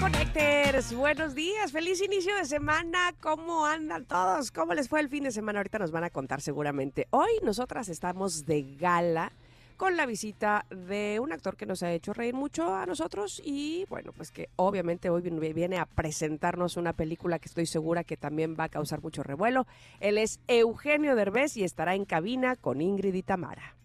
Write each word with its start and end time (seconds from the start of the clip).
Connectors, 0.00 0.94
buenos 0.94 1.34
días, 1.34 1.72
feliz 1.72 2.00
inicio 2.00 2.34
de 2.34 2.46
semana, 2.46 3.14
¿cómo 3.20 3.66
andan 3.66 4.06
todos? 4.06 4.50
¿Cómo 4.50 4.72
les 4.72 4.88
fue 4.88 4.98
el 5.00 5.10
fin 5.10 5.24
de 5.24 5.30
semana? 5.30 5.58
Ahorita 5.58 5.78
nos 5.78 5.90
van 5.90 6.04
a 6.04 6.10
contar 6.10 6.40
seguramente. 6.40 7.06
Hoy 7.10 7.28
nosotras 7.42 7.90
estamos 7.90 8.46
de 8.46 8.76
gala 8.76 9.30
con 9.76 9.98
la 9.98 10.06
visita 10.06 10.64
de 10.70 11.20
un 11.20 11.32
actor 11.32 11.54
que 11.54 11.66
nos 11.66 11.82
ha 11.82 11.92
hecho 11.92 12.14
reír 12.14 12.32
mucho 12.32 12.74
a 12.74 12.86
nosotros 12.86 13.42
y 13.44 13.84
bueno, 13.90 14.12
pues 14.12 14.30
que 14.30 14.48
obviamente 14.56 15.10
hoy 15.10 15.20
viene 15.20 15.76
a 15.76 15.84
presentarnos 15.84 16.78
una 16.78 16.94
película 16.94 17.38
que 17.38 17.48
estoy 17.48 17.66
segura 17.66 18.02
que 18.02 18.16
también 18.16 18.56
va 18.58 18.64
a 18.64 18.68
causar 18.70 19.02
mucho 19.02 19.22
revuelo. 19.22 19.66
Él 20.00 20.16
es 20.16 20.40
Eugenio 20.48 21.14
Derbez 21.14 21.58
y 21.58 21.64
estará 21.64 21.94
en 21.94 22.06
cabina 22.06 22.56
con 22.56 22.80
Ingrid 22.80 23.14
y 23.14 23.22
Tamara. 23.22 23.76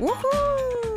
¡Woohoo! 0.00 0.91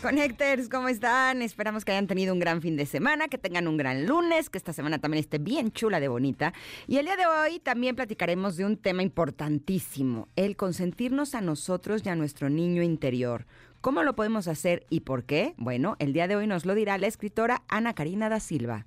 Connectors, 0.00 0.70
¿cómo 0.70 0.88
están? 0.88 1.42
Esperamos 1.42 1.84
que 1.84 1.92
hayan 1.92 2.06
tenido 2.06 2.32
un 2.32 2.38
gran 2.38 2.62
fin 2.62 2.74
de 2.74 2.86
semana, 2.86 3.28
que 3.28 3.36
tengan 3.36 3.68
un 3.68 3.76
gran 3.76 4.06
lunes, 4.06 4.48
que 4.48 4.56
esta 4.56 4.72
semana 4.72 4.98
también 4.98 5.20
esté 5.20 5.36
bien 5.36 5.72
chula 5.72 6.00
de 6.00 6.08
bonita. 6.08 6.54
Y 6.86 6.96
el 6.96 7.04
día 7.04 7.16
de 7.16 7.26
hoy 7.26 7.58
también 7.58 7.96
platicaremos 7.96 8.56
de 8.56 8.64
un 8.64 8.78
tema 8.78 9.02
importantísimo, 9.02 10.28
el 10.36 10.56
consentirnos 10.56 11.34
a 11.34 11.42
nosotros 11.42 12.00
y 12.06 12.08
a 12.08 12.16
nuestro 12.16 12.48
niño 12.48 12.82
interior. 12.82 13.46
¿Cómo 13.82 14.02
lo 14.02 14.16
podemos 14.16 14.48
hacer 14.48 14.86
y 14.88 15.00
por 15.00 15.24
qué? 15.24 15.52
Bueno, 15.58 15.96
el 15.98 16.14
día 16.14 16.28
de 16.28 16.36
hoy 16.36 16.46
nos 16.46 16.64
lo 16.64 16.74
dirá 16.74 16.96
la 16.96 17.06
escritora 17.06 17.62
Ana 17.68 17.94
Karina 17.94 18.30
da 18.30 18.40
Silva. 18.40 18.86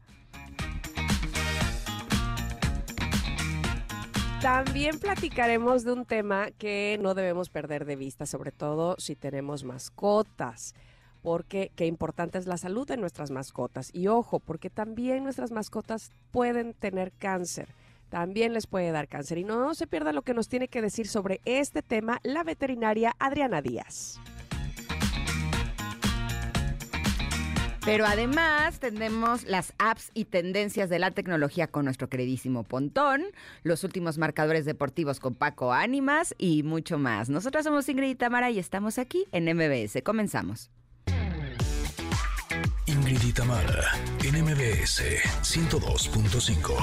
También 4.41 4.99
platicaremos 4.99 5.83
de 5.83 5.93
un 5.93 6.05
tema 6.05 6.49
que 6.57 6.97
no 6.99 7.13
debemos 7.13 7.49
perder 7.49 7.85
de 7.85 7.97
vista, 7.97 8.25
sobre 8.25 8.51
todo 8.51 8.95
si 8.97 9.16
tenemos 9.16 9.63
mascotas 9.63 10.73
porque 11.23 11.71
qué 11.75 11.88
importante 11.88 12.38
es 12.38 12.45
la 12.45 12.57
salud 12.57 12.85
de 12.85 12.97
nuestras 12.97 13.31
mascotas. 13.31 13.89
Y 13.93 14.07
ojo, 14.07 14.39
porque 14.39 14.69
también 14.69 15.23
nuestras 15.23 15.52
mascotas 15.52 16.11
pueden 16.31 16.73
tener 16.73 17.11
cáncer. 17.13 17.69
También 18.09 18.53
les 18.53 18.67
puede 18.67 18.91
dar 18.91 19.07
cáncer. 19.07 19.39
Y 19.39 19.44
no 19.44 19.73
se 19.73 19.88
pierda 19.88 20.13
lo 20.13 20.21
que 20.21 20.35
nos 20.35 20.49
tiene 20.49 20.67
que 20.67 20.81
decir 20.81 21.07
sobre 21.07 21.41
este 21.45 21.81
tema 21.81 22.19
la 22.23 22.44
veterinaria 22.44 23.16
Adriana 23.17 23.61
Díaz. 23.61 24.19
Pero 27.85 28.05
además 28.05 28.79
tenemos 28.79 29.44
las 29.44 29.73
apps 29.77 30.11
y 30.13 30.25
tendencias 30.25 30.89
de 30.89 30.99
la 30.99 31.11
tecnología 31.11 31.67
con 31.67 31.83
nuestro 31.83 32.07
queridísimo 32.07 32.63
Pontón, 32.63 33.23
los 33.63 33.83
últimos 33.83 34.17
marcadores 34.17 34.63
deportivos 34.63 35.19
con 35.19 35.35
Paco 35.35 35.73
Ánimas 35.73 36.33
y 36.38 36.63
mucho 36.63 36.97
más. 36.97 37.29
Nosotros 37.29 37.66
somos 37.66 37.89
Ingrid 37.89 38.11
y 38.11 38.16
Tamara 38.16 38.51
y 38.51 38.59
estamos 38.59 38.99
aquí 38.99 39.25
en 39.33 39.45
MBS. 39.53 40.01
Comenzamos. 40.01 40.69
Ingrid 42.85 43.23
y 43.23 43.31
Tamara 43.31 43.81
en 44.25 44.43
MBS 44.43 45.01
102.5. 45.41 46.73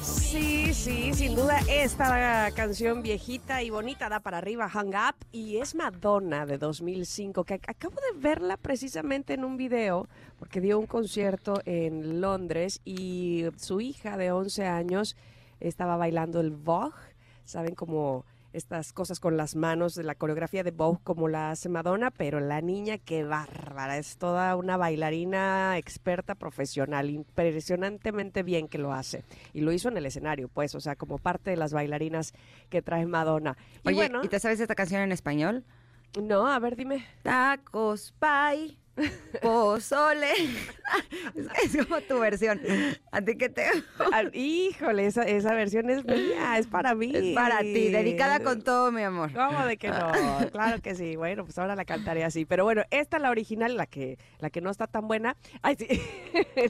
Sí, 0.00 0.72
sí, 0.72 1.12
sin 1.12 1.34
duda 1.34 1.58
esta 1.68 2.52
canción 2.52 3.02
viejita 3.02 3.60
y 3.62 3.70
bonita 3.70 4.08
da 4.08 4.20
para 4.20 4.38
arriba, 4.38 4.68
Hang 4.68 4.94
Up, 4.94 5.16
y 5.32 5.56
es 5.56 5.74
Madonna 5.74 6.46
de 6.46 6.58
2005, 6.58 7.42
que 7.42 7.54
acabo 7.54 7.96
de 7.96 8.20
verla 8.20 8.56
precisamente 8.56 9.34
en 9.34 9.44
un 9.44 9.56
video, 9.56 10.06
porque 10.38 10.60
dio 10.60 10.78
un 10.78 10.86
concierto 10.86 11.60
en 11.64 12.20
Londres 12.20 12.80
y 12.84 13.46
su 13.56 13.80
hija 13.80 14.16
de 14.16 14.30
11 14.30 14.66
años 14.66 15.16
estaba 15.58 15.96
bailando 15.96 16.40
el 16.40 16.52
Vogue, 16.52 16.94
saben 17.44 17.74
como 17.74 18.24
estas 18.54 18.92
cosas 18.92 19.18
con 19.18 19.36
las 19.36 19.56
manos 19.56 19.96
de 19.96 20.04
la 20.04 20.14
coreografía 20.14 20.62
de 20.62 20.70
Vogue 20.70 21.00
como 21.02 21.28
la 21.28 21.50
hace 21.50 21.68
Madonna, 21.68 22.12
pero 22.12 22.38
la 22.38 22.60
niña 22.60 22.98
qué 22.98 23.24
bárbara, 23.24 23.98
es 23.98 24.16
toda 24.16 24.54
una 24.54 24.76
bailarina 24.76 25.76
experta 25.76 26.36
profesional, 26.36 27.10
impresionantemente 27.10 28.44
bien 28.44 28.68
que 28.68 28.78
lo 28.78 28.92
hace. 28.92 29.24
Y 29.52 29.60
lo 29.60 29.72
hizo 29.72 29.88
en 29.88 29.96
el 29.96 30.06
escenario, 30.06 30.48
pues, 30.48 30.74
o 30.76 30.80
sea, 30.80 30.94
como 30.94 31.18
parte 31.18 31.50
de 31.50 31.56
las 31.56 31.72
bailarinas 31.72 32.32
que 32.70 32.80
trae 32.80 33.04
Madonna. 33.06 33.56
Y 33.82 33.88
Oye, 33.88 33.96
bueno, 33.96 34.20
¿y 34.22 34.28
te 34.28 34.38
sabes 34.38 34.60
esta 34.60 34.76
canción 34.76 35.02
en 35.02 35.10
español? 35.10 35.64
No, 36.22 36.46
a 36.46 36.58
ver, 36.60 36.76
dime. 36.76 37.04
Tacos, 37.22 38.14
pay. 38.20 38.78
Pozole. 39.42 40.30
es, 41.62 41.76
como 41.86 42.00
tu 42.02 42.20
versión. 42.20 42.60
¿A 43.10 43.20
ti 43.20 43.36
qué 43.36 43.48
te.? 43.48 43.66
híjole, 44.32 45.06
esa, 45.06 45.22
esa 45.22 45.54
versión 45.54 45.90
es 45.90 46.04
mía, 46.04 46.58
es 46.58 46.66
para 46.66 46.94
mí. 46.94 47.10
Es 47.12 47.34
para 47.34 47.60
ti, 47.60 47.88
dedicada 47.90 48.40
con 48.40 48.62
todo, 48.62 48.92
mi 48.92 49.02
amor. 49.02 49.32
¿Cómo 49.32 49.64
de 49.66 49.76
que 49.76 49.88
no? 49.88 50.12
Claro 50.52 50.80
que 50.80 50.94
sí. 50.94 51.16
Bueno, 51.16 51.44
pues 51.44 51.58
ahora 51.58 51.74
la 51.74 51.84
cantaré 51.84 52.24
así. 52.24 52.44
Pero 52.44 52.64
bueno, 52.64 52.82
esta 52.90 53.18
la 53.18 53.30
original, 53.30 53.76
la 53.76 53.86
que, 53.86 54.18
la 54.38 54.50
que 54.50 54.60
no 54.60 54.70
está 54.70 54.86
tan 54.86 55.08
buena. 55.08 55.36
Ay, 55.62 55.76
sí. 55.76 56.00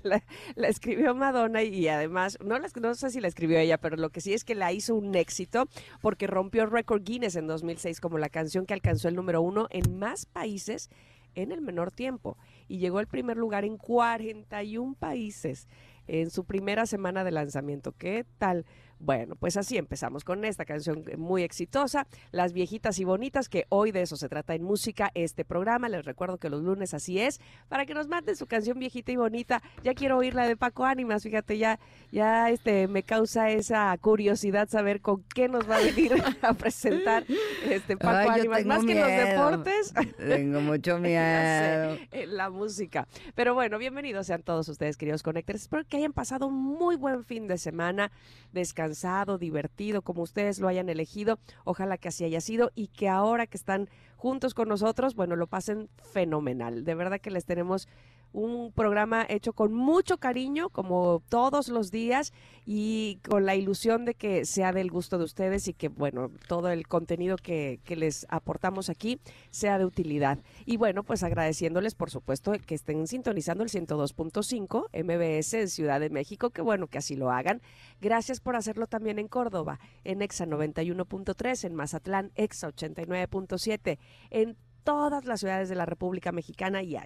la, 0.02 0.22
escribió 0.68 1.14
Madonna 1.14 1.62
y, 1.62 1.88
además, 1.88 2.38
no, 2.42 2.58
no 2.58 2.94
sé 2.94 3.10
si 3.10 3.20
la 3.20 3.28
escribió 3.28 3.58
ella, 3.58 3.78
pero 3.78 3.96
lo 3.96 4.10
que 4.10 4.20
sí 4.20 4.32
es 4.32 4.44
que 4.44 4.54
la 4.54 4.72
hizo 4.72 4.94
un 4.94 5.14
éxito 5.14 5.68
porque 6.00 6.26
rompió 6.26 6.62
el 6.62 6.70
récord 6.70 7.02
Guinness 7.04 7.36
en 7.36 7.46
2006 7.46 8.00
como 8.00 8.18
la 8.18 8.30
canción 8.30 8.64
que 8.64 8.74
alcanzó 8.74 9.08
el 9.08 9.16
número 9.16 9.42
uno 9.42 9.66
en 9.70 9.98
más 9.98 10.26
países 10.26 10.88
en 11.34 11.52
el 11.52 11.60
menor 11.60 11.90
tiempo 11.90 12.38
y 12.68 12.78
llegó 12.78 12.98
al 12.98 13.06
primer 13.06 13.36
lugar 13.36 13.64
en 13.64 13.76
41 13.76 14.94
países 14.94 15.68
en 16.06 16.30
su 16.30 16.44
primera 16.44 16.86
semana 16.86 17.24
de 17.24 17.30
lanzamiento. 17.30 17.92
¿Qué 17.92 18.26
tal? 18.38 18.66
Bueno, 19.04 19.36
pues 19.36 19.58
así 19.58 19.76
empezamos 19.76 20.24
con 20.24 20.46
esta 20.46 20.64
canción 20.64 21.04
muy 21.18 21.42
exitosa, 21.42 22.06
Las 22.32 22.54
viejitas 22.54 22.98
y 22.98 23.04
bonitas, 23.04 23.50
que 23.50 23.66
hoy 23.68 23.92
de 23.92 24.00
eso 24.00 24.16
se 24.16 24.30
trata 24.30 24.54
en 24.54 24.62
música 24.62 25.10
este 25.12 25.44
programa. 25.44 25.90
Les 25.90 26.06
recuerdo 26.06 26.38
que 26.38 26.48
los 26.48 26.62
lunes 26.62 26.94
así 26.94 27.20
es, 27.20 27.38
para 27.68 27.84
que 27.84 27.92
nos 27.92 28.08
manden 28.08 28.34
su 28.34 28.46
canción 28.46 28.78
viejita 28.78 29.12
y 29.12 29.16
bonita. 29.16 29.62
Ya 29.82 29.92
quiero 29.92 30.16
oír 30.16 30.34
la 30.34 30.48
de 30.48 30.56
Paco 30.56 30.86
Ánimas, 30.86 31.22
fíjate, 31.22 31.58
ya, 31.58 31.78
ya 32.12 32.48
este 32.48 32.88
me 32.88 33.02
causa 33.02 33.50
esa 33.50 33.94
curiosidad 33.98 34.70
saber 34.70 35.02
con 35.02 35.22
qué 35.34 35.48
nos 35.48 35.68
va 35.68 35.76
a 35.76 35.80
venir 35.80 36.14
a 36.40 36.54
presentar 36.54 37.26
este 37.68 37.98
Paco 37.98 38.30
Ánimas, 38.30 38.64
más 38.64 38.86
que 38.86 38.94
los 38.94 39.06
deportes. 39.06 39.92
Tengo 40.16 40.62
mucho 40.62 40.98
miedo. 40.98 41.98
la 42.28 42.48
música. 42.48 43.06
Pero 43.34 43.52
bueno, 43.52 43.76
bienvenidos 43.76 44.28
sean 44.28 44.42
todos 44.42 44.66
ustedes, 44.70 44.96
queridos 44.96 45.22
conectores. 45.22 45.60
Espero 45.60 45.84
que 45.84 45.98
hayan 45.98 46.14
pasado 46.14 46.46
un 46.46 46.54
muy 46.54 46.96
buen 46.96 47.22
fin 47.22 47.46
de 47.48 47.58
semana, 47.58 48.10
descansando 48.52 48.93
cansado, 48.94 49.38
divertido, 49.38 50.02
como 50.02 50.22
ustedes 50.22 50.60
lo 50.60 50.68
hayan 50.68 50.88
elegido. 50.88 51.40
Ojalá 51.64 51.98
que 51.98 52.08
así 52.08 52.24
haya 52.24 52.40
sido 52.40 52.70
y 52.76 52.86
que 52.86 53.08
ahora 53.08 53.48
que 53.48 53.56
están 53.56 53.88
juntos 54.16 54.54
con 54.54 54.68
nosotros, 54.68 55.16
bueno, 55.16 55.34
lo 55.34 55.48
pasen 55.48 55.88
fenomenal. 56.12 56.84
De 56.84 56.94
verdad 56.94 57.20
que 57.20 57.32
les 57.32 57.44
tenemos 57.44 57.88
un 58.34 58.72
programa 58.72 59.24
hecho 59.28 59.52
con 59.52 59.72
mucho 59.72 60.18
cariño, 60.18 60.68
como 60.68 61.22
todos 61.28 61.68
los 61.68 61.90
días, 61.90 62.32
y 62.66 63.20
con 63.28 63.46
la 63.46 63.54
ilusión 63.54 64.04
de 64.04 64.14
que 64.14 64.44
sea 64.44 64.72
del 64.72 64.90
gusto 64.90 65.18
de 65.18 65.24
ustedes 65.24 65.68
y 65.68 65.74
que, 65.74 65.88
bueno, 65.88 66.30
todo 66.48 66.70
el 66.70 66.86
contenido 66.88 67.36
que, 67.36 67.80
que 67.84 67.94
les 67.94 68.26
aportamos 68.28 68.90
aquí 68.90 69.20
sea 69.50 69.78
de 69.78 69.84
utilidad. 69.84 70.38
Y 70.66 70.76
bueno, 70.76 71.04
pues 71.04 71.22
agradeciéndoles, 71.22 71.94
por 71.94 72.10
supuesto, 72.10 72.52
que 72.66 72.74
estén 72.74 73.06
sintonizando 73.06 73.62
el 73.62 73.70
102.5 73.70 74.88
MBS 75.04 75.54
en 75.54 75.68
Ciudad 75.68 76.00
de 76.00 76.10
México, 76.10 76.50
que 76.50 76.62
bueno 76.62 76.88
que 76.88 76.98
así 76.98 77.14
lo 77.14 77.30
hagan. 77.30 77.62
Gracias 78.00 78.40
por 78.40 78.56
hacerlo 78.56 78.86
también 78.86 79.18
en 79.18 79.28
Córdoba, 79.28 79.78
en 80.02 80.22
EXA 80.22 80.46
91.3, 80.46 81.64
en 81.64 81.74
Mazatlán, 81.74 82.32
EXA 82.34 82.68
89.7, 82.68 83.98
en 84.30 84.56
todas 84.84 85.24
las 85.24 85.40
ciudades 85.40 85.68
de 85.68 85.74
la 85.74 85.86
República 85.86 86.30
Mexicana 86.30 86.82
y 86.82 86.96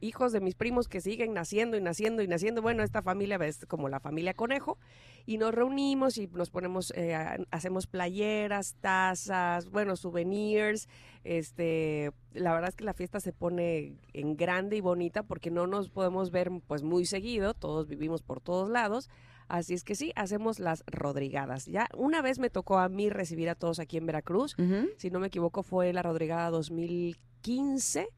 hijos 0.00 0.32
de 0.32 0.40
mis 0.40 0.54
primos 0.54 0.88
que 0.88 1.00
siguen 1.00 1.34
naciendo 1.34 1.76
y 1.76 1.80
naciendo 1.80 2.22
y 2.22 2.28
naciendo, 2.28 2.62
bueno, 2.62 2.82
esta 2.82 3.02
familia 3.02 3.36
es 3.44 3.64
como 3.66 3.88
la 3.88 4.00
familia 4.00 4.34
conejo, 4.34 4.78
y 5.26 5.38
nos 5.38 5.54
reunimos 5.54 6.18
y 6.18 6.26
nos 6.28 6.50
ponemos, 6.50 6.92
eh, 6.96 7.14
hacemos 7.50 7.86
playeras, 7.86 8.74
tazas, 8.80 9.70
bueno, 9.70 9.96
souvenirs, 9.96 10.88
este, 11.22 12.12
la 12.32 12.52
verdad 12.52 12.70
es 12.70 12.76
que 12.76 12.84
la 12.84 12.94
fiesta 12.94 13.20
se 13.20 13.32
pone 13.32 13.96
en 14.12 14.36
grande 14.36 14.76
y 14.76 14.80
bonita 14.80 15.22
porque 15.22 15.50
no 15.50 15.66
nos 15.66 15.90
podemos 15.90 16.30
ver 16.30 16.50
pues 16.66 16.82
muy 16.82 17.06
seguido, 17.06 17.54
todos 17.54 17.86
vivimos 17.86 18.22
por 18.22 18.40
todos 18.40 18.68
lados, 18.68 19.08
Así 19.48 19.74
es 19.74 19.84
que 19.84 19.94
sí, 19.94 20.12
hacemos 20.16 20.58
las 20.58 20.84
Rodrigadas. 20.86 21.66
Ya 21.66 21.88
una 21.96 22.22
vez 22.22 22.38
me 22.38 22.50
tocó 22.50 22.78
a 22.78 22.88
mí 22.88 23.10
recibir 23.10 23.48
a 23.48 23.54
todos 23.54 23.78
aquí 23.78 23.96
en 23.96 24.06
Veracruz. 24.06 24.56
Si 24.96 25.10
no 25.10 25.20
me 25.20 25.28
equivoco, 25.28 25.62
fue 25.62 25.92
la 25.92 26.02
Rodrigada 26.02 26.50
2015, 26.50 28.08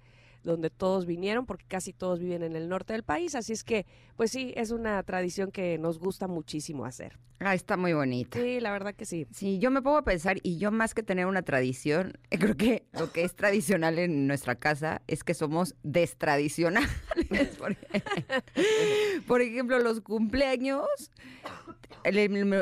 donde 0.43 0.71
todos 0.71 1.06
vinieron, 1.06 1.47
porque 1.47 1.65
casi 1.67 1.93
todos 1.93 2.21
viven 2.21 2.43
en 2.43 2.56
el 2.56 2.69
norte 2.69 2.93
del 2.93 3.03
país. 3.03 3.35
Así 3.35 3.53
es 3.53 3.65
que, 3.65 3.87
pues 4.17 4.31
sí, 4.31 4.53
es 4.56 4.71
una 4.71 5.03
tradición 5.03 5.50
que 5.50 5.79
nos 5.79 5.99
gusta 5.99 6.29
muchísimo 6.29 6.85
hacer. 6.85 7.19
Ah, 7.38 7.55
está 7.55 7.77
muy 7.77 7.93
bonita. 7.93 8.41
Sí, 8.41 8.61
la 8.61 8.73
verdad 8.73 8.94
que 8.94 9.05
sí. 9.05 9.27
Sí, 9.31 9.59
yo 9.59 9.71
me 9.71 9.83
pongo 9.83 9.99
a 9.99 10.05
pensar 10.05 10.38
y 10.43 10.56
yo 10.56 10.73
más 10.73 10.94
que 10.94 11.03
tener 11.03 11.27
una 11.27 11.43
tradición, 11.43 12.19
creo 12.31 12.56
que 12.56 12.87
lo 12.99 13.12
que 13.12 13.25
es 13.25 13.37
tradicional 13.37 13.99
en 13.99 14.27
nuestra 14.27 14.55
casa 14.55 15.03
es 15.06 15.23
que 15.23 15.35
somos 15.35 15.75
destradicionales. 15.83 16.91
Por 19.27 19.43
ejemplo, 19.43 19.79
los 19.79 20.00
cumpleaños, 20.00 20.87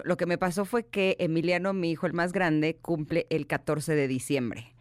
lo 0.05 0.17
que 0.17 0.27
me 0.27 0.39
pasó 0.39 0.65
fue 0.65 0.87
que 0.87 1.17
Emiliano, 1.21 1.73
mi 1.73 1.93
hijo 1.93 2.07
el 2.07 2.13
más 2.13 2.33
grande, 2.33 2.77
cumple 2.81 3.27
el 3.31 3.47
14 3.47 3.95
de 3.95 4.09
diciembre. 4.09 4.75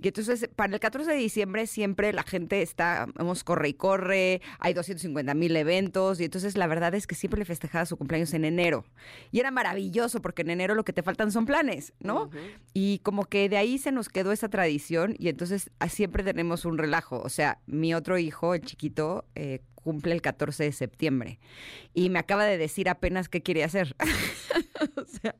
Y 0.00 0.08
entonces, 0.08 0.48
para 0.54 0.74
el 0.74 0.80
14 0.80 1.10
de 1.10 1.16
diciembre 1.16 1.66
siempre 1.66 2.12
la 2.12 2.22
gente 2.22 2.60
está, 2.60 3.06
vamos, 3.14 3.44
corre 3.44 3.70
y 3.70 3.74
corre, 3.74 4.42
hay 4.58 4.74
250 4.74 5.32
mil 5.34 5.56
eventos, 5.56 6.20
y 6.20 6.24
entonces 6.24 6.56
la 6.56 6.66
verdad 6.66 6.94
es 6.94 7.06
que 7.06 7.14
siempre 7.14 7.38
le 7.38 7.44
festejaba 7.44 7.86
su 7.86 7.96
cumpleaños 7.96 8.34
en 8.34 8.44
enero. 8.44 8.84
Y 9.32 9.40
era 9.40 9.50
maravilloso 9.50 10.20
porque 10.20 10.42
en 10.42 10.50
enero 10.50 10.74
lo 10.74 10.84
que 10.84 10.92
te 10.92 11.02
faltan 11.02 11.32
son 11.32 11.46
planes, 11.46 11.94
¿no? 12.00 12.30
Y 12.74 12.98
como 13.00 13.24
que 13.24 13.48
de 13.48 13.56
ahí 13.56 13.78
se 13.78 13.92
nos 13.92 14.08
quedó 14.08 14.32
esa 14.32 14.48
tradición 14.48 15.14
y 15.18 15.28
entonces 15.28 15.70
ah, 15.78 15.88
siempre 15.88 16.22
tenemos 16.22 16.64
un 16.64 16.78
relajo. 16.78 17.20
O 17.22 17.28
sea, 17.28 17.60
mi 17.66 17.94
otro 17.94 18.18
hijo, 18.18 18.54
el 18.54 18.62
chiquito, 18.62 19.24
eh, 19.34 19.60
cumple 19.74 20.14
el 20.14 20.20
14 20.20 20.64
de 20.64 20.72
septiembre 20.72 21.38
y 21.94 22.10
me 22.10 22.18
acaba 22.18 22.44
de 22.44 22.58
decir 22.58 22.88
apenas 22.88 23.28
qué 23.28 23.42
quiere 23.42 23.64
hacer. 23.64 23.94
o 24.96 25.04
sea, 25.04 25.36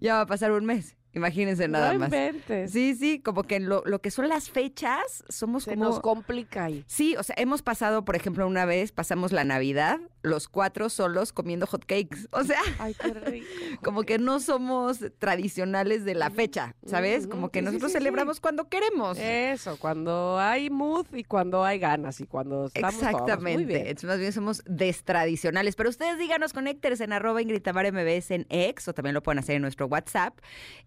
ya 0.00 0.14
va 0.14 0.20
a 0.22 0.26
pasar 0.26 0.52
un 0.52 0.64
mes. 0.64 0.96
Imagínense 1.14 1.68
nada 1.68 1.92
no 1.92 1.98
más. 2.00 2.08
inventes. 2.08 2.72
Sí, 2.72 2.94
sí, 2.94 3.20
como 3.20 3.42
que 3.42 3.60
lo, 3.60 3.82
lo 3.84 4.00
que 4.00 4.10
son 4.10 4.28
las 4.28 4.50
fechas, 4.50 5.24
somos 5.28 5.64
Se 5.64 5.72
como... 5.72 5.84
nos 5.84 6.00
complica 6.00 6.64
ahí. 6.64 6.84
Sí, 6.86 7.16
o 7.16 7.22
sea, 7.22 7.34
hemos 7.38 7.62
pasado, 7.62 8.04
por 8.04 8.16
ejemplo, 8.16 8.46
una 8.46 8.64
vez 8.64 8.92
pasamos 8.92 9.32
la 9.32 9.44
Navidad, 9.44 10.00
los 10.22 10.48
cuatro 10.48 10.88
solos 10.88 11.32
comiendo 11.32 11.66
hot 11.66 11.84
cakes. 11.84 12.28
O 12.30 12.44
sea, 12.44 12.60
Ay, 12.78 12.94
qué 12.94 13.12
rico. 13.12 13.46
como 13.82 14.02
que 14.04 14.18
no 14.18 14.40
somos 14.40 15.00
tradicionales 15.18 16.04
de 16.04 16.14
la 16.14 16.30
fecha, 16.30 16.74
¿sabes? 16.86 17.26
Como 17.26 17.50
que 17.50 17.60
sí, 17.60 17.64
nosotros 17.66 17.92
sí, 17.92 17.98
sí. 17.98 18.02
celebramos 18.02 18.40
cuando 18.40 18.68
queremos. 18.68 19.18
Eso, 19.18 19.76
cuando 19.78 20.38
hay 20.38 20.70
mood 20.70 21.06
y 21.12 21.24
cuando 21.24 21.64
hay 21.64 21.78
ganas 21.78 22.20
y 22.20 22.26
cuando 22.26 22.66
estamos 22.66 22.94
todos. 22.98 23.02
Muy 23.02 23.12
Exactamente. 23.20 23.64
bien. 23.66 23.80
Entonces, 23.86 24.08
más 24.08 24.18
bien 24.18 24.32
somos 24.32 24.62
destradicionales. 24.66 25.76
Pero 25.76 25.90
ustedes 25.90 26.18
díganos, 26.18 26.52
conectores 26.52 27.00
en 27.00 27.12
arroba 27.12 27.42
Ingrid 27.42 27.62
MBS 27.66 28.30
en 28.30 28.46
X 28.48 28.88
o 28.88 28.94
también 28.94 29.14
lo 29.14 29.22
pueden 29.22 29.38
hacer 29.40 29.56
en 29.56 29.62
nuestro 29.62 29.86
WhatsApp. 29.86 30.38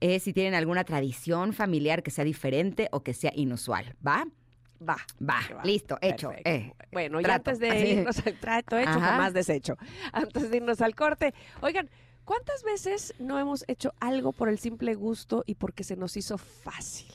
eh, 0.02 0.15
si 0.20 0.34
tienen 0.34 0.54
alguna 0.56 0.84
tradición 0.84 1.54
familiar 1.54 2.04
que 2.04 2.12
sea 2.12 2.24
diferente 2.26 2.88
o 2.92 3.02
que 3.04 3.14
sea 3.14 3.32
inusual. 3.36 3.96
¿Va? 4.06 4.26
Va. 4.88 4.98
Va. 5.22 5.40
Listo, 5.64 5.98
hecho. 6.02 6.32
Eh. 6.44 6.74
Bueno, 6.92 7.20
y 7.20 7.24
trato. 7.24 7.52
antes 7.52 7.60
de 7.60 7.90
irnos 7.92 8.26
al 8.26 8.40
trato 8.40 8.78
hecho, 8.78 8.90
Ajá. 8.90 9.00
jamás 9.00 9.34
deshecho. 9.34 9.78
Antes 10.12 10.50
de 10.50 10.58
irnos 10.58 10.82
al 10.82 10.96
corte, 10.96 11.34
oigan, 11.62 11.90
¿cuántas 12.26 12.64
veces 12.64 13.14
no 13.20 13.40
hemos 13.40 13.64
hecho 13.68 13.94
algo 14.00 14.32
por 14.34 14.50
el 14.50 14.60
simple 14.60 14.96
gusto 14.96 15.44
y 15.46 15.56
porque 15.56 15.84
se 15.84 15.96
nos 15.96 16.18
hizo 16.18 16.38
fácil? 16.38 17.08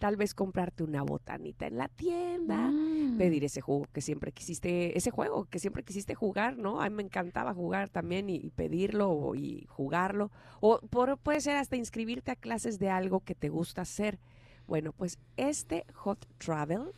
Tal 0.00 0.16
vez 0.16 0.34
comprarte 0.34 0.82
una 0.82 1.02
botanita 1.02 1.66
en 1.66 1.76
la 1.78 1.86
tienda, 1.88 2.56
Mm. 2.70 3.18
pedir 3.18 3.44
ese 3.44 3.60
juego 3.60 3.86
que 3.92 4.00
siempre 4.00 4.32
quisiste, 4.32 4.96
ese 4.98 5.10
juego 5.12 5.44
que 5.44 5.58
siempre 5.58 5.84
quisiste 5.84 6.14
jugar, 6.14 6.56
¿no? 6.56 6.80
A 6.80 6.88
mí 6.88 6.96
me 6.96 7.02
encantaba 7.04 7.54
jugar 7.54 7.88
también 7.90 8.28
y, 8.30 8.36
y 8.36 8.50
pedirlo 8.50 9.10
o- 9.12 9.34
y 9.36 9.66
jugarlo. 9.68 10.30
O 10.60 10.80
por- 10.80 11.18
puede 11.18 11.40
ser 11.40 11.56
hasta 11.56 11.76
inscribirte 11.76 12.32
a 12.32 12.36
clases 12.36 12.78
de 12.78 12.88
algo 12.90 13.20
que 13.20 13.34
te 13.34 13.50
gusta 13.50 13.82
hacer. 13.82 14.18
Bueno, 14.66 14.92
pues 14.92 15.18
este 15.36 15.84
Hot 15.94 16.26
Travel 16.38 16.92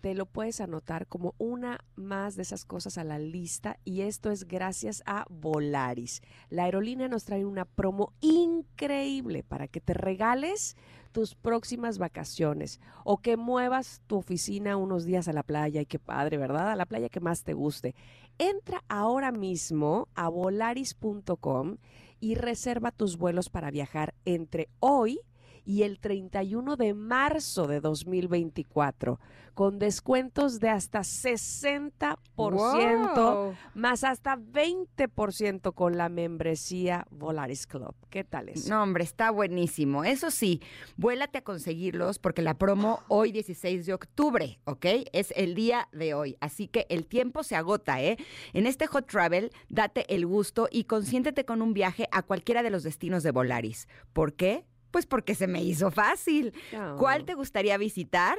te 0.00 0.14
lo 0.14 0.26
puedes 0.26 0.60
anotar 0.60 1.06
como 1.06 1.34
una 1.38 1.80
más 1.96 2.34
de 2.36 2.42
esas 2.42 2.64
cosas 2.66 2.98
a 2.98 3.04
la 3.04 3.18
lista 3.18 3.78
y 3.84 4.02
esto 4.02 4.30
es 4.30 4.44
gracias 4.46 5.02
a 5.06 5.24
Volaris. 5.30 6.20
La 6.50 6.64
aerolínea 6.64 7.08
nos 7.08 7.24
trae 7.24 7.44
una 7.46 7.64
promo 7.64 8.12
increíble 8.20 9.42
para 9.44 9.68
que 9.68 9.80
te 9.80 9.94
regales 9.94 10.76
tus 11.14 11.36
próximas 11.36 11.98
vacaciones 11.98 12.80
o 13.04 13.18
que 13.18 13.36
muevas 13.36 14.02
tu 14.08 14.16
oficina 14.16 14.76
unos 14.76 15.04
días 15.04 15.28
a 15.28 15.32
la 15.32 15.44
playa 15.44 15.80
y 15.80 15.86
qué 15.86 16.00
padre, 16.00 16.38
¿verdad? 16.38 16.72
A 16.72 16.76
la 16.76 16.86
playa 16.86 17.08
que 17.08 17.20
más 17.20 17.44
te 17.44 17.54
guste. 17.54 17.94
Entra 18.36 18.82
ahora 18.88 19.30
mismo 19.30 20.08
a 20.16 20.28
volaris.com 20.28 21.76
y 22.18 22.34
reserva 22.34 22.90
tus 22.90 23.16
vuelos 23.16 23.48
para 23.48 23.70
viajar 23.70 24.12
entre 24.24 24.68
hoy 24.80 25.12
y 25.12 25.33
el 25.66 25.98
31 25.98 26.76
de 26.76 26.94
marzo 26.94 27.66
de 27.66 27.80
2024 27.80 29.18
con 29.54 29.78
descuentos 29.78 30.58
de 30.58 30.68
hasta 30.68 31.00
60% 31.00 32.16
Wow. 32.36 33.54
más 33.74 34.02
hasta 34.04 34.36
20% 34.36 35.72
con 35.74 35.96
la 35.96 36.08
membresía 36.08 37.06
Volaris 37.10 37.66
Club. 37.66 37.94
¿Qué 38.10 38.24
tal 38.24 38.48
eso? 38.48 38.68
No, 38.68 38.82
hombre, 38.82 39.04
está 39.04 39.30
buenísimo. 39.30 40.04
Eso 40.04 40.30
sí, 40.32 40.60
vuélate 40.96 41.38
a 41.38 41.44
conseguirlos 41.44 42.18
porque 42.18 42.42
la 42.42 42.54
promo 42.54 43.00
hoy 43.08 43.30
16 43.32 43.86
de 43.86 43.94
octubre, 43.94 44.58
¿ok? 44.64 44.86
Es 45.12 45.32
el 45.36 45.54
día 45.54 45.88
de 45.92 46.14
hoy. 46.14 46.36
Así 46.40 46.66
que 46.66 46.86
el 46.88 47.06
tiempo 47.06 47.44
se 47.44 47.54
agota, 47.54 48.02
¿eh? 48.02 48.16
En 48.52 48.66
este 48.66 48.86
Hot 48.88 49.06
Travel, 49.06 49.52
date 49.68 50.12
el 50.12 50.26
gusto 50.26 50.68
y 50.70 50.84
consiéntete 50.84 51.44
con 51.44 51.62
un 51.62 51.74
viaje 51.74 52.08
a 52.10 52.22
cualquiera 52.22 52.62
de 52.64 52.70
los 52.70 52.82
destinos 52.82 53.22
de 53.22 53.30
Volaris. 53.30 53.88
¿Por 54.12 54.34
qué? 54.34 54.64
Pues 54.94 55.06
porque 55.06 55.34
se 55.34 55.48
me 55.48 55.60
hizo 55.60 55.90
fácil. 55.90 56.54
¿Cuál 56.98 57.24
te 57.24 57.34
gustaría 57.34 57.76
visitar? 57.78 58.38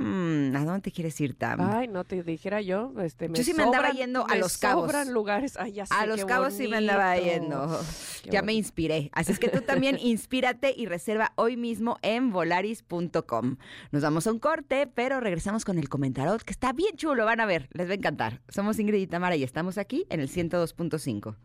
Mm, 0.00 0.56
¿A 0.56 0.64
dónde 0.64 0.90
quieres 0.90 1.20
ir, 1.20 1.38
Tam? 1.38 1.60
Ay, 1.60 1.86
no 1.86 2.02
te 2.02 2.24
dijera 2.24 2.60
yo. 2.60 2.92
Este, 2.98 3.28
Yo 3.32 3.44
sí 3.44 3.54
me 3.54 3.62
andaba 3.62 3.90
yendo 3.90 4.24
a 4.24 4.34
me 4.34 4.40
Los 4.40 4.58
Cabos. 4.58 4.86
sobran 4.90 5.12
lugares. 5.12 5.56
Ay, 5.56 5.74
ya 5.74 5.86
sé, 5.86 5.94
A 5.94 6.04
Los 6.06 6.24
Cabos 6.24 6.54
sí 6.54 6.66
me 6.66 6.78
andaba 6.78 7.16
yendo. 7.18 7.80
Qué 8.24 8.30
Ya 8.30 8.42
me 8.42 8.52
inspiré. 8.52 9.10
Así 9.12 9.30
es 9.30 9.38
que 9.38 9.48
tú 9.48 9.60
también 9.60 9.96
inspírate 10.02 10.74
y 10.76 10.86
reserva 10.86 11.32
hoy 11.36 11.56
mismo 11.56 11.98
en 12.02 12.32
volaris.com. 12.32 13.56
Nos 13.92 14.02
vamos 14.02 14.26
a 14.26 14.32
un 14.32 14.40
corte, 14.40 14.88
pero 14.92 15.20
regresamos 15.20 15.64
con 15.64 15.78
el 15.78 15.88
comentarot, 15.88 16.42
que 16.42 16.50
está 16.50 16.72
bien 16.72 16.96
chulo, 16.96 17.24
van 17.24 17.38
a 17.38 17.46
ver, 17.46 17.68
les 17.70 17.86
va 17.86 17.92
a 17.92 17.94
encantar. 17.94 18.42
Somos 18.48 18.80
Ingrid 18.80 19.02
y 19.02 19.06
Tamara 19.06 19.36
y 19.36 19.44
estamos 19.44 19.78
aquí 19.78 20.04
en 20.10 20.18
el 20.18 20.28
102.5. 20.28 21.36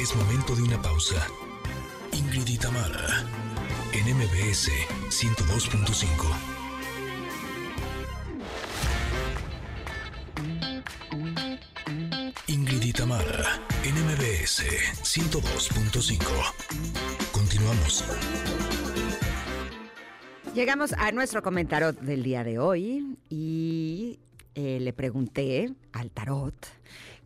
Es 0.00 0.16
momento 0.16 0.56
de 0.56 0.62
una 0.62 0.80
pausa. 0.80 1.26
Ingrid 2.12 2.48
y 2.48 2.56
Tamara, 2.56 3.22
en 3.92 4.16
MBS 4.16 4.70
102.5. 5.10 6.24
Ingrid 12.46 12.82
y 12.82 12.92
en 13.86 13.94
MBS 14.06 14.64
102.5. 15.02 16.24
Continuamos. 17.30 18.02
Llegamos 20.54 20.94
a 20.94 21.12
nuestro 21.12 21.42
comentario 21.42 21.92
del 21.92 22.22
día 22.22 22.42
de 22.42 22.58
hoy 22.58 23.18
y 23.28 24.18
eh, 24.54 24.78
le 24.80 24.94
pregunté 24.94 25.74
al 25.92 26.10
tarot 26.10 26.80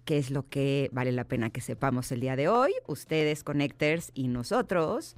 qué 0.05 0.19
es 0.19 0.31
lo 0.31 0.49
que 0.49 0.89
vale 0.93 1.13
la 1.13 1.25
pena 1.25 1.51
que 1.51 1.61
sepamos 1.61 2.13
el 2.13 2.21
día 2.21 2.37
de 2.37 2.49
hoy, 2.49 2.73
ustedes, 2.87 3.43
connectors 3.43 4.11
y 4.15 4.29
nosotros. 4.29 5.17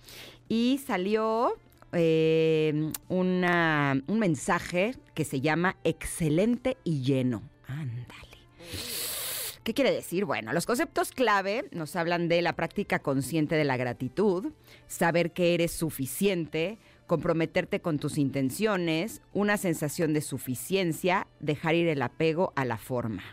Y 0.49 0.81
salió 0.85 1.55
eh, 1.93 2.93
una, 3.09 4.03
un 4.07 4.19
mensaje 4.19 4.95
que 5.15 5.25
se 5.25 5.41
llama 5.41 5.77
excelente 5.85 6.77
y 6.85 7.03
lleno. 7.03 7.43
Ándale. 7.67 8.37
¿Qué 9.67 9.75
quiere 9.75 9.91
decir? 9.91 10.25
Bueno, 10.25 10.53
los 10.53 10.65
conceptos 10.65 11.11
clave 11.11 11.65
nos 11.73 11.97
hablan 11.97 12.29
de 12.29 12.41
la 12.41 12.53
práctica 12.53 13.01
consciente 13.01 13.57
de 13.57 13.65
la 13.65 13.77
gratitud, 13.77 14.53
saber 14.87 15.33
que 15.33 15.55
eres 15.55 15.73
suficiente, 15.73 16.79
comprometerte 17.09 17.81
con 17.81 17.99
tus 17.99 18.17
intenciones, 18.17 19.23
una 19.33 19.57
sensación 19.57 20.13
de 20.13 20.21
suficiencia, 20.21 21.27
dejar 21.41 21.75
ir 21.75 21.89
el 21.89 22.03
apego 22.03 22.53
a 22.55 22.65
la 22.65 22.79
forma. 22.79 23.25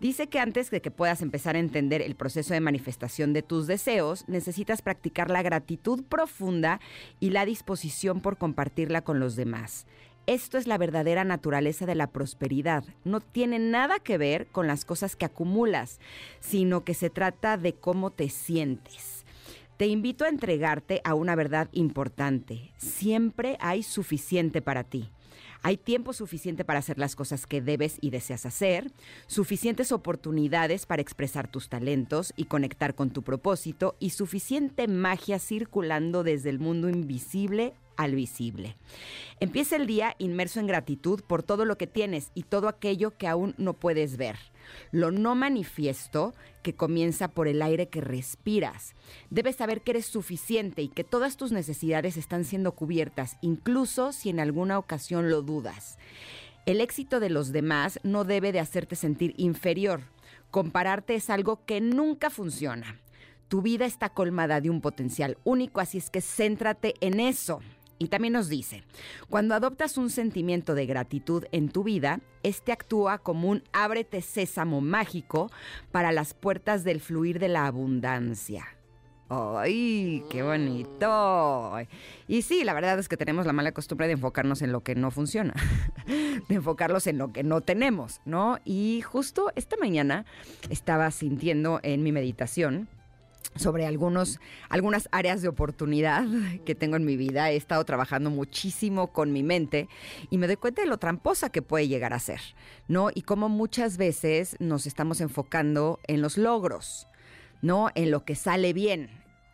Dice 0.00 0.28
que 0.28 0.40
antes 0.40 0.70
de 0.70 0.80
que 0.80 0.90
puedas 0.90 1.20
empezar 1.20 1.56
a 1.56 1.58
entender 1.58 2.00
el 2.00 2.14
proceso 2.14 2.54
de 2.54 2.60
manifestación 2.60 3.34
de 3.34 3.42
tus 3.42 3.66
deseos, 3.66 4.24
necesitas 4.28 4.80
practicar 4.80 5.30
la 5.30 5.42
gratitud 5.42 6.02
profunda 6.04 6.80
y 7.20 7.30
la 7.30 7.44
disposición 7.44 8.22
por 8.22 8.38
compartirla 8.38 9.02
con 9.02 9.20
los 9.20 9.36
demás. 9.36 9.86
Esto 10.26 10.56
es 10.56 10.66
la 10.66 10.78
verdadera 10.78 11.24
naturaleza 11.24 11.84
de 11.84 11.94
la 11.94 12.06
prosperidad. 12.06 12.82
No 13.04 13.20
tiene 13.20 13.58
nada 13.58 13.98
que 13.98 14.16
ver 14.16 14.46
con 14.46 14.66
las 14.66 14.86
cosas 14.86 15.16
que 15.16 15.26
acumulas, 15.26 16.00
sino 16.40 16.82
que 16.82 16.94
se 16.94 17.10
trata 17.10 17.58
de 17.58 17.74
cómo 17.74 18.10
te 18.10 18.30
sientes. 18.30 19.26
Te 19.76 19.86
invito 19.86 20.24
a 20.24 20.28
entregarte 20.28 21.02
a 21.04 21.14
una 21.14 21.34
verdad 21.34 21.68
importante. 21.72 22.72
Siempre 22.78 23.58
hay 23.60 23.82
suficiente 23.82 24.62
para 24.62 24.84
ti. 24.84 25.10
Hay 25.62 25.76
tiempo 25.76 26.12
suficiente 26.12 26.64
para 26.64 26.78
hacer 26.78 26.98
las 26.98 27.16
cosas 27.16 27.46
que 27.46 27.60
debes 27.60 27.98
y 28.00 28.10
deseas 28.10 28.46
hacer, 28.46 28.90
suficientes 29.26 29.92
oportunidades 29.92 30.86
para 30.86 31.02
expresar 31.02 31.48
tus 31.48 31.68
talentos 31.68 32.32
y 32.36 32.44
conectar 32.44 32.94
con 32.94 33.10
tu 33.10 33.22
propósito 33.22 33.96
y 33.98 34.10
suficiente 34.10 34.88
magia 34.88 35.38
circulando 35.38 36.22
desde 36.22 36.50
el 36.50 36.58
mundo 36.58 36.88
invisible 36.88 37.74
al 37.96 38.14
visible. 38.14 38.76
Empieza 39.40 39.76
el 39.76 39.86
día 39.86 40.14
inmerso 40.18 40.60
en 40.60 40.66
gratitud 40.66 41.20
por 41.26 41.42
todo 41.42 41.66
lo 41.66 41.76
que 41.76 41.86
tienes 41.86 42.30
y 42.34 42.44
todo 42.44 42.68
aquello 42.68 43.16
que 43.18 43.28
aún 43.28 43.54
no 43.58 43.74
puedes 43.74 44.16
ver. 44.16 44.36
Lo 44.92 45.10
no 45.10 45.34
manifiesto 45.34 46.34
que 46.62 46.74
comienza 46.74 47.28
por 47.28 47.48
el 47.48 47.62
aire 47.62 47.88
que 47.88 48.00
respiras. 48.00 48.94
Debes 49.30 49.56
saber 49.56 49.82
que 49.82 49.92
eres 49.92 50.06
suficiente 50.06 50.82
y 50.82 50.88
que 50.88 51.04
todas 51.04 51.36
tus 51.36 51.52
necesidades 51.52 52.16
están 52.16 52.44
siendo 52.44 52.72
cubiertas, 52.72 53.36
incluso 53.40 54.12
si 54.12 54.30
en 54.30 54.40
alguna 54.40 54.78
ocasión 54.78 55.30
lo 55.30 55.42
dudas. 55.42 55.98
El 56.66 56.80
éxito 56.80 57.20
de 57.20 57.30
los 57.30 57.52
demás 57.52 57.98
no 58.02 58.24
debe 58.24 58.52
de 58.52 58.60
hacerte 58.60 58.96
sentir 58.96 59.34
inferior. 59.38 60.02
Compararte 60.50 61.14
es 61.14 61.30
algo 61.30 61.64
que 61.64 61.80
nunca 61.80 62.30
funciona. 62.30 63.00
Tu 63.48 63.62
vida 63.62 63.86
está 63.86 64.10
colmada 64.10 64.60
de 64.60 64.70
un 64.70 64.80
potencial 64.80 65.38
único, 65.42 65.80
así 65.80 65.98
es 65.98 66.10
que 66.10 66.20
céntrate 66.20 66.94
en 67.00 67.18
eso. 67.18 67.60
Y 68.02 68.08
también 68.08 68.32
nos 68.32 68.48
dice, 68.48 68.82
cuando 69.28 69.54
adoptas 69.54 69.98
un 69.98 70.08
sentimiento 70.08 70.74
de 70.74 70.86
gratitud 70.86 71.44
en 71.52 71.68
tu 71.68 71.84
vida, 71.84 72.20
este 72.42 72.72
actúa 72.72 73.18
como 73.18 73.50
un 73.50 73.62
ábrete 73.74 74.22
sésamo 74.22 74.80
mágico 74.80 75.50
para 75.92 76.10
las 76.10 76.32
puertas 76.32 76.82
del 76.82 77.02
fluir 77.02 77.38
de 77.38 77.48
la 77.48 77.66
abundancia. 77.66 78.64
¡Ay, 79.28 80.24
qué 80.30 80.42
bonito! 80.42 81.76
Y 82.26 82.40
sí, 82.40 82.64
la 82.64 82.72
verdad 82.72 82.98
es 82.98 83.06
que 83.06 83.18
tenemos 83.18 83.44
la 83.44 83.52
mala 83.52 83.72
costumbre 83.72 84.06
de 84.06 84.14
enfocarnos 84.14 84.62
en 84.62 84.72
lo 84.72 84.80
que 84.80 84.94
no 84.94 85.10
funciona, 85.10 85.52
de 86.48 86.54
enfocarlos 86.54 87.06
en 87.06 87.18
lo 87.18 87.34
que 87.34 87.44
no 87.44 87.60
tenemos, 87.60 88.22
¿no? 88.24 88.58
Y 88.64 89.02
justo 89.02 89.52
esta 89.56 89.76
mañana 89.76 90.24
estaba 90.70 91.10
sintiendo 91.10 91.80
en 91.82 92.02
mi 92.02 92.12
meditación 92.12 92.88
sobre 93.56 93.86
algunos, 93.86 94.40
algunas 94.68 95.08
áreas 95.12 95.42
de 95.42 95.48
oportunidad 95.48 96.24
que 96.64 96.74
tengo 96.74 96.96
en 96.96 97.04
mi 97.04 97.16
vida. 97.16 97.50
He 97.50 97.56
estado 97.56 97.84
trabajando 97.84 98.30
muchísimo 98.30 99.12
con 99.12 99.32
mi 99.32 99.42
mente 99.42 99.88
y 100.30 100.38
me 100.38 100.46
doy 100.46 100.56
cuenta 100.56 100.82
de 100.82 100.88
lo 100.88 100.98
tramposa 100.98 101.50
que 101.50 101.62
puede 101.62 101.88
llegar 101.88 102.12
a 102.12 102.18
ser, 102.18 102.40
¿no? 102.88 103.10
Y 103.14 103.22
cómo 103.22 103.48
muchas 103.48 103.96
veces 103.96 104.56
nos 104.60 104.86
estamos 104.86 105.20
enfocando 105.20 105.98
en 106.06 106.22
los 106.22 106.38
logros, 106.38 107.06
¿no? 107.62 107.90
En 107.94 108.10
lo 108.10 108.24
que 108.24 108.36
sale 108.36 108.72
bien. 108.72 109.10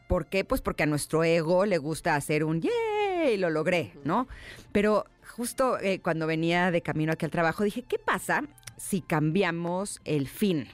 ¿Por 0.09 0.27
qué? 0.27 0.45
Pues 0.45 0.61
porque 0.61 0.85
a 0.85 0.87
nuestro 0.87 1.25
ego 1.25 1.67
le 1.67 1.79
gusta 1.79 2.15
hacer 2.15 2.45
un 2.45 2.61
¡yay! 2.61 3.37
Lo 3.39 3.51
logré, 3.51 3.93
¿no? 4.05 4.29
Pero 4.73 5.07
justo 5.37 5.79
eh, 5.81 6.01
cuando 6.01 6.27
venía 6.27 6.71
de 6.71 6.83
camino 6.83 7.13
aquí 7.13 7.25
al 7.25 7.31
trabajo 7.31 7.65
dije, 7.65 7.83
¿qué 7.83 7.99
pasa 7.99 8.45
si 8.77 9.01
cambiamos 9.01 10.01
el 10.05 10.29
fin? 10.29 10.69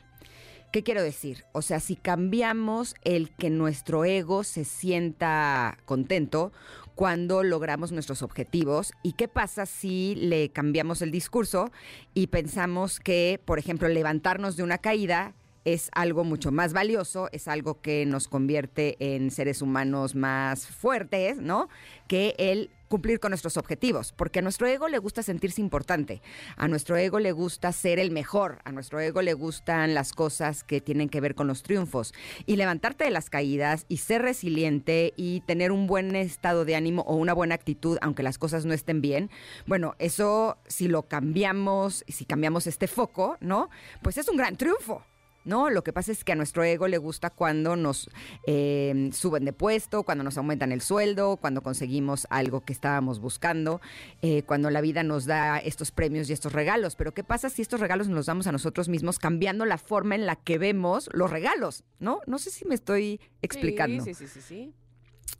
¿Qué 0.72 0.82
quiero 0.82 1.02
decir? 1.02 1.44
O 1.52 1.60
sea, 1.60 1.80
si 1.80 1.96
cambiamos 1.96 2.94
el 3.04 3.28
que 3.36 3.50
nuestro 3.50 4.06
ego 4.06 4.42
se 4.42 4.64
sienta 4.64 5.76
contento 5.84 6.50
cuando 6.94 7.42
logramos 7.42 7.92
nuestros 7.92 8.22
objetivos 8.22 8.92
y 9.02 9.12
qué 9.12 9.28
pasa 9.28 9.66
si 9.66 10.14
le 10.14 10.48
cambiamos 10.48 11.02
el 11.02 11.10
discurso 11.10 11.70
y 12.14 12.28
pensamos 12.28 13.00
que, 13.00 13.38
por 13.44 13.58
ejemplo, 13.58 13.86
levantarnos 13.88 14.56
de 14.56 14.62
una 14.62 14.78
caída 14.78 15.34
es 15.64 15.90
algo 15.92 16.24
mucho 16.24 16.52
más 16.52 16.72
valioso, 16.72 17.28
es 17.32 17.48
algo 17.48 17.80
que 17.80 18.06
nos 18.06 18.28
convierte 18.28 18.96
en 18.98 19.30
seres 19.30 19.62
humanos 19.62 20.14
más 20.14 20.66
fuertes, 20.66 21.38
¿no? 21.38 21.68
Que 22.08 22.34
el 22.38 22.70
cumplir 22.92 23.20
con 23.20 23.30
nuestros 23.30 23.56
objetivos, 23.56 24.12
porque 24.12 24.40
a 24.40 24.42
nuestro 24.42 24.66
ego 24.66 24.86
le 24.86 24.98
gusta 24.98 25.22
sentirse 25.22 25.62
importante, 25.62 26.20
a 26.58 26.68
nuestro 26.68 26.98
ego 26.98 27.20
le 27.20 27.32
gusta 27.32 27.72
ser 27.72 27.98
el 27.98 28.10
mejor, 28.10 28.58
a 28.64 28.70
nuestro 28.70 29.00
ego 29.00 29.22
le 29.22 29.32
gustan 29.32 29.94
las 29.94 30.12
cosas 30.12 30.62
que 30.62 30.82
tienen 30.82 31.08
que 31.08 31.22
ver 31.22 31.34
con 31.34 31.46
los 31.46 31.62
triunfos 31.62 32.12
y 32.44 32.56
levantarte 32.56 33.04
de 33.04 33.10
las 33.10 33.30
caídas 33.30 33.86
y 33.88 33.96
ser 33.96 34.20
resiliente 34.20 35.14
y 35.16 35.40
tener 35.46 35.72
un 35.72 35.86
buen 35.86 36.14
estado 36.14 36.66
de 36.66 36.76
ánimo 36.76 37.00
o 37.06 37.16
una 37.16 37.32
buena 37.32 37.54
actitud 37.54 37.96
aunque 38.02 38.22
las 38.22 38.36
cosas 38.36 38.66
no 38.66 38.74
estén 38.74 39.00
bien, 39.00 39.30
bueno, 39.66 39.94
eso 39.98 40.58
si 40.66 40.86
lo 40.86 41.04
cambiamos, 41.04 42.04
si 42.08 42.26
cambiamos 42.26 42.66
este 42.66 42.88
foco, 42.88 43.38
¿no? 43.40 43.70
Pues 44.02 44.18
es 44.18 44.28
un 44.28 44.36
gran 44.36 44.56
triunfo. 44.56 45.02
¿No? 45.44 45.70
Lo 45.70 45.82
que 45.82 45.92
pasa 45.92 46.12
es 46.12 46.24
que 46.24 46.32
a 46.32 46.34
nuestro 46.34 46.64
ego 46.64 46.88
le 46.88 46.98
gusta 46.98 47.30
cuando 47.30 47.76
nos 47.76 48.10
eh, 48.46 49.10
suben 49.12 49.44
de 49.44 49.52
puesto, 49.52 50.02
cuando 50.02 50.24
nos 50.24 50.38
aumentan 50.38 50.72
el 50.72 50.80
sueldo, 50.80 51.36
cuando 51.36 51.62
conseguimos 51.62 52.26
algo 52.30 52.60
que 52.60 52.72
estábamos 52.72 53.20
buscando, 53.20 53.80
eh, 54.22 54.42
cuando 54.42 54.70
la 54.70 54.80
vida 54.80 55.02
nos 55.02 55.26
da 55.26 55.58
estos 55.58 55.90
premios 55.90 56.28
y 56.30 56.32
estos 56.32 56.52
regalos. 56.52 56.96
Pero 56.96 57.12
¿qué 57.12 57.24
pasa 57.24 57.50
si 57.50 57.62
estos 57.62 57.80
regalos 57.80 58.08
nos 58.08 58.16
los 58.16 58.26
damos 58.26 58.46
a 58.46 58.52
nosotros 58.52 58.88
mismos 58.88 59.18
cambiando 59.18 59.64
la 59.64 59.78
forma 59.78 60.14
en 60.14 60.26
la 60.26 60.36
que 60.36 60.58
vemos 60.58 61.08
los 61.12 61.30
regalos? 61.30 61.84
¿No? 61.98 62.20
No 62.26 62.38
sé 62.38 62.50
si 62.50 62.64
me 62.64 62.74
estoy 62.74 63.20
explicando. 63.40 64.04
Sí, 64.04 64.14
sí, 64.14 64.26
sí, 64.26 64.40
sí. 64.40 64.40
sí. 64.40 64.74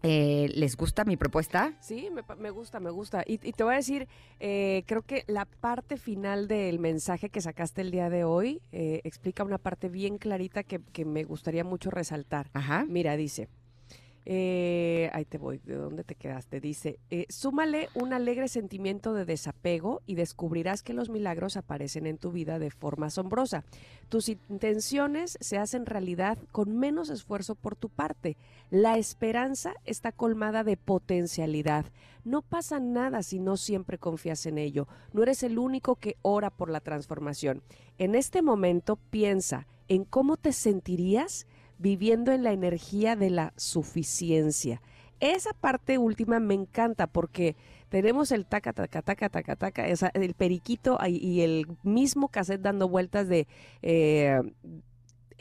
Eh, 0.03 0.51
¿Les 0.55 0.77
gusta 0.77 1.05
mi 1.05 1.17
propuesta? 1.17 1.75
Sí, 1.81 2.09
me, 2.11 2.51
gusta, 2.51 2.81
me 2.81 2.91
gusta. 2.91 3.23
Y, 3.27 3.39
te 3.39 3.65
voy 3.65 3.75
a 3.75 3.77
decir, 3.77 4.09
eh, 4.41 4.83
creo 4.87 5.03
que 5.03 5.25
la 5.27 5.45
parte 5.45 5.97
final 5.97 6.49
del 6.49 6.79
mensaje 6.79 7.31
que 7.31 7.41
sacaste 7.41 7.83
el 7.83 7.91
día 7.91 8.11
de 8.11 8.25
hoy 8.25 8.63
eh, 8.73 9.01
explica 9.05 9.45
una 9.45 9.59
parte 9.59 9.89
bien 9.89 10.19
clarita 10.19 10.63
que, 10.63 10.81
que 10.81 11.05
me 11.05 11.25
gustaría 11.25 11.65
mucho 11.65 11.91
resaltar. 11.91 12.51
Ajá. 12.53 12.85
Mira, 12.89 13.17
dice, 13.17 13.49
eh, 14.25 15.11
ahí 15.13 15.25
te 15.25 15.39
voy, 15.39 15.59
¿de 15.65 15.75
dónde 15.75 16.05
te 16.05 16.15
quedaste? 16.15 16.61
Dice, 16.61 16.99
eh, 17.11 17.27
súmale 17.29 17.89
un 17.95 18.13
alegre 18.13 18.49
sentimiento 18.49 19.15
de 19.15 19.25
desapego 19.25 20.01
y 20.07 20.15
descubrirás 20.15 20.83
que 20.83 20.95
los 20.95 21.11
milagros 21.11 21.57
aparecen 21.57 22.07
en 22.07 22.19
tu 22.19 22.31
vida 22.31 22.59
de 22.59 22.71
forma 22.71 23.07
asombrosa. 23.07 23.65
Tus 24.09 24.29
intenciones 24.29 25.39
se 25.41 25.59
hacen 25.59 25.87
realidad 25.87 26.39
con 26.53 26.77
menos 26.77 27.11
esfuerzo 27.11 27.57
por 27.57 27.75
tu 27.75 27.89
parte. 27.89 28.37
La 28.71 28.97
esperanza 28.97 29.75
está 29.85 30.13
colmada 30.13 30.63
de 30.63 30.77
potencialidad. 30.77 31.87
No 32.25 32.43
pasa 32.43 32.79
nada 32.79 33.25
si 33.25 33.41
no 33.41 33.57
siempre 33.57 33.99
confías 33.99 34.47
en 34.47 34.59
ello. 34.59 34.87
No 35.13 35.25
eres 35.25 35.43
el 35.43 35.59
único 35.59 35.97
que 35.97 36.17
ora 36.23 36.51
por 36.51 36.71
la 36.71 36.81
transformación. 36.81 37.63
En 37.99 38.15
este 38.15 38.43
momento 38.43 38.97
piensa 39.11 39.67
en 39.89 40.05
cómo 40.05 40.37
te 40.37 40.53
sentirías 40.53 41.47
viviendo 41.79 42.33
en 42.33 42.43
la 42.43 42.53
energía 42.53 43.17
de 43.17 43.31
la 43.31 43.53
suficiencia. 43.57 44.81
Esa 45.21 45.53
parte 45.53 45.99
última 45.99 46.41
me 46.41 46.55
encanta 46.55 47.07
porque 47.07 47.55
tenemos 47.89 48.33
el 48.33 48.45
taca, 48.47 48.73
taca, 48.73 49.03
taca, 49.03 49.29
taca, 49.29 49.55
taca, 49.55 49.87
el 49.87 50.35
periquito 50.35 50.99
y 51.07 51.43
el 51.43 51.67
mismo 51.83 52.29
cassette 52.29 52.63
dando 52.63 52.89
vueltas 52.89 53.29
de... 53.29 53.47
Eh, 53.83 54.41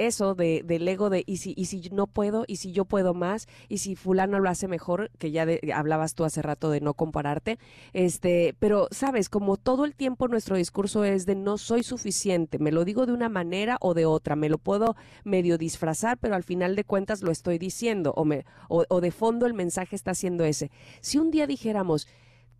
eso 0.08 0.36
de, 0.36 0.64
del 0.66 0.88
ego 0.88 1.10
de 1.10 1.24
y 1.26 1.38
si, 1.38 1.54
y 1.58 1.66
si 1.66 1.90
no 1.92 2.08
puedo, 2.08 2.44
y 2.48 2.58
si 2.58 2.72
yo 2.72 2.86
puedo 2.86 3.14
más, 3.14 3.48
y 3.70 3.80
si 3.80 3.96
fulano 3.96 4.40
lo 4.40 4.50
hace 4.50 4.68
mejor, 4.68 5.12
que 5.18 5.32
ya 5.32 5.46
de- 5.46 5.72
hablabas 5.74 6.16
tú 6.16 6.24
hace 6.26 6.42
rato 6.42 6.70
de 6.70 6.82
no 6.82 6.94
compararte, 6.94 7.58
este, 7.94 8.56
pero 8.60 8.88
sabes, 8.92 9.30
como 9.30 9.58
todo 9.58 9.86
el 9.86 9.96
tiempo 9.96 10.28
nuestro 10.28 10.56
discurso 10.56 11.04
es 11.04 11.26
de 11.26 11.36
no 11.36 11.58
soy 11.58 11.84
suficiente, 11.84 12.60
me 12.60 12.72
lo 12.72 12.86
digo 12.86 13.06
de 13.06 13.14
una 13.14 13.30
manera 13.30 13.78
o 13.82 13.94
de 13.94 14.06
otra, 14.06 14.36
me 14.36 14.50
lo 14.50 14.58
puedo 14.58 14.96
medio 15.24 15.58
disfrazar, 15.58 16.18
pero 16.18 16.36
al 16.36 16.44
final 16.44 16.76
de 16.76 16.84
cuentas 16.84 17.22
lo 17.22 17.32
estoy 17.32 17.58
diciendo, 17.58 18.14
o, 18.16 18.26
me, 18.26 18.46
o, 18.70 18.86
o 18.90 19.02
de 19.02 19.12
fondo 19.12 19.46
el 19.46 19.54
mensaje 19.54 19.96
está 19.96 20.14
siendo 20.14 20.44
ese. 20.44 20.72
Si 21.02 21.18
un 21.18 21.32
día 21.32 21.48
dijéramos, 21.48 22.08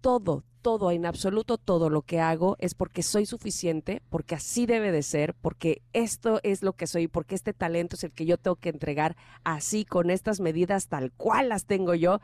todo, 0.02 0.44
todo, 0.62 0.92
en 0.92 1.06
absoluto 1.06 1.58
todo 1.58 1.90
lo 1.90 2.02
que 2.02 2.20
hago 2.20 2.56
es 2.60 2.76
porque 2.76 3.04
soy 3.04 3.26
suficiente, 3.26 4.02
porque 4.10 4.36
así 4.36 4.66
debe 4.66 4.92
de 4.92 5.04
ser, 5.04 5.34
porque 5.36 5.82
esto 5.94 6.40
es 6.44 6.64
lo 6.64 6.74
que 6.74 6.88
soy, 6.88 7.08
porque 7.08 7.36
este 7.36 7.54
talento 7.54 7.96
es 7.96 8.04
el 8.04 8.12
que 8.12 8.26
yo 8.26 8.38
tengo 8.38 8.56
que 8.56 8.70
entregar 8.70 9.16
así, 9.44 9.86
con 9.86 10.10
estas 10.10 10.40
medidas 10.40 10.88
tal 10.88 11.12
cual 11.12 11.50
las 11.50 11.66
tengo 11.66 11.96
yo. 11.96 12.20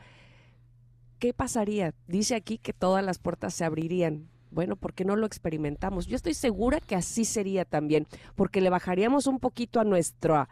¿Qué 1.18 1.32
pasaría? 1.32 1.94
Dice 2.06 2.34
aquí 2.34 2.58
que 2.58 2.72
todas 2.72 3.04
las 3.04 3.18
puertas 3.18 3.54
se 3.54 3.64
abrirían. 3.64 4.28
Bueno, 4.50 4.76
¿por 4.76 4.94
qué 4.94 5.04
no 5.04 5.16
lo 5.16 5.26
experimentamos? 5.26 6.06
Yo 6.06 6.16
estoy 6.16 6.34
segura 6.34 6.80
que 6.80 6.94
así 6.94 7.24
sería 7.24 7.64
también, 7.64 8.06
porque 8.34 8.60
le 8.60 8.70
bajaríamos 8.70 9.26
un 9.26 9.40
poquito 9.40 9.80
a 9.80 9.84
nuestro, 9.84 10.48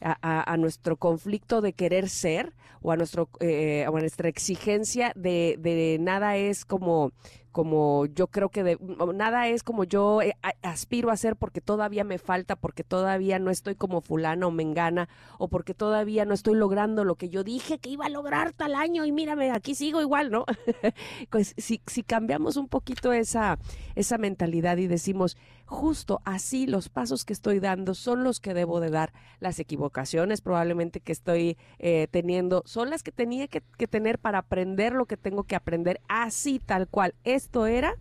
a, 0.00 0.56
nuestro 0.56 0.96
conflicto 0.96 1.60
de 1.60 1.72
querer 1.72 2.08
ser 2.08 2.52
o 2.82 2.92
a, 2.92 2.96
nuestro, 2.96 3.28
eh, 3.40 3.84
a 3.86 3.90
nuestra 3.90 4.28
exigencia 4.28 5.12
de, 5.16 5.56
de 5.58 5.98
nada 6.00 6.36
es 6.36 6.64
como, 6.64 7.12
como 7.52 8.06
yo 8.06 8.26
creo 8.28 8.50
que 8.50 8.62
de- 8.62 8.78
nada 9.14 9.48
es 9.48 9.62
como 9.62 9.84
yo 9.84 10.20
eh, 10.22 10.34
aspiro 10.62 11.10
a 11.10 11.16
ser 11.16 11.36
porque 11.36 11.60
todavía 11.60 12.04
me 12.04 12.18
falta, 12.18 12.54
porque 12.56 12.84
todavía 12.84 13.38
no 13.38 13.50
estoy 13.50 13.74
como 13.74 14.00
fulana 14.02 14.46
o 14.46 14.50
mengana 14.50 15.08
o 15.38 15.48
porque 15.48 15.74
todavía 15.74 16.24
no 16.26 16.34
estoy 16.34 16.54
logrando 16.54 17.04
lo 17.04 17.14
que 17.16 17.28
yo 17.28 17.42
dije 17.44 17.78
que 17.78 17.90
iba 17.90 18.06
a 18.06 18.10
lograr 18.10 18.52
tal 18.52 18.74
año 18.74 19.04
y 19.04 19.12
mírame, 19.12 19.50
aquí 19.50 19.74
sigo 19.74 20.00
igual, 20.00 20.30
¿no? 20.30 20.44
pues 21.30 21.54
si, 21.56 21.80
si 21.86 22.02
cambiamos 22.02 22.56
un 22.56 22.68
poquito 22.68 23.12
esa, 23.12 23.58
esa 23.94 24.18
mentalidad 24.18 24.76
y 24.76 24.86
decimos, 24.86 25.36
justo 25.66 26.20
así 26.24 26.66
los 26.66 26.88
pasos 26.88 27.24
que 27.24 27.32
estoy 27.32 27.60
dando 27.60 27.94
son 27.94 28.24
los 28.24 28.40
que 28.40 28.54
debo 28.54 28.80
de 28.80 28.90
dar, 28.90 29.12
las 29.40 29.58
equivocaciones 29.58 30.40
probablemente 30.40 31.00
que 31.00 31.12
estoy 31.12 31.58
eh, 31.78 32.08
teniendo 32.10 32.62
son 32.66 32.90
las 32.90 33.02
que 33.02 33.12
tenía 33.12 33.48
que, 33.48 33.62
que 33.76 33.86
tener 33.86 34.18
para 34.18 34.38
aprender 34.38 34.92
lo 34.92 35.06
que 35.06 35.16
tengo 35.16 35.44
que 35.44 35.56
aprender, 35.56 36.00
así 36.08 36.58
tal 36.58 36.88
cual, 36.88 37.14
esto 37.24 37.66
era 37.66 37.96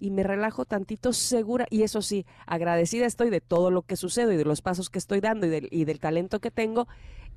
y 0.00 0.10
me 0.10 0.22
relajo 0.22 0.64
tantito 0.64 1.12
segura 1.12 1.66
y 1.70 1.82
eso 1.82 2.02
sí, 2.02 2.26
agradecida 2.46 3.06
estoy 3.06 3.30
de 3.30 3.40
todo 3.40 3.70
lo 3.70 3.82
que 3.82 3.96
sucede 3.96 4.34
y 4.34 4.36
de 4.36 4.44
los 4.44 4.62
pasos 4.62 4.90
que 4.90 4.98
estoy 4.98 5.20
dando 5.20 5.46
y 5.46 5.50
del, 5.50 5.68
y 5.70 5.84
del 5.84 6.00
talento 6.00 6.40
que 6.40 6.50
tengo. 6.50 6.86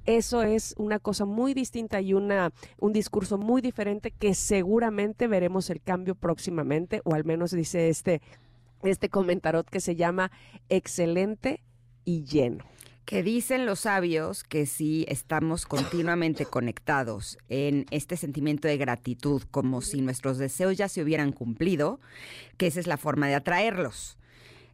Eso 0.05 0.41
es 0.41 0.73
una 0.77 0.97
cosa 0.97 1.25
muy 1.25 1.53
distinta 1.53 2.01
y 2.01 2.13
una, 2.13 2.51
un 2.79 2.91
discurso 2.91 3.37
muy 3.37 3.61
diferente 3.61 4.09
que 4.09 4.33
seguramente 4.33 5.27
veremos 5.27 5.69
el 5.69 5.79
cambio 5.79 6.15
próximamente, 6.15 7.01
o 7.03 7.13
al 7.13 7.23
menos 7.23 7.51
dice 7.51 7.89
este, 7.89 8.21
este 8.83 9.09
comentarot 9.09 9.69
que 9.69 9.79
se 9.79 9.95
llama 9.95 10.31
excelente 10.69 11.61
y 12.05 12.23
lleno. 12.23 12.65
Que 13.05 13.23
dicen 13.23 13.65
los 13.65 13.81
sabios 13.81 14.43
que 14.43 14.65
si 14.65 15.05
estamos 15.09 15.65
continuamente 15.65 16.45
conectados 16.45 17.37
en 17.49 17.85
este 17.91 18.15
sentimiento 18.15 18.67
de 18.67 18.77
gratitud, 18.77 19.43
como 19.51 19.81
si 19.81 20.01
nuestros 20.01 20.37
deseos 20.37 20.77
ya 20.77 20.87
se 20.87 21.01
hubieran 21.01 21.31
cumplido, 21.31 21.99
que 22.57 22.67
esa 22.67 22.79
es 22.79 22.87
la 22.87 22.97
forma 22.97 23.27
de 23.27 23.35
atraerlos. 23.35 24.17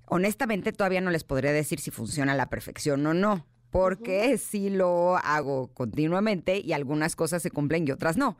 Honestamente, 0.05 0.71
todavía 0.71 1.01
no 1.01 1.11
les 1.11 1.23
podría 1.23 1.51
decir 1.51 1.79
si 1.79 1.89
funciona 1.89 2.33
a 2.33 2.35
la 2.35 2.49
perfección 2.49 3.05
o 3.07 3.13
no, 3.13 3.45
porque 3.71 4.37
sí 4.37 4.69
lo 4.69 5.17
hago 5.17 5.67
continuamente 5.73 6.59
y 6.59 6.73
algunas 6.73 7.15
cosas 7.15 7.41
se 7.41 7.51
cumplen 7.51 7.87
y 7.87 7.91
otras 7.91 8.17
no. 8.17 8.37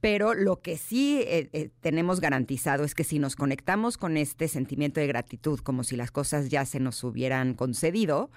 Pero 0.00 0.34
lo 0.34 0.60
que 0.60 0.76
sí 0.76 1.20
eh, 1.26 1.50
eh, 1.52 1.70
tenemos 1.80 2.20
garantizado 2.20 2.84
es 2.84 2.94
que 2.94 3.04
si 3.04 3.18
nos 3.18 3.36
conectamos 3.36 3.98
con 3.98 4.16
este 4.16 4.48
sentimiento 4.48 5.00
de 5.00 5.06
gratitud, 5.06 5.60
como 5.60 5.84
si 5.84 5.96
las 5.96 6.10
cosas 6.10 6.48
ya 6.48 6.64
se 6.64 6.80
nos 6.80 7.04
hubieran 7.04 7.54
concedido, 7.54 8.30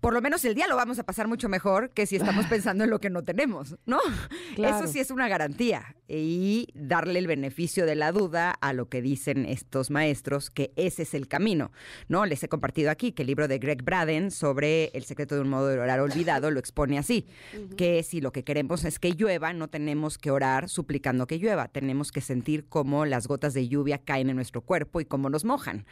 por 0.00 0.14
lo 0.14 0.20
menos 0.20 0.44
el 0.44 0.54
día 0.54 0.66
lo 0.66 0.76
vamos 0.76 0.98
a 0.98 1.04
pasar 1.04 1.28
mucho 1.28 1.48
mejor 1.48 1.90
que 1.90 2.06
si 2.06 2.16
estamos 2.16 2.46
pensando 2.48 2.84
en 2.84 2.90
lo 2.90 3.00
que 3.00 3.10
no 3.10 3.22
tenemos, 3.22 3.76
¿no? 3.86 3.98
Claro. 4.56 4.76
Eso 4.76 4.92
sí 4.92 5.00
es 5.00 5.10
una 5.10 5.28
garantía. 5.28 5.94
Y 6.14 6.68
darle 6.74 7.18
el 7.18 7.26
beneficio 7.26 7.86
de 7.86 7.94
la 7.94 8.12
duda 8.12 8.50
a 8.50 8.74
lo 8.74 8.90
que 8.90 9.00
dicen 9.00 9.46
estos 9.46 9.90
maestros, 9.90 10.50
que 10.50 10.70
ese 10.76 11.04
es 11.04 11.14
el 11.14 11.26
camino, 11.26 11.72
¿no? 12.08 12.26
Les 12.26 12.42
he 12.42 12.48
compartido 12.48 12.90
aquí 12.90 13.12
que 13.12 13.22
el 13.22 13.28
libro 13.28 13.48
de 13.48 13.58
Greg 13.58 13.82
Braden 13.82 14.30
sobre 14.30 14.90
el 14.92 15.04
secreto 15.04 15.36
de 15.36 15.40
un 15.40 15.48
modo 15.48 15.68
de 15.68 15.78
orar 15.78 16.00
olvidado 16.00 16.50
lo 16.50 16.60
expone 16.60 16.98
así, 16.98 17.26
que 17.78 18.02
si 18.02 18.20
lo 18.20 18.30
que 18.30 18.44
queremos 18.44 18.84
es 18.84 18.98
que 18.98 19.12
llueva, 19.12 19.54
no 19.54 19.68
tenemos 19.68 20.18
que 20.18 20.30
orar 20.30 20.68
suplicando 20.68 21.26
que 21.26 21.38
llueva, 21.38 21.68
tenemos 21.68 22.12
que 22.12 22.20
sentir 22.20 22.66
cómo 22.68 23.06
las 23.06 23.26
gotas 23.26 23.54
de 23.54 23.68
lluvia 23.68 23.96
caen 23.96 24.28
en 24.28 24.36
nuestro 24.36 24.60
cuerpo 24.60 25.00
y 25.00 25.06
cómo 25.06 25.30
nos 25.30 25.46
mojan. 25.46 25.86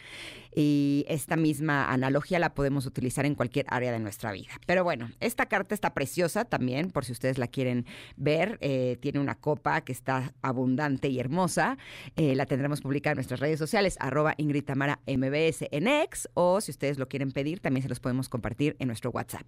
Y 0.54 1.06
esta 1.08 1.36
misma 1.36 1.90
analogía 1.90 2.38
la 2.38 2.52
podemos 2.52 2.84
utilizar 2.84 3.24
en 3.24 3.34
cualquier 3.34 3.64
área 3.68 3.90
de 3.90 4.00
nuestra 4.00 4.32
vida. 4.32 4.50
Pero 4.66 4.84
bueno, 4.84 5.10
esta 5.20 5.46
carta 5.46 5.74
está 5.74 5.94
preciosa 5.94 6.44
también, 6.44 6.90
por 6.90 7.06
si 7.06 7.12
ustedes 7.12 7.38
la 7.38 7.46
quieren 7.46 7.86
ver. 8.16 8.58
Eh, 8.60 8.98
tiene 9.00 9.20
una 9.20 9.36
copa 9.36 9.80
que 9.80 9.92
está 9.92 10.09
abundante 10.42 11.08
y 11.08 11.18
hermosa. 11.20 11.78
Eh, 12.16 12.34
la 12.34 12.46
tendremos 12.46 12.80
publicada 12.80 13.12
en 13.12 13.16
nuestras 13.16 13.40
redes 13.40 13.58
sociales, 13.58 13.96
arroba 14.00 14.34
Ingrid 14.36 14.64
Tamara 14.64 15.00
MBS 15.06 15.66
en 15.70 15.86
X, 15.88 16.28
o 16.34 16.60
si 16.60 16.70
ustedes 16.70 16.98
lo 16.98 17.08
quieren 17.08 17.32
pedir, 17.32 17.60
también 17.60 17.82
se 17.82 17.88
los 17.88 18.00
podemos 18.00 18.28
compartir 18.28 18.76
en 18.78 18.88
nuestro 18.88 19.10
WhatsApp. 19.10 19.46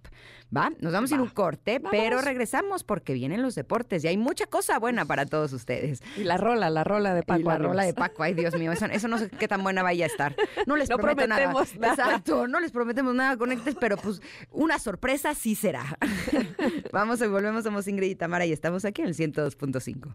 ¿Va? 0.55 0.71
Nos 0.79 0.93
vamos 0.93 1.11
a 1.11 1.15
ir 1.15 1.21
un 1.21 1.29
corte, 1.29 1.81
pero 1.91 2.21
regresamos 2.21 2.83
porque 2.83 3.13
vienen 3.13 3.41
los 3.41 3.55
deportes 3.55 4.03
y 4.03 4.07
hay 4.07 4.17
mucha 4.17 4.45
cosa 4.45 4.79
buena 4.79 5.05
para 5.05 5.25
todos 5.25 5.53
ustedes. 5.53 6.01
Y 6.17 6.23
la 6.23 6.37
rola, 6.37 6.69
la 6.69 6.83
rola 6.83 7.13
de 7.13 7.23
Paco. 7.23 7.41
Y 7.41 7.43
la 7.43 7.57
rola 7.57 7.83
de 7.83 7.93
Paco, 7.93 8.23
ay 8.23 8.33
Dios 8.33 8.57
mío, 8.57 8.71
eso, 8.71 8.85
eso 8.85 9.07
no 9.07 9.17
sé 9.17 9.29
qué 9.29 9.47
tan 9.47 9.63
buena 9.63 9.83
vaya 9.83 10.05
a 10.05 10.07
estar. 10.07 10.35
No 10.67 10.75
les 10.75 10.89
No 10.89 10.97
prometo 10.97 11.27
nada. 11.27 11.41
prometemos 11.51 11.79
nada. 11.79 11.93
Exacto, 11.93 12.47
no 12.47 12.59
les 12.59 12.71
prometemos 12.71 13.13
nada, 13.15 13.37
conectes, 13.37 13.75
pero 13.79 13.97
pues 13.97 14.21
una 14.51 14.79
sorpresa 14.79 15.33
sí 15.35 15.55
será. 15.55 15.97
Vamos 16.91 17.21
y 17.21 17.27
volvemos, 17.27 17.63
somos 17.63 17.87
Ingrid 17.87 18.11
y 18.11 18.15
Tamara 18.15 18.45
y 18.45 18.51
estamos 18.51 18.85
aquí 18.85 19.01
en 19.01 19.07
el 19.09 19.15
102.5. 19.15 20.13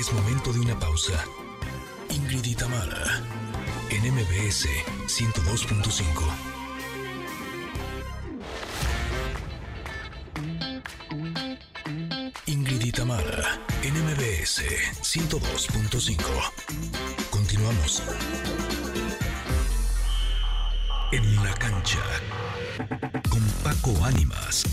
Es 0.00 0.10
momento 0.14 0.50
de 0.50 0.60
una 0.60 0.78
pausa. 0.78 1.22
Ingrid 2.08 2.42
y 2.46 2.54
en 3.90 4.14
MBS 4.14 4.66
102.5. 5.06 6.24
Ingrid 12.46 12.82
y 12.82 12.92
en 13.82 13.92
MBS 14.02 14.62
102.5. 15.02 16.16
Continuamos. 17.28 18.02
En 21.12 21.44
la 21.44 21.52
cancha, 21.56 22.00
con 23.28 23.42
Paco 23.62 24.02
Ánimas. 24.06 24.64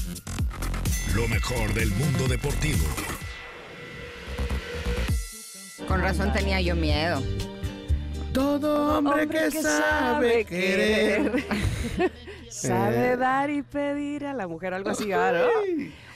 Lo 1.13 1.27
mejor 1.27 1.73
del 1.73 1.91
mundo 1.91 2.29
deportivo. 2.29 3.16
Con 5.87 6.01
razón 6.01 6.33
tenía 6.33 6.59
yo 6.61 6.75
miedo. 6.75 7.21
Todo 8.33 8.97
hombre, 8.97 9.27
que, 9.27 9.51
sabe 9.51 10.45
querer. 10.45 11.43
sabe 12.49 13.13
Eh. 13.13 13.17
dar 13.17 13.49
y 13.49 13.63
pedir 13.63 14.25
a 14.25 14.33
la 14.33 14.47
mujer, 14.47 14.73
algo 14.73 14.89
así, 14.91 15.07
¿no? 15.07 15.17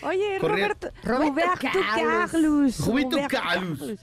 Oye, 0.04 0.38
Roberto, 0.40 0.90
Roberto 1.04 1.52
Carlos. 1.62 2.86
Roberto 2.86 3.18
Carlos. 3.30 4.00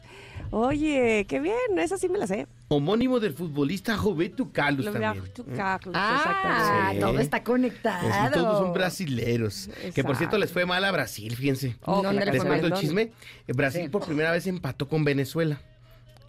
Oye, 0.51 1.27
qué 1.29 1.39
bien, 1.41 1.79
esa 1.79 1.99
sí 1.99 2.09
me 2.09 2.19
la 2.19 2.27
sé. 2.27 2.47
Homónimo 2.71 3.19
del 3.19 3.33
futbolista 3.33 3.97
Roberto 3.97 4.51
Carlos 4.53 4.85
también. 4.93 5.25
¿eh? 5.25 5.43
Carlos, 5.57 5.95
Ah, 5.97 6.19
exactamente. 6.93 7.01
todo 7.01 7.19
está 7.21 7.37
Es- 7.39 7.43
conectado. 7.43 8.31
todos 8.33 8.59
son 8.59 8.73
brasileros. 8.75 9.71
Que 9.95 10.05
por 10.05 10.17
cierto 10.17 10.37
les 10.37 10.53
fue 10.53 10.67
mal 10.67 10.85
a 10.85 10.91
Brasil, 10.93 11.35
fíjense. 11.35 11.77
Oh, 11.83 12.03
¿Dónde 12.03 12.27
le 12.27 12.33
Les 12.33 12.43
fue 12.43 12.51
mal? 12.51 12.61
cuento 12.61 12.77
el 12.77 12.81
chisme. 12.83 13.13
Brasil 13.47 13.83
Sí. 13.85 13.89
por 13.89 14.05
primera 14.05 14.33
vez 14.33 14.47
empató 14.47 14.87
con 14.87 15.03
Venezuela 15.05 15.61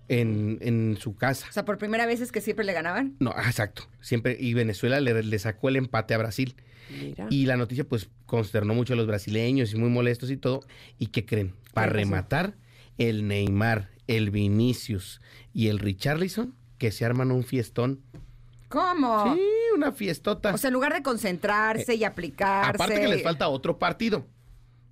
en, 0.07 0.57
en 0.61 0.97
su 0.99 1.13
casa. 1.15 1.45
O 1.49 1.51
sea, 1.51 1.65
por 1.65 1.77
primera 1.77 2.05
vez 2.05 2.21
es 2.21 2.31
que 2.31 2.39
siempre 2.41 2.65
le 2.65 2.71
ganaban. 2.73 3.15
No, 3.19 3.33
ah, 3.35 3.43
exacto. 3.45 3.83
Siempre. 3.99 4.37
Y 4.39 4.53
Venezuela 4.53 5.01
le, 5.01 5.21
le 5.23 5.39
sacó 5.39 5.67
el 5.69 5.75
empate 5.75 6.13
a 6.13 6.17
Brasil. 6.19 6.55
Mira. 6.89 7.27
Y 7.29 7.45
la 7.45 7.57
noticia, 7.57 7.83
pues, 7.83 8.09
consternó 8.25 8.73
mucho 8.73 8.93
a 8.93 8.95
los 8.95 9.05
brasileños 9.07 9.73
y 9.73 9.77
muy 9.77 9.89
molestos 9.89 10.31
y 10.31 10.37
todo. 10.37 10.61
¿Y 10.97 11.07
qué 11.07 11.25
creen? 11.25 11.53
Para 11.73 11.87
rematar, 11.91 12.55
el 12.97 13.27
Neymar, 13.27 13.89
el 14.17 14.31
Vinicius 14.31 15.21
y 15.53 15.67
el 15.67 15.79
Richarlison, 15.79 16.53
que 16.77 16.91
se 16.91 17.05
arman 17.05 17.31
un 17.31 17.43
fiestón. 17.43 18.01
¿Cómo? 18.67 19.35
Sí, 19.35 19.41
una 19.75 19.91
fiestota. 19.91 20.53
O 20.53 20.57
sea, 20.57 20.67
en 20.67 20.73
lugar 20.75 20.93
de 20.93 21.01
concentrarse 21.01 21.95
y 21.95 22.03
aplicarse. 22.03 22.69
Aparte 22.71 22.99
que 23.01 23.07
les 23.07 23.23
falta 23.23 23.47
otro 23.49 23.79
partido. 23.79 24.25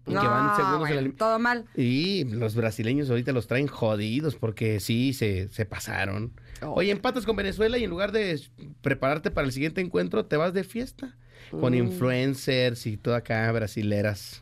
que 0.05 0.13
No, 0.13 0.23
van 0.23 0.55
segundos 0.55 0.89
en 0.89 1.09
la 1.09 1.11
todo 1.15 1.37
mal. 1.37 1.65
Y 1.75 2.23
los 2.25 2.55
brasileños 2.55 3.09
ahorita 3.09 3.31
los 3.33 3.45
traen 3.47 3.67
jodidos 3.67 4.35
porque 4.35 4.79
sí, 4.79 5.13
se, 5.13 5.47
se 5.49 5.65
pasaron. 5.65 6.31
Oh. 6.61 6.73
Oye, 6.77 6.91
empatas 6.91 7.25
con 7.25 7.35
Venezuela 7.35 7.77
y 7.77 7.83
en 7.83 7.89
lugar 7.89 8.11
de 8.11 8.41
prepararte 8.81 9.29
para 9.31 9.45
el 9.45 9.53
siguiente 9.53 9.81
encuentro, 9.81 10.25
te 10.25 10.37
vas 10.37 10.53
de 10.53 10.63
fiesta. 10.63 11.15
Con 11.51 11.73
Mm. 11.73 11.75
influencers 11.77 12.85
y 12.87 12.97
todo 12.97 13.15
acá, 13.15 13.49
brasileras 13.51 14.41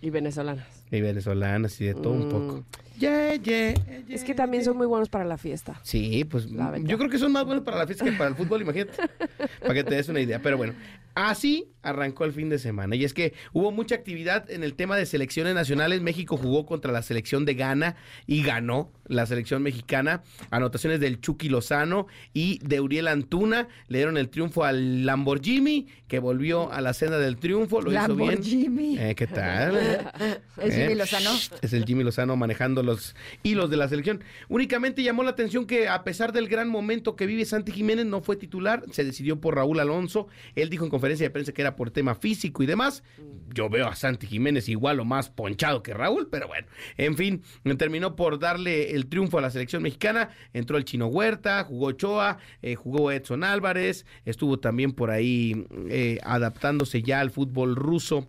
Y 0.00 0.10
venezolanas. 0.10 0.66
y 0.90 1.00
venezolanas 1.00 1.80
y 1.80 1.84
de 1.84 1.94
todo 1.94 2.12
un 2.12 2.28
poco. 2.28 2.64
Mm. 3.00 3.02
Yeah, 3.02 3.34
yeah, 3.36 3.74
Es 4.08 4.24
que 4.24 4.34
también 4.34 4.64
son 4.64 4.76
muy 4.76 4.86
buenos 4.86 5.08
para 5.08 5.24
la 5.24 5.38
fiesta. 5.38 5.80
Sí, 5.82 6.24
pues 6.24 6.50
verdad. 6.50 6.78
yo 6.84 6.98
creo 6.98 7.08
que 7.10 7.18
son 7.18 7.32
más 7.32 7.44
buenos 7.44 7.64
para 7.64 7.78
la 7.78 7.86
fiesta 7.86 8.04
que 8.04 8.12
para 8.12 8.28
el 8.30 8.36
fútbol, 8.36 8.62
imagínate. 8.62 8.92
para 9.60 9.74
que 9.74 9.84
te 9.84 9.94
des 9.94 10.08
una 10.08 10.20
idea. 10.20 10.40
Pero 10.42 10.56
bueno, 10.56 10.74
así 11.14 11.68
arrancó 11.82 12.24
el 12.26 12.32
fin 12.32 12.50
de 12.50 12.58
semana. 12.58 12.94
Y 12.96 13.04
es 13.04 13.14
que 13.14 13.32
hubo 13.54 13.72
mucha 13.72 13.94
actividad 13.94 14.50
en 14.50 14.62
el 14.64 14.74
tema 14.74 14.96
de 14.98 15.06
selecciones 15.06 15.54
nacionales. 15.54 16.02
México 16.02 16.36
jugó 16.36 16.66
contra 16.66 16.92
la 16.92 17.00
selección 17.02 17.44
de 17.46 17.54
Ghana 17.54 17.96
y 18.26 18.42
ganó 18.42 18.92
la 19.06 19.24
selección 19.26 19.62
mexicana. 19.62 20.22
Anotaciones 20.50 21.00
del 21.00 21.20
Chucky 21.20 21.48
Lozano 21.48 22.06
y 22.34 22.58
de 22.58 22.80
Uriel 22.80 23.08
Antuna. 23.08 23.68
Le 23.88 23.98
dieron 23.98 24.18
el 24.18 24.28
triunfo 24.28 24.64
al 24.64 25.06
Lamborghini, 25.06 25.86
que 26.06 26.18
volvió 26.18 26.70
a 26.70 26.80
la 26.82 26.92
senda 26.92 27.18
del 27.18 27.38
triunfo. 27.38 27.80
Lo 27.80 27.90
hizo 27.92 28.14
bien. 28.14 28.28
Lamborghini. 28.30 28.98
Eh, 28.98 29.14
¿Qué 29.14 29.26
tal? 29.26 29.76
¿Es 30.62 30.74
Jimmy 30.74 30.92
Eh, 30.92 30.96
Lozano? 30.96 31.30
Es 31.62 31.72
el 31.72 31.84
Jimmy 31.86 32.04
Lozano 32.04 32.36
manejando 32.36 32.82
los 32.90 33.16
hilos 33.42 33.70
de 33.70 33.76
la 33.76 33.88
selección. 33.88 34.22
Únicamente 34.48 35.02
llamó 35.02 35.22
la 35.22 35.30
atención 35.30 35.66
que 35.66 35.88
a 35.88 36.04
pesar 36.04 36.32
del 36.32 36.48
gran 36.48 36.68
momento 36.68 37.16
que 37.16 37.26
vive 37.26 37.44
Santi 37.44 37.72
Jiménez, 37.72 38.06
no 38.06 38.20
fue 38.20 38.36
titular, 38.36 38.84
se 38.92 39.04
decidió 39.04 39.40
por 39.40 39.56
Raúl 39.56 39.80
Alonso. 39.80 40.28
Él 40.54 40.70
dijo 40.70 40.84
en 40.84 40.90
conferencia 40.90 41.26
de 41.26 41.30
prensa 41.30 41.52
que 41.52 41.62
era 41.62 41.76
por 41.76 41.90
tema 41.90 42.14
físico 42.14 42.62
y 42.62 42.66
demás. 42.66 43.02
Yo 43.52 43.68
veo 43.68 43.86
a 43.86 43.94
Santi 43.94 44.26
Jiménez 44.26 44.68
igual 44.68 45.00
o 45.00 45.04
más 45.04 45.30
ponchado 45.30 45.82
que 45.82 45.94
Raúl, 45.94 46.28
pero 46.30 46.46
bueno, 46.48 46.66
en 46.96 47.16
fin, 47.16 47.42
terminó 47.78 48.14
por 48.14 48.38
darle 48.38 48.94
el 48.94 49.06
triunfo 49.06 49.38
a 49.38 49.40
la 49.40 49.50
selección 49.50 49.82
mexicana. 49.82 50.30
Entró 50.52 50.76
el 50.76 50.84
Chino 50.84 51.06
Huerta, 51.06 51.64
jugó 51.64 51.86
Ochoa, 51.86 52.38
eh, 52.62 52.74
jugó 52.74 53.10
Edson 53.10 53.44
Álvarez, 53.44 54.04
estuvo 54.24 54.58
también 54.58 54.92
por 54.92 55.10
ahí 55.10 55.66
eh, 55.88 56.18
adaptándose 56.22 57.02
ya 57.02 57.20
al 57.20 57.30
fútbol 57.30 57.76
ruso. 57.76 58.28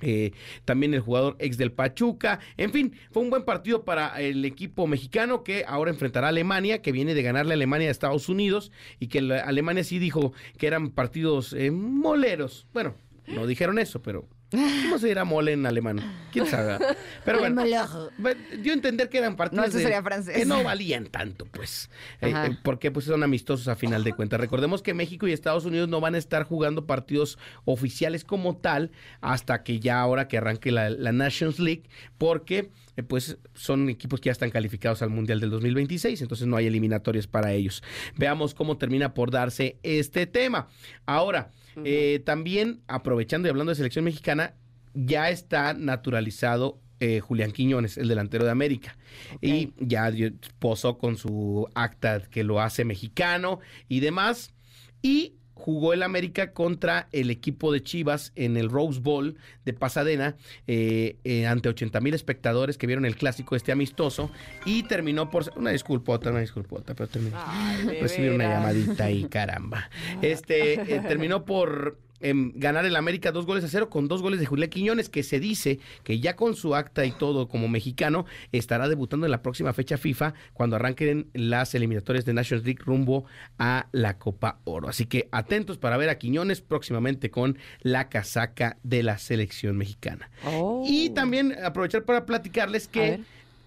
Eh, 0.00 0.32
también 0.64 0.94
el 0.94 1.00
jugador 1.00 1.36
ex 1.38 1.56
del 1.58 1.72
Pachuca. 1.72 2.40
En 2.56 2.72
fin, 2.72 2.92
fue 3.10 3.22
un 3.22 3.30
buen 3.30 3.44
partido 3.44 3.84
para 3.84 4.20
el 4.20 4.44
equipo 4.44 4.86
mexicano 4.86 5.42
que 5.44 5.64
ahora 5.66 5.90
enfrentará 5.90 6.28
a 6.28 6.30
Alemania, 6.30 6.82
que 6.82 6.92
viene 6.92 7.14
de 7.14 7.22
ganarle 7.22 7.52
a 7.52 7.56
Alemania 7.56 7.88
a 7.88 7.90
Estados 7.90 8.28
Unidos 8.28 8.70
y 9.00 9.08
que 9.08 9.20
la- 9.22 9.40
Alemania 9.40 9.84
sí 9.84 9.98
dijo 9.98 10.32
que 10.58 10.66
eran 10.66 10.90
partidos 10.90 11.52
eh, 11.52 11.70
moleros. 11.70 12.66
Bueno, 12.72 12.94
no 13.26 13.46
dijeron 13.46 13.78
eso, 13.78 14.00
pero 14.02 14.28
¿cómo 14.50 14.98
se 14.98 15.08
dirá 15.08 15.24
mole 15.24 15.52
en 15.52 15.66
alemán? 15.66 16.00
¿Quién 16.32 16.46
sabe? 16.46 16.78
Pero 17.24 17.38
bueno, 17.40 17.62
dio 17.64 18.72
a 18.72 18.74
entender 18.74 19.08
que 19.08 19.18
eran 19.18 19.36
partidos 19.36 19.62
No, 19.64 19.68
eso 19.68 19.78
de- 19.78 19.84
sería 19.84 20.02
francés. 20.02 20.36
que 20.36 20.44
no 20.46 20.62
valían 20.62 21.06
tanto, 21.06 21.44
pues. 21.46 21.90
Eh, 22.20 22.32
eh, 22.34 22.56
porque 22.62 22.90
pues 22.90 23.04
son 23.06 23.22
amistosos 23.22 23.68
a 23.68 23.76
final 23.76 24.04
de 24.04 24.12
cuentas. 24.12 24.40
Recordemos 24.40 24.82
que 24.82 24.94
México 24.94 25.26
y 25.28 25.32
Estados 25.32 25.64
Unidos 25.64 25.88
no 25.88 26.00
van 26.00 26.14
a 26.14 26.18
estar 26.18 26.44
jugando 26.44 26.86
partidos 26.86 27.38
oficiales 27.64 28.24
como 28.24 28.56
tal 28.56 28.90
hasta 29.20 29.62
que 29.62 29.80
ya 29.80 30.00
ahora 30.00 30.28
que 30.28 30.38
arranque 30.38 30.70
la, 30.72 30.90
la 30.90 31.12
Nations 31.12 31.58
League, 31.58 31.84
porque 32.16 32.70
eh, 32.96 33.02
pues 33.02 33.38
son 33.54 33.88
equipos 33.88 34.20
que 34.20 34.26
ya 34.26 34.32
están 34.32 34.50
calificados 34.50 35.02
al 35.02 35.10
Mundial 35.10 35.40
del 35.40 35.50
2026, 35.50 36.20
entonces 36.22 36.46
no 36.46 36.56
hay 36.56 36.66
eliminatorias 36.66 37.26
para 37.26 37.52
ellos. 37.52 37.82
Veamos 38.16 38.54
cómo 38.54 38.76
termina 38.78 39.14
por 39.14 39.30
darse 39.30 39.78
este 39.82 40.26
tema. 40.26 40.68
Ahora, 41.06 41.52
eh, 41.84 42.20
también 42.24 42.80
aprovechando 42.88 43.48
y 43.48 43.50
hablando 43.50 43.70
de 43.70 43.76
selección 43.76 44.04
mexicana, 44.04 44.54
ya 44.94 45.30
está 45.30 45.74
naturalizado 45.74 46.80
eh, 47.00 47.20
Julián 47.20 47.52
Quiñones, 47.52 47.96
el 47.96 48.08
delantero 48.08 48.44
de 48.44 48.50
América. 48.50 48.96
Y 49.40 49.72
ya 49.78 50.12
posó 50.58 50.98
con 50.98 51.16
su 51.16 51.68
acta 51.74 52.22
que 52.30 52.44
lo 52.44 52.60
hace 52.60 52.84
mexicano 52.84 53.60
y 53.88 54.00
demás. 54.00 54.52
Y 55.00 55.37
jugó 55.58 55.92
el 55.92 56.02
América 56.02 56.52
contra 56.52 57.08
el 57.12 57.30
equipo 57.30 57.72
de 57.72 57.82
Chivas 57.82 58.32
en 58.36 58.56
el 58.56 58.70
Rose 58.70 59.00
Bowl 59.00 59.36
de 59.64 59.72
Pasadena 59.72 60.36
eh, 60.66 61.16
eh, 61.24 61.46
ante 61.46 61.68
80 61.68 62.00
mil 62.00 62.14
espectadores 62.14 62.78
que 62.78 62.86
vieron 62.86 63.04
el 63.04 63.16
clásico 63.16 63.56
este 63.56 63.72
amistoso 63.72 64.30
y 64.64 64.84
terminó 64.84 65.30
por... 65.30 65.52
Una 65.56 65.70
disculpota, 65.70 66.30
una 66.30 66.40
disculpota, 66.40 66.94
pero 66.94 67.08
terminó... 67.08 67.36
Ay, 67.44 67.98
Recibir 68.00 68.32
una 68.32 68.48
llamadita 68.48 69.10
y 69.10 69.24
caramba. 69.24 69.90
Este 70.22 70.74
eh, 70.74 71.00
terminó 71.06 71.44
por 71.44 71.98
ganar 72.20 72.84
el 72.84 72.96
América 72.96 73.32
dos 73.32 73.46
goles 73.46 73.64
a 73.64 73.68
cero 73.68 73.90
con 73.90 74.08
dos 74.08 74.22
goles 74.22 74.40
de 74.40 74.46
Julián 74.46 74.70
Quiñones, 74.70 75.08
que 75.08 75.22
se 75.22 75.40
dice 75.40 75.78
que 76.04 76.18
ya 76.20 76.36
con 76.36 76.54
su 76.54 76.74
acta 76.74 77.04
y 77.04 77.12
todo 77.12 77.48
como 77.48 77.68
mexicano 77.68 78.26
estará 78.52 78.88
debutando 78.88 79.26
en 79.26 79.30
la 79.30 79.42
próxima 79.42 79.72
fecha 79.72 79.98
FIFA 79.98 80.34
cuando 80.52 80.76
arranquen 80.76 81.28
las 81.32 81.74
eliminatorias 81.74 82.24
de 82.24 82.34
Nations 82.34 82.64
League 82.64 82.82
rumbo 82.84 83.24
a 83.58 83.86
la 83.92 84.18
Copa 84.18 84.58
Oro. 84.64 84.88
Así 84.88 85.06
que 85.06 85.28
atentos 85.32 85.78
para 85.78 85.96
ver 85.96 86.08
a 86.08 86.18
Quiñones 86.18 86.60
próximamente 86.60 87.30
con 87.30 87.58
la 87.82 88.08
casaca 88.08 88.76
de 88.82 89.02
la 89.02 89.18
selección 89.18 89.76
mexicana. 89.76 90.30
Oh. 90.44 90.84
Y 90.86 91.10
también 91.10 91.56
aprovechar 91.62 92.04
para 92.04 92.26
platicarles 92.26 92.88
que 92.88 93.20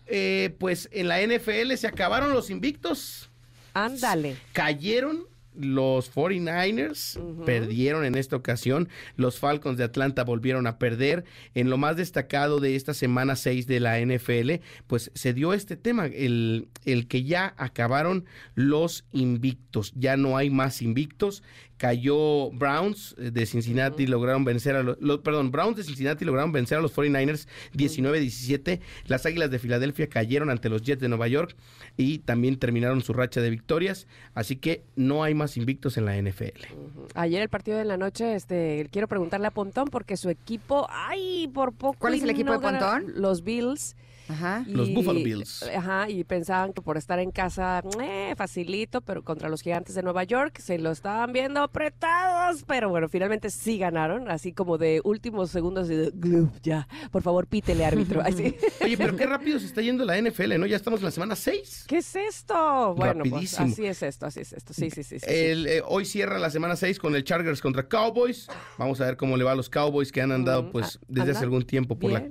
eh, 0.08 0.56
pues 0.60 0.90
en 0.92 1.08
la 1.08 1.22
NFL 1.26 1.74
se 1.76 1.88
acabaron 1.88 2.34
los 2.34 2.50
invictos 2.50 3.30
Ándale. 3.74 4.36
cayeron 4.52 5.31
los 5.56 6.14
49ers, 6.14 7.18
Ujú. 7.18 7.46
perdieron 7.46 8.06
en 8.06 8.16
esta 8.16 8.36
ocasión, 8.36 8.90
los 9.16 9.40
Falcons 9.40 9.78
de 9.78 9.84
Atlanta 9.84 10.24
volvieron 10.24 10.68
a 10.68 10.78
perder. 10.78 11.24
En 11.54 11.70
lo 11.70 11.78
más 11.78 11.98
destacado 11.98 12.60
de 12.60 12.76
esta 12.76 12.94
semana 12.94 13.36
6 13.36 13.68
de 13.68 13.80
la 13.80 14.00
NFL, 14.00 14.62
pues 14.88 15.12
se 15.14 15.34
dio 15.34 15.54
este 15.54 15.76
tema, 15.78 16.06
el, 16.06 16.68
el 16.86 17.08
que 17.08 17.24
ya 17.24 17.54
acabaron 17.58 18.26
los 18.56 19.06
invictos, 19.12 19.94
ya 19.96 20.18
no 20.18 20.38
hay 20.38 20.50
más 20.50 20.82
invictos. 20.82 21.44
Cayó 21.82 22.52
Browns 22.52 23.16
eh, 23.18 23.32
de 23.32 23.44
Cincinnati, 23.48 24.06
lograron 24.06 24.46
vencer 24.46 24.76
a 24.76 24.84
los, 24.84 25.02
lo- 25.02 25.24
perdón, 25.24 25.50
Browns 25.50 25.78
de 25.78 25.84
Cincinnati 25.84 26.26
lograron 26.26 26.52
vencer 26.52 26.78
a 26.78 26.82
los 26.82 26.94
49ers 26.96 27.48
19-17. 27.74 28.80
Las 29.08 29.26
Águilas 29.26 29.50
de 29.50 29.58
Filadelfia 29.58 30.08
cayeron 30.08 30.52
ante 30.52 30.70
los 30.70 30.84
Jets 30.84 31.02
de 31.02 31.10
Nueva 31.10 31.28
York 31.28 31.56
y 31.98 32.20
también 32.20 32.58
terminaron 32.60 33.02
su 33.02 33.14
racha 33.14 33.42
de 33.42 33.50
victorias. 33.50 34.06
Así 34.36 34.58
que 34.58 34.84
no 34.96 35.24
hay 35.24 35.34
más 35.34 35.58
invictos 35.58 35.98
en 35.98 36.06
la 36.06 36.16
NFL. 36.22 36.66
Ujú. 36.72 37.08
Ayer 37.16 37.42
el 37.42 37.50
partido 37.50 37.80
de 37.80 37.86
la 37.86 37.98
noche, 37.98 38.36
este, 38.36 38.88
quiero 38.92 39.08
preguntarle 39.08 39.48
a 39.48 39.52
Pontón 39.52 39.88
porque 39.88 40.18
su 40.18 40.30
equipo, 40.30 40.86
ay, 40.92 41.50
por 41.52 41.74
poco. 41.74 41.98
¿Cuál 41.98 42.14
es 42.14 42.22
el 42.22 42.30
equipo 42.30 42.52
no 42.54 42.60
de 42.60 42.68
Pontón? 42.68 43.06
Los 43.16 43.44
Bills. 43.44 43.96
Ajá. 44.32 44.64
Los 44.68 44.94
Buffalo 44.94 45.20
Bills. 45.24 45.64
Ajá, 45.76 46.10
y 46.10 46.24
pensaban 46.24 46.74
que 46.74 46.82
por 46.82 46.98
estar 46.98 47.20
en 47.20 47.32
casa, 47.32 47.84
eh, 48.02 48.34
facilito, 48.38 49.02
pero 49.02 49.24
contra 49.24 49.50
los 49.50 49.62
gigantes 49.62 49.96
de 49.96 50.04
Nueva 50.04 50.24
York 50.24 50.60
se 50.60 50.78
lo 50.78 50.92
estaban 50.92 51.34
viendo 51.34 51.62
apretados, 51.62 52.64
pero 52.68 52.90
bueno, 52.90 53.10
finalmente 53.10 53.50
sí 53.50 53.78
ganaron, 53.78 54.30
así 54.30 54.54
como 54.54 54.78
de 54.78 55.02
últimos 55.04 55.52
segundos 55.52 55.90
y 55.90 55.96
de, 55.96 56.12
"Glub, 56.14 56.52
ya, 56.64 56.88
por 57.12 57.22
favor, 57.22 57.48
pítele 57.48 57.86
árbitro, 57.86 58.22
así. 58.26 58.56
Oye, 58.84 58.98
pero 58.98 59.16
qué 59.16 59.26
rápido 59.26 59.60
se 59.60 59.66
está 59.66 59.82
yendo 59.82 60.06
la 60.06 60.18
NFL, 60.18 60.58
¿no? 60.60 60.66
Ya 60.66 60.76
estamos 60.78 61.00
en 61.02 61.06
la 61.06 61.12
semana 61.12 61.36
6. 61.36 61.86
¿Qué 61.88 61.98
es 61.98 62.16
esto? 62.16 62.96
Bueno, 62.96 63.24
pues 63.30 63.60
así 63.60 63.86
es 63.86 64.02
esto, 64.04 64.26
así 64.26 64.42
es 64.42 64.54
esto, 64.54 64.74
sí, 64.74 64.90
sí, 64.90 65.04
sí. 65.04 65.20
sí, 65.20 65.20
sí. 65.20 65.26
El, 65.28 65.68
eh, 65.68 65.82
hoy 65.86 66.06
cierra 66.06 66.40
la 66.40 66.50
semana 66.50 66.76
6 66.76 67.00
con 67.00 67.16
el 67.16 67.24
Chargers 67.24 67.62
contra 67.62 67.88
Cowboys. 67.88 68.48
Vamos 68.78 69.02
a 69.02 69.06
ver 69.06 69.18
cómo 69.18 69.38
le 69.38 69.44
va 69.44 69.52
a 69.52 69.56
los 69.56 69.70
Cowboys 69.70 70.12
que 70.12 70.22
han 70.22 70.32
andado 70.32 70.72
pues 70.72 70.96
a- 70.98 71.00
desde 71.08 71.32
hace 71.32 71.44
algún 71.44 71.64
tiempo 71.64 71.98
por 71.98 72.12
la. 72.12 72.24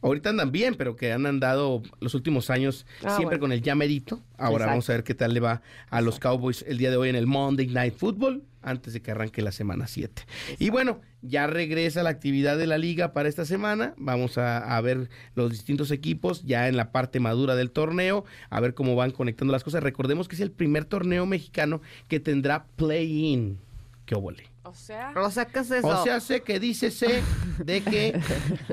Ahorita 0.00 0.30
andan 0.30 0.52
bien, 0.52 0.74
pero 0.74 0.96
que 0.96 1.12
han 1.12 1.26
andado 1.26 1.82
los 2.00 2.14
últimos 2.14 2.50
años 2.50 2.86
Ah, 3.02 3.16
siempre 3.16 3.38
bueno. 3.38 3.40
con 3.40 3.52
el 3.52 3.62
llamerito. 3.62 4.20
Ahora 4.38 4.64
Exacto. 4.64 4.70
vamos 4.70 4.90
a 4.90 4.92
ver 4.94 5.04
qué 5.04 5.14
tal 5.14 5.34
le 5.34 5.40
va 5.40 5.62
a 5.90 6.00
los 6.00 6.18
Cowboys 6.18 6.64
el 6.68 6.78
día 6.78 6.90
de 6.90 6.96
hoy 6.96 7.08
en 7.08 7.16
el 7.16 7.26
Monday 7.26 7.66
Night 7.68 7.94
Football 7.96 8.42
antes 8.64 8.92
de 8.92 9.02
que 9.02 9.10
arranque 9.10 9.42
la 9.42 9.50
semana 9.50 9.88
7. 9.88 10.22
Y 10.60 10.70
bueno, 10.70 11.00
ya 11.20 11.48
regresa 11.48 12.04
la 12.04 12.10
actividad 12.10 12.56
de 12.56 12.68
la 12.68 12.78
liga 12.78 13.12
para 13.12 13.28
esta 13.28 13.44
semana. 13.44 13.92
Vamos 13.96 14.38
a, 14.38 14.76
a 14.76 14.80
ver 14.80 15.10
los 15.34 15.50
distintos 15.50 15.90
equipos 15.90 16.42
ya 16.44 16.68
en 16.68 16.76
la 16.76 16.92
parte 16.92 17.18
madura 17.18 17.56
del 17.56 17.72
torneo, 17.72 18.24
a 18.50 18.60
ver 18.60 18.74
cómo 18.74 18.94
van 18.94 19.10
conectando 19.10 19.50
las 19.50 19.64
cosas. 19.64 19.82
Recordemos 19.82 20.28
que 20.28 20.36
es 20.36 20.40
el 20.40 20.52
primer 20.52 20.84
torneo 20.84 21.26
mexicano 21.26 21.80
que 22.06 22.20
tendrá 22.20 22.66
play-in. 22.76 23.58
¡Qué 24.06 24.14
óvole! 24.14 24.44
O 24.64 24.74
sea, 24.74 25.12
O 25.16 25.30
sea, 25.30 25.46
¿qué 25.46 25.58
es 25.60 25.70
eso? 25.70 25.86
O 25.86 26.04
sea, 26.04 26.20
sé 26.20 26.42
que 26.42 26.60
dícese 26.60 27.20
de 27.64 27.80
que 27.82 28.20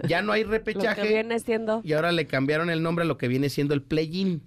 ya 0.07 0.21
no 0.21 0.31
hay 0.31 0.43
lo 0.43 0.51
repechaje 0.51 1.01
que 1.01 1.07
viene 1.07 1.39
siendo... 1.39 1.81
y 1.83 1.93
ahora 1.93 2.11
le 2.11 2.27
cambiaron 2.27 2.69
el 2.69 2.83
nombre 2.83 3.03
a 3.03 3.07
lo 3.07 3.17
que 3.17 3.27
viene 3.27 3.49
siendo 3.49 3.73
el 3.73 3.81
play-in. 3.81 4.43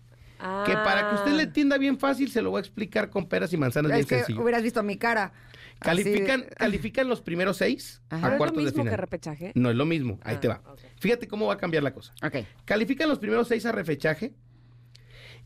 Que 0.67 0.73
para 0.75 1.09
que 1.09 1.15
usted 1.17 1.33
le 1.33 1.43
Ah. 1.43 1.47
entienda 1.47 1.79
bien 1.79 1.99
fácil, 1.99 2.31
se 2.31 2.43
lo 2.43 2.51
voy 2.51 2.59
a 2.59 2.61
explicar 2.63 3.11
con 3.11 3.29
peras 3.29 3.53
y 3.53 3.57
manzanas 3.57 3.93
es 3.93 3.97
bien 3.99 4.07
que 4.09 4.17
sencillo. 4.19 4.43
hubieras 4.43 4.63
visto 4.63 4.83
mi 4.83 4.97
cara. 4.97 5.33
Califican, 5.79 6.41
Así- 6.43 6.51
califican 6.57 7.09
los 7.09 7.21
primeros 7.23 7.57
seis 7.57 8.03
Ajá. 8.09 8.17
a 8.17 8.21
¿No 8.21 8.27
es 8.27 8.33
lo 8.33 8.39
cuartos 8.39 8.57
de 8.59 8.63
mismo 8.65 8.83
que 8.85 8.91
final. 8.91 8.99
repechaje? 8.99 9.53
No 9.55 9.71
es 9.71 9.77
lo 9.77 9.85
mismo, 9.85 10.19
ahí 10.23 10.37
Ah, 10.37 10.41
te 10.41 10.49
va. 10.49 10.63
Fíjate 11.01 11.27
cómo 11.29 11.47
va 11.47 11.55
a 11.55 11.57
cambiar 11.59 11.83
la 11.83 11.93
cosa. 11.93 12.13
Ok. 12.25 12.37
Califican 12.65 13.09
los 13.09 13.19
primeros 13.19 13.49
seis 13.49 13.67
a 13.67 13.73
repechaje. 13.73 14.33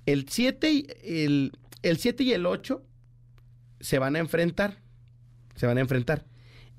El 0.07 0.29
7 0.29 0.71
y 0.71 0.87
el, 1.03 1.53
el 1.83 1.97
siete 1.99 2.23
y 2.23 2.33
el 2.33 2.45
8 2.47 2.83
se 3.81 3.99
van 3.99 4.17
a 4.17 4.19
enfrentar. 4.19 4.79
Se 5.57 5.67
van 5.67 5.79
a 5.79 5.81
enfrentar. 5.81 6.25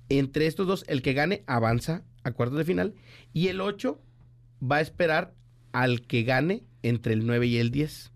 Entre 0.09 0.47
estos 0.47 0.65
dos, 0.65 0.85
el 0.87 1.01
que 1.01 1.13
gane 1.13 1.43
avanza 1.47 2.03
a 2.23 2.31
cuartos 2.31 2.57
de 2.57 2.65
final. 2.65 2.95
Y 3.33 3.49
el 3.49 3.61
8 3.61 4.01
va 4.63 4.77
a 4.77 4.81
esperar 4.81 5.33
al 5.71 6.01
que 6.01 6.23
gane 6.23 6.63
entre 6.83 7.13
el 7.13 7.25
9 7.25 7.47
y 7.47 7.57
el 7.57 7.71
10 7.71 8.11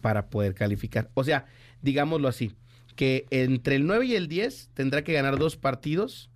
para 0.00 0.28
poder 0.28 0.54
calificar. 0.54 1.10
O 1.14 1.24
sea, 1.24 1.46
digámoslo 1.82 2.28
así, 2.28 2.52
que 2.96 3.26
entre 3.30 3.76
el 3.76 3.86
9 3.86 4.06
y 4.06 4.16
el 4.16 4.28
10 4.28 4.70
tendrá 4.74 5.04
que 5.04 5.12
ganar 5.12 5.38
dos 5.38 5.56
partidos 5.56 6.30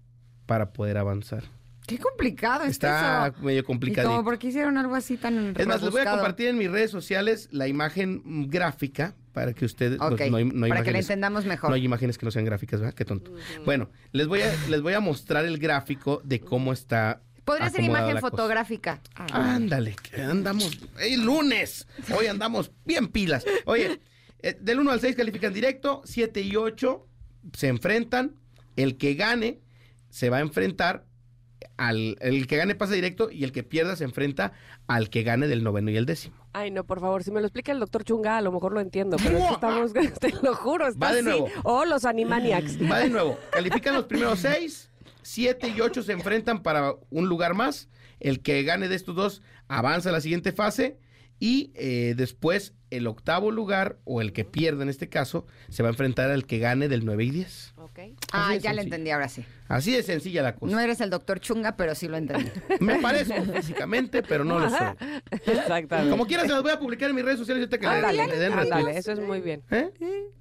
para 0.46 0.72
poder 0.72 0.98
avanzar. 0.98 1.44
Qué 1.86 1.98
complicado 1.98 2.64
está 2.64 3.28
eso. 3.28 3.42
medio 3.42 3.60
¿Y 3.60 3.62
complicado. 3.64 4.08
como 4.08 4.24
por 4.24 4.38
qué 4.38 4.48
hicieron 4.48 4.78
algo 4.78 4.94
así 4.94 5.16
tan 5.16 5.54
Es 5.56 5.66
más, 5.66 5.82
les 5.82 5.90
voy 5.90 6.00
a 6.00 6.10
compartir 6.10 6.48
en 6.48 6.56
mis 6.56 6.70
redes 6.70 6.90
sociales 6.90 7.48
la 7.52 7.68
imagen 7.68 8.48
gráfica 8.48 9.14
para 9.34 9.52
que 9.52 9.66
ustedes 9.66 9.98
no, 9.98 10.16
hay, 10.36 10.44
no 10.44 10.68
para 10.68 10.82
que 10.82 10.92
la 10.92 11.00
entendamos 11.00 11.44
mejor. 11.44 11.68
No 11.68 11.76
hay 11.76 11.84
imágenes 11.84 12.16
que 12.16 12.24
no 12.24 12.30
sean 12.30 12.46
gráficas, 12.46 12.80
¿verdad? 12.80 12.94
Qué 12.94 13.04
tonto. 13.04 13.32
Bueno, 13.66 13.90
les 14.12 14.26
voy 14.26 14.40
a 14.40 14.54
les 14.70 14.80
voy 14.80 14.94
a 14.94 15.00
mostrar 15.00 15.44
el 15.44 15.58
gráfico 15.58 16.22
de 16.24 16.40
cómo 16.40 16.72
está 16.72 17.20
Podría 17.44 17.68
ser 17.68 17.84
imagen 17.84 18.18
fotográfica. 18.20 19.02
Ándale, 19.14 19.96
que 19.96 20.22
andamos. 20.22 20.78
¡Ey, 20.98 21.16
lunes! 21.16 21.86
Hoy 22.16 22.26
andamos 22.26 22.72
bien 22.86 23.08
pilas. 23.08 23.44
Oye, 23.66 24.00
eh, 24.40 24.56
del 24.58 24.80
1 24.80 24.90
al 24.90 25.00
6 25.00 25.14
califican 25.14 25.52
directo, 25.52 26.00
7 26.06 26.40
y 26.40 26.56
8 26.56 27.06
se 27.52 27.68
enfrentan. 27.68 28.36
El 28.76 28.96
que 28.96 29.14
gane 29.14 29.60
se 30.08 30.30
va 30.30 30.38
a 30.38 30.40
enfrentar 30.40 31.06
al. 31.76 32.16
El 32.20 32.46
que 32.46 32.56
gane 32.56 32.74
pasa 32.74 32.94
directo 32.94 33.30
y 33.30 33.44
el 33.44 33.52
que 33.52 33.62
pierda 33.62 33.96
se 33.96 34.04
enfrenta 34.04 34.52
al 34.86 35.10
que 35.10 35.22
gane 35.22 35.46
del 35.48 35.62
noveno 35.64 35.90
y 35.90 35.96
el 35.96 36.06
décimo. 36.06 36.36
Ay, 36.52 36.70
no, 36.70 36.84
por 36.84 37.00
favor, 37.00 37.22
si 37.24 37.30
me 37.30 37.40
lo 37.40 37.46
explica 37.46 37.72
el 37.72 37.80
doctor 37.80 38.04
Chunga, 38.04 38.36
a 38.38 38.40
lo 38.42 38.52
mejor 38.52 38.72
lo 38.72 38.80
entiendo, 38.80 39.16
pero 39.22 39.38
estamos, 39.52 39.92
te 40.20 40.32
lo 40.42 40.54
juro, 40.54 40.86
está 40.88 41.06
Va 41.06 41.12
de 41.12 41.20
así. 41.20 41.28
nuevo. 41.28 41.48
O 41.64 41.84
los 41.84 42.04
Animaniacs. 42.04 42.78
Va 42.90 42.98
de 43.00 43.10
nuevo. 43.10 43.38
Califican 43.50 43.94
los 43.94 44.04
primeros 44.04 44.38
6, 44.40 44.90
7 45.22 45.72
y 45.76 45.80
8 45.80 46.02
se 46.02 46.12
enfrentan 46.12 46.62
para 46.62 46.94
un 47.10 47.28
lugar 47.28 47.54
más. 47.54 47.88
El 48.20 48.40
que 48.40 48.62
gane 48.62 48.88
de 48.88 48.94
estos 48.94 49.14
dos 49.16 49.42
avanza 49.68 50.10
a 50.10 50.12
la 50.12 50.20
siguiente 50.20 50.52
fase. 50.52 50.98
Y 51.40 51.72
eh, 51.74 52.14
después 52.16 52.74
el 52.90 53.06
octavo 53.08 53.50
lugar, 53.50 53.98
o 54.04 54.20
el 54.20 54.32
que 54.32 54.44
pierda 54.44 54.82
en 54.84 54.88
este 54.88 55.08
caso, 55.08 55.46
se 55.68 55.82
va 55.82 55.88
a 55.88 55.92
enfrentar 55.92 56.30
al 56.30 56.46
que 56.46 56.58
gane 56.60 56.88
del 56.88 57.04
9 57.04 57.24
y 57.24 57.30
10. 57.30 57.74
Ok. 57.76 57.98
Ah, 58.32 58.50
ya 58.50 58.54
le 58.54 58.58
sencillo. 58.58 58.80
entendí 58.82 59.10
ahora 59.10 59.28
sí. 59.28 59.44
Así 59.68 59.92
de 59.92 60.02
sencilla 60.04 60.42
la 60.42 60.54
cosa. 60.54 60.72
No 60.72 60.80
eres 60.80 61.00
el 61.00 61.10
doctor 61.10 61.40
Chunga, 61.40 61.76
pero 61.76 61.94
sí 61.96 62.06
lo 62.06 62.16
entendí. 62.16 62.50
Me 62.80 63.00
parezco 63.00 63.34
físicamente, 63.52 64.22
pero 64.22 64.44
no 64.44 64.58
lo 64.60 64.70
soy. 64.70 64.78
Exactamente. 65.46 66.10
Como 66.10 66.26
quieras, 66.26 66.46
se 66.46 66.52
las 66.52 66.62
voy 66.62 66.70
a 66.72 66.78
publicar 66.78 67.10
en 67.10 67.16
mis 67.16 67.24
redes 67.24 67.38
sociales 67.38 67.62
ahorita 67.62 67.78
que 67.78 67.86
le- 67.86 68.26
le, 68.26 68.36
den 68.38 68.52
ándale, 68.52 68.84
retweet. 68.84 68.98
eso 68.98 69.12
es 69.12 69.20
muy 69.20 69.40
bien. 69.40 69.62
¿Eh? 69.70 69.90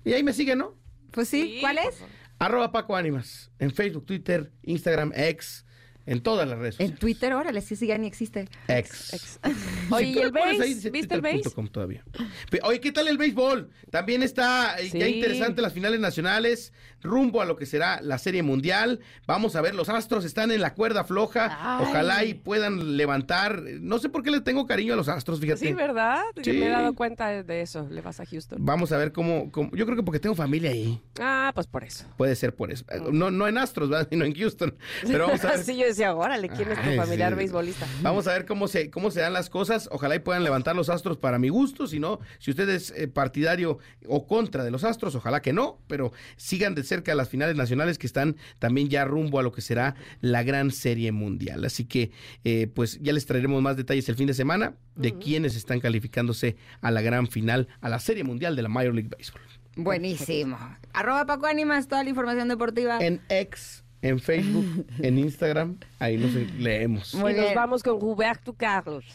Y 0.06 0.14
ahí 0.14 0.24
me 0.24 0.34
siguen, 0.34 0.60
¿no? 0.60 0.76
Pues 1.12 1.28
sí, 1.30 1.42
Sí, 1.42 1.58
¿cuál 1.62 1.78
es? 1.80 2.04
Arroba 2.40 2.72
Paco 2.72 2.96
Ánimas. 2.96 3.52
En 3.60 3.72
Facebook, 3.72 4.06
Twitter, 4.06 4.52
Instagram, 4.64 5.12
X. 5.16 5.66
En 6.06 6.22
todas 6.22 6.48
las 6.48 6.58
redes 6.60 6.76
En 6.76 6.88
sociales. 6.90 7.00
Twitter, 7.00 7.34
órale, 7.34 7.62
sí, 7.62 7.76
sí, 7.76 7.88
ya 7.88 7.98
ni 7.98 8.08
existe. 8.08 8.50
X. 8.68 9.14
Ex- 9.14 9.40
Oye, 9.92 10.08
¿y 10.08 10.18
el 10.20 10.32
base? 10.32 10.90
¿Viste 10.92 11.16
el 11.16 11.22
base? 11.22 11.44
todavía. 11.72 12.04
Pe- 12.52 12.60
Oye, 12.64 12.80
¿qué 12.82 12.92
tal 12.92 13.08
el 13.08 13.18
béisbol? 13.18 13.70
También 13.90 14.22
está 14.24 14.76
eh, 14.80 14.90
ya 14.92 15.08
interesante 15.08 15.62
las 15.62 15.72
finales 15.74 16.00
nacionales, 16.00 16.74
rumbo 17.02 17.42
a 17.42 17.46
lo 17.46 17.56
que 17.56 17.66
será 17.66 18.02
la 18.02 18.18
Serie 18.18 18.44
Mundial. 18.44 19.00
Vamos 19.28 19.56
a 19.56 19.62
ver, 19.62 19.76
los 19.76 19.88
Astros 19.90 20.26
están 20.26 20.52
en 20.52 20.62
la 20.62 20.74
cuerda 20.74 21.04
floja. 21.04 21.58
Ay. 21.80 21.86
Ojalá 21.88 22.26
y 22.26 22.34
puedan 22.34 22.98
levantar. 22.98 23.62
No 23.62 24.00
sé 24.00 24.10
por 24.10 24.24
qué 24.24 24.32
le 24.32 24.42
tengo 24.42 24.66
cariño 24.66 24.94
a 24.94 24.96
los 24.98 25.08
Astros, 25.08 25.40
fíjate. 25.40 25.68
Sí, 25.68 25.74
¿verdad? 25.74 26.22
Sí. 26.44 26.52
me 26.54 26.66
he 26.68 26.70
dado 26.70 26.94
cuenta 26.96 27.44
de 27.44 27.62
eso. 27.62 27.88
Le 27.90 28.02
vas 28.02 28.20
a 28.20 28.26
Houston. 28.26 28.58
Vamos 28.66 28.92
a 28.92 28.98
ver 28.98 29.12
cómo, 29.14 29.52
cómo- 29.52 29.70
Yo 29.76 29.86
creo 29.86 29.96
que 29.98 30.04
porque 30.04 30.20
tengo 30.20 30.36
familia 30.36 30.72
ahí. 30.72 31.02
Ah, 31.20 31.52
pues 31.56 31.68
por 31.68 31.84
eso. 31.84 32.06
Puede 32.18 32.36
ser 32.36 32.54
por 32.56 32.72
eso. 32.72 32.84
No, 33.12 33.32
no 33.32 33.48
en 33.48 33.58
Astros, 33.58 33.90
¿verdad? 33.90 34.08
sino 34.12 34.26
en 34.26 34.34
Houston. 34.36 34.76
Pero 35.06 35.28
vamos 35.28 35.44
a 35.46 35.52
ver. 35.52 35.64
Sí, 35.64 35.78
yo 35.78 35.93
decía, 35.94 36.14
órale, 36.16 36.50
¿quién 36.50 36.72
es 36.72 36.82
tu 36.82 36.90
Ay, 36.90 36.98
familiar 36.98 37.32
sí. 37.32 37.38
beisbolista? 37.38 37.88
Vamos 38.02 38.28
a 38.28 38.34
ver 38.34 38.46
cómo 38.46 38.68
se, 38.68 38.90
cómo 38.90 39.12
se 39.12 39.22
dan 39.22 39.34
las 39.34 39.50
cosas. 39.50 39.90
Ojalá 39.92 40.16
y 40.16 40.20
puedan 40.20 40.44
levantar 40.44 40.76
los 40.76 40.90
astros 40.90 41.18
para 41.18 41.40
mi 41.40 41.50
gusto. 41.50 41.88
Si 41.88 42.00
no, 42.00 42.20
si 42.40 42.52
usted 42.52 42.70
es 42.70 42.92
eh, 42.92 43.08
partidario 43.08 43.80
o 44.08 44.28
contra 44.28 44.64
de 44.64 44.72
los 44.72 44.84
astros, 44.84 45.16
ojalá 45.16 45.42
que 45.42 45.54
no. 45.54 45.80
Pero 45.88 46.12
sigan 46.36 46.76
de 46.76 46.84
cerca 46.84 47.16
las 47.16 47.30
finales 47.30 47.56
nacionales 47.56 47.98
que 47.98 48.08
están 48.08 48.36
también 48.60 48.90
ya 48.90 49.06
rumbo 49.06 49.40
a 49.40 49.44
lo 49.44 49.52
que 49.52 49.62
será 49.62 49.96
la 50.22 50.44
gran 50.44 50.72
serie 50.72 51.12
mundial. 51.12 51.66
Así 51.66 51.86
que, 51.86 52.12
eh, 52.44 52.68
pues 52.74 53.00
ya 53.02 53.14
les 53.14 53.26
traeremos 53.26 53.62
más 53.62 53.78
detalles 53.78 54.08
el 54.10 54.16
fin 54.16 54.28
de 54.28 54.34
semana 54.34 54.76
de 54.96 55.18
quiénes 55.18 55.56
están 55.56 55.80
calificándose 55.80 56.56
a 56.82 56.92
la 56.92 57.02
gran 57.02 57.28
final, 57.28 57.68
a 57.82 57.90
la 57.90 58.00
serie 58.00 58.24
mundial 58.24 58.56
de 58.56 58.62
la 58.62 58.70
Major 58.70 58.94
League 58.94 59.10
Baseball. 59.10 59.42
Buenísimo. 59.76 60.58
Arroba 60.94 61.26
Paco 61.26 61.48
Ánimas, 61.48 61.88
toda 61.88 62.04
la 62.04 62.10
información 62.10 62.48
deportiva. 62.48 63.00
En 63.00 63.22
X, 63.30 63.83
en 64.04 64.20
Facebook, 64.20 64.86
en 65.00 65.18
Instagram, 65.18 65.78
ahí 65.98 66.18
nos 66.18 66.34
leemos. 66.60 67.16
Muy 67.16 67.32
y 67.32 67.36
nos 67.36 67.56
vamos 67.56 67.82
con 67.82 67.98
Huberto 68.04 68.54
Carlos. 68.54 69.06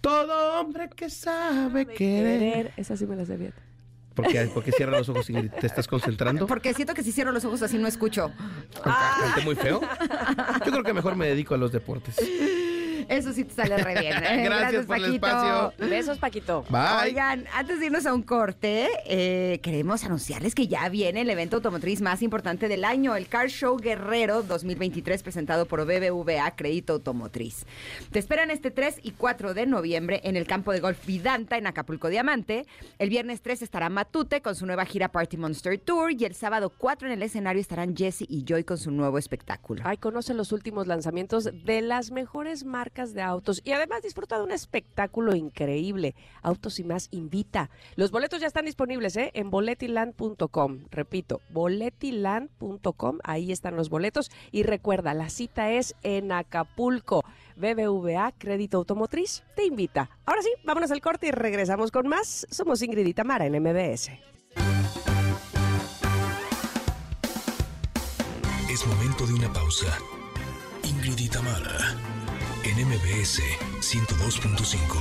Todo 0.00 0.58
hombre 0.58 0.88
que 0.88 1.10
sabe 1.10 1.86
querer. 1.86 2.72
Esa 2.76 2.96
sí 2.96 3.06
me 3.06 3.16
la 3.16 3.26
sabía. 3.26 3.52
Porque, 4.14 4.50
porque 4.52 4.72
cierra 4.72 4.98
los 4.98 5.08
ojos, 5.10 5.28
Ingrid. 5.30 5.50
¿Te 5.52 5.66
estás 5.66 5.86
concentrando? 5.86 6.46
Porque 6.46 6.74
siento 6.74 6.94
que 6.94 7.02
si 7.02 7.12
cierro 7.12 7.32
los 7.32 7.44
ojos 7.44 7.62
así 7.62 7.78
no 7.78 7.86
escucho. 7.86 8.32
¿Canté 8.82 9.42
muy 9.44 9.54
feo? 9.54 9.80
Yo 10.64 10.72
creo 10.72 10.82
que 10.82 10.94
mejor 10.94 11.16
me 11.16 11.26
dedico 11.28 11.54
a 11.54 11.58
los 11.58 11.70
deportes. 11.70 12.16
Eso 13.10 13.32
sí 13.32 13.44
te 13.44 13.54
sale 13.54 13.76
re 13.76 14.00
bien. 14.00 14.22
¿eh? 14.22 14.44
Gracias 14.44 14.86
por 14.86 14.96
el 14.96 15.02
Paquito. 15.02 15.26
espacio. 15.26 15.72
Besos, 15.88 16.18
Paquito. 16.18 16.64
Bye. 16.70 17.08
Oigan, 17.10 17.44
antes 17.52 17.80
de 17.80 17.86
irnos 17.86 18.06
a 18.06 18.14
un 18.14 18.22
corte, 18.22 18.88
eh, 19.04 19.58
queremos 19.62 20.04
anunciarles 20.04 20.54
que 20.54 20.68
ya 20.68 20.88
viene 20.88 21.22
el 21.22 21.30
evento 21.30 21.56
automotriz 21.56 22.00
más 22.02 22.22
importante 22.22 22.68
del 22.68 22.84
año, 22.84 23.16
el 23.16 23.26
Car 23.26 23.48
Show 23.48 23.78
Guerrero 23.78 24.44
2023, 24.44 25.24
presentado 25.24 25.66
por 25.66 25.84
BBVA 25.84 26.54
Crédito 26.54 26.92
Automotriz. 26.92 27.66
Te 28.12 28.20
esperan 28.20 28.52
este 28.52 28.70
3 28.70 29.00
y 29.02 29.10
4 29.10 29.54
de 29.54 29.66
noviembre 29.66 30.20
en 30.22 30.36
el 30.36 30.46
campo 30.46 30.70
de 30.72 30.78
golf 30.78 31.04
Vidanta 31.04 31.58
en 31.58 31.66
Acapulco 31.66 32.10
Diamante. 32.10 32.64
El 33.00 33.10
viernes 33.10 33.40
3 33.42 33.62
estará 33.62 33.88
Matute 33.88 34.40
con 34.40 34.54
su 34.54 34.66
nueva 34.66 34.84
gira 34.84 35.08
Party 35.08 35.36
Monster 35.36 35.80
Tour 35.80 36.12
y 36.12 36.24
el 36.26 36.36
sábado 36.36 36.70
4 36.70 37.08
en 37.08 37.14
el 37.14 37.22
escenario 37.24 37.60
estarán 37.60 37.96
Jesse 37.96 38.22
y 38.28 38.44
Joy 38.46 38.62
con 38.62 38.78
su 38.78 38.92
nuevo 38.92 39.18
espectáculo. 39.18 39.82
Ay, 39.84 39.96
conoce 39.96 40.32
los 40.32 40.52
últimos 40.52 40.86
lanzamientos 40.86 41.50
de 41.64 41.82
las 41.82 42.12
mejores 42.12 42.64
marcas 42.64 42.99
de 43.08 43.22
autos 43.22 43.62
y 43.64 43.72
además 43.72 44.02
disfruta 44.02 44.36
de 44.36 44.44
un 44.44 44.52
espectáculo 44.52 45.34
increíble. 45.34 46.14
Autos 46.42 46.78
y 46.78 46.84
más 46.84 47.08
invita. 47.10 47.70
Los 47.96 48.10
boletos 48.10 48.40
ya 48.40 48.46
están 48.46 48.66
disponibles 48.66 49.16
¿eh? 49.16 49.30
en 49.34 49.50
boletiland.com. 49.50 50.84
Repito, 50.90 51.40
boletiland.com. 51.50 53.18
Ahí 53.24 53.52
están 53.52 53.76
los 53.76 53.88
boletos. 53.88 54.30
Y 54.52 54.62
recuerda, 54.62 55.14
la 55.14 55.30
cita 55.30 55.70
es 55.70 55.94
en 56.02 56.32
Acapulco. 56.32 57.24
BBVA 57.56 58.32
Crédito 58.38 58.78
Automotriz 58.78 59.42
te 59.56 59.64
invita. 59.64 60.10
Ahora 60.24 60.42
sí, 60.42 60.50
vámonos 60.64 60.90
al 60.90 61.00
corte 61.00 61.28
y 61.28 61.30
regresamos 61.30 61.90
con 61.90 62.08
más. 62.08 62.46
Somos 62.50 62.82
Ingrid 62.82 63.06
y 63.06 63.14
Tamara 63.14 63.46
en 63.46 63.62
MBS. 63.62 64.10
Es 68.70 68.86
momento 68.86 69.26
de 69.26 69.34
una 69.34 69.52
pausa. 69.52 69.98
Ingrid 70.84 71.18
y 71.18 71.28
Tamara, 71.28 71.96
en 72.80 72.88
MBS 72.88 73.42
102.5. 73.80 74.96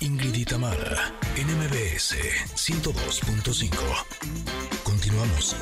Ingrid 0.00 0.34
y 0.34 0.44
Tamara, 0.44 1.12
en 1.36 1.46
MBS 1.46 2.16
102.5. 2.56 3.70
Continuamos. 4.82 5.54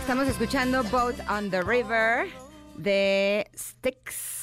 Estamos 0.00 0.28
escuchando 0.28 0.84
Boat 0.84 1.16
on 1.28 1.50
the 1.50 1.62
River 1.62 2.28
de 2.76 3.50
Styx. 3.56 4.41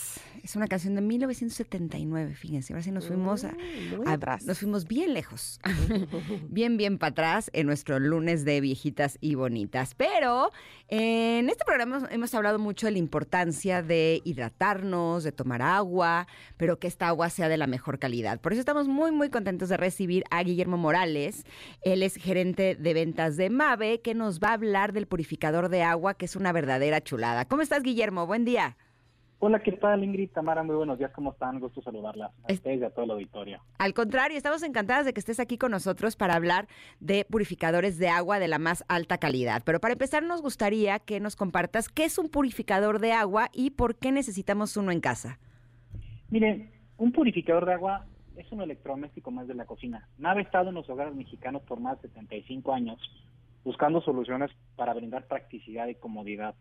Es 0.49 0.55
una 0.55 0.67
canción 0.67 0.95
de 0.95 1.01
1979, 1.01 2.33
fíjense. 2.33 2.73
Ahora 2.73 2.81
sí 2.81 2.89
nos 2.89 3.05
fuimos 3.05 3.43
a, 3.43 3.55
a- 4.07 4.13
atrás. 4.13 4.45
nos 4.45 4.57
fuimos 4.57 4.87
bien 4.87 5.13
lejos. 5.13 5.59
bien, 6.49 6.75
bien 6.75 6.97
para 6.97 7.11
atrás 7.11 7.51
en 7.53 7.67
nuestro 7.67 7.99
lunes 7.99 8.45
de 8.45 8.59
viejitas 8.59 9.19
y 9.21 9.35
bonitas. 9.35 9.93
Pero 9.93 10.49
en 10.87 11.49
este 11.49 11.63
programa 11.65 11.97
hemos, 11.97 12.11
hemos 12.11 12.33
hablado 12.33 12.57
mucho 12.57 12.87
de 12.87 12.93
la 12.93 12.97
importancia 12.97 13.83
de 13.83 14.23
hidratarnos, 14.25 15.23
de 15.23 15.31
tomar 15.31 15.61
agua, 15.61 16.25
pero 16.57 16.79
que 16.79 16.87
esta 16.87 17.09
agua 17.09 17.29
sea 17.29 17.47
de 17.47 17.57
la 17.57 17.67
mejor 17.67 17.99
calidad. 17.99 18.41
Por 18.41 18.51
eso 18.53 18.61
estamos 18.61 18.87
muy, 18.87 19.11
muy 19.11 19.29
contentos 19.29 19.69
de 19.69 19.77
recibir 19.77 20.23
a 20.31 20.41
Guillermo 20.41 20.77
Morales. 20.77 21.45
Él 21.83 22.01
es 22.01 22.15
gerente 22.15 22.73
de 22.73 22.93
ventas 22.95 23.37
de 23.37 23.51
Mave, 23.51 24.01
que 24.01 24.15
nos 24.15 24.39
va 24.39 24.49
a 24.49 24.53
hablar 24.53 24.93
del 24.93 25.05
purificador 25.05 25.69
de 25.69 25.83
agua, 25.83 26.15
que 26.15 26.25
es 26.25 26.35
una 26.35 26.51
verdadera 26.53 27.01
chulada. 27.01 27.45
¿Cómo 27.45 27.61
estás, 27.61 27.83
Guillermo? 27.83 28.25
Buen 28.25 28.45
día. 28.45 28.77
Hola, 29.41 29.59
¿qué 29.63 29.71
tal 29.71 30.03
Ingrid? 30.03 30.31
Tamara, 30.31 30.63
muy 30.63 30.75
buenos 30.75 30.97
días, 30.99 31.11
¿cómo 31.11 31.31
están? 31.31 31.61
Gusto 31.61 31.81
saludarlas 31.81 32.31
a 32.43 32.47
Es- 32.51 32.57
ustedes 32.57 32.81
y 32.81 32.83
a 32.83 32.89
todo 32.89 33.05
el 33.05 33.11
auditorio. 33.11 33.61
Al 33.77 33.93
contrario, 33.93 34.35
estamos 34.35 34.63
encantadas 34.63 35.05
de 35.05 35.13
que 35.13 35.21
estés 35.21 35.39
aquí 35.39 35.57
con 35.57 35.71
nosotros 35.71 36.17
para 36.17 36.35
hablar 36.35 36.67
de 36.99 37.23
purificadores 37.23 37.97
de 37.97 38.09
agua 38.09 38.39
de 38.39 38.49
la 38.49 38.59
más 38.59 38.83
alta 38.89 39.17
calidad. 39.17 39.61
Pero 39.65 39.79
para 39.79 39.93
empezar, 39.93 40.23
nos 40.23 40.41
gustaría 40.41 40.99
que 40.99 41.21
nos 41.21 41.37
compartas 41.37 41.87
qué 41.87 42.03
es 42.03 42.17
un 42.17 42.27
purificador 42.27 42.99
de 42.99 43.13
agua 43.13 43.47
y 43.53 43.69
por 43.71 43.95
qué 43.95 44.11
necesitamos 44.11 44.75
uno 44.75 44.91
en 44.91 44.99
casa. 44.99 45.39
Miren, 46.29 46.69
un 46.97 47.13
purificador 47.13 47.65
de 47.65 47.73
agua 47.75 48.05
es 48.35 48.51
un 48.51 48.59
electrodoméstico 48.61 49.31
más 49.31 49.47
de 49.47 49.53
la 49.53 49.65
cocina. 49.65 50.05
Nave 50.17 50.41
ha 50.41 50.43
estado 50.43 50.67
en 50.69 50.75
los 50.75 50.89
hogares 50.89 51.15
mexicanos 51.15 51.61
por 51.63 51.79
más 51.79 52.01
de 52.01 52.09
75 52.09 52.73
años 52.73 52.99
buscando 53.63 54.01
soluciones 54.01 54.51
para 54.75 54.93
brindar 54.93 55.27
practicidad 55.27 55.87
y 55.87 55.95
comodidad. 55.95 56.55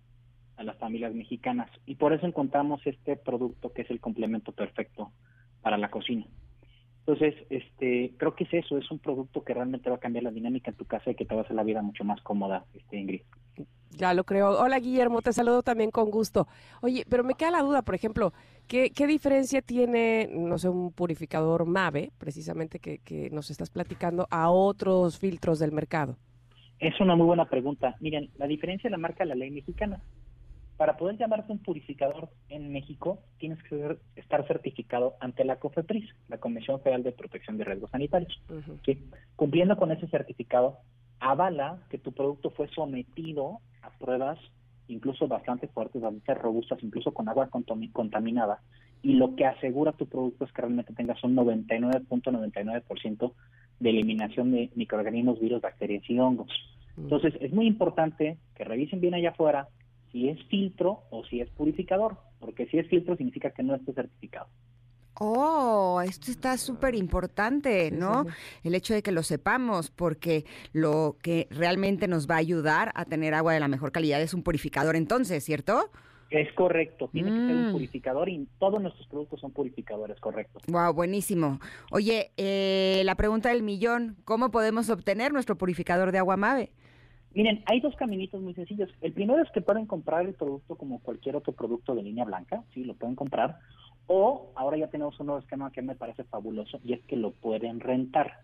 A 0.58 0.64
las 0.64 0.76
familias 0.76 1.14
mexicanas. 1.14 1.70
Y 1.86 1.94
por 1.94 2.12
eso 2.12 2.26
encontramos 2.26 2.84
este 2.84 3.16
producto 3.16 3.72
que 3.72 3.82
es 3.82 3.90
el 3.90 4.00
complemento 4.00 4.52
perfecto 4.52 5.12
para 5.62 5.78
la 5.78 5.90
cocina. 5.90 6.26
Entonces, 7.00 7.34
este, 7.48 8.12
creo 8.18 8.34
que 8.34 8.44
es 8.44 8.52
eso, 8.52 8.76
es 8.76 8.90
un 8.90 8.98
producto 8.98 9.42
que 9.42 9.54
realmente 9.54 9.88
va 9.88 9.96
a 9.96 10.00
cambiar 10.00 10.24
la 10.24 10.30
dinámica 10.30 10.70
en 10.70 10.76
tu 10.76 10.84
casa 10.84 11.10
y 11.10 11.14
que 11.14 11.24
te 11.24 11.34
va 11.34 11.40
a 11.40 11.44
hacer 11.44 11.56
la 11.56 11.62
vida 11.62 11.80
mucho 11.80 12.04
más 12.04 12.20
cómoda, 12.20 12.66
este, 12.74 12.98
Ingrid. 12.98 13.22
Ya 13.90 14.12
lo 14.12 14.24
creo. 14.24 14.60
Hola 14.60 14.78
Guillermo, 14.78 15.22
te 15.22 15.32
saludo 15.32 15.62
también 15.62 15.90
con 15.90 16.10
gusto. 16.10 16.46
Oye, 16.82 17.04
pero 17.08 17.24
me 17.24 17.32
queda 17.32 17.50
la 17.50 17.62
duda, 17.62 17.80
por 17.80 17.94
ejemplo, 17.94 18.34
¿qué, 18.66 18.90
qué 18.90 19.06
diferencia 19.06 19.62
tiene, 19.62 20.28
no 20.30 20.58
sé, 20.58 20.68
un 20.68 20.92
purificador 20.92 21.64
MAVE, 21.64 22.12
precisamente 22.18 22.78
que, 22.78 22.98
que 22.98 23.30
nos 23.30 23.50
estás 23.50 23.70
platicando, 23.70 24.26
a 24.30 24.50
otros 24.50 25.18
filtros 25.18 25.58
del 25.60 25.72
mercado? 25.72 26.18
Es 26.78 27.00
una 27.00 27.16
muy 27.16 27.26
buena 27.26 27.46
pregunta. 27.46 27.96
Miren, 28.00 28.28
la 28.36 28.46
diferencia 28.46 28.90
la 28.90 28.98
marca 28.98 29.24
la 29.24 29.34
ley 29.34 29.50
mexicana. 29.50 30.00
Para 30.78 30.96
poder 30.96 31.18
llamarse 31.18 31.52
un 31.52 31.58
purificador 31.58 32.28
en 32.48 32.72
México, 32.72 33.18
tienes 33.38 33.60
que 33.64 33.70
ser- 33.70 33.98
estar 34.16 34.46
certificado 34.46 35.16
ante 35.20 35.44
la 35.44 35.56
COFEPRIS, 35.56 36.08
la 36.28 36.38
Comisión 36.38 36.80
Federal 36.80 37.02
de 37.02 37.12
Protección 37.12 37.58
de 37.58 37.64
Riesgos 37.64 37.90
Sanitarios. 37.90 38.40
¿sí? 38.86 38.98
Cumpliendo 39.36 39.76
con 39.76 39.90
ese 39.90 40.06
certificado, 40.06 40.78
avala 41.20 41.78
que 41.90 41.98
tu 41.98 42.12
producto 42.12 42.50
fue 42.50 42.68
sometido 42.68 43.58
a 43.82 43.90
pruebas 43.90 44.38
incluso 44.86 45.28
bastante 45.28 45.66
fuertes, 45.68 46.00
bastante 46.00 46.32
robustas, 46.34 46.82
incluso 46.82 47.12
con 47.12 47.28
agua 47.28 47.50
contami- 47.50 47.92
contaminada. 47.92 48.60
Y 49.02 49.14
lo 49.14 49.34
que 49.36 49.44
asegura 49.46 49.92
tu 49.92 50.06
producto 50.06 50.44
es 50.46 50.52
que 50.52 50.62
realmente 50.62 50.94
tengas 50.94 51.22
un 51.22 51.34
99.99% 51.36 53.32
de 53.80 53.90
eliminación 53.90 54.50
de 54.52 54.70
microorganismos, 54.74 55.40
virus, 55.40 55.60
bacterias 55.60 56.02
y 56.08 56.18
hongos. 56.18 56.48
Entonces, 56.96 57.34
es 57.40 57.52
muy 57.52 57.66
importante 57.66 58.38
que 58.56 58.64
revisen 58.64 59.00
bien 59.00 59.14
allá 59.14 59.30
afuera 59.30 59.68
si 60.12 60.28
es 60.28 60.38
filtro 60.48 61.02
o 61.10 61.24
si 61.24 61.40
es 61.40 61.48
purificador, 61.50 62.16
porque 62.40 62.66
si 62.66 62.78
es 62.78 62.88
filtro 62.88 63.16
significa 63.16 63.50
que 63.50 63.62
no 63.62 63.74
esté 63.74 63.92
certificado. 63.92 64.48
Oh, 65.20 66.00
esto 66.04 66.30
está 66.30 66.56
súper 66.56 66.94
importante, 66.94 67.88
Sí, 67.88 67.90
sí, 67.90 67.96
¿no? 68.00 68.22
sí. 68.24 68.30
El 68.68 68.74
hecho 68.76 68.94
de 68.94 69.02
que 69.02 69.10
lo 69.10 69.24
sepamos, 69.24 69.90
porque 69.90 70.44
lo 70.72 71.16
que 71.22 71.48
realmente 71.50 72.06
nos 72.06 72.28
va 72.30 72.36
a 72.36 72.38
ayudar 72.38 72.92
a 72.94 73.04
tener 73.04 73.34
agua 73.34 73.52
de 73.52 73.58
la 73.60 73.66
mejor 73.66 73.90
calidad 73.90 74.20
es 74.22 74.32
un 74.32 74.44
purificador 74.44 74.94
entonces, 74.94 75.42
¿cierto? 75.44 75.90
Es 76.30 76.52
correcto, 76.52 77.08
tiene 77.12 77.32
que 77.32 77.46
ser 77.46 77.56
Mm. 77.56 77.66
un 77.66 77.72
purificador 77.72 78.28
y 78.28 78.46
todos 78.60 78.80
nuestros 78.80 79.08
productos 79.08 79.40
son 79.40 79.50
purificadores, 79.50 80.20
correcto. 80.20 80.60
Wow, 80.68 80.92
buenísimo. 80.92 81.58
Oye, 81.90 82.30
eh, 82.36 83.02
la 83.04 83.14
pregunta 83.16 83.48
del 83.48 83.62
millón, 83.64 84.18
¿cómo 84.24 84.50
podemos 84.52 84.88
obtener 84.90 85.32
nuestro 85.32 85.56
purificador 85.58 86.12
de 86.12 86.18
agua 86.18 86.36
Mave? 86.36 86.70
Miren, 87.34 87.62
hay 87.66 87.80
dos 87.80 87.94
caminitos 87.96 88.40
muy 88.40 88.54
sencillos. 88.54 88.90
El 89.00 89.12
primero 89.12 89.42
es 89.42 89.50
que 89.52 89.60
pueden 89.60 89.86
comprar 89.86 90.26
el 90.26 90.34
producto 90.34 90.76
como 90.76 91.00
cualquier 91.00 91.36
otro 91.36 91.52
producto 91.52 91.94
de 91.94 92.02
línea 92.02 92.24
blanca, 92.24 92.64
sí, 92.72 92.84
lo 92.84 92.94
pueden 92.94 93.16
comprar. 93.16 93.58
O 94.06 94.50
ahora 94.54 94.78
ya 94.78 94.88
tenemos 94.88 95.18
un 95.20 95.26
nuevo 95.26 95.40
esquema 95.40 95.70
que 95.70 95.82
me 95.82 95.94
parece 95.94 96.24
fabuloso 96.24 96.80
y 96.82 96.94
es 96.94 97.00
que 97.04 97.16
lo 97.16 97.32
pueden 97.32 97.80
rentar. 97.80 98.40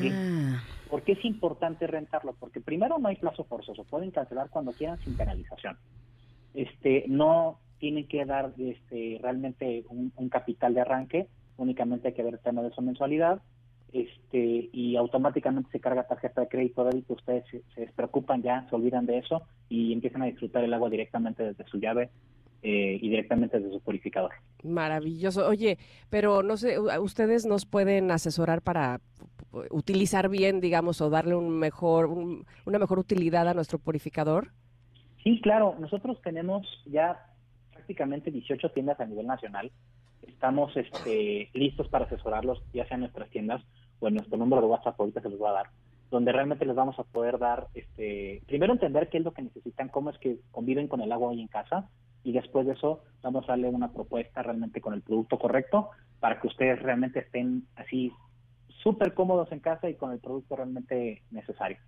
¿sí? 0.00 0.10
Ah, 0.12 0.62
¿Por 0.90 1.02
qué 1.02 1.12
es 1.12 1.24
importante 1.24 1.86
rentarlo? 1.86 2.34
Porque 2.38 2.60
primero 2.60 2.98
no 2.98 3.08
hay 3.08 3.16
plazo 3.16 3.44
forzoso, 3.44 3.84
pueden 3.84 4.10
cancelar 4.10 4.50
cuando 4.50 4.72
quieran 4.72 4.98
sin 4.98 5.16
penalización. 5.16 5.78
Este, 6.54 7.04
no 7.08 7.58
tienen 7.78 8.06
que 8.06 8.24
dar 8.24 8.52
este, 8.58 9.18
realmente 9.22 9.84
un, 9.88 10.12
un 10.16 10.28
capital 10.28 10.74
de 10.74 10.80
arranque, 10.82 11.28
únicamente 11.56 12.08
hay 12.08 12.14
que 12.14 12.22
ver 12.22 12.34
el 12.34 12.40
tema 12.40 12.62
de 12.62 12.70
su 12.70 12.82
mensualidad, 12.82 13.40
este, 13.92 14.68
y 14.72 14.96
automáticamente 14.96 15.70
se 15.70 15.80
carga 15.80 16.06
tarjeta 16.06 16.42
de 16.42 16.48
crédito, 16.48 16.84
débito, 16.84 17.14
ustedes 17.14 17.44
se, 17.50 17.62
se 17.74 17.80
despreocupan 17.82 18.42
ya, 18.42 18.66
se 18.68 18.76
olvidan 18.76 19.06
de 19.06 19.18
eso 19.18 19.42
y 19.68 19.92
empiezan 19.92 20.22
a 20.22 20.26
disfrutar 20.26 20.64
el 20.64 20.74
agua 20.74 20.90
directamente 20.90 21.42
desde 21.42 21.64
su 21.66 21.78
llave 21.78 22.10
eh, 22.62 22.98
y 23.00 23.08
directamente 23.08 23.58
desde 23.60 23.72
su 23.72 23.80
purificador. 23.80 24.32
Maravilloso. 24.64 25.46
Oye, 25.48 25.78
pero 26.10 26.42
no 26.42 26.56
sé, 26.56 26.78
ustedes 27.00 27.46
nos 27.46 27.64
pueden 27.66 28.10
asesorar 28.10 28.60
para 28.62 29.00
utilizar 29.70 30.28
bien, 30.28 30.60
digamos, 30.60 31.00
o 31.00 31.08
darle 31.08 31.34
un 31.34 31.48
mejor, 31.58 32.06
un- 32.06 32.44
una 32.66 32.78
mejor 32.78 32.98
utilidad 32.98 33.48
a 33.48 33.54
nuestro 33.54 33.78
purificador. 33.78 34.48
Sí, 35.22 35.40
claro, 35.40 35.74
nosotros 35.78 36.20
tenemos 36.22 36.66
ya 36.86 37.18
prácticamente 37.72 38.30
18 38.30 38.70
tiendas 38.72 39.00
a 39.00 39.06
nivel 39.06 39.26
nacional. 39.26 39.70
Estamos 40.28 40.76
este, 40.76 41.50
listos 41.52 41.88
para 41.88 42.04
asesorarlos, 42.04 42.62
ya 42.72 42.86
sea 42.86 42.94
en 42.94 43.00
nuestras 43.00 43.28
tiendas 43.30 43.62
o 44.00 44.08
en 44.08 44.14
nuestro 44.14 44.38
número 44.38 44.62
de 44.62 44.68
WhatsApp, 44.68 44.98
ahorita 45.00 45.20
se 45.20 45.28
los 45.28 45.38
voy 45.38 45.48
a 45.48 45.52
dar, 45.52 45.66
donde 46.10 46.32
realmente 46.32 46.64
les 46.64 46.76
vamos 46.76 46.98
a 46.98 47.04
poder 47.04 47.38
dar, 47.38 47.66
este, 47.74 48.42
primero 48.46 48.72
entender 48.72 49.08
qué 49.08 49.18
es 49.18 49.24
lo 49.24 49.32
que 49.32 49.42
necesitan, 49.42 49.88
cómo 49.88 50.10
es 50.10 50.18
que 50.18 50.38
conviven 50.52 50.86
con 50.86 51.00
el 51.00 51.10
agua 51.10 51.30
hoy 51.30 51.40
en 51.40 51.48
casa, 51.48 51.88
y 52.22 52.32
después 52.32 52.66
de 52.66 52.74
eso 52.74 53.02
vamos 53.22 53.44
a 53.44 53.52
darle 53.52 53.68
una 53.68 53.92
propuesta 53.92 54.42
realmente 54.42 54.80
con 54.80 54.94
el 54.94 55.02
producto 55.02 55.38
correcto 55.38 55.90
para 56.20 56.40
que 56.40 56.48
ustedes 56.48 56.80
realmente 56.82 57.20
estén 57.20 57.66
así 57.76 58.12
súper 58.82 59.14
cómodos 59.14 59.50
en 59.52 59.60
casa 59.60 59.88
y 59.88 59.94
con 59.94 60.12
el 60.12 60.18
producto 60.18 60.56
realmente 60.56 61.22
necesario. 61.30 61.78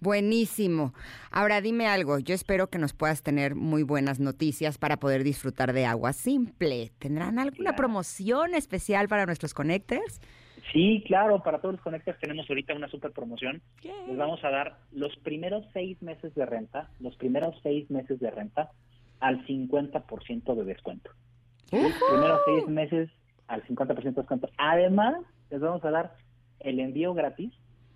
Buenísimo. 0.00 0.92
Ahora 1.30 1.60
dime 1.60 1.86
algo, 1.86 2.18
yo 2.18 2.34
espero 2.34 2.68
que 2.68 2.78
nos 2.78 2.92
puedas 2.92 3.22
tener 3.22 3.54
muy 3.54 3.82
buenas 3.82 4.20
noticias 4.20 4.78
para 4.78 4.96
poder 4.98 5.24
disfrutar 5.24 5.72
de 5.72 5.86
agua 5.86 6.12
simple. 6.12 6.92
¿Tendrán 6.98 7.38
alguna 7.38 7.56
Claro. 7.70 7.76
promoción 7.76 8.54
especial 8.54 9.08
para 9.08 9.26
nuestros 9.26 9.54
connectors? 9.54 10.20
Sí, 10.72 11.04
claro, 11.06 11.42
para 11.42 11.60
todos 11.60 11.74
los 11.76 11.82
conectores 11.82 12.20
tenemos 12.20 12.48
ahorita 12.48 12.74
una 12.74 12.88
super 12.88 13.12
promoción. 13.12 13.62
Les 14.08 14.16
vamos 14.16 14.42
a 14.44 14.50
dar 14.50 14.78
los 14.92 15.14
primeros 15.18 15.64
seis 15.72 16.00
meses 16.02 16.34
de 16.34 16.44
renta, 16.44 16.90
los 17.00 17.14
primeros 17.16 17.54
seis 17.62 17.88
meses 17.90 18.18
de 18.18 18.30
renta 18.30 18.70
al 19.20 19.46
50% 19.46 20.54
de 20.56 20.64
descuento. 20.64 21.10
Los 21.70 21.92
primeros 22.10 22.40
seis 22.46 22.66
meses 22.68 23.10
al 23.46 23.62
50% 23.64 24.02
de 24.02 24.10
descuento. 24.12 24.50
Además, 24.58 25.14
les 25.50 25.60
vamos 25.60 25.84
a 25.84 25.90
dar 25.90 26.14
el 26.60 26.80
envío 26.80 27.14
gratis 27.14 27.52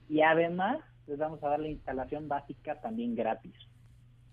y 0.08 0.22
además 0.22 0.78
les 1.10 1.18
vamos 1.18 1.42
a 1.42 1.48
dar 1.48 1.60
la 1.60 1.68
instalación 1.68 2.28
básica 2.28 2.80
también 2.80 3.14
gratis. 3.14 3.52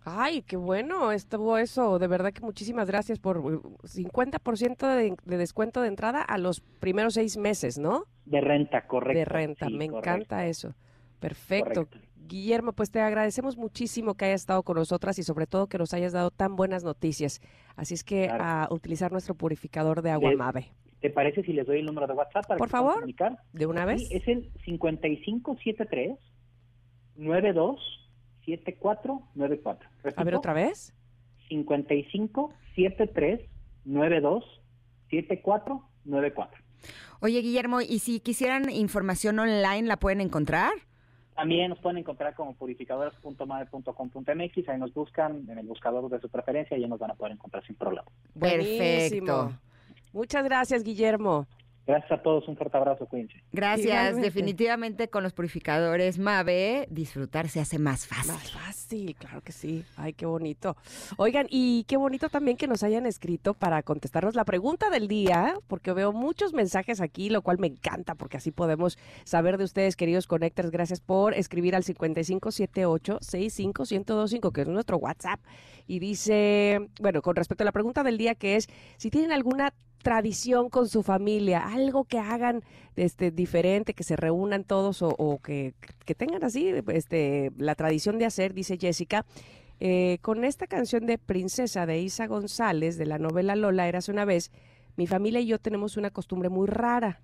Ay, 0.10 0.42
qué 0.44 0.56
bueno 0.56 1.12
estuvo 1.12 1.58
eso. 1.58 2.00
De 2.00 2.08
verdad 2.08 2.32
que 2.32 2.40
muchísimas 2.42 2.88
gracias 2.88 3.20
por 3.20 3.40
uh, 3.40 3.62
50% 3.84 4.96
de, 4.96 5.18
de 5.26 5.38
descuento 5.38 5.82
de 5.82 5.90
entrada 5.90 6.22
a 6.22 6.38
los 6.38 6.62
primeros 6.62 7.16
seis 7.16 7.36
meses, 7.36 7.78
¿no? 7.78 8.06
De 8.26 8.40
renta, 8.40 8.88
correcto. 8.88 9.20
de 9.20 9.26
renta. 9.26 9.68
Sí, 9.68 9.74
Me 9.74 9.90
correcto, 9.90 10.10
encanta 10.10 10.46
eso. 10.46 10.74
Perfecto. 11.20 11.86
correcto. 11.88 12.00
Guillermo, 12.28 12.74
pues 12.74 12.92
te 12.92 13.00
agradecemos 13.02 13.58
muchísimo 13.58 14.16
que 14.16 14.26
hayas 14.26 14.42
estado 14.42 14.64
con 14.64 14.76
nosotras 14.78 15.18
y 15.20 15.24
sobre 15.24 15.48
todo 15.48 15.68
que 15.68 15.78
nos 15.78 15.94
hayas 15.94 16.12
dado 16.14 16.30
tan 16.32 16.56
buenas 16.56 16.84
noticias. 16.84 17.42
Así 17.76 17.94
es 17.94 18.04
que 18.04 18.28
Claro. 18.28 18.44
a 18.44 18.68
utilizar 18.72 19.12
nuestro 19.12 19.34
purificador 19.36 20.02
de 20.02 20.12
agua 20.12 20.30
Les- 20.30 20.38
Mave. 20.38 20.72
¿Te 21.00 21.10
parece 21.10 21.44
si 21.44 21.54
les 21.54 21.66
doy 21.68 21.80
el 21.80 21.86
número 21.86 22.08
de 22.08 22.14
WhatsApp 22.14 22.48
para 22.48 22.58
Por 22.58 22.68
que 22.68 22.72
favor. 22.72 22.94
comunicar? 22.96 23.38
¿De 23.54 23.66
una 23.66 23.86
vez? 23.86 24.08
Sí, 24.08 24.16
es 24.16 24.28
el 24.28 24.52
5573 24.66 26.18
92 27.18 27.80
7494. 28.46 29.90
A 30.16 30.24
ver 30.24 30.36
otra 30.36 30.54
vez. 30.54 30.94
5573 31.50 33.42
92 33.86 34.44
7494. 35.10 36.62
Oye, 37.20 37.42
Guillermo, 37.42 37.82
¿y 37.82 37.98
si 38.00 38.20
quisieran 38.20 38.70
información 38.70 39.40
online, 39.40 39.88
la 39.88 39.98
pueden 39.98 40.22
encontrar? 40.22 40.72
También 41.36 41.70
nos 41.70 41.80
pueden 41.80 41.98
encontrar 42.00 42.36
como 42.36 42.56
purificadores.mave.com.mx, 42.56 44.70
ahí 44.70 44.80
nos 44.80 44.94
buscan 44.94 45.50
en 45.50 45.60
el 45.60 45.68
buscador 45.68 46.10
de 46.10 46.20
su 46.20 46.30
preferencia 46.30 46.78
y 46.78 46.82
ya 46.82 46.88
nos 46.88 47.00
van 47.00 47.12
a 47.12 47.16
poder 47.16 47.34
encontrar 47.34 47.64
sin 47.66 47.76
problema. 47.76 48.08
Buenísimo. 48.34 48.80
Perfecto. 48.80 49.52
Muchas 50.14 50.44
gracias, 50.44 50.84
Guillermo. 50.84 51.46
Gracias 51.88 52.12
a 52.12 52.22
todos, 52.22 52.46
un 52.50 52.58
fuerte 52.58 52.76
abrazo, 52.76 53.06
cuídense. 53.06 53.42
Gracias. 53.54 53.88
Igualmente. 53.88 54.28
Definitivamente 54.28 55.08
con 55.08 55.24
los 55.24 55.32
purificadores 55.32 56.20
Mave, 56.20 56.86
disfrutar 56.92 57.48
se 57.48 57.62
hace 57.62 57.80
más 57.80 58.06
fácil. 58.06 58.34
Más 58.34 58.52
fácil, 58.52 59.16
claro 59.16 59.40
que 59.42 59.54
sí. 59.54 59.86
Ay, 59.96 60.12
qué 60.12 60.26
bonito. 60.26 60.76
Oigan, 61.16 61.48
y 61.50 61.86
qué 61.86 61.96
bonito 61.96 62.28
también 62.28 62.58
que 62.58 62.68
nos 62.68 62.84
hayan 62.84 63.06
escrito 63.06 63.54
para 63.54 63.84
contestarnos 63.84 64.36
la 64.36 64.44
pregunta 64.44 64.90
del 64.90 65.08
día, 65.08 65.56
porque 65.68 65.94
veo 65.94 66.12
muchos 66.12 66.52
mensajes 66.52 67.00
aquí, 67.00 67.30
lo 67.30 67.42
cual 67.42 67.58
me 67.58 67.68
encanta, 67.68 68.16
porque 68.16 68.36
así 68.36 68.52
podemos 68.52 68.98
saber 69.24 69.58
de 69.58 69.64
ustedes, 69.64 69.96
queridos 69.96 70.28
Connectors. 70.28 70.72
Gracias 70.72 71.00
por 71.00 71.36
escribir 71.36 71.74
al 71.74 71.86
5578-65125, 71.86 74.52
que 74.52 74.62
es 74.62 74.68
nuestro 74.68 74.98
WhatsApp. 74.98 75.40
Y 75.88 76.00
dice, 76.00 76.90
bueno, 77.00 77.22
con 77.22 77.38
respecto 77.38 77.64
a 77.64 77.66
la 77.66 77.72
pregunta 77.72 78.04
del 78.04 78.18
día, 78.18 78.36
que 78.36 78.58
es 78.58 78.68
si 78.98 79.10
tienen 79.10 79.32
alguna 79.32 79.74
tradición 80.02 80.70
con 80.70 80.88
su 80.88 81.04
familia, 81.04 81.68
algo 81.68 82.06
que 82.06 82.20
hagan 82.20 82.64
este 82.96 83.32
diferente, 83.32 83.94
que 83.94 84.04
se 84.04 84.16
reúnan 84.16 84.64
todos 84.64 85.02
o, 85.02 85.10
o 85.18 85.40
que, 85.40 85.74
que 86.06 86.16
tengan 86.16 86.44
así 86.44 86.72
este 86.88 87.52
la 87.58 87.76
tradición 87.76 88.18
de 88.18 88.26
hacer, 88.26 88.54
dice 88.54 88.78
Jessica. 88.78 89.26
eh, 89.80 90.18
con 90.22 90.44
esta 90.44 90.68
canción 90.68 91.06
de 91.06 91.18
Princesa 91.18 91.86
de 91.86 92.00
Isa 92.00 92.28
González 92.28 92.98
de 92.98 93.06
la 93.06 93.20
novela 93.20 93.56
Lola, 93.56 93.88
Érase 93.88 94.12
una 94.12 94.26
vez, 94.26 94.52
mi 94.96 95.06
familia 95.08 95.40
y 95.40 95.48
yo 95.48 95.60
tenemos 95.60 95.98
una 95.98 96.10
costumbre 96.10 96.50
muy 96.50 96.68
rara. 96.68 97.22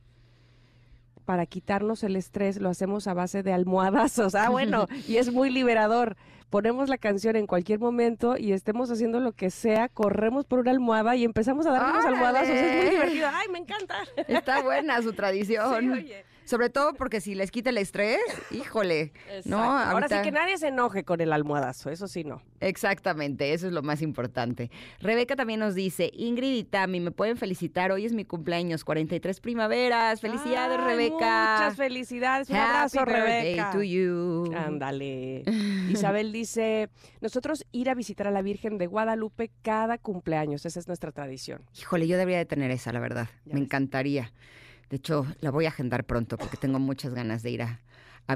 Para 1.23 1.45
quitarnos 1.45 2.03
el 2.03 2.15
estrés 2.15 2.59
lo 2.61 2.69
hacemos 2.69 3.07
a 3.07 3.13
base 3.13 3.41
de 3.43 3.53
almohadazos. 3.53 4.35
Ah, 4.35 4.49
bueno, 4.51 4.87
y 5.07 5.17
es 5.17 5.31
muy 5.31 5.49
liberador. 5.49 6.15
Ponemos 6.49 6.87
la 6.87 6.99
canción 6.99 7.35
en 7.35 7.47
cualquier 7.47 7.79
momento 7.79 8.37
y 8.37 8.51
estemos 8.53 8.91
haciendo 8.91 9.19
lo 9.19 9.31
que 9.31 9.49
sea, 9.49 9.89
corremos 9.89 10.45
por 10.45 10.59
una 10.59 10.69
almohada 10.69 11.15
y 11.15 11.23
empezamos 11.23 11.65
a 11.65 11.71
darnos 11.71 12.05
¡Órale! 12.05 12.15
almohadazos. 12.15 12.49
Es 12.49 12.75
muy 12.83 12.89
divertido. 12.91 13.27
¡Ay, 13.33 13.47
me 13.49 13.57
encanta! 13.57 13.95
Está 14.27 14.61
buena 14.61 15.01
su 15.01 15.09
Sí, 15.11 15.15
tradición. 15.15 15.91
oye. 15.93 16.23
Sobre 16.45 16.69
todo 16.69 16.93
porque 16.93 17.21
si 17.21 17.35
les 17.35 17.51
quita 17.51 17.69
el 17.69 17.77
estrés, 17.77 18.19
híjole. 18.51 19.13
Exacto. 19.27 19.49
No, 19.49 19.63
Ahora 19.63 20.07
sí 20.07 20.15
que 20.23 20.31
nadie 20.31 20.57
se 20.57 20.67
enoje 20.67 21.03
con 21.03 21.21
el 21.21 21.31
almohadazo, 21.33 21.89
eso 21.89 22.07
sí 22.07 22.23
no. 22.23 22.41
Exactamente, 22.59 23.53
eso 23.53 23.67
es 23.67 23.73
lo 23.73 23.81
más 23.81 24.01
importante. 24.01 24.71
Rebeca 24.99 25.35
también 25.35 25.59
nos 25.59 25.75
dice, 25.75 26.09
Ingrid 26.13 26.53
y 26.55 26.63
Tami, 26.63 26.99
me 26.99 27.11
pueden 27.11 27.37
felicitar, 27.37 27.91
hoy 27.91 28.05
es 28.05 28.13
mi 28.13 28.25
cumpleaños, 28.25 28.83
43 28.83 29.39
primaveras. 29.41 30.21
Felicidades, 30.21 30.77
Ay, 30.79 30.85
Rebeca. 30.85 31.55
Muchas 31.59 31.75
felicidades. 31.77 32.49
Un 32.49 32.55
Happy 32.55 32.69
abrazo, 32.97 33.05
Rebeca. 33.05 33.71
to 33.71 33.81
you. 33.83 34.51
Ándale. 34.55 35.43
Isabel 35.89 36.31
dice, 36.31 36.89
nosotros 37.21 37.65
ir 37.71 37.89
a 37.89 37.95
visitar 37.95 38.27
a 38.27 38.31
la 38.31 38.41
Virgen 38.41 38.77
de 38.77 38.87
Guadalupe 38.87 39.51
cada 39.61 39.97
cumpleaños, 39.97 40.65
esa 40.65 40.79
es 40.79 40.87
nuestra 40.87 41.11
tradición. 41.11 41.63
Híjole, 41.79 42.07
yo 42.07 42.17
debería 42.17 42.37
de 42.39 42.45
tener 42.45 42.71
esa, 42.71 42.91
la 42.93 42.99
verdad. 42.99 43.27
Ya 43.45 43.53
Me 43.53 43.59
ves. 43.59 43.63
encantaría. 43.63 44.31
De 44.93 44.97
hecho, 44.97 45.25
la 45.41 45.49
voy 45.49 45.65
a 45.65 45.69
agendar 45.69 46.03
pronto 46.03 46.37
porque 46.37 46.55
tengo 46.55 46.77
muchas 46.77 47.15
ganas 47.15 47.41
de 47.41 47.49
ir 47.49 47.63
a, 47.63 47.79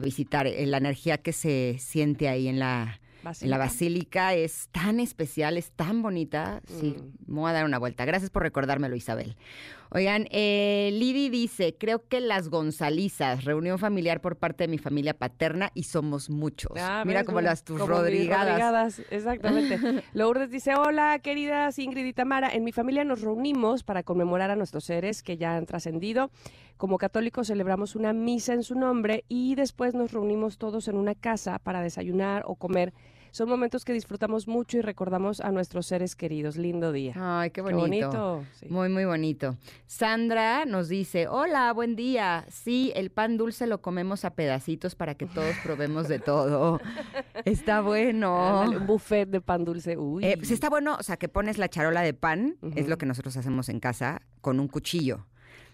visitar. 0.01 0.47
Eh, 0.47 0.65
La 0.65 0.77
energía 0.77 1.19
que 1.19 1.31
se 1.31 1.75
siente 1.77 2.29
ahí 2.29 2.47
en 2.47 2.57
la, 2.57 2.99
en 3.41 3.49
la 3.49 3.57
basílica 3.57 4.33
es 4.33 4.69
tan 4.71 4.99
especial, 4.99 5.57
es 5.57 5.71
tan 5.71 6.01
bonita. 6.01 6.61
Sí, 6.67 6.95
Mm. 6.97 7.33
me 7.33 7.39
voy 7.41 7.49
a 7.49 7.53
dar 7.53 7.65
una 7.65 7.77
vuelta. 7.79 8.05
Gracias 8.05 8.29
por 8.29 8.43
recordármelo, 8.43 8.95
Isabel. 8.95 9.35
Oigan, 9.89 10.27
eh, 10.31 10.89
Lidi 10.93 11.29
dice, 11.29 11.75
creo 11.79 12.05
que 12.07 12.19
las 12.19 12.49
Gonzalizas, 12.49 13.45
reunión 13.45 13.79
familiar 13.79 14.19
por 14.19 14.35
parte 14.35 14.65
de 14.65 14.67
mi 14.67 14.77
familia 14.77 15.13
paterna 15.13 15.71
y 15.73 15.83
somos 15.83 16.29
muchos. 16.29 16.73
Ah, 16.77 17.03
Mira 17.05 17.23
como 17.23 17.39
las 17.39 17.63
tus 17.63 17.79
Como 17.79 17.93
Rodrigadas. 17.93 18.47
Rodrigadas, 18.49 19.01
Exactamente. 19.09 19.79
Lourdes 20.13 20.51
dice, 20.51 20.75
hola, 20.75 21.19
queridas 21.19 21.79
Ingrid 21.79 22.05
y 22.05 22.13
Tamara. 22.13 22.49
En 22.49 22.63
mi 22.65 22.73
familia 22.73 23.05
nos 23.05 23.21
reunimos 23.21 23.83
para 23.83 24.03
conmemorar 24.03 24.51
a 24.51 24.55
nuestros 24.57 24.83
seres 24.83 25.23
que 25.23 25.37
ya 25.37 25.55
han 25.55 25.65
trascendido. 25.65 26.31
Como 26.77 26.97
católicos 26.99 27.47
celebramos 27.47 27.95
una 27.95 28.13
misa 28.13 28.53
en 28.53 28.61
su 28.63 28.75
nombre 28.75 29.25
y 29.27 29.55
después 29.55 29.95
nos 29.95 30.11
reunimos 30.11 30.57
todos 30.59 30.87
en 30.87 30.95
una 30.95 31.15
casa 31.15 31.57
para 31.59 31.81
desayunar 31.81 32.43
o 32.45 32.55
comer. 32.55 32.93
Son 33.31 33.49
momentos 33.49 33.83
que 33.83 33.93
disfrutamos 33.93 34.47
mucho 34.47 34.77
y 34.77 34.81
recordamos 34.81 35.41
a 35.41 35.51
nuestros 35.51 35.85
seres 35.87 36.15
queridos. 36.15 36.55
Lindo 36.57 36.91
día. 36.91 37.13
Ay, 37.17 37.49
qué 37.49 37.55
Qué 37.55 37.73
bonito. 37.73 38.07
bonito. 38.09 38.43
sí. 38.53 38.67
Muy, 38.69 38.89
muy 38.89 39.05
bonito. 39.05 39.57
Sandra 39.85 40.65
nos 40.65 40.87
dice, 40.87 41.27
hola, 41.27 41.71
buen 41.73 41.95
día. 41.95 42.45
Sí, 42.49 42.91
el 42.95 43.09
pan 43.11 43.37
dulce 43.37 43.67
lo 43.67 43.81
comemos 43.81 44.23
a 44.25 44.31
pedacitos 44.31 44.95
para 44.95 45.15
que 45.15 45.25
todos 45.25 45.55
probemos 45.63 46.07
de 46.07 46.19
todo. 46.19 46.79
Está 47.45 47.81
bueno. 47.81 48.61
Ándale, 48.61 48.77
un 48.77 48.87
buffet 48.87 49.27
de 49.29 49.41
pan 49.41 49.65
dulce. 49.65 49.97
Uy. 49.97 50.23
Eh, 50.25 50.37
pues 50.37 50.51
está 50.51 50.69
bueno, 50.69 50.95
o 50.99 51.03
sea, 51.03 51.17
que 51.17 51.27
pones 51.27 51.57
la 51.57 51.69
charola 51.69 52.01
de 52.01 52.13
pan, 52.13 52.55
es 52.75 52.87
lo 52.87 52.97
que 52.97 53.05
nosotros 53.05 53.35
hacemos 53.35 53.69
en 53.69 53.79
casa, 53.79 54.21
con 54.41 54.59
un 54.59 54.67
cuchillo. 54.67 55.25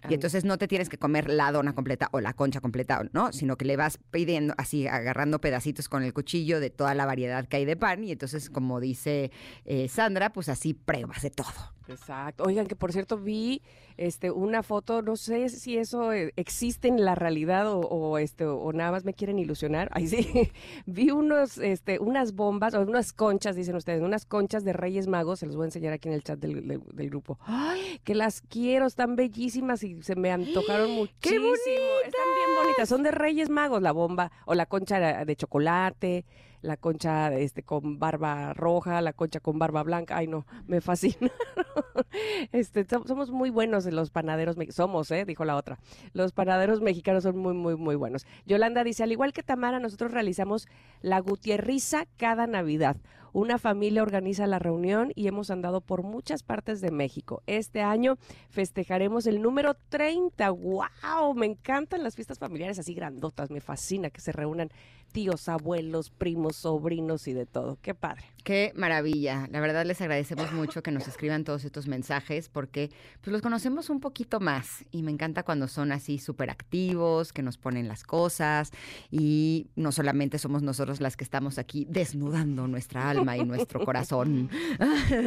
Y 0.09 0.13
entonces 0.13 0.45
no 0.45 0.57
te 0.57 0.67
tienes 0.67 0.89
que 0.89 0.97
comer 0.97 1.29
la 1.29 1.51
dona 1.51 1.73
completa 1.73 2.09
o 2.11 2.19
la 2.19 2.33
concha 2.33 2.61
completa, 2.61 3.07
¿no? 3.13 3.31
Sino 3.31 3.57
que 3.57 3.65
le 3.65 3.77
vas 3.77 3.97
pidiendo, 4.11 4.53
así, 4.57 4.87
agarrando 4.87 5.39
pedacitos 5.39 5.89
con 5.89 6.03
el 6.03 6.13
cuchillo 6.13 6.59
de 6.59 6.69
toda 6.69 6.93
la 6.93 7.05
variedad 7.05 7.47
que 7.47 7.57
hay 7.57 7.65
de 7.65 7.75
pan. 7.75 8.03
Y 8.03 8.11
entonces, 8.11 8.49
como 8.49 8.79
dice 8.79 9.31
eh, 9.65 9.87
Sandra, 9.87 10.31
pues 10.31 10.49
así 10.49 10.73
pruebas 10.73 11.21
de 11.21 11.29
todo. 11.29 11.73
Exacto. 11.87 12.43
Oigan, 12.43 12.67
que 12.67 12.75
por 12.75 12.91
cierto 12.91 13.17
vi 13.17 13.61
este 13.97 14.31
una 14.31 14.63
foto, 14.63 15.01
no 15.01 15.15
sé 15.15 15.49
si 15.49 15.77
eso 15.77 16.11
eh, 16.13 16.33
existe 16.35 16.87
en 16.87 17.03
la 17.05 17.15
realidad 17.15 17.71
o, 17.71 17.79
o, 17.79 18.17
este 18.17 18.45
o 18.45 18.71
nada 18.73 18.91
más 18.91 19.05
me 19.05 19.13
quieren 19.13 19.39
ilusionar. 19.39 19.89
Ahí 19.91 20.07
sí. 20.07 20.51
vi 20.85 21.11
unos 21.11 21.57
este 21.57 21.99
unas 21.99 22.33
bombas 22.33 22.73
o 22.73 22.81
unas 22.81 23.13
conchas, 23.13 23.55
dicen 23.55 23.75
ustedes, 23.75 24.01
unas 24.01 24.25
conchas 24.25 24.63
de 24.63 24.73
Reyes 24.73 25.07
Magos, 25.07 25.39
se 25.39 25.45
los 25.45 25.55
voy 25.55 25.63
a 25.63 25.67
enseñar 25.67 25.93
aquí 25.93 26.07
en 26.09 26.15
el 26.15 26.23
chat 26.23 26.39
del, 26.39 26.67
del- 26.67 26.81
del 26.93 27.09
grupo. 27.09 27.39
Ay, 27.45 27.99
que 28.03 28.15
las 28.15 28.41
quiero, 28.41 28.85
están 28.85 29.15
bellísimas 29.15 29.83
y 29.83 30.01
se 30.01 30.15
me 30.15 30.31
antojaron 30.31 30.91
muchísimo. 30.95 31.19
¡Qué 31.21 31.35
Están 32.05 32.27
bien 32.35 32.63
bonitas, 32.63 32.89
son 32.89 33.03
de 33.03 33.11
Reyes 33.11 33.49
Magos 33.49 33.81
la 33.81 33.91
bomba 33.91 34.31
o 34.45 34.53
la 34.55 34.65
concha 34.65 35.23
de 35.25 35.35
chocolate. 35.35 36.25
La 36.63 36.77
concha 36.77 37.31
este, 37.33 37.61
con 37.61 37.99
barba 37.99 38.53
roja, 38.53 39.01
la 39.01 39.11
concha 39.13 39.39
con 39.39 39.59
barba 39.59 39.83
blanca. 39.83 40.17
Ay, 40.17 40.27
no, 40.27 40.47
me 40.65 40.81
fascina. 40.81 41.29
Este, 42.51 42.85
som- 42.87 43.05
somos 43.07 43.31
muy 43.31 43.49
buenos 43.49 43.85
los 43.85 44.09
panaderos, 44.11 44.55
somos, 44.69 45.11
¿eh? 45.11 45.25
dijo 45.25 45.45
la 45.45 45.55
otra. 45.55 45.77
Los 46.13 46.31
panaderos 46.31 46.81
mexicanos 46.81 47.23
son 47.23 47.37
muy, 47.37 47.53
muy, 47.53 47.75
muy 47.75 47.95
buenos. 47.95 48.25
Yolanda 48.45 48.83
dice, 48.83 49.03
al 49.03 49.11
igual 49.11 49.33
que 49.33 49.43
Tamara, 49.43 49.79
nosotros 49.79 50.11
realizamos 50.11 50.67
la 51.01 51.19
Gutierriza 51.19 52.05
cada 52.17 52.47
Navidad. 52.47 52.97
Una 53.33 53.57
familia 53.57 54.03
organiza 54.03 54.45
la 54.45 54.59
reunión 54.59 55.11
y 55.15 55.27
hemos 55.27 55.49
andado 55.49 55.81
por 55.81 56.03
muchas 56.03 56.43
partes 56.43 56.81
de 56.81 56.91
México. 56.91 57.41
Este 57.47 57.81
año 57.81 58.19
festejaremos 58.51 59.25
el 59.25 59.41
número 59.41 59.75
30. 59.89 60.51
¡Wow! 60.51 61.33
Me 61.33 61.47
encantan 61.47 62.03
las 62.03 62.13
fiestas 62.13 62.37
familiares 62.37 62.77
así 62.77 62.93
grandotas. 62.93 63.49
Me 63.49 63.59
fascina 63.59 64.11
que 64.11 64.21
se 64.21 64.33
reúnan 64.33 64.69
tíos, 65.13 65.49
abuelos, 65.49 66.11
primos, 66.11 66.57
sobrinos 66.57 67.27
y 67.27 67.33
de 67.33 67.47
todo. 67.47 67.79
¡Qué 67.81 67.95
padre! 67.95 68.23
Qué 68.43 68.73
maravilla. 68.75 69.47
La 69.51 69.61
verdad 69.61 69.85
les 69.85 70.01
agradecemos 70.01 70.51
mucho 70.51 70.83
que 70.83 70.91
nos 70.91 71.07
escriban 71.07 71.43
todos 71.43 71.63
estos 71.63 71.87
mensajes 71.87 72.49
porque 72.49 72.91
pues 73.21 73.31
los 73.31 73.41
conocemos 73.41 73.89
un 73.89 74.01
poquito 74.01 74.41
más 74.41 74.83
y 74.91 75.01
me 75.01 75.11
encanta 75.11 75.43
cuando 75.43 75.67
son 75.69 75.91
así 75.93 76.19
súper 76.19 76.49
activos, 76.49 77.31
que 77.31 77.41
nos 77.41 77.57
ponen 77.57 77.87
las 77.87 78.03
cosas 78.03 78.71
y 79.09 79.67
no 79.75 79.91
solamente 79.93 80.39
somos 80.39 80.61
nosotros 80.61 80.99
las 80.99 81.15
que 81.15 81.23
estamos 81.23 81.57
aquí 81.57 81.87
desnudando 81.89 82.67
nuestra 82.67 83.09
alma 83.09 83.22
y 83.37 83.45
nuestro 83.45 83.83
corazón. 83.85 84.49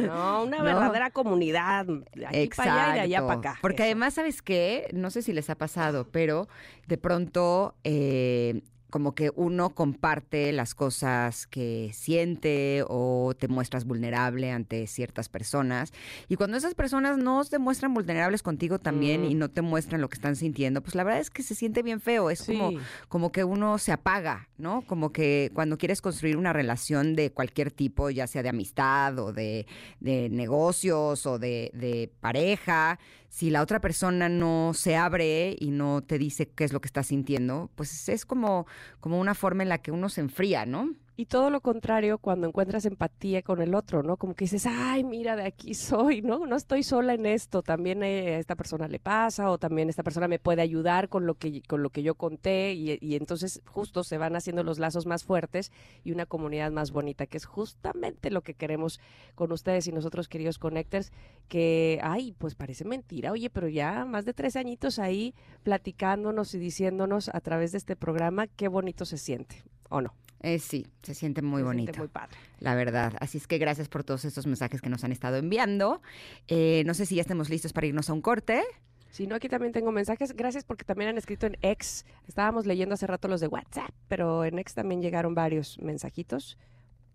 No, 0.05 0.43
una 0.43 0.57
No. 0.57 0.63
verdadera 0.63 1.11
comunidad. 1.11 1.85
De 1.85 2.25
aquí 2.27 2.49
para 2.55 2.73
allá 2.73 2.89
y 2.89 2.93
de 2.95 2.99
allá 3.01 3.21
para 3.27 3.39
acá. 3.39 3.59
Porque 3.61 3.83
Eso. 3.83 3.85
además, 3.85 4.13
¿sabes 4.13 4.41
qué? 4.41 4.89
No 4.93 5.09
sé 5.09 5.21
si 5.21 5.33
les 5.33 5.49
ha 5.49 5.55
pasado, 5.55 6.07
pero 6.11 6.47
de 6.87 6.97
pronto 6.97 7.75
eh, 7.83 8.61
como 8.89 9.13
que 9.15 9.31
uno 9.35 9.71
comparte 9.71 10.51
las 10.53 10.73
cosas 10.75 11.45
que 11.47 11.91
siente 11.93 12.83
o 12.87 13.33
te 13.37 13.47
muestras 13.47 13.85
vulnerable 13.85 14.51
ante 14.51 14.87
ciertas 14.87 15.27
personas. 15.29 15.91
Y 16.29 16.35
cuando 16.35 16.57
esas 16.57 16.73
personas 16.73 17.17
no 17.17 17.43
se 17.43 17.59
muestran 17.59 17.93
vulnerables 17.93 18.43
contigo 18.43 18.79
también 18.79 19.21
Mm. 19.21 19.25
y 19.25 19.33
no 19.35 19.49
te 19.49 19.61
muestran 19.61 19.99
lo 20.01 20.09
que 20.09 20.15
están 20.15 20.35
sintiendo, 20.35 20.81
pues 20.81 20.95
la 20.95 21.03
verdad 21.03 21.19
es 21.21 21.29
que 21.29 21.43
se 21.43 21.55
siente 21.55 21.83
bien 21.83 21.99
feo. 22.01 22.29
Es 22.29 22.43
como 22.43 22.71
como 23.09 23.31
que 23.31 23.43
uno 23.43 23.77
se 23.77 23.91
apaga, 23.91 24.47
¿no? 24.57 24.81
Como 24.83 25.11
que 25.11 25.51
cuando 25.53 25.77
quieres 25.77 26.01
construir 26.01 26.37
una 26.37 26.53
relación 26.53 27.15
de 27.15 27.31
cualquier 27.31 27.71
tipo, 27.71 28.09
ya 28.09 28.27
sea 28.27 28.43
de 28.43 28.49
amistad 28.49 29.17
o 29.19 29.33
de, 29.33 29.65
de 29.99 30.29
negocios 30.29 31.25
o 31.25 31.39
de, 31.39 31.71
de 31.73 32.09
pareja, 32.21 32.99
si 33.37 33.51
la 33.51 33.61
otra 33.61 33.79
persona 33.79 34.29
no 34.29 34.71
se 34.73 34.95
abre 34.95 35.55
y 35.59 35.69
no 35.69 36.01
te 36.01 36.17
dice 36.17 36.49
qué 36.49 36.63
es 36.63 36.73
lo 36.73 36.81
que 36.81 36.87
está 36.87 37.03
sintiendo, 37.03 37.69
pues 37.75 38.09
es 38.09 38.25
como, 38.25 38.65
como 38.99 39.19
una 39.19 39.35
forma 39.35 39.61
en 39.61 39.69
la 39.69 39.77
que 39.77 39.91
uno 39.91 40.09
se 40.09 40.21
enfría, 40.21 40.65
¿no? 40.65 40.95
Y 41.19 41.25
todo 41.25 41.49
lo 41.49 41.61
contrario 41.61 42.19
cuando 42.19 42.45
encuentras 42.45 42.85
empatía 42.85 43.41
con 43.41 43.59
el 43.63 43.73
otro, 43.73 44.03
¿no? 44.03 44.17
Como 44.17 44.35
que 44.35 44.45
dices, 44.45 44.67
ay, 44.67 45.03
mira, 45.03 45.35
de 45.35 45.45
aquí 45.45 45.73
soy, 45.73 46.21
¿no? 46.21 46.45
No 46.45 46.55
estoy 46.55 46.83
sola 46.83 47.15
en 47.15 47.25
esto, 47.25 47.63
también 47.63 48.03
eh, 48.03 48.35
a 48.35 48.37
esta 48.37 48.55
persona 48.55 48.87
le 48.87 48.99
pasa 48.99 49.49
o 49.49 49.57
también 49.57 49.89
esta 49.89 50.03
persona 50.03 50.27
me 50.27 50.37
puede 50.37 50.61
ayudar 50.61 51.09
con 51.09 51.25
lo 51.25 51.33
que, 51.33 51.63
con 51.63 51.81
lo 51.81 51.89
que 51.89 52.03
yo 52.03 52.13
conté 52.13 52.73
y, 52.73 52.99
y 53.01 53.15
entonces 53.15 53.63
justo 53.65 54.03
se 54.03 54.19
van 54.19 54.35
haciendo 54.35 54.61
los 54.61 54.77
lazos 54.77 55.07
más 55.07 55.23
fuertes 55.23 55.71
y 56.03 56.11
una 56.11 56.27
comunidad 56.27 56.71
más 56.71 56.91
bonita, 56.91 57.25
que 57.25 57.37
es 57.37 57.45
justamente 57.45 58.29
lo 58.29 58.43
que 58.43 58.53
queremos 58.53 58.99
con 59.33 59.51
ustedes 59.51 59.87
y 59.87 59.91
nosotros, 59.91 60.27
queridos 60.27 60.59
Connectors, 60.59 61.11
que, 61.47 61.99
ay, 62.03 62.35
pues 62.37 62.53
parece 62.53 62.85
mentira, 62.85 63.31
oye, 63.31 63.49
pero 63.49 63.67
ya 63.67 64.05
más 64.05 64.25
de 64.25 64.35
tres 64.35 64.55
añitos 64.55 64.99
ahí 64.99 65.33
platicándonos 65.63 66.53
y 66.53 66.59
diciéndonos 66.59 67.29
a 67.33 67.41
través 67.41 67.71
de 67.71 67.79
este 67.79 67.95
programa 67.95 68.45
qué 68.45 68.67
bonito 68.67 69.03
se 69.03 69.17
siente, 69.17 69.63
¿o 69.89 69.99
no? 69.99 70.13
Eh, 70.41 70.59
sí, 70.59 70.85
se 71.03 71.13
siente 71.15 71.41
muy 71.41 71.61
Se 71.61 71.65
bonito. 71.65 71.85
siente 71.85 71.99
muy 71.99 72.07
padre. 72.09 72.37
La 72.59 72.75
verdad. 72.75 73.13
Así 73.19 73.37
es 73.37 73.47
que 73.47 73.57
gracias 73.57 73.89
por 73.89 74.03
todos 74.03 74.23
estos 74.25 74.45
mensajes 74.45 74.81
que 74.81 74.89
nos 74.89 75.03
han 75.03 75.11
estado 75.11 75.37
enviando. 75.37 76.01
Eh, 76.47 76.83
no 76.85 76.93
sé 76.93 77.05
si 77.05 77.15
ya 77.15 77.21
estemos 77.21 77.49
listos 77.49 77.73
para 77.73 77.87
irnos 77.87 78.09
a 78.09 78.13
un 78.13 78.21
corte. 78.21 78.63
Si 79.09 79.25
no, 79.25 79.35
aquí 79.35 79.49
también 79.49 79.73
tengo 79.73 79.91
mensajes. 79.91 80.35
Gracias 80.35 80.63
porque 80.63 80.83
también 80.85 81.09
han 81.09 81.17
escrito 81.17 81.47
en 81.47 81.57
X. 81.61 82.05
Estábamos 82.27 82.65
leyendo 82.65 82.93
hace 82.93 83.07
rato 83.07 83.27
los 83.27 83.41
de 83.41 83.47
WhatsApp, 83.47 83.89
pero 84.07 84.45
en 84.45 84.59
X 84.59 84.75
también 84.75 85.01
llegaron 85.01 85.33
varios 85.33 85.79
mensajitos. 85.79 86.57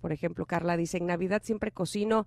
Por 0.03 0.13
ejemplo, 0.13 0.45
Carla 0.45 0.77
dice, 0.77 0.99
en 0.99 1.07
Navidad 1.07 1.43
siempre 1.43 1.71
cocino 1.71 2.27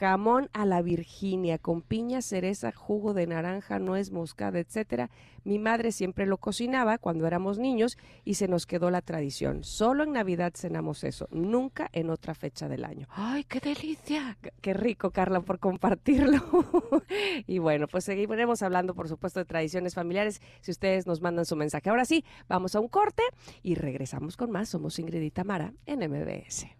jamón 0.00 0.48
a 0.54 0.64
la 0.64 0.80
Virginia 0.80 1.58
con 1.58 1.82
piña, 1.82 2.22
cereza, 2.22 2.72
jugo 2.72 3.12
de 3.12 3.26
naranja, 3.26 3.78
nuez 3.78 4.10
moscada, 4.10 4.58
etcétera. 4.58 5.10
Mi 5.44 5.58
madre 5.58 5.92
siempre 5.92 6.24
lo 6.24 6.38
cocinaba 6.38 6.96
cuando 6.96 7.26
éramos 7.26 7.58
niños 7.58 7.98
y 8.24 8.34
se 8.34 8.48
nos 8.48 8.64
quedó 8.64 8.90
la 8.90 9.02
tradición. 9.02 9.62
Solo 9.62 10.04
en 10.04 10.12
Navidad 10.12 10.54
cenamos 10.56 11.04
eso, 11.04 11.28
nunca 11.30 11.90
en 11.92 12.08
otra 12.08 12.34
fecha 12.34 12.66
del 12.66 12.86
año. 12.86 13.08
¡Ay, 13.10 13.44
qué 13.44 13.60
delicia! 13.60 14.38
Qué 14.62 14.72
rico, 14.72 15.10
Carla, 15.10 15.42
por 15.42 15.58
compartirlo. 15.58 16.40
y 17.46 17.58
bueno, 17.58 17.86
pues 17.86 18.04
seguiremos 18.04 18.62
hablando, 18.62 18.94
por 18.94 19.06
supuesto, 19.06 19.40
de 19.40 19.44
tradiciones 19.44 19.94
familiares 19.94 20.40
si 20.62 20.70
ustedes 20.70 21.06
nos 21.06 21.20
mandan 21.20 21.44
su 21.44 21.56
mensaje. 21.56 21.90
Ahora 21.90 22.06
sí, 22.06 22.24
vamos 22.48 22.74
a 22.74 22.80
un 22.80 22.88
corte 22.88 23.22
y 23.62 23.74
regresamos 23.74 24.38
con 24.38 24.50
más. 24.50 24.70
Somos 24.70 24.98
Ingrid 24.98 25.20
y 25.20 25.30
Tamara 25.30 25.74
en 25.84 26.00
MBS. 26.10 26.79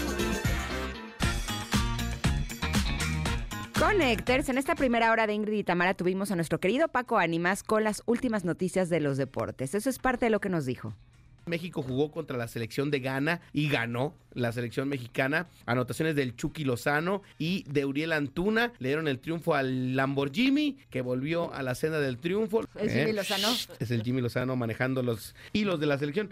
En 3.91 4.57
esta 4.57 4.75
primera 4.75 5.11
hora 5.11 5.27
de 5.27 5.33
Ingrid 5.33 5.59
y 5.59 5.63
Tamara 5.65 5.93
tuvimos 5.93 6.31
a 6.31 6.35
nuestro 6.37 6.61
querido 6.61 6.87
Paco 6.87 7.17
Ánimas 7.17 7.61
con 7.61 7.83
las 7.83 8.03
últimas 8.05 8.45
noticias 8.45 8.89
de 8.89 9.01
los 9.01 9.17
deportes. 9.17 9.75
Eso 9.75 9.89
es 9.89 9.99
parte 9.99 10.27
de 10.27 10.29
lo 10.29 10.39
que 10.39 10.47
nos 10.47 10.65
dijo. 10.65 10.95
México 11.45 11.81
jugó 11.81 12.09
contra 12.09 12.37
la 12.37 12.47
selección 12.47 12.89
de 12.89 13.01
Ghana 13.01 13.41
y 13.51 13.67
ganó 13.67 14.15
la 14.33 14.53
selección 14.53 14.87
mexicana. 14.87 15.47
Anotaciones 15.65 16.15
del 16.15 16.37
Chucky 16.37 16.63
Lozano 16.63 17.21
y 17.37 17.63
de 17.69 17.83
Uriel 17.83 18.13
Antuna 18.13 18.71
le 18.79 18.89
dieron 18.89 19.09
el 19.09 19.19
triunfo 19.19 19.55
al 19.55 19.93
Lamborghini, 19.95 20.77
que 20.89 21.01
volvió 21.01 21.53
a 21.53 21.61
la 21.61 21.75
cena 21.75 21.99
del 21.99 22.17
triunfo. 22.17 22.61
¿Es 22.79 22.93
¿Eh? 22.93 22.99
Jimmy 22.99 23.11
Lozano? 23.11 23.49
Es 23.79 23.91
el 23.91 24.03
Jimmy 24.03 24.21
Lozano 24.21 24.55
manejando 24.55 25.03
los 25.03 25.35
hilos 25.51 25.81
de 25.81 25.87
la 25.87 25.97
selección. 25.97 26.29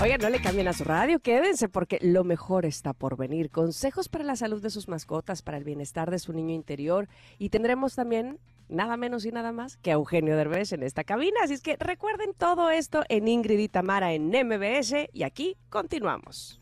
Oigan, 0.00 0.20
no 0.20 0.30
le 0.30 0.40
cambien 0.40 0.68
a 0.68 0.72
su 0.72 0.84
radio, 0.84 1.18
quédense 1.18 1.68
porque 1.68 1.98
lo 2.00 2.22
mejor 2.22 2.64
está 2.64 2.92
por 2.92 3.16
venir. 3.16 3.50
Consejos 3.50 4.08
para 4.08 4.22
la 4.22 4.36
salud 4.36 4.62
de 4.62 4.70
sus 4.70 4.86
mascotas, 4.86 5.42
para 5.42 5.58
el 5.58 5.64
bienestar 5.64 6.08
de 6.12 6.20
su 6.20 6.32
niño 6.32 6.54
interior 6.54 7.08
y 7.36 7.48
tendremos 7.48 7.96
también 7.96 8.38
nada 8.68 8.96
menos 8.96 9.24
y 9.24 9.32
nada 9.32 9.50
más 9.50 9.76
que 9.78 9.90
a 9.90 9.94
Eugenio 9.94 10.36
Derbez 10.36 10.72
en 10.72 10.84
esta 10.84 11.02
cabina. 11.02 11.40
Así 11.42 11.54
es 11.54 11.62
que 11.62 11.76
recuerden 11.76 12.32
todo 12.32 12.70
esto 12.70 13.02
en 13.08 13.26
Ingrid 13.26 13.58
y 13.58 13.68
Tamara 13.68 14.12
en 14.12 14.28
MBS 14.28 15.08
y 15.12 15.24
aquí 15.24 15.56
continuamos. 15.68 16.60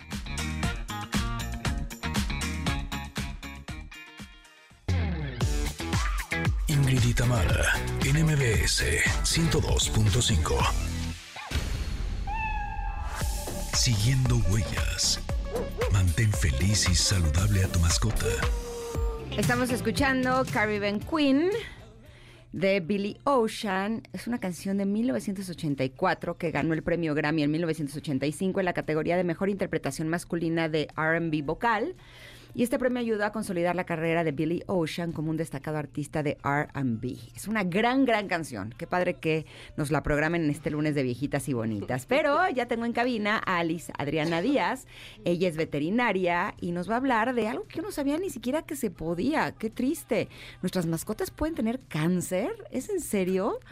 Ingrid 6.68 7.05
y 7.05 7.12
Tamara, 7.12 7.64
en 8.03 8.24
MBS 8.24 8.82
102.5. 9.24 10.95
Siguiendo 13.76 14.36
huellas. 14.50 15.20
Mantén 15.92 16.32
feliz 16.32 16.88
y 16.88 16.94
saludable 16.94 17.62
a 17.62 17.68
tu 17.68 17.78
mascota. 17.78 18.26
Estamos 19.36 19.70
escuchando 19.70 20.44
Caribbean 20.50 20.98
Queen 20.98 21.50
de 22.52 22.80
Billy 22.80 23.18
Ocean. 23.24 24.02
Es 24.14 24.26
una 24.26 24.38
canción 24.38 24.78
de 24.78 24.86
1984 24.86 26.38
que 26.38 26.50
ganó 26.52 26.72
el 26.72 26.82
premio 26.82 27.14
Grammy 27.14 27.42
en 27.42 27.50
1985 27.50 28.60
en 28.60 28.64
la 28.64 28.72
categoría 28.72 29.18
de 29.18 29.24
mejor 29.24 29.50
interpretación 29.50 30.08
masculina 30.08 30.70
de 30.70 30.88
RB 30.96 31.44
vocal. 31.44 31.96
Y 32.57 32.62
este 32.62 32.78
premio 32.78 33.00
ayudó 33.00 33.26
a 33.26 33.32
consolidar 33.32 33.76
la 33.76 33.84
carrera 33.84 34.24
de 34.24 34.32
Billy 34.32 34.62
Ocean 34.66 35.12
como 35.12 35.28
un 35.28 35.36
destacado 35.36 35.76
artista 35.76 36.22
de 36.22 36.38
RB. 36.42 37.18
Es 37.36 37.48
una 37.48 37.64
gran, 37.64 38.07
gran 38.07 38.28
canción. 38.28 38.74
Qué 38.78 38.86
padre 38.86 39.12
que 39.12 39.44
nos 39.76 39.90
la 39.90 40.02
programen 40.02 40.44
en 40.44 40.48
este 40.48 40.70
lunes 40.70 40.94
de 40.94 41.02
viejitas 41.02 41.50
y 41.50 41.52
bonitas. 41.52 42.07
Pero 42.07 42.48
ya 42.48 42.64
tengo 42.64 42.86
en 42.86 42.94
cabina 42.94 43.42
a 43.44 43.59
Alice 43.59 43.92
Adriana 43.98 44.40
Díaz. 44.40 44.86
Ella 45.26 45.48
es 45.48 45.59
veterinaria 45.59 46.54
y 46.59 46.72
nos 46.72 46.88
va 46.88 46.94
a 46.94 46.96
hablar 46.96 47.34
de 47.34 47.46
algo 47.46 47.68
que 47.68 47.76
yo 47.76 47.82
no 47.82 47.92
sabía 47.92 48.16
ni 48.16 48.30
siquiera 48.30 48.62
que 48.62 48.74
se 48.74 48.90
podía. 48.90 49.52
Qué 49.52 49.68
triste. 49.68 50.30
¿Nuestras 50.62 50.86
mascotas 50.86 51.30
pueden 51.30 51.57
tener 51.57 51.80
cáncer? 51.90 52.48
¿Es 52.70 52.88
en 52.88 53.02
serio? 53.02 53.61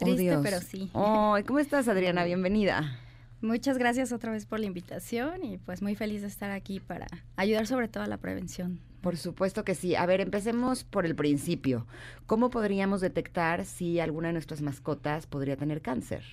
Oh, 0.00 0.04
Triste, 0.04 0.22
Dios. 0.22 0.40
pero 0.44 0.60
sí. 0.60 0.88
Ay, 0.94 1.42
¿Cómo 1.42 1.58
estás, 1.58 1.88
Adriana? 1.88 2.22
Bienvenida. 2.22 3.00
Muchas 3.40 3.78
gracias 3.78 4.10
otra 4.12 4.32
vez 4.32 4.46
por 4.46 4.58
la 4.58 4.66
invitación 4.66 5.44
y 5.44 5.58
pues 5.58 5.80
muy 5.80 5.94
feliz 5.94 6.22
de 6.22 6.28
estar 6.28 6.50
aquí 6.50 6.80
para 6.80 7.06
ayudar 7.36 7.68
sobre 7.68 7.86
todo 7.86 8.02
a 8.02 8.08
la 8.08 8.16
prevención. 8.16 8.80
Por 9.00 9.16
supuesto 9.16 9.64
que 9.64 9.76
sí. 9.76 9.94
A 9.94 10.06
ver, 10.06 10.20
empecemos 10.20 10.82
por 10.82 11.06
el 11.06 11.14
principio. 11.14 11.86
¿Cómo 12.26 12.50
podríamos 12.50 13.00
detectar 13.00 13.64
si 13.64 14.00
alguna 14.00 14.28
de 14.28 14.32
nuestras 14.32 14.60
mascotas 14.60 15.28
podría 15.28 15.56
tener 15.56 15.82
cáncer? 15.82 16.24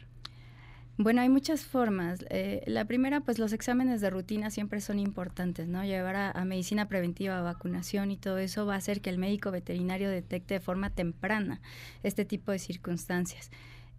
Bueno, 0.98 1.22
hay 1.22 1.30
muchas 1.30 1.64
formas. 1.66 2.26
Eh, 2.30 2.64
la 2.68 2.86
primera, 2.86 3.20
pues 3.20 3.38
los 3.38 3.54
exámenes 3.54 4.02
de 4.02 4.10
rutina 4.10 4.50
siempre 4.50 4.82
son 4.82 4.98
importantes, 4.98 5.68
¿no? 5.68 5.84
Llevar 5.84 6.16
a, 6.16 6.32
a 6.32 6.46
medicina 6.46 6.88
preventiva, 6.88 7.42
vacunación 7.42 8.12
y 8.12 8.18
todo 8.18 8.40
eso 8.40 8.66
va 8.66 8.76
a 8.76 8.78
hacer 8.78 9.02
que 9.02 9.10
el 9.12 9.18
médico 9.20 9.52
veterinario 9.52 10.10
detecte 10.10 10.56
de 10.56 10.60
forma 10.60 10.90
temprana 10.90 11.62
este 12.02 12.26
tipo 12.26 12.52
de 12.52 12.60
circunstancias. 12.60 13.52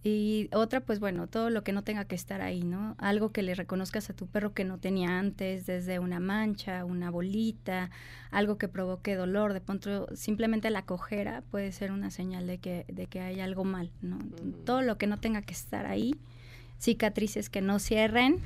Y 0.03 0.49
otra, 0.53 0.81
pues 0.81 1.01
bueno, 1.01 1.27
todo 1.27 1.51
lo 1.51 1.65
que 1.65 1.73
no 1.73 1.83
tenga 1.83 2.05
que 2.05 2.15
estar 2.15 2.41
ahí, 2.41 2.63
¿no? 2.63 2.95
Algo 2.99 3.33
que 3.33 3.43
le 3.43 3.57
reconozcas 3.57 4.09
a 4.09 4.15
tu 4.15 4.29
perro 4.29 4.53
que 4.55 4.65
no 4.65 4.79
tenía 4.79 5.19
antes, 5.19 5.67
desde 5.67 5.99
una 5.99 6.21
mancha, 6.21 6.85
una 6.85 7.11
bolita, 7.11 7.91
algo 8.31 8.57
que 8.57 8.69
provoque 8.69 9.17
dolor, 9.17 9.53
de 9.53 9.61
pronto 9.61 10.07
simplemente 10.15 10.71
la 10.71 10.83
cojera 10.83 11.43
puede 11.51 11.73
ser 11.73 11.91
una 11.91 12.11
señal 12.11 12.47
de 12.47 12.59
que, 12.59 12.85
de 12.89 13.07
que 13.07 13.21
hay 13.21 13.41
algo 13.41 13.65
mal, 13.65 13.91
¿no? 14.01 14.19
Todo 14.65 14.83
lo 14.83 14.97
que 14.97 15.09
no 15.09 15.19
tenga 15.19 15.43
que 15.43 15.55
estar 15.55 15.87
ahí, 15.87 16.15
cicatrices 16.79 17.51
que 17.51 17.61
no 17.61 17.81
cierren, 17.81 18.43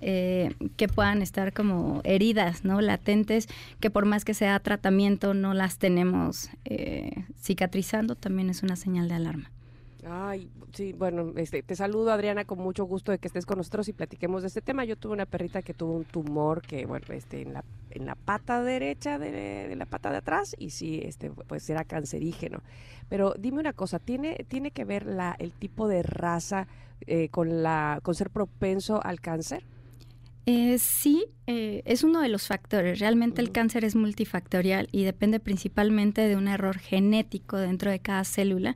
eh, 0.00 0.54
que 0.76 0.88
puedan 0.88 1.22
estar 1.22 1.52
como 1.52 2.00
heridas, 2.04 2.64
¿no? 2.64 2.80
Latentes, 2.80 3.48
que 3.80 3.90
por 3.90 4.06
más 4.06 4.24
que 4.24 4.34
sea 4.34 4.58
tratamiento 4.60 5.34
no 5.34 5.54
las 5.54 5.78
tenemos 5.78 6.48
eh, 6.64 7.26
cicatrizando, 7.40 8.14
también 8.14 8.50
es 8.50 8.62
una 8.62 8.76
señal 8.76 9.08
de 9.08 9.14
alarma. 9.14 9.50
Ay, 10.06 10.50
sí, 10.72 10.92
bueno, 10.92 11.32
este, 11.36 11.62
te 11.62 11.76
saludo 11.76 12.12
Adriana 12.12 12.44
con 12.44 12.58
mucho 12.58 12.84
gusto 12.84 13.12
de 13.12 13.18
que 13.18 13.28
estés 13.28 13.44
con 13.44 13.58
nosotros 13.58 13.88
y 13.88 13.92
platiquemos 13.92 14.42
de 14.42 14.48
este 14.48 14.62
tema. 14.62 14.84
Yo 14.84 14.96
tuve 14.96 15.12
una 15.12 15.26
perrita 15.26 15.62
que 15.62 15.74
tuvo 15.74 15.92
un 15.92 16.04
tumor 16.04 16.62
que, 16.62 16.86
bueno, 16.86 17.06
este, 17.10 17.42
en 17.42 17.52
la, 17.52 17.64
en 17.90 18.06
la 18.06 18.14
pata 18.14 18.62
derecha 18.62 19.18
de, 19.18 19.30
de 19.30 19.76
la 19.76 19.86
pata 19.86 20.10
de 20.10 20.18
atrás 20.18 20.56
y 20.58 20.70
sí, 20.70 21.00
este, 21.04 21.30
pues 21.30 21.68
era 21.68 21.84
cancerígeno. 21.84 22.62
Pero 23.08 23.34
dime 23.38 23.60
una 23.60 23.72
cosa, 23.72 23.98
¿tiene, 23.98 24.44
tiene 24.48 24.70
que 24.70 24.84
ver 24.84 25.04
la, 25.04 25.36
el 25.38 25.52
tipo 25.52 25.88
de 25.88 26.02
raza 26.02 26.66
eh, 27.06 27.28
con 27.28 27.62
la, 27.62 28.00
con 28.02 28.14
ser 28.14 28.30
propenso 28.30 29.04
al 29.04 29.20
cáncer? 29.20 29.64
Eh, 30.46 30.78
sí, 30.78 31.26
eh, 31.46 31.82
es 31.84 32.02
uno 32.02 32.20
de 32.20 32.28
los 32.28 32.46
factores. 32.46 32.98
Realmente 32.98 33.42
el 33.42 33.52
cáncer 33.52 33.84
es 33.84 33.94
multifactorial 33.94 34.88
y 34.90 35.04
depende 35.04 35.40
principalmente 35.40 36.26
de 36.26 36.36
un 36.36 36.48
error 36.48 36.78
genético 36.78 37.58
dentro 37.58 37.90
de 37.90 37.98
cada 37.98 38.24
célula 38.24 38.74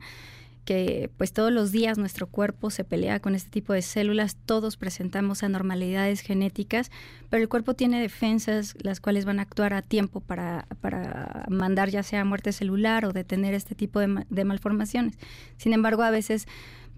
que 0.65 1.11
pues 1.17 1.33
todos 1.33 1.53
los 1.53 1.73
días 1.73 1.99
nuestro 1.99 2.27
cuerpo 2.27 2.71
se 2.71 2.85
pelea 2.85 3.21
con 3.21 3.35
este 3.35 3.51
tipo 3.51 3.73
de 3.73 3.83
células, 3.83 4.37
todos 4.47 4.77
presentamos 4.77 5.43
anormalidades 5.43 6.21
genéticas, 6.21 6.91
pero 7.31 7.43
el 7.43 7.49
cuerpo 7.49 7.75
tiene 7.75 8.01
defensas 8.01 8.75
las 8.81 9.01
cuales 9.01 9.25
van 9.25 9.39
a 9.39 9.43
actuar 9.43 9.75
a 9.75 9.83
tiempo 9.83 10.21
para, 10.21 10.67
para 10.81 11.45
mandar 11.49 11.91
ya 11.91 12.03
sea 12.03 12.25
muerte 12.25 12.53
celular 12.53 13.05
o 13.05 13.12
detener 13.12 13.55
este 13.55 13.75
tipo 13.75 14.01
de, 14.01 14.07
ma- 14.07 14.27
de 14.31 14.45
malformaciones. 14.45 15.19
Sin 15.57 15.73
embargo, 15.73 16.03
a 16.03 16.11
veces 16.11 16.47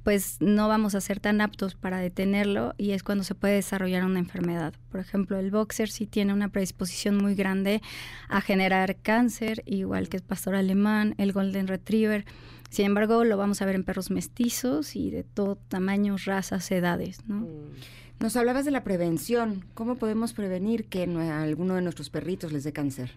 pues 0.05 0.37
no 0.39 0.69
vamos 0.69 0.95
a 0.95 1.01
ser 1.01 1.19
tan 1.19 1.41
aptos 1.41 1.75
para 1.75 1.99
detenerlo 1.99 2.75
y 2.79 2.93
es 2.93 3.03
cuando 3.03 3.25
se 3.25 3.35
puede 3.35 3.55
desarrollar 3.55 4.05
una 4.05 4.21
enfermedad. 4.21 4.73
Por 4.93 5.01
ejemplo, 5.01 5.37
el 5.37 5.51
boxer 5.51 5.89
sí 5.89 6.07
tiene 6.07 6.33
una 6.33 6.49
predisposición 6.49 7.17
muy 7.17 7.35
grande 7.35 7.83
a 8.29 8.41
generar 8.41 8.95
cáncer, 9.03 9.65
igual 9.67 10.09
que 10.09 10.19
el 10.19 10.23
pastor 10.23 10.55
alemán, 10.55 11.17
el 11.19 11.33
golden 11.33 11.67
retriever. 11.67 12.25
Sin 12.71 12.87
embargo, 12.87 13.25
lo 13.25 13.37
vamos 13.37 13.63
a 13.63 13.67
ver 13.67 13.75
en 13.75 13.85
perros 13.85 14.11
mestizos 14.11 14.97
y 14.97 15.11
de 15.11 15.23
todo 15.23 15.57
tamaño, 15.57 16.17
razas, 16.25 16.71
edades, 16.71 17.27
¿no? 17.27 17.37
Mm. 17.37 17.71
Nos 18.19 18.37
hablabas 18.37 18.65
de 18.65 18.71
la 18.71 18.83
prevención. 18.83 19.65
¿Cómo 19.75 19.97
podemos 19.97 20.33
prevenir 20.33 20.87
que 20.87 21.05
a 21.05 21.43
alguno 21.43 21.75
de 21.75 21.83
nuestros 21.83 22.09
perritos 22.09 22.51
les 22.51 22.65
dé 22.65 22.73
cáncer? 22.73 23.13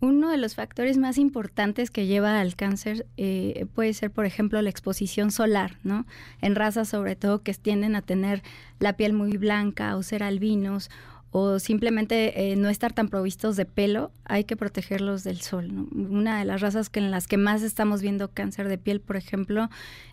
Uno 0.00 0.30
de 0.30 0.36
los 0.36 0.54
factores 0.56 0.96
más 0.96 1.16
importantes 1.16 1.90
que 1.90 2.06
lleva 2.06 2.40
al 2.40 2.56
cáncer 2.56 3.06
eh, 3.16 3.66
puede 3.74 3.94
ser, 3.94 4.10
por 4.10 4.26
ejemplo, 4.26 4.60
la 4.60 4.70
exposición 4.70 5.30
solar, 5.30 5.76
¿no? 5.84 6.06
En 6.40 6.56
razas 6.56 6.88
sobre 6.88 7.14
todo 7.14 7.42
que 7.42 7.54
tienden 7.54 7.94
a 7.94 8.02
tener 8.02 8.42
la 8.80 8.96
piel 8.96 9.12
muy 9.12 9.36
blanca 9.36 9.96
o 9.96 10.02
ser 10.02 10.22
albinos 10.24 10.90
o 11.34 11.58
simplemente 11.58 12.52
eh, 12.52 12.56
no 12.56 12.68
estar 12.68 12.92
tan 12.92 13.08
provistos 13.08 13.56
de 13.56 13.64
pelo, 13.64 14.12
hay 14.24 14.44
que 14.44 14.54
protegerlos 14.54 15.24
del 15.24 15.40
sol. 15.40 15.88
Una 15.90 16.38
de 16.38 16.44
las 16.44 16.60
razas 16.60 16.90
que 16.90 17.00
en 17.00 17.10
las 17.10 17.26
que 17.26 17.38
más 17.38 17.62
estamos 17.62 18.02
viendo 18.02 18.28
cáncer 18.28 18.68
de 18.68 18.76
piel, 18.76 19.00
por 19.00 19.16
ejemplo, 19.16 19.70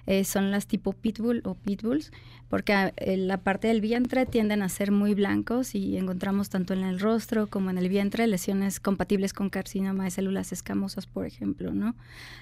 eh, 0.08 0.24
son 0.24 0.50
las 0.50 0.66
tipo 0.66 0.94
pitbull 0.94 1.42
o 1.44 1.56
pitbulls, 1.56 2.14
porque 2.48 2.94
eh, 2.96 3.18
la 3.18 3.38
parte 3.38 3.68
del 3.68 3.82
vientre 3.82 4.26
tienden 4.26 4.62
a 4.62 4.70
ser 4.70 4.94
muy 4.94 5.14
blancos 5.14 5.76
y 5.76 5.98
encontramos 5.98 6.48
tanto 6.48 6.74
en 6.74 6.84
el 6.84 7.02
rostro 7.02 7.48
como 7.48 7.70
en 7.70 7.78
el 7.78 7.90
vientre 7.90 8.26
lesiones 8.26 8.80
compatibles 8.80 9.34
con 9.34 9.50
carcinoma 9.50 10.06
de 10.06 10.12
células 10.12 10.54
escamosas, 10.54 11.06
por 11.06 11.26
ejemplo. 11.26 11.74
¿no? 11.74 11.96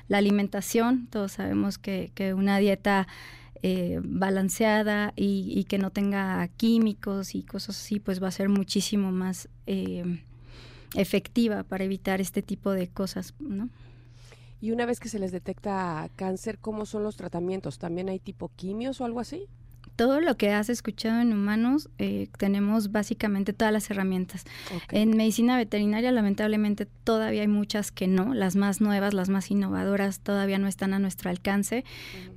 La 0.07 0.19
alimentación, 0.19 1.07
todos 1.09 1.31
sabemos 1.31 1.79
que, 1.79 2.11
que 2.13 2.35
una 2.35 2.59
dieta 2.59 3.07
eh, 3.63 3.99
balanceada 4.03 5.13
y, 5.15 5.63
que 5.65 5.77
no 5.77 5.91
tenga 5.91 6.47
químicos 6.57 7.35
y 7.35 7.43
cosas 7.43 7.77
así, 7.77 7.99
pues 7.99 8.21
va 8.21 8.27
a 8.27 8.31
ser 8.31 8.49
muchísimo 8.49 9.11
más 9.11 9.49
eh, 9.65 10.23
efectiva 10.95 11.63
para 11.63 11.83
evitar 11.83 12.21
este 12.21 12.41
tipo 12.41 12.71
de 12.71 12.87
cosas, 12.87 13.33
¿no? 13.39 13.69
Y 14.59 14.71
una 14.71 14.85
vez 14.85 14.99
que 14.99 15.09
se 15.09 15.19
les 15.19 15.31
detecta 15.31 16.09
cáncer, 16.15 16.57
¿cómo 16.57 16.85
son 16.85 17.03
los 17.03 17.15
tratamientos? 17.15 17.77
¿También 17.77 18.09
hay 18.09 18.19
tipo 18.19 18.49
quimios 18.55 19.01
o 19.01 19.05
algo 19.05 19.19
así? 19.19 19.47
Todo 19.97 20.21
lo 20.21 20.37
que 20.37 20.51
has 20.51 20.69
escuchado 20.69 21.21
en 21.21 21.33
humanos, 21.33 21.89
eh, 21.97 22.27
tenemos 22.37 22.91
básicamente 22.91 23.51
todas 23.51 23.73
las 23.73 23.89
herramientas. 23.89 24.45
En 24.91 25.17
medicina 25.17 25.57
veterinaria, 25.57 26.11
lamentablemente, 26.11 26.87
todavía 27.03 27.41
hay 27.41 27.47
muchas 27.47 27.91
que 27.91 28.07
no, 28.07 28.35
las 28.35 28.55
más 28.55 28.79
nuevas, 28.79 29.15
las 29.15 29.27
más 29.27 29.49
innovadoras, 29.49 30.19
todavía 30.19 30.59
no 30.59 30.67
están 30.67 30.93
a 30.93 30.99
nuestro 30.99 31.31
alcance, 31.31 31.83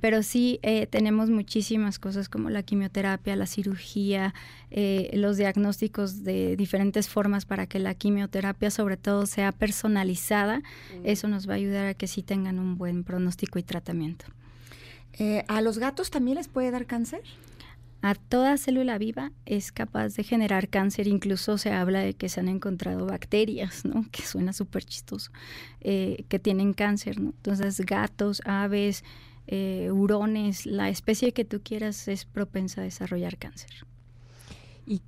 pero 0.01 0.23
sí 0.23 0.59
eh, 0.63 0.87
tenemos 0.87 1.29
muchísimas 1.29 1.99
cosas 1.99 2.29
como 2.29 2.49
la 2.49 2.63
quimioterapia, 2.63 3.35
la 3.35 3.45
cirugía, 3.45 4.33
eh, 4.71 5.11
los 5.13 5.37
diagnósticos 5.37 6.23
de 6.23 6.55
diferentes 6.55 7.09
formas 7.09 7.45
para 7.45 7.67
que 7.67 7.77
la 7.77 7.93
quimioterapia 7.93 8.71
sobre 8.71 8.97
todo 8.97 9.27
sea 9.27 9.51
personalizada. 9.51 10.63
Eso 11.03 11.27
nos 11.27 11.47
va 11.47 11.53
a 11.53 11.57
ayudar 11.57 11.85
a 11.85 11.93
que 11.93 12.07
sí 12.07 12.23
tengan 12.23 12.57
un 12.57 12.79
buen 12.79 13.03
pronóstico 13.03 13.59
y 13.59 13.63
tratamiento. 13.63 14.25
¿A 15.47 15.61
los 15.61 15.77
gatos 15.77 16.09
también 16.09 16.37
les 16.37 16.47
puede 16.47 16.71
dar 16.71 16.87
cáncer? 16.87 17.21
A 18.01 18.15
toda 18.15 18.57
célula 18.57 18.97
viva 18.97 19.31
es 19.45 19.71
capaz 19.71 20.15
de 20.15 20.23
generar 20.23 20.69
cáncer. 20.69 21.07
Incluso 21.07 21.57
se 21.57 21.71
habla 21.71 21.99
de 21.99 22.13
que 22.13 22.29
se 22.29 22.39
han 22.39 22.47
encontrado 22.47 23.05
bacterias, 23.05 23.85
¿no? 23.85 24.05
Que 24.11 24.23
suena 24.23 24.53
súper 24.53 24.85
chistoso, 24.85 25.31
eh, 25.81 26.25
que 26.27 26.39
tienen 26.39 26.73
cáncer, 26.73 27.19
¿no? 27.19 27.29
Entonces, 27.29 27.79
gatos, 27.81 28.41
aves, 28.45 29.03
eh, 29.47 29.89
hurones, 29.91 30.65
la 30.65 30.89
especie 30.89 31.31
que 31.31 31.45
tú 31.45 31.61
quieras 31.63 32.07
es 32.07 32.25
propensa 32.25 32.81
a 32.81 32.83
desarrollar 32.83 33.37
cáncer. 33.37 33.69
Y 34.87 35.01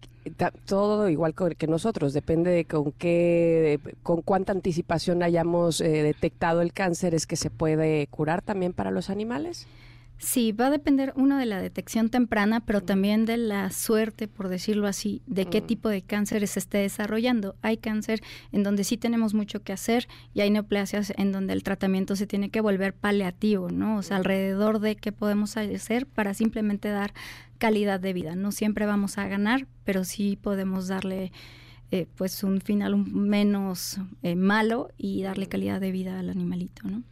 todo 0.65 1.09
igual 1.09 1.33
que 1.57 1.67
nosotros, 1.67 2.13
depende 2.13 2.51
de 2.51 2.65
con 2.65 2.91
qué, 2.91 3.79
con 4.03 4.21
cuánta 4.21 4.51
anticipación 4.51 5.23
hayamos 5.23 5.81
eh, 5.81 6.03
detectado 6.03 6.61
el 6.61 6.73
cáncer, 6.73 7.13
es 7.15 7.27
que 7.27 7.35
se 7.35 7.49
puede 7.49 8.07
curar 8.07 8.41
también 8.41 8.73
para 8.73 8.91
los 8.91 9.09
animales. 9.09 9.67
Sí, 10.17 10.53
va 10.53 10.67
a 10.67 10.71
depender 10.71 11.11
uno 11.17 11.37
de 11.37 11.45
la 11.45 11.61
detección 11.61 12.09
temprana, 12.09 12.61
pero 12.65 12.81
también 12.81 13.25
de 13.25 13.35
la 13.35 13.69
suerte, 13.71 14.27
por 14.29 14.47
decirlo 14.47 14.87
así, 14.87 15.21
de 15.27 15.47
qué 15.47 15.61
mm. 15.61 15.65
tipo 15.65 15.89
de 15.89 16.01
cáncer 16.01 16.47
se 16.47 16.59
esté 16.59 16.77
desarrollando. 16.77 17.55
Hay 17.61 17.77
cáncer 17.77 18.21
en 18.51 18.63
donde 18.63 18.85
sí 18.85 18.97
tenemos 18.97 19.33
mucho 19.33 19.63
que 19.63 19.73
hacer 19.73 20.07
y 20.33 20.41
hay 20.41 20.49
neoplasias 20.49 21.11
en 21.17 21.33
donde 21.33 21.53
el 21.53 21.63
tratamiento 21.63 22.15
se 22.15 22.25
tiene 22.25 22.49
que 22.49 22.61
volver 22.61 22.93
paliativo, 22.93 23.69
¿no? 23.69 23.97
O 23.97 24.01
sea, 24.01 24.17
alrededor 24.17 24.79
de 24.79 24.95
qué 24.95 25.11
podemos 25.11 25.57
hacer 25.57 26.07
para 26.07 26.33
simplemente 26.33 26.87
dar 26.87 27.13
calidad 27.57 27.99
de 27.99 28.13
vida. 28.13 28.35
No 28.35 28.51
siempre 28.51 28.85
vamos 28.85 29.17
a 29.17 29.27
ganar, 29.27 29.67
pero 29.83 30.05
sí 30.05 30.37
podemos 30.41 30.87
darle 30.87 31.31
eh, 31.91 32.07
pues 32.15 32.43
un 32.43 32.59
final 32.61 32.97
menos 32.97 33.99
eh, 34.21 34.35
malo 34.35 34.89
y 34.97 35.21
darle 35.21 35.47
calidad 35.47 35.79
de 35.79 35.91
vida 35.91 36.17
al 36.17 36.29
animalito, 36.29 36.87
¿no? 36.87 37.03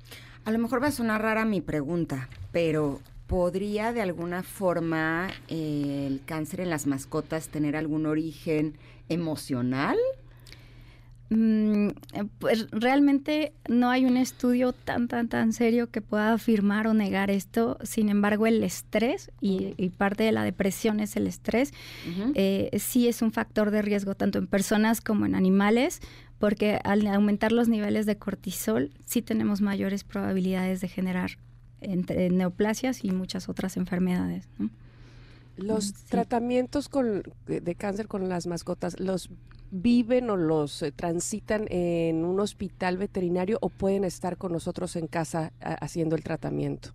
A 0.43 0.51
lo 0.51 0.59
mejor 0.59 0.81
va 0.81 0.87
a 0.87 0.91
sonar 0.91 1.21
rara 1.21 1.45
mi 1.45 1.61
pregunta, 1.61 2.27
pero 2.51 2.99
¿podría 3.27 3.93
de 3.93 4.01
alguna 4.01 4.43
forma 4.43 5.29
eh, 5.47 6.05
el 6.07 6.21
cáncer 6.25 6.61
en 6.61 6.69
las 6.69 6.87
mascotas 6.87 7.49
tener 7.49 7.75
algún 7.75 8.05
origen 8.05 8.77
emocional? 9.07 9.97
Mm, 11.29 11.91
pues 12.39 12.69
realmente 12.71 13.53
no 13.69 13.89
hay 13.89 14.03
un 14.03 14.17
estudio 14.17 14.73
tan, 14.73 15.07
tan, 15.07 15.29
tan 15.29 15.53
serio 15.53 15.89
que 15.89 16.01
pueda 16.01 16.33
afirmar 16.33 16.87
o 16.87 16.93
negar 16.93 17.31
esto. 17.31 17.77
Sin 17.83 18.09
embargo, 18.09 18.47
el 18.47 18.61
estrés 18.65 19.31
y, 19.39 19.89
parte 19.97 20.23
de 20.23 20.33
la 20.33 20.43
depresión 20.43 20.99
es 20.99 21.15
el 21.15 21.27
estrés. 21.27 21.71
Eh, 22.35 22.69
sí 22.79 23.07
es 23.07 23.21
un 23.21 23.31
factor 23.31 23.71
de 23.71 23.81
riesgo 23.81 24.13
tanto 24.13 24.39
en 24.39 24.47
personas 24.47 24.99
como 24.99 25.25
en 25.25 25.35
animales 25.35 26.01
porque 26.41 26.79
al 26.83 27.05
aumentar 27.05 27.51
los 27.51 27.69
niveles 27.69 28.07
de 28.07 28.17
cortisol 28.17 28.89
sí 29.05 29.21
tenemos 29.21 29.61
mayores 29.61 30.03
probabilidades 30.03 30.81
de 30.81 30.87
generar 30.87 31.37
entre 31.81 32.31
neoplasias 32.31 33.05
y 33.05 33.11
muchas 33.11 33.47
otras 33.47 33.77
enfermedades. 33.77 34.49
Los 35.55 35.93
tratamientos 35.93 36.89
con, 36.89 37.21
de 37.45 37.75
cáncer 37.75 38.07
con 38.07 38.27
las 38.27 38.47
mascotas, 38.47 38.99
¿los 38.99 39.29
viven 39.69 40.31
o 40.31 40.35
los 40.35 40.81
eh, 40.81 40.91
transitan 40.91 41.67
en 41.69 42.25
un 42.25 42.39
hospital 42.39 42.97
veterinario 42.97 43.59
o 43.61 43.69
pueden 43.69 44.03
estar 44.03 44.37
con 44.37 44.51
nosotros 44.51 44.95
en 44.95 45.05
casa 45.05 45.53
haciendo 45.61 46.15
el 46.15 46.23
tratamiento? 46.23 46.89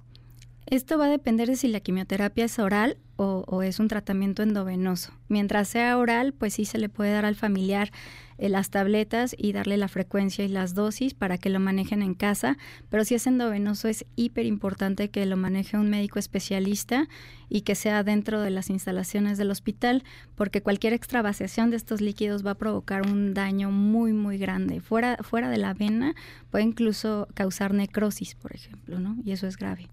Esto 0.69 0.99
va 0.99 1.07
a 1.07 1.11
depender 1.11 1.49
de 1.49 1.55
si 1.55 1.69
la 1.69 1.79
quimioterapia 1.79 2.45
es 2.45 2.59
oral 2.59 2.99
o, 3.15 3.63
es 3.63 3.79
un 3.79 3.87
tratamiento 3.87 4.43
endovenoso. 4.43 5.13
Mientras 5.29 5.69
sea 5.69 5.97
oral, 5.97 6.35
pues 6.35 6.55
sí 6.55 6.65
se 6.65 6.79
le 6.79 6.89
puede 6.89 7.13
dar 7.13 7.25
al 7.25 7.37
familiar 7.37 7.93
eh, 8.37 8.49
las 8.49 8.71
tabletas 8.71 9.37
y 9.39 9.53
darle 9.53 9.77
la 9.77 9.87
frecuencia 9.87 10.45
y 10.45 10.49
las 10.49 10.75
dosis 10.75 11.15
para 11.15 11.39
que 11.39 11.51
lo 11.51 11.61
manejen 11.61 12.03
en 12.03 12.15
casa, 12.15 12.59
pero 12.91 13.05
si 13.05 13.15
es 13.15 13.29
endovenoso 13.29 13.87
es 13.87 14.05
hiper 14.17 14.45
importante 14.45 15.09
que 15.09 15.25
lo 15.25 15.37
maneje 15.37 15.79
un 15.79 15.89
médico 15.89 16.19
especialista 16.19 17.09
y 17.49 17.61
que 17.61 17.77
sea 17.77 18.03
dentro 18.03 18.41
de 18.41 18.51
las 18.51 18.69
instalaciones 18.69 19.39
del 19.39 19.53
hospital, 19.53 20.03
porque 20.35 20.63
cualquier 20.63 20.95
extravasación 20.95 21.71
de 21.71 21.77
estos 21.77 22.01
líquidos 22.01 22.45
va 22.45 22.51
a 22.51 22.59
provocar 22.59 23.07
un 23.07 23.35
daño 23.35 23.71
muy 23.71 24.13
muy 24.13 24.37
grande. 24.37 24.81
Fuera 24.81 25.17
fuera 25.23 25.49
de 25.49 25.59
la 25.59 25.75
vena 25.75 26.17
puede 26.51 26.65
incluso 26.65 27.29
causar 27.35 27.73
necrosis, 27.73 28.35
por 28.35 28.53
ejemplo, 28.53 28.99
¿no? 28.99 29.17
Y 29.25 29.31
eso 29.31 29.47
es 29.47 29.57
grave. 29.57 29.89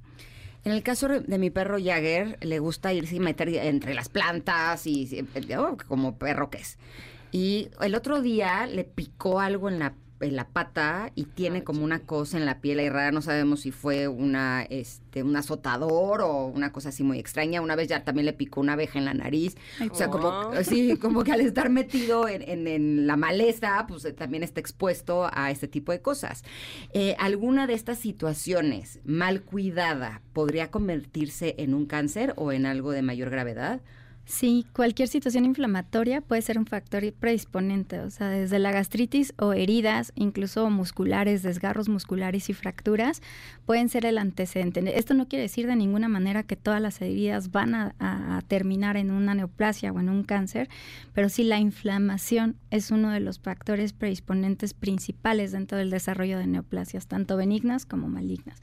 En 0.65 0.71
el 0.71 0.81
caso 0.81 1.07
de 1.09 1.37
mi 1.37 1.49
perro 1.49 1.77
Jagger, 1.77 2.37
le 2.41 2.59
gusta 2.59 2.93
irse 2.93 3.15
y 3.15 3.19
meter 3.19 3.49
entre 3.49 3.93
las 3.93 4.07
plantas 4.07 4.87
y 4.87 5.27
oh, 5.57 5.77
como 5.87 6.17
perro 6.17 6.49
que 6.49 6.59
es. 6.59 6.77
Y 7.31 7.69
el 7.81 7.95
otro 7.95 8.21
día 8.21 8.65
le 8.67 8.83
picó 8.83 9.39
algo 9.39 9.67
en 9.67 9.79
la 9.79 9.93
en 10.23 10.35
la 10.35 10.47
pata 10.47 11.11
y 11.15 11.25
tiene 11.25 11.63
como 11.63 11.83
una 11.83 11.99
cosa 11.99 12.37
en 12.37 12.45
la 12.45 12.59
piel 12.59 12.79
ahí 12.79 12.89
rara, 12.89 13.11
no 13.11 13.21
sabemos 13.21 13.61
si 13.61 13.71
fue 13.71 14.07
una 14.07 14.63
este 14.63 15.23
un 15.23 15.35
azotador 15.35 16.21
o 16.21 16.47
una 16.47 16.71
cosa 16.71 16.89
así 16.89 17.03
muy 17.03 17.19
extraña. 17.19 17.61
Una 17.61 17.75
vez 17.75 17.87
ya 17.87 18.03
también 18.03 18.25
le 18.25 18.33
picó 18.33 18.61
una 18.61 18.73
abeja 18.73 18.97
en 18.99 19.05
la 19.05 19.13
nariz. 19.13 19.55
o 19.89 19.95
sea, 19.95 20.09
como 20.09 20.51
sí, 20.63 20.97
como 20.97 21.23
que 21.23 21.31
al 21.31 21.41
estar 21.41 21.69
metido 21.69 22.27
en, 22.27 23.05
la 23.07 23.17
maleza, 23.17 23.85
pues 23.87 24.05
eh, 24.05 24.13
también 24.13 24.43
está 24.43 24.59
expuesto 24.59 25.29
a 25.31 25.51
este 25.51 25.67
tipo 25.67 25.91
de 25.91 26.01
cosas. 26.01 26.43
Eh, 26.93 27.15
¿Alguna 27.19 27.67
de 27.67 27.73
estas 27.73 27.99
situaciones 27.99 28.99
mal 29.03 29.41
cuidada 29.41 30.21
podría 30.33 30.71
convertirse 30.71 31.55
en 31.57 31.73
un 31.73 31.85
cáncer 31.85 32.33
o 32.37 32.51
en 32.51 32.65
algo 32.65 32.91
de 32.91 33.01
mayor 33.01 33.29
gravedad? 33.29 33.81
Sí, 34.25 34.65
cualquier 34.71 35.09
situación 35.09 35.43
inflamatoria 35.43 36.21
puede 36.21 36.41
ser 36.41 36.57
un 36.57 36.65
factor 36.65 37.03
predisponente, 37.11 37.99
o 37.99 38.09
sea, 38.09 38.29
desde 38.29 38.57
la 38.57 38.71
gastritis 38.71 39.33
o 39.37 39.51
heridas, 39.51 40.13
incluso 40.15 40.69
musculares, 40.69 41.43
desgarros 41.43 41.89
musculares 41.89 42.49
y 42.49 42.53
fracturas, 42.53 43.21
pueden 43.65 43.89
ser 43.89 44.05
el 44.05 44.17
antecedente. 44.17 44.97
Esto 44.97 45.13
no 45.13 45.27
quiere 45.27 45.43
decir 45.43 45.67
de 45.67 45.75
ninguna 45.75 46.07
manera 46.07 46.43
que 46.43 46.55
todas 46.55 46.81
las 46.81 47.01
heridas 47.01 47.51
van 47.51 47.75
a, 47.75 48.41
terminar 48.47 48.97
en 48.97 49.11
una 49.11 49.35
neoplasia 49.35 49.91
o 49.91 49.99
en 49.99 50.09
un 50.09 50.23
cáncer, 50.23 50.69
pero 51.13 51.27
sí 51.27 51.43
la 51.43 51.59
inflamación 51.59 52.55
es 52.71 52.91
uno 52.91 53.09
de 53.09 53.19
los 53.19 53.39
factores 53.39 53.91
predisponentes 53.91 54.73
principales 54.73 55.51
dentro 55.51 55.77
del 55.77 55.89
desarrollo 55.89 56.37
de 56.37 56.47
neoplasias, 56.47 57.07
tanto 57.07 57.35
benignas 57.35 57.85
como 57.85 58.07
malignas 58.07 58.61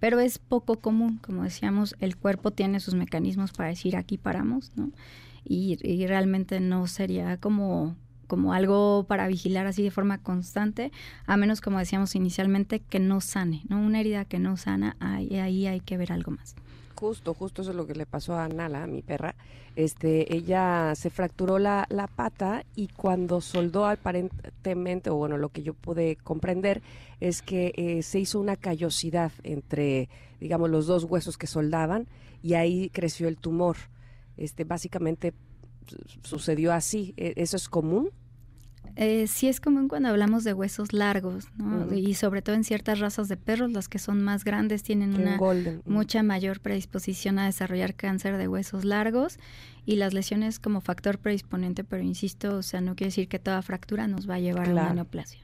pero 0.00 0.20
es 0.20 0.38
poco 0.38 0.80
común, 0.80 1.18
como 1.18 1.42
decíamos, 1.42 1.96
el 2.00 2.16
cuerpo 2.16 2.50
tiene 2.50 2.80
sus 2.80 2.94
mecanismos 2.94 3.52
para 3.52 3.68
decir 3.68 3.96
aquí 3.96 4.18
paramos, 4.18 4.72
¿no? 4.76 4.90
Y, 5.44 5.76
realmente 6.06 6.60
no 6.60 6.86
sería 6.86 7.36
como 7.38 7.96
como 8.26 8.52
algo 8.52 9.04
para 9.06 9.28
vigilar 9.28 9.68
así 9.68 9.84
de 9.84 9.92
forma 9.92 10.18
constante, 10.18 10.90
a 11.26 11.36
menos 11.36 11.60
como 11.60 11.78
decíamos 11.78 12.16
inicialmente 12.16 12.80
que 12.80 12.98
no 12.98 13.20
sane, 13.20 13.62
¿no? 13.68 13.80
Una 13.80 14.00
herida 14.00 14.24
que 14.24 14.40
no 14.40 14.56
sana, 14.56 14.96
ahí, 14.98 15.36
ahí 15.36 15.68
hay 15.68 15.78
que 15.78 15.96
ver 15.96 16.10
algo 16.10 16.32
más. 16.32 16.56
Justo, 16.98 17.34
justo 17.34 17.60
eso 17.60 17.72
es 17.72 17.76
lo 17.76 17.86
que 17.86 17.94
le 17.94 18.06
pasó 18.06 18.36
a 18.36 18.48
Nala, 18.48 18.86
mi 18.86 19.02
perra. 19.02 19.34
Este, 19.76 20.34
ella 20.34 20.94
se 20.94 21.10
fracturó 21.10 21.58
la, 21.58 21.86
la 21.90 22.06
pata 22.06 22.64
y 22.74 22.88
cuando 22.88 23.42
soldó 23.42 23.86
aparentemente, 23.86 25.10
o 25.10 25.16
bueno, 25.16 25.36
lo 25.36 25.50
que 25.50 25.62
yo 25.62 25.74
pude 25.74 26.16
comprender 26.16 26.80
es 27.20 27.42
que 27.42 27.74
eh, 27.76 28.02
se 28.02 28.18
hizo 28.18 28.40
una 28.40 28.56
callosidad 28.56 29.30
entre, 29.42 30.08
digamos, 30.40 30.70
los 30.70 30.86
dos 30.86 31.04
huesos 31.04 31.36
que 31.36 31.46
soldaban 31.46 32.08
y 32.42 32.54
ahí 32.54 32.88
creció 32.88 33.28
el 33.28 33.36
tumor. 33.36 33.76
Este, 34.38 34.64
básicamente 34.64 35.34
sucedió 36.22 36.72
así. 36.72 37.12
¿E-, 37.18 37.34
¿Eso 37.36 37.56
es 37.56 37.68
común? 37.68 38.10
Eh, 38.98 39.26
sí 39.26 39.46
es 39.46 39.60
común 39.60 39.88
cuando 39.88 40.08
hablamos 40.08 40.42
de 40.42 40.54
huesos 40.54 40.94
largos, 40.94 41.48
¿no? 41.58 41.94
Y 41.94 42.14
sobre 42.14 42.40
todo 42.40 42.56
en 42.56 42.64
ciertas 42.64 42.98
razas 42.98 43.28
de 43.28 43.36
perros, 43.36 43.70
las 43.70 43.88
que 43.88 43.98
son 43.98 44.22
más 44.22 44.42
grandes 44.42 44.82
tienen 44.82 45.14
una 45.14 45.38
mucha 45.84 46.22
mayor 46.22 46.60
predisposición 46.60 47.38
a 47.38 47.44
desarrollar 47.44 47.94
cáncer 47.94 48.38
de 48.38 48.48
huesos 48.48 48.86
largos 48.86 49.38
y 49.84 49.96
las 49.96 50.14
lesiones 50.14 50.58
como 50.58 50.80
factor 50.80 51.18
predisponente, 51.18 51.84
pero 51.84 52.02
insisto, 52.02 52.56
o 52.56 52.62
sea, 52.62 52.80
no 52.80 52.96
quiere 52.96 53.08
decir 53.08 53.28
que 53.28 53.38
toda 53.38 53.60
fractura 53.60 54.08
nos 54.08 54.28
va 54.28 54.36
a 54.36 54.40
llevar 54.40 54.70
a 54.70 54.72
una 54.72 54.94
neoplasia. 54.94 55.40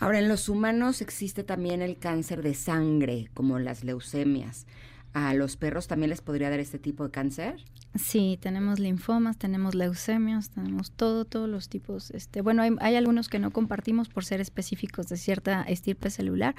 Ahora, 0.00 0.18
en 0.18 0.28
los 0.28 0.48
humanos 0.48 1.00
existe 1.00 1.44
también 1.44 1.82
el 1.82 1.98
cáncer 1.98 2.42
de 2.42 2.54
sangre, 2.54 3.30
como 3.32 3.60
las 3.60 3.84
leucemias. 3.84 4.66
¿A 5.14 5.34
los 5.34 5.56
perros 5.56 5.88
también 5.88 6.10
les 6.10 6.20
podría 6.20 6.50
dar 6.50 6.60
este 6.60 6.78
tipo 6.78 7.04
de 7.04 7.10
cáncer? 7.10 7.56
Sí, 7.94 8.38
tenemos 8.40 8.78
linfomas, 8.78 9.38
tenemos 9.38 9.74
leucemias, 9.74 10.50
tenemos 10.50 10.90
todo, 10.90 11.24
todos 11.24 11.48
los 11.48 11.68
tipos. 11.68 12.10
Este, 12.10 12.42
bueno, 12.42 12.62
hay, 12.80 12.96
algunos 12.96 13.28
que 13.28 13.38
no 13.38 13.50
compartimos 13.50 14.08
por 14.08 14.24
ser 14.24 14.40
específicos 14.40 15.08
de 15.08 15.16
cierta 15.16 15.62
estirpe 15.62 16.10
celular, 16.10 16.54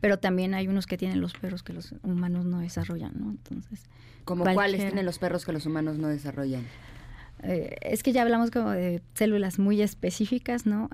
pero 0.00 0.18
también 0.18 0.54
hay 0.54 0.68
unos 0.68 0.86
que 0.86 0.96
tienen 0.96 1.20
los 1.20 1.34
perros 1.34 1.62
que 1.62 1.72
los 1.72 1.92
humanos 2.02 2.44
no 2.44 2.60
desarrollan, 2.60 3.12
¿no? 3.18 3.30
Entonces, 3.30 3.86
¿como 4.24 4.44
cuáles 4.44 4.80
tienen 4.80 5.04
los 5.04 5.18
perros 5.18 5.44
que 5.44 5.52
los 5.52 5.66
humanos 5.66 5.98
no 5.98 6.08
desarrollan? 6.08 6.64
Eh, 7.42 7.76
es 7.82 8.02
que 8.02 8.12
ya 8.12 8.22
hablamos 8.22 8.50
como 8.50 8.70
de 8.70 9.00
células 9.14 9.58
muy 9.58 9.80
específicas, 9.80 10.66
¿no? 10.66 10.90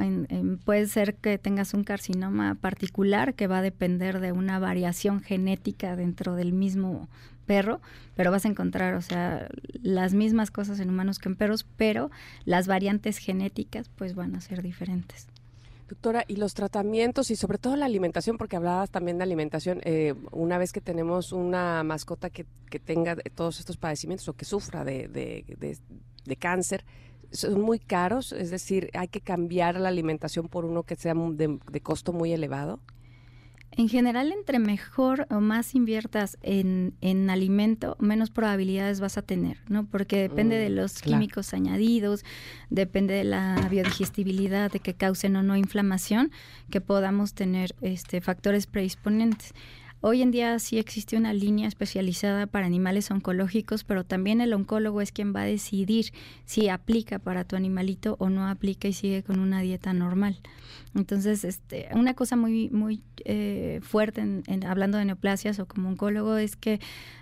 puede 0.64 0.86
ser 0.86 1.14
que 1.14 1.38
tengas 1.38 1.74
un 1.74 1.84
carcinoma 1.84 2.54
particular 2.54 3.34
que 3.34 3.46
va 3.46 3.58
a 3.58 3.62
depender 3.62 4.20
de 4.20 4.32
una 4.32 4.58
variación 4.58 5.20
genética 5.20 5.96
dentro 5.96 6.34
del 6.34 6.52
mismo 6.52 7.08
perro, 7.46 7.80
pero 8.14 8.30
vas 8.30 8.44
a 8.44 8.48
encontrar, 8.48 8.94
o 8.94 9.02
sea, 9.02 9.48
las 9.82 10.14
mismas 10.14 10.50
cosas 10.50 10.80
en 10.80 10.90
humanos 10.90 11.18
que 11.18 11.28
en 11.28 11.36
perros, 11.36 11.66
pero 11.76 12.10
las 12.44 12.66
variantes 12.66 13.18
genéticas 13.18 13.88
pues 13.88 14.14
van 14.14 14.34
a 14.34 14.40
ser 14.40 14.62
diferentes. 14.62 15.28
Doctora, 15.88 16.24
y 16.26 16.36
los 16.36 16.54
tratamientos 16.54 17.30
y 17.30 17.36
sobre 17.36 17.58
todo 17.58 17.76
la 17.76 17.86
alimentación, 17.86 18.38
porque 18.38 18.56
hablabas 18.56 18.90
también 18.90 19.18
de 19.18 19.24
alimentación, 19.24 19.80
eh, 19.84 20.14
una 20.32 20.56
vez 20.56 20.72
que 20.72 20.80
tenemos 20.80 21.32
una 21.32 21.82
mascota 21.82 22.30
que, 22.30 22.46
que, 22.70 22.78
tenga 22.78 23.16
todos 23.34 23.60
estos 23.60 23.76
padecimientos 23.76 24.26
o 24.28 24.32
que 24.32 24.46
sufra 24.46 24.82
de, 24.82 25.08
de 25.08 26.36
cáncer, 26.36 26.84
son 27.34 27.60
muy 27.60 27.78
caros, 27.78 28.32
es 28.32 28.50
decir, 28.50 28.90
hay 28.94 29.08
que 29.08 29.20
cambiar 29.20 29.78
la 29.80 29.88
alimentación 29.88 30.48
por 30.48 30.64
uno 30.64 30.84
que 30.84 30.96
sea 30.96 31.14
de, 31.14 31.80
costo 31.82 32.12
muy 32.12 32.32
elevado. 32.32 32.80
En 33.76 33.88
general, 33.88 34.30
entre 34.30 34.60
mejor 34.60 35.26
o 35.30 35.40
más 35.40 35.74
inviertas 35.74 36.38
en, 36.42 36.94
en, 37.00 37.28
alimento, 37.28 37.96
menos 37.98 38.30
probabilidades 38.30 39.00
vas 39.00 39.18
a 39.18 39.22
tener, 39.22 39.58
¿no? 39.68 39.84
Porque 39.86 40.16
depende 40.16 40.56
de 40.56 40.70
mm, 40.70 40.74
los 40.74 41.02
químicos 41.02 41.52
añadidos, 41.54 42.24
depende 42.70 43.14
de 43.14 43.24
la 43.24 43.66
biodigestibilidad, 43.68 44.70
de 44.70 44.78
que 44.78 44.94
causen 44.94 45.34
o 45.34 45.42
no 45.42 45.56
inflamación, 45.56 46.30
que 46.70 46.80
podamos 46.80 47.34
tener 47.34 47.74
este, 47.80 48.20
factores 48.20 48.68
predisponentes. 48.68 49.54
Hoy 50.06 50.20
en 50.20 50.30
día 50.30 50.58
sí 50.58 50.76
existe 50.76 51.16
una 51.16 51.32
línea 51.32 51.66
especializada 51.66 52.46
para 52.46 52.66
animales 52.66 53.10
oncológicos, 53.10 53.84
pero 53.84 54.04
también 54.04 54.42
el 54.42 54.52
oncólogo 54.52 55.00
es 55.00 55.12
quien 55.12 55.34
va 55.34 55.40
a 55.40 55.46
decidir 55.46 56.12
si 56.44 56.68
aplica 56.68 57.18
para 57.18 57.44
tu 57.44 57.56
animalito 57.56 58.16
o 58.18 58.28
no 58.28 58.46
aplica 58.46 58.86
y 58.86 58.92
sigue 58.92 59.22
con 59.22 59.38
una 59.38 59.62
dieta 59.62 59.94
normal. 59.94 60.40
Entonces, 60.94 61.42
este, 61.44 61.88
una 61.94 62.12
cosa 62.12 62.36
muy, 62.36 62.68
muy 62.68 63.00
eh, 63.24 63.80
fuerte 63.82 64.20
en, 64.20 64.64
hablando 64.66 64.98
de 64.98 65.06
neoplasias 65.06 65.58
o 65.58 65.64
como 65.64 65.88
oncólogo 65.88 66.36
es 66.36 66.54
que 66.54 66.80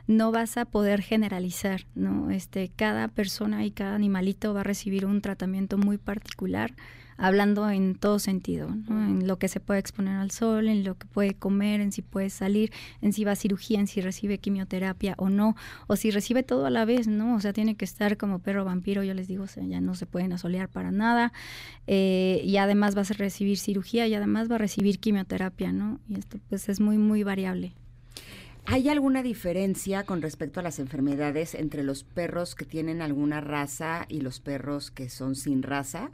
no 0.09 0.33
vas 0.33 0.57
a 0.57 0.65
poder 0.65 1.03
generalizar, 1.03 1.87
¿no? 1.95 2.33
Este, 2.33 2.69
cada 2.75 3.07
persona 3.07 3.65
y 3.65 3.71
cada 3.71 3.95
animalito 3.95 4.55
va 4.55 4.63
a 4.63 4.65
recibir 4.65 5.07
un 5.07 5.21
tratamiento 5.21 5.79
muy 5.79 5.99
particular 5.99 6.75
hablando 7.17 7.69
en 7.71 7.95
todo 7.95 8.19
sentido, 8.19 8.69
en 8.89 9.27
lo 9.27 9.39
que 9.39 9.49
se 9.49 9.61
puede 9.61 9.81
exponer 9.81 10.17
al 10.17 10.31
sol, 10.31 10.69
en 10.69 10.85
lo 10.85 10.97
que 10.97 11.07
puede 11.07 11.35
comer, 11.35 11.81
en 11.81 11.93
si 11.93 12.03
puede 12.03 12.31
salir, 12.31 12.73
en 13.01 13.13
si 13.13 13.25
va 13.25 13.33
a 13.33 13.37
cirugía, 13.37 13.81
en 13.81 13.87
si 13.87 14.01
recibe 14.01 14.39
quimioterapia 14.39 15.15
o 15.19 15.29
no, 15.29 15.57
o 15.87 15.97
si 15.97 16.11
recibe 16.11 16.43
todo 16.43 16.67
a 16.67 16.71
la 16.71 16.85
vez, 16.85 17.07
¿no? 17.07 17.35
O 17.35 17.41
sea, 17.41 17.53
tiene 17.53 17.75
que 17.77 17.85
estar 17.85 18.17
como 18.17 18.39
perro 18.39 18.65
vampiro, 18.65 19.03
yo 19.03 19.15
les 19.15 19.29
digo, 19.29 19.45
ya 19.69 19.81
no 19.81 19.95
se 19.95 20.07
pueden 20.07 20.33
asolear 20.33 20.69
para 20.69 20.91
nada, 20.91 21.33
eh, 21.87 22.41
y 22.45 22.57
además 22.57 22.97
va 22.97 23.03
a 23.03 23.05
recibir 23.05 23.59
cirugía 23.59 24.07
y 24.07 24.15
además 24.15 24.51
va 24.51 24.57
a 24.57 24.59
recibir 24.59 24.99
quimioterapia, 24.99 25.73
¿no? 25.73 26.01
Y 26.09 26.19
esto 26.19 26.39
pues 26.49 26.69
es 26.69 26.81
muy, 26.81 26.99
muy 26.99 27.23
variable. 27.23 27.75
¿Hay 28.65 28.89
alguna 28.89 29.25
diferencia 29.25 30.05
con 30.05 30.23
respecto 30.23 30.61
a 30.61 30.63
las 30.63 30.79
enfermedades 30.79 31.55
entre 31.55 31.83
los 31.83 32.05
perros 32.05 32.55
que 32.55 32.65
tienen 32.65 33.03
alguna 33.03 33.41
raza 33.41 34.07
y 34.09 34.21
los 34.21 34.39
perros 34.39 34.93
que 34.93 35.09
son 35.09 35.35
sin 35.35 35.63
raza? 35.65 36.11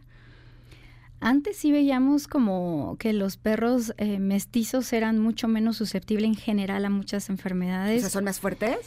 Antes 1.21 1.57
sí 1.57 1.73
veíamos 1.73 2.29
como 2.29 2.97
que 2.99 3.13
los 3.13 3.37
perros 3.37 3.93
eh, 3.97 4.19
mestizos 4.19 4.93
eran 4.93 5.19
mucho 5.19 5.49
menos 5.49 5.77
susceptibles 5.77 6.29
en 6.29 6.37
general 6.37 6.85
a 6.85 6.91
muchas 6.91 7.29
enfermedades. 7.29 7.99
O 7.99 8.01
sea, 8.03 8.11
¿son 8.11 8.25
más 8.25 8.39
fuertes? 8.39 8.79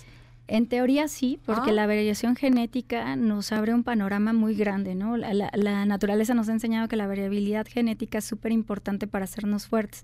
En 0.54 0.68
teoría 0.68 1.08
sí, 1.08 1.40
porque 1.46 1.70
ah. 1.70 1.74
la 1.74 1.88
variación 1.88 2.36
genética 2.36 3.16
nos 3.16 3.54
abre 3.54 3.74
un 3.74 3.84
panorama 3.84 4.34
muy 4.34 4.54
grande, 4.54 4.96
¿no? 4.96 5.16
La, 5.16 5.86
naturaleza 5.86 6.34
nos 6.34 6.50
ha 6.50 6.52
enseñado 6.52 6.90
que 6.90 6.98
la 6.98 7.08
variabilidad 7.08 7.66
genética 7.66 8.18
es 8.18 8.26
súper 8.26 8.52
importante 8.52 9.08
para 9.08 9.24
hacernos 9.24 9.68
fuertes. 9.68 10.04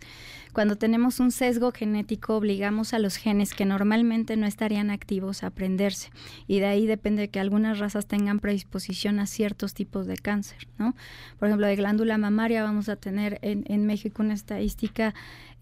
Cuando 0.54 0.78
tenemos 0.78 1.20
un 1.20 1.32
sesgo 1.32 1.74
genético, 1.74 2.38
obligamos 2.38 2.94
a 2.94 3.00
los 3.00 3.18
genes 3.18 3.54
que 3.54 3.66
normalmente 3.66 4.38
no 4.38 4.46
estarían 4.46 4.90
activos 4.90 5.44
a 5.44 5.48
aprenderse. 5.48 6.12
Y 6.48 6.62
de 6.62 6.68
ahí 6.68 6.88
depende 6.88 7.28
que 7.28 7.42
algunas 7.42 7.80
razas 7.80 8.06
tengan 8.06 8.40
predisposición 8.40 9.20
a 9.20 9.26
ciertos 9.26 9.74
tipos 9.74 10.08
de 10.08 10.16
cáncer, 10.16 10.70
¿no? 10.78 10.96
Por 11.40 11.50
ejemplo, 11.50 11.68
de 11.68 11.76
glándula 11.76 12.18
mamaria 12.18 12.64
vamos 12.64 12.88
a 12.88 12.96
tener 12.96 13.38
en, 13.42 13.66
en 13.68 13.86
México 13.86 14.24
una 14.24 14.36
estadística 14.36 15.14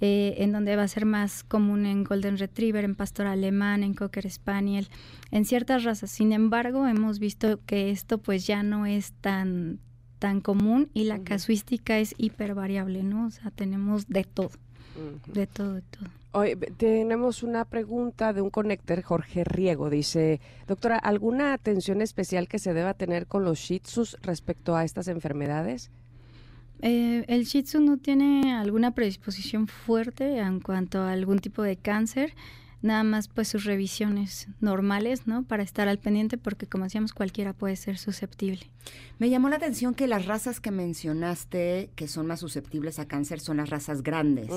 eh, 0.02 0.36
en 0.40 0.52
donde 0.52 0.76
va 0.76 0.84
a 0.84 0.88
ser 0.88 1.06
más 1.06 1.44
común 1.44 1.86
en 1.86 2.04
Golden 2.04 2.38
Retriever, 2.38 2.84
en 2.84 2.96
Pastor 2.96 3.28
Alemán, 3.28 3.84
en 3.84 3.94
Cocker 3.94 4.30
Spaniel, 4.30 4.90
en 5.32 5.46
ciertas 5.46 5.84
razas. 5.84 6.12
Sin 6.12 6.34
embargo, 6.34 6.88
hemos 6.88 7.20
visto 7.20 7.60
que 7.66 7.92
esto 7.92 8.18
pues 8.18 8.46
ya 8.46 8.62
no 8.64 8.86
es 8.86 9.14
tan, 9.22 9.80
tan 10.20 10.42
común 10.42 10.90
y 10.94 11.06
la 11.06 11.20
casuística 11.20 11.98
es 12.00 12.14
hiper 12.18 12.56
variable, 12.56 13.04
¿no? 13.04 13.28
O 13.28 13.32
sea, 13.32 13.52
tenemos 13.52 14.08
de 14.08 14.24
todo, 14.24 14.52
de 15.28 15.48
todo, 15.48 15.74
de 15.76 15.82
todo. 15.82 16.10
Hoy 16.38 16.58
tenemos 16.76 17.44
una 17.44 17.64
pregunta 17.64 18.34
de 18.34 18.42
un 18.42 18.50
conector, 18.50 19.02
Jorge 19.02 19.46
Riego. 19.46 19.90
Dice, 19.90 20.42
doctora, 20.68 20.98
¿alguna 20.98 21.54
atención 21.54 22.02
especial 22.02 22.50
que 22.50 22.60
se 22.60 22.74
deba 22.74 22.94
tener 22.94 23.26
con 23.26 23.46
los 23.46 23.58
shih 23.58 23.80
tzus 23.80 24.18
respecto 24.22 24.76
a 24.76 24.84
estas 24.84 25.08
enfermedades? 25.08 25.92
Eh, 26.88 27.26
el 27.30 27.46
Shih 27.46 27.64
Tzu 27.64 27.80
no 27.80 27.98
tiene 27.98 28.54
alguna 28.54 28.92
predisposición 28.92 29.66
fuerte 29.66 30.38
en 30.38 30.60
cuanto 30.60 31.00
a 31.00 31.14
algún 31.14 31.40
tipo 31.40 31.64
de 31.64 31.78
cáncer 31.78 32.36
nada 32.86 33.04
más 33.04 33.28
pues 33.28 33.48
sus 33.48 33.66
revisiones 33.66 34.48
normales, 34.62 35.28
¿no? 35.28 35.44
Para 35.44 35.64
estar 35.64 35.88
al 35.88 35.98
pendiente 35.98 36.38
porque 36.38 36.68
como 36.68 36.86
decíamos 36.86 37.14
cualquiera 37.14 37.54
puede 37.54 37.76
ser 37.76 37.98
susceptible. 37.98 38.70
Me 39.18 39.30
llamó 39.30 39.50
la 39.50 39.56
atención 39.56 39.94
que 39.94 40.08
las 40.08 40.26
razas 40.26 40.60
que 40.60 40.72
mencionaste 40.72 41.90
que 41.96 42.08
son 42.08 42.28
más 42.28 42.42
susceptibles 42.42 43.00
a 43.00 43.08
cáncer 43.08 43.40
son 43.40 43.58
las 43.58 43.70
razas 43.70 44.04
grandes. 44.04 44.50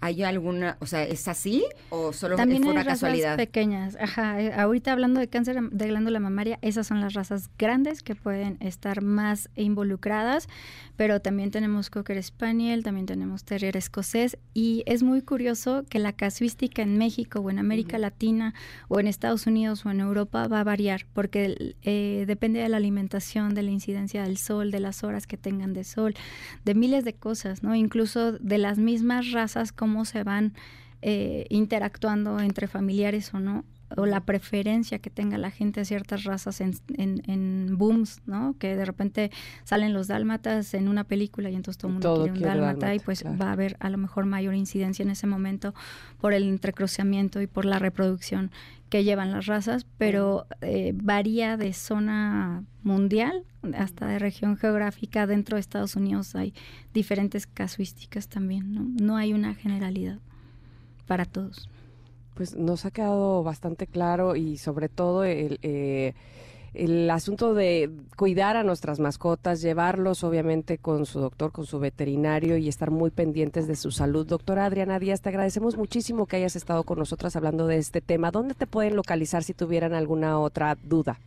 ¿Hay 0.00 0.22
alguna, 0.22 0.78
o 0.80 0.86
sea, 0.86 1.04
es 1.04 1.28
así 1.28 1.64
o 1.90 2.12
solo 2.12 2.36
También 2.36 2.62
fue 2.62 2.72
una 2.72 2.80
hay 2.80 2.86
razas 2.86 3.36
pequeñas. 3.36 3.96
Ajá, 4.00 4.40
eh, 4.40 4.52
ahorita 4.54 4.92
hablando 4.92 5.20
de 5.20 5.28
cáncer 5.28 5.60
de 5.70 5.86
glándula 5.86 6.18
mamaria, 6.18 6.58
esas 6.62 6.86
son 6.86 7.00
las 7.00 7.12
razas 7.12 7.50
grandes 7.58 8.02
que 8.02 8.14
pueden 8.14 8.56
estar 8.60 9.02
más 9.02 9.50
involucradas, 9.54 10.48
pero 10.96 11.20
también 11.20 11.50
tenemos 11.50 11.90
Cocker 11.90 12.22
Spaniel, 12.22 12.82
también 12.82 13.06
tenemos 13.06 13.44
Terrier 13.44 13.76
escocés 13.76 14.38
y 14.54 14.82
es 14.86 15.02
muy 15.02 15.20
curioso 15.20 15.84
que 15.88 15.98
la 15.98 16.12
casuística 16.12 16.82
en 16.82 16.96
México 16.96 17.40
o 17.40 17.50
en 17.50 17.59
América 17.60 17.98
Latina 17.98 18.54
o 18.88 18.98
en 19.00 19.06
Estados 19.06 19.46
Unidos 19.46 19.86
o 19.86 19.90
en 19.90 20.00
Europa 20.00 20.48
va 20.48 20.60
a 20.60 20.64
variar 20.64 21.06
porque 21.12 21.74
eh, 21.82 22.24
depende 22.26 22.60
de 22.60 22.68
la 22.68 22.78
alimentación, 22.78 23.54
de 23.54 23.62
la 23.62 23.70
incidencia 23.70 24.22
del 24.24 24.36
sol, 24.36 24.70
de 24.70 24.80
las 24.80 25.04
horas 25.04 25.26
que 25.26 25.36
tengan 25.36 25.72
de 25.72 25.84
sol, 25.84 26.14
de 26.64 26.74
miles 26.74 27.04
de 27.04 27.14
cosas, 27.14 27.62
¿no? 27.62 27.74
Incluso 27.74 28.32
de 28.32 28.58
las 28.58 28.78
mismas 28.78 29.30
razas, 29.32 29.72
cómo 29.72 30.04
se 30.04 30.24
van 30.24 30.54
eh, 31.02 31.46
interactuando 31.48 32.40
entre 32.40 32.66
familiares 32.66 33.32
o 33.32 33.40
no 33.40 33.64
o 33.96 34.06
la 34.06 34.20
preferencia 34.20 34.98
que 34.98 35.10
tenga 35.10 35.38
la 35.38 35.50
gente 35.50 35.80
a 35.80 35.84
ciertas 35.84 36.24
razas 36.24 36.60
en, 36.60 36.74
en, 36.96 37.76
booms, 37.76 38.20
¿no? 38.26 38.54
Que 38.58 38.76
de 38.76 38.84
repente 38.84 39.30
salen 39.64 39.92
los 39.92 40.08
dálmatas 40.08 40.74
en 40.74 40.88
una 40.88 41.04
película 41.04 41.50
y 41.50 41.56
entonces 41.56 41.78
todo 41.78 41.88
el 41.88 41.92
mundo 41.94 42.14
quiere 42.22 42.32
un 42.32 42.40
dálmata, 42.40 42.94
y 42.94 43.00
pues 43.00 43.24
va 43.24 43.48
a 43.48 43.52
haber 43.52 43.76
a 43.80 43.90
lo 43.90 43.98
mejor 43.98 44.26
mayor 44.26 44.54
incidencia 44.54 45.02
en 45.02 45.10
ese 45.10 45.26
momento 45.26 45.74
por 46.20 46.32
el 46.32 46.44
entrecruciamiento 46.44 47.40
y 47.40 47.46
por 47.46 47.64
la 47.64 47.78
reproducción 47.78 48.50
que 48.88 49.04
llevan 49.04 49.30
las 49.30 49.46
razas, 49.46 49.86
pero 49.98 50.46
eh, 50.62 50.92
varía 50.94 51.56
de 51.56 51.72
zona 51.72 52.64
mundial 52.82 53.44
hasta 53.76 54.06
de 54.06 54.18
región 54.18 54.56
geográfica. 54.56 55.26
Dentro 55.26 55.56
de 55.56 55.60
Estados 55.60 55.94
Unidos 55.94 56.34
hay 56.34 56.54
diferentes 56.92 57.46
casuísticas 57.46 58.28
también, 58.28 58.74
¿no? 58.74 58.86
No 59.00 59.16
hay 59.16 59.32
una 59.32 59.54
generalidad 59.54 60.18
para 61.06 61.24
todos 61.24 61.68
pues 62.40 62.56
nos 62.56 62.86
ha 62.86 62.90
quedado 62.90 63.42
bastante 63.42 63.86
claro 63.86 64.34
y 64.34 64.56
sobre 64.56 64.88
todo 64.88 65.24
el, 65.24 65.58
eh, 65.60 66.14
el 66.72 67.10
asunto 67.10 67.52
de 67.52 67.90
cuidar 68.16 68.56
a 68.56 68.62
nuestras 68.62 68.98
mascotas, 68.98 69.60
llevarlos 69.60 70.24
obviamente 70.24 70.78
con 70.78 71.04
su 71.04 71.20
doctor, 71.20 71.52
con 71.52 71.66
su 71.66 71.78
veterinario 71.80 72.56
y 72.56 72.66
estar 72.66 72.90
muy 72.90 73.10
pendientes 73.10 73.68
de 73.68 73.76
su 73.76 73.90
salud. 73.90 74.26
Doctora 74.26 74.64
Adriana 74.64 74.98
Díaz, 74.98 75.20
te 75.20 75.28
agradecemos 75.28 75.76
muchísimo 75.76 76.24
que 76.24 76.36
hayas 76.36 76.56
estado 76.56 76.82
con 76.84 76.98
nosotras 76.98 77.36
hablando 77.36 77.66
de 77.66 77.76
este 77.76 78.00
tema. 78.00 78.30
¿Dónde 78.30 78.54
te 78.54 78.66
pueden 78.66 78.96
localizar 78.96 79.42
si 79.42 79.52
tuvieran 79.52 79.92
alguna 79.92 80.38
otra 80.38 80.78
duda? 80.82 81.18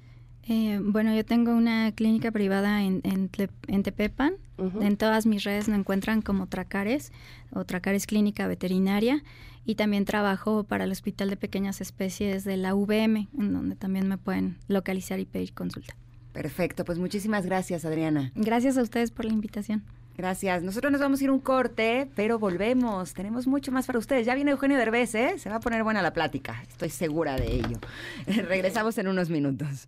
Eh, 0.47 0.79
bueno, 0.81 1.13
yo 1.15 1.23
tengo 1.23 1.51
una 1.53 1.91
clínica 1.93 2.31
privada 2.31 2.83
en, 2.83 3.01
en, 3.03 3.31
Tle- 3.31 3.49
en 3.67 3.83
Tepepan. 3.83 4.33
En 4.79 4.97
todas 4.97 5.25
mis 5.25 5.43
redes 5.43 5.67
me 5.67 5.75
encuentran 5.75 6.21
como 6.21 6.47
Tracares 6.47 7.11
o 7.51 7.65
Tracares 7.65 8.05
Clínica 8.07 8.47
Veterinaria. 8.47 9.23
Y 9.65 9.75
también 9.75 10.03
trabajo 10.05 10.63
para 10.65 10.83
el 10.83 10.91
Hospital 10.91 11.29
de 11.29 11.37
Pequeñas 11.37 11.79
Especies 11.79 12.43
de 12.43 12.57
la 12.57 12.73
VM, 12.75 13.29
en 13.39 13.53
donde 13.53 13.75
también 13.77 14.07
me 14.09 14.17
pueden 14.17 14.57
localizar 14.67 15.19
y 15.21 15.25
pedir 15.25 15.53
consulta. 15.53 15.95
Perfecto, 16.33 16.83
pues 16.83 16.97
muchísimas 16.99 17.45
gracias, 17.45 17.85
Adriana. 17.85 18.31
Gracias 18.35 18.77
a 18.77 18.81
ustedes 18.81 19.11
por 19.11 19.23
la 19.25 19.31
invitación. 19.31 19.83
Gracias. 20.17 20.61
Nosotros 20.63 20.91
nos 20.91 20.99
vamos 21.01 21.21
a 21.21 21.23
ir 21.23 21.31
un 21.31 21.39
corte, 21.39 22.07
pero 22.15 22.37
volvemos. 22.39 23.13
Tenemos 23.13 23.47
mucho 23.47 23.71
más 23.71 23.85
para 23.87 23.97
ustedes. 23.99 24.25
Ya 24.27 24.35
viene 24.35 24.51
Eugenio 24.51 24.77
Derbez, 24.77 25.15
¿eh? 25.15 25.35
Se 25.39 25.49
va 25.49 25.55
a 25.55 25.59
poner 25.59 25.83
buena 25.83 26.01
la 26.01 26.13
plática. 26.13 26.61
Estoy 26.69 26.89
segura 26.89 27.35
de 27.37 27.55
ello. 27.55 27.79
Regresamos 28.27 28.97
en 28.97 29.07
unos 29.07 29.29
minutos. 29.29 29.87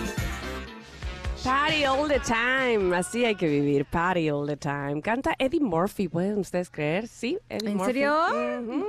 Party 1.43 1.85
all 1.85 2.07
the 2.07 2.19
time, 2.19 2.95
así 2.95 3.25
hay 3.25 3.33
que 3.33 3.47
vivir, 3.47 3.85
party 3.85 4.29
all 4.29 4.45
the 4.45 4.55
time. 4.55 5.01
Canta 5.01 5.33
Eddie 5.39 5.59
Murphy, 5.59 6.07
¿pueden 6.07 6.37
ustedes 6.37 6.69
creer? 6.69 7.07
Sí, 7.07 7.39
Eddie 7.49 7.71
¿En 7.71 7.77
Murphy. 7.77 7.93
serio? 7.93 8.15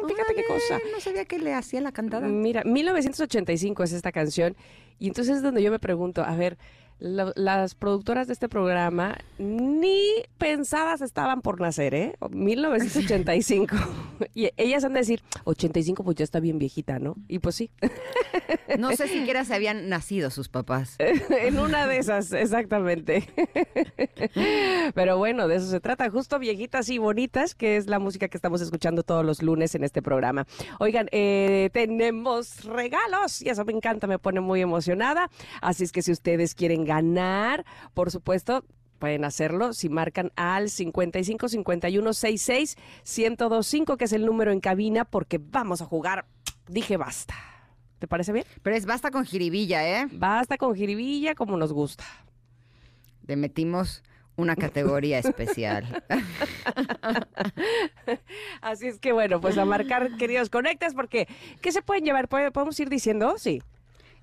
Fíjate 0.07 0.35
qué 0.35 0.45
cosa. 0.45 0.79
No 0.93 1.01
sabía 1.01 1.25
que 1.25 1.39
le 1.39 1.55
hacía 1.55 1.81
la 1.81 1.93
cantada. 1.93 2.27
Mira, 2.29 2.63
1985 2.65 3.85
es 3.85 3.93
esta 3.95 4.13
canción 4.13 4.55
y 4.99 5.09
entonces 5.09 5.39
es 5.39 5.43
donde 5.43 5.63
yo 5.63 5.71
me 5.71 5.79
pregunto, 5.79 6.23
a 6.23 6.37
ver, 6.37 6.59
lo- 7.03 7.33
las 7.35 7.75
productoras 7.75 8.29
de 8.29 8.33
este 8.33 8.49
programa 8.49 9.19
ni 9.39 10.01
pensadas 10.39 11.01
estaban 11.03 11.43
por 11.43 11.61
nacer, 11.61 11.95
¿eh? 11.95 12.15
1985. 12.31 13.75
y 14.35 14.51
ellas 14.57 14.85
han 14.85 14.93
de 14.93 15.01
decir, 15.01 15.23
85 15.45 16.05
pues 16.05 16.17
ya 16.17 16.25
está 16.25 16.39
bien 16.39 16.59
viejita, 16.59 16.99
¿no? 17.01 17.17
Y 17.29 17.41
pues 17.41 17.57
sí, 17.57 17.71
No 18.79 18.93
sé 18.93 19.09
siquiera 19.09 19.45
se 19.45 19.55
habían 19.55 19.89
nacido 19.89 20.31
sus 20.31 20.49
papás. 20.49 20.97
en 20.99 21.59
una 21.59 21.87
de 21.87 21.99
esas, 21.99 22.33
exactamente. 22.33 23.29
Pero 24.95 25.19
bueno, 25.19 25.49
de 25.49 25.57
eso 25.57 25.67
se 25.67 25.81
trata, 25.81 26.09
justo 26.11 26.39
viejitas 26.39 26.89
y 26.89 26.99
bonitas, 26.99 27.55
que 27.55 27.77
es 27.77 27.87
la 27.87 27.99
música 27.99 28.29
que 28.29 28.37
estamos 28.37 28.61
escuchando 28.61 29.03
todos 29.03 29.25
los 29.25 29.43
lunes 29.43 29.75
en 29.75 29.85
este 29.85 30.03
programa. 30.03 30.47
Oigan, 30.79 31.09
eh, 31.13 31.71
tenemos 31.73 32.65
regalos 32.65 33.43
y 33.43 33.49
eso 33.49 33.65
me 33.65 33.73
encanta, 33.73 34.07
me 34.07 34.19
pone 34.19 34.41
muy 34.41 34.61
emocionada. 34.61 35.31
Así 35.61 35.85
es 35.85 35.93
que 35.93 36.03
si 36.03 36.13
ustedes 36.13 36.55
quieren 36.55 36.85
ganar, 36.85 36.92
por 37.95 38.11
supuesto, 38.11 38.65
pueden 38.99 39.25
hacerlo 39.25 39.73
si 39.73 39.89
marcan 39.89 40.31
al 40.37 40.69
55 40.71 41.49
51 41.49 42.13
66 42.13 42.77
1025, 43.05 43.97
que 43.97 44.05
es 44.05 44.13
el 44.13 44.27
número 44.27 44.53
en 44.53 44.61
cabina, 44.61 45.05
porque 45.05 45.39
vamos 45.43 45.81
a 45.83 45.87
jugar. 45.87 46.27
Dije 46.69 46.97
basta. 46.97 47.35
¿Te 47.99 48.07
parece 48.09 48.33
bien? 48.33 48.45
Pero 48.63 48.77
es 48.77 48.85
basta 48.87 49.11
con 49.11 49.25
jiribilla, 49.25 49.89
¿eh? 49.89 50.07
Basta 50.13 50.57
con 50.59 50.75
jiribilla 50.75 51.35
como 51.35 51.57
nos 51.57 51.73
gusta. 51.73 52.05
Le 53.27 53.37
metimos 53.37 54.03
una 54.35 54.57
categoría 54.57 55.19
especial. 55.19 56.03
Así 58.61 58.87
es 58.89 58.99
que 58.99 59.13
bueno, 59.13 59.41
pues 59.41 59.59
a 59.59 59.65
marcar, 59.65 60.17
queridos 60.17 60.51
conectas, 60.51 60.95
porque 60.95 61.29
¿qué 61.61 61.71
se 61.73 61.83
pueden 61.83 62.05
llevar? 62.05 62.29
¿Puede- 62.29 62.51
¿Podemos 62.51 62.79
ir 62.81 62.89
diciendo? 62.89 63.35
Sí. 63.39 63.63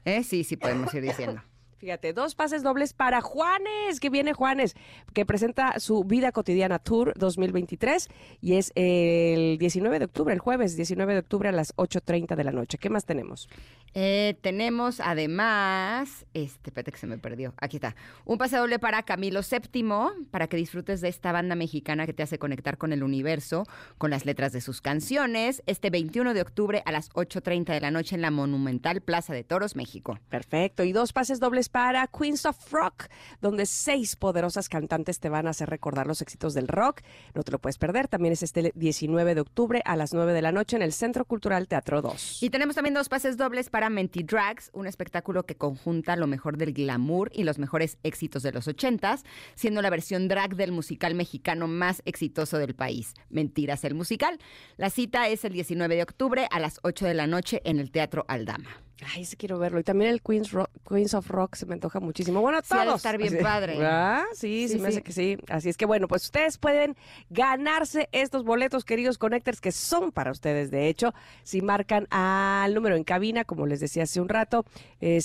¿Eh? 0.06 0.24
Sí, 0.24 0.44
sí, 0.44 0.58
podemos 0.58 0.94
ir 0.94 1.04
diciendo. 1.04 1.42
Fíjate, 1.80 2.12
dos 2.12 2.36
pases 2.36 2.62
dobles 2.62 2.92
para 2.92 3.22
Juanes, 3.22 4.02
que 4.02 4.10
viene 4.10 4.34
Juanes, 4.34 4.76
que 5.14 5.26
presenta 5.26 5.80
su 5.80 6.04
Vida 6.04 6.34
Cotidiana 6.34 6.78
Tour 6.78 7.14
2023 7.16 8.10
y 8.42 8.56
es 8.56 8.74
el 8.76 9.58
19 9.58 10.00
de 10.00 10.06
octubre, 10.06 10.34
el 10.34 10.42
jueves 10.42 10.76
19 10.76 11.14
de 11.14 11.20
octubre 11.20 11.48
a 11.48 11.54
las 11.54 11.74
8.30 11.78 12.36
de 12.36 12.44
la 12.44 12.52
noche. 12.52 12.78
¿Qué 12.78 12.90
más 12.90 13.06
tenemos? 13.06 13.48
Eh, 13.94 14.38
tenemos 14.42 15.00
además, 15.00 16.26
este, 16.34 16.70
espérate 16.70 16.92
que 16.92 16.98
se 16.98 17.08
me 17.08 17.18
perdió, 17.18 17.54
aquí 17.58 17.78
está, 17.78 17.96
un 18.26 18.38
pase 18.38 18.58
doble 18.58 18.78
para 18.78 19.02
Camilo 19.04 19.40
VII, 19.40 20.28
para 20.30 20.48
que 20.48 20.58
disfrutes 20.58 21.00
de 21.00 21.08
esta 21.08 21.32
banda 21.32 21.56
mexicana 21.56 22.06
que 22.06 22.14
te 22.14 22.24
hace 22.24 22.38
conectar 22.38 22.78
con 22.78 22.92
el 22.92 23.04
universo, 23.04 23.64
con 23.98 24.12
las 24.12 24.26
letras 24.26 24.52
de 24.52 24.60
sus 24.60 24.82
canciones, 24.82 25.64
este 25.66 25.90
21 25.90 26.34
de 26.34 26.42
octubre 26.42 26.84
a 26.86 26.92
las 26.92 27.10
8.30 27.12 27.74
de 27.74 27.80
la 27.80 27.90
noche 27.90 28.16
en 28.16 28.22
la 28.22 28.32
Monumental 28.32 29.02
Plaza 29.02 29.34
de 29.34 29.46
Toros, 29.46 29.78
México. 29.78 30.20
Perfecto. 30.28 30.84
Y 30.84 30.92
dos 30.92 31.14
pases 31.14 31.40
dobles 31.40 31.69
para 31.72 32.08
Queens 32.08 32.46
of 32.46 32.72
Rock, 32.72 33.08
donde 33.42 33.66
seis 33.66 34.16
poderosas 34.16 34.70
cantantes 34.70 35.20
te 35.20 35.30
van 35.30 35.48
a 35.48 35.52
hacer 35.52 35.70
recordar 35.70 36.08
los 36.08 36.22
éxitos 36.22 36.54
del 36.54 36.68
rock. 36.68 37.02
No 37.34 37.44
te 37.44 37.52
lo 37.52 37.60
puedes 37.60 37.78
perder. 37.78 38.08
También 38.08 38.34
es 38.34 38.44
este 38.44 38.72
19 38.76 39.36
de 39.36 39.42
octubre 39.42 39.82
a 39.86 39.96
las 39.96 40.14
9 40.14 40.34
de 40.34 40.42
la 40.42 40.52
noche 40.52 40.76
en 40.76 40.82
el 40.82 40.94
Centro 40.94 41.26
Cultural 41.26 41.68
Teatro 41.68 42.02
2. 42.02 42.44
Y 42.44 42.50
tenemos 42.50 42.76
también 42.76 42.94
dos 42.94 43.10
pases 43.10 43.38
dobles 43.38 43.70
para 43.70 43.90
Mentidrags, 43.90 44.70
un 44.74 44.88
espectáculo 44.88 45.44
que 45.44 45.56
conjunta 45.56 46.16
lo 46.16 46.28
mejor 46.28 46.58
del 46.58 46.74
glamour 46.74 47.32
y 47.34 47.44
los 47.44 47.60
mejores 47.60 47.98
éxitos 48.04 48.44
de 48.44 48.52
los 48.52 48.68
ochentas, 48.68 49.24
siendo 49.56 49.82
la 49.82 49.90
versión 49.90 50.28
drag 50.28 50.56
del 50.56 50.72
musical 50.72 51.16
mexicano 51.16 51.68
más 51.68 52.02
exitoso 52.06 52.58
del 52.58 52.76
país, 52.76 53.14
Mentiras 53.30 53.84
el 53.84 53.96
musical. 53.96 54.40
La 54.78 54.90
cita 54.90 55.28
es 55.28 55.46
el 55.46 55.54
19 55.54 55.96
de 55.96 56.04
octubre 56.04 56.48
a 56.52 56.60
las 56.60 56.80
8 56.84 57.06
de 57.06 57.14
la 57.14 57.28
noche 57.28 57.62
en 57.64 57.80
el 57.80 57.92
Teatro 57.92 58.26
Aldama. 58.28 58.89
Ay, 59.16 59.24
sí 59.26 59.38
quiero 59.38 59.58
verlo. 59.58 59.80
Y 59.80 59.84
también 59.84 60.12
el 60.12 60.22
Queens, 60.22 60.52
Rock- 60.52 60.70
Queens 60.88 61.14
of 61.14 61.28
Rock 61.30 61.56
se 61.56 61.66
me 61.66 61.74
antoja 61.74 62.00
muchísimo. 62.02 62.42
Bueno, 62.42 62.60
Sí, 62.64 62.74
ha 62.74 62.80
de 62.80 62.86
todos. 62.86 62.98
estar 62.98 63.18
bien 63.18 63.34
Así- 63.34 63.44
padre. 63.44 63.78
Ah, 63.86 64.26
sí, 64.34 64.68
sí, 64.68 64.74
Sí, 64.76 64.80
me 64.80 64.90
sí. 64.90 64.96
hace 64.98 65.02
que 65.04 65.12
sí. 65.14 65.38
Así 65.48 65.70
es 65.70 65.78
que 65.78 65.86
bueno, 65.86 66.08
pues 66.08 66.24
ustedes 66.26 66.58
pueden 66.58 66.98
ganarse 67.30 68.10
estos 68.12 68.44
boletos, 68.44 68.84
queridos 68.84 69.18
Connectors, 69.18 69.62
que 69.62 69.72
son 69.72 70.12
para 70.12 70.32
ustedes, 70.32 70.70
de 70.72 70.88
hecho, 70.90 71.14
si 71.44 71.62
marcan 71.62 72.08
al 72.12 72.74
número 72.74 72.96
en 72.96 73.04
cabina, 73.04 73.46
como 73.46 73.66
les 73.68 73.80
decía 73.80 74.04
hace 74.04 74.20
un 74.20 74.28
rato, 74.30 74.66
eh, 75.00 75.22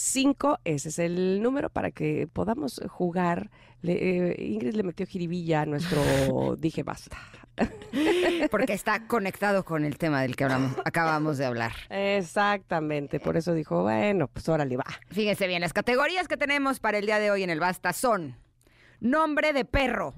5166-1025. 0.00 0.58
Ese 0.64 0.88
es 0.88 0.98
el 0.98 1.42
número 1.42 1.70
para 1.70 1.90
que 1.90 2.26
podamos 2.32 2.80
jugar. 2.88 3.50
Le- 3.82 4.30
eh, 4.32 4.36
Ingrid 4.44 4.74
le 4.74 4.82
metió 4.82 5.06
jiribilla 5.06 5.62
a 5.62 5.66
nuestro 5.66 6.00
Dije 6.58 6.82
Basta. 6.82 7.18
Porque 8.50 8.72
está 8.72 9.06
conectado 9.06 9.64
con 9.64 9.84
el 9.84 9.98
tema 9.98 10.22
del 10.22 10.34
que 10.36 10.44
hablamos, 10.44 10.76
acabamos 10.84 11.36
de 11.36 11.44
hablar. 11.44 11.72
Exactamente, 11.90 13.20
por 13.20 13.36
eso 13.36 13.52
dijo, 13.52 13.82
bueno, 13.82 14.28
pues 14.28 14.48
órale, 14.48 14.76
va. 14.78 14.86
Fíjense 15.10 15.46
bien, 15.46 15.60
las 15.60 15.74
categorías 15.74 16.26
que 16.26 16.38
tenemos 16.38 16.80
para 16.80 16.96
el 16.98 17.04
día 17.06 17.18
de 17.18 17.30
hoy 17.30 17.42
en 17.42 17.50
el 17.50 17.60
Basta 17.60 17.92
son 17.92 18.36
nombre 19.00 19.52
de 19.52 19.64
perro, 19.66 20.14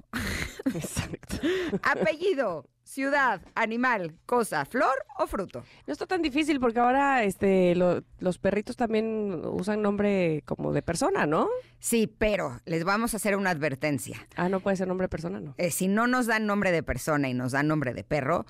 Exacto. 0.73 1.35
apellido, 1.83 2.65
ciudad, 2.93 3.41
animal, 3.55 4.15
cosa, 4.25 4.65
flor 4.65 4.93
o 5.17 5.25
fruto. 5.27 5.63
No 5.87 5.93
está 5.93 6.05
tan 6.05 6.21
difícil 6.21 6.59
porque 6.59 6.79
ahora 6.79 7.23
este, 7.23 7.75
lo- 7.75 8.03
los 8.19 8.37
perritos 8.37 8.75
también 8.77 9.41
usan 9.45 9.81
nombre 9.81 10.43
como 10.45 10.71
de 10.73 10.81
persona, 10.81 11.25
¿no? 11.25 11.49
Sí, 11.79 12.07
pero 12.07 12.59
les 12.65 12.83
vamos 12.83 13.13
a 13.13 13.17
hacer 13.17 13.35
una 13.35 13.49
advertencia. 13.49 14.25
Ah, 14.35 14.47
no 14.49 14.59
puede 14.59 14.77
ser 14.77 14.87
nombre 14.87 15.05
de 15.05 15.09
persona, 15.09 15.39
¿no? 15.39 15.55
Eh, 15.57 15.71
si 15.71 15.87
no 15.87 16.07
nos 16.07 16.27
dan 16.27 16.45
nombre 16.45 16.71
de 16.71 16.83
persona 16.83 17.27
y 17.29 17.33
nos 17.33 17.51
dan 17.53 17.67
nombre 17.67 17.93
de 17.93 18.03
perro, 18.03 18.45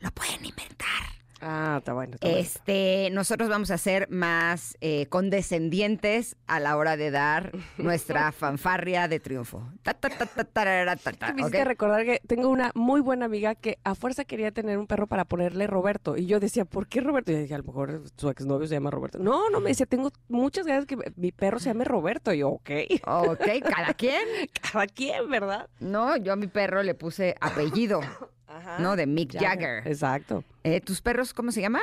lo 0.00 0.10
pueden 0.12 0.44
inventar. 0.44 1.17
Ah, 1.40 1.76
está 1.78 1.92
bueno. 1.92 2.14
Está 2.14 2.26
bueno. 2.26 2.40
Este, 2.40 3.10
nosotros 3.12 3.48
vamos 3.48 3.70
a 3.70 3.78
ser 3.78 4.08
más 4.10 4.76
eh, 4.80 5.06
condescendientes 5.06 6.36
a 6.46 6.60
la 6.60 6.76
hora 6.76 6.96
de 6.96 7.10
dar 7.10 7.52
nuestra 7.78 8.32
fanfarria 8.32 9.08
de 9.08 9.20
triunfo. 9.20 9.66
Ta, 9.82 9.94
ta, 9.94 10.08
ta, 10.08 10.26
ta, 10.26 10.44
tarara, 10.44 10.96
ta, 10.96 11.12
ta, 11.12 11.26
Me 11.32 11.42
¿ok? 11.42 11.48
hiciste 11.48 11.64
recordar 11.64 12.04
que 12.04 12.20
tengo 12.26 12.48
una 12.48 12.70
muy 12.74 13.00
buena 13.00 13.26
amiga 13.26 13.54
que 13.54 13.78
a 13.84 13.94
fuerza 13.94 14.24
quería 14.24 14.50
tener 14.52 14.78
un 14.78 14.86
perro 14.86 15.06
para 15.06 15.24
ponerle 15.24 15.66
Roberto. 15.66 16.16
Y 16.16 16.26
yo 16.26 16.40
decía, 16.40 16.64
¿por 16.64 16.86
qué 16.88 17.00
Roberto? 17.00 17.30
Y 17.32 17.34
yo 17.36 17.40
dije, 17.42 17.54
a 17.54 17.58
lo 17.58 17.64
mejor 17.64 18.02
su 18.16 18.28
exnovio 18.30 18.66
se 18.66 18.74
llama 18.74 18.90
Roberto. 18.90 19.18
No, 19.18 19.48
no, 19.50 19.60
me 19.60 19.70
decía, 19.70 19.86
tengo 19.86 20.10
muchas 20.28 20.66
ganas 20.66 20.86
que 20.86 20.96
mi 21.16 21.32
perro 21.32 21.58
se 21.58 21.70
llame 21.70 21.84
Roberto. 21.84 22.32
Y 22.32 22.38
yo, 22.38 22.48
ok, 22.48 22.70
Ok, 23.06 23.46
cada 23.62 23.94
quien. 23.94 24.22
cada 24.72 24.86
quien, 24.86 25.28
¿verdad? 25.30 25.68
No, 25.80 26.16
yo 26.16 26.32
a 26.32 26.36
mi 26.36 26.46
perro 26.46 26.82
le 26.82 26.94
puse 26.94 27.34
apellido, 27.40 28.00
Ajá. 28.48 28.78
¿no? 28.78 28.96
De 28.96 29.06
Mick 29.06 29.38
Jagger. 29.38 29.86
Exacto. 29.86 30.42
Eh, 30.64 30.80
¿Tus 30.80 31.00
perros 31.02 31.34
cómo 31.34 31.52
se 31.52 31.60
llaman? 31.60 31.82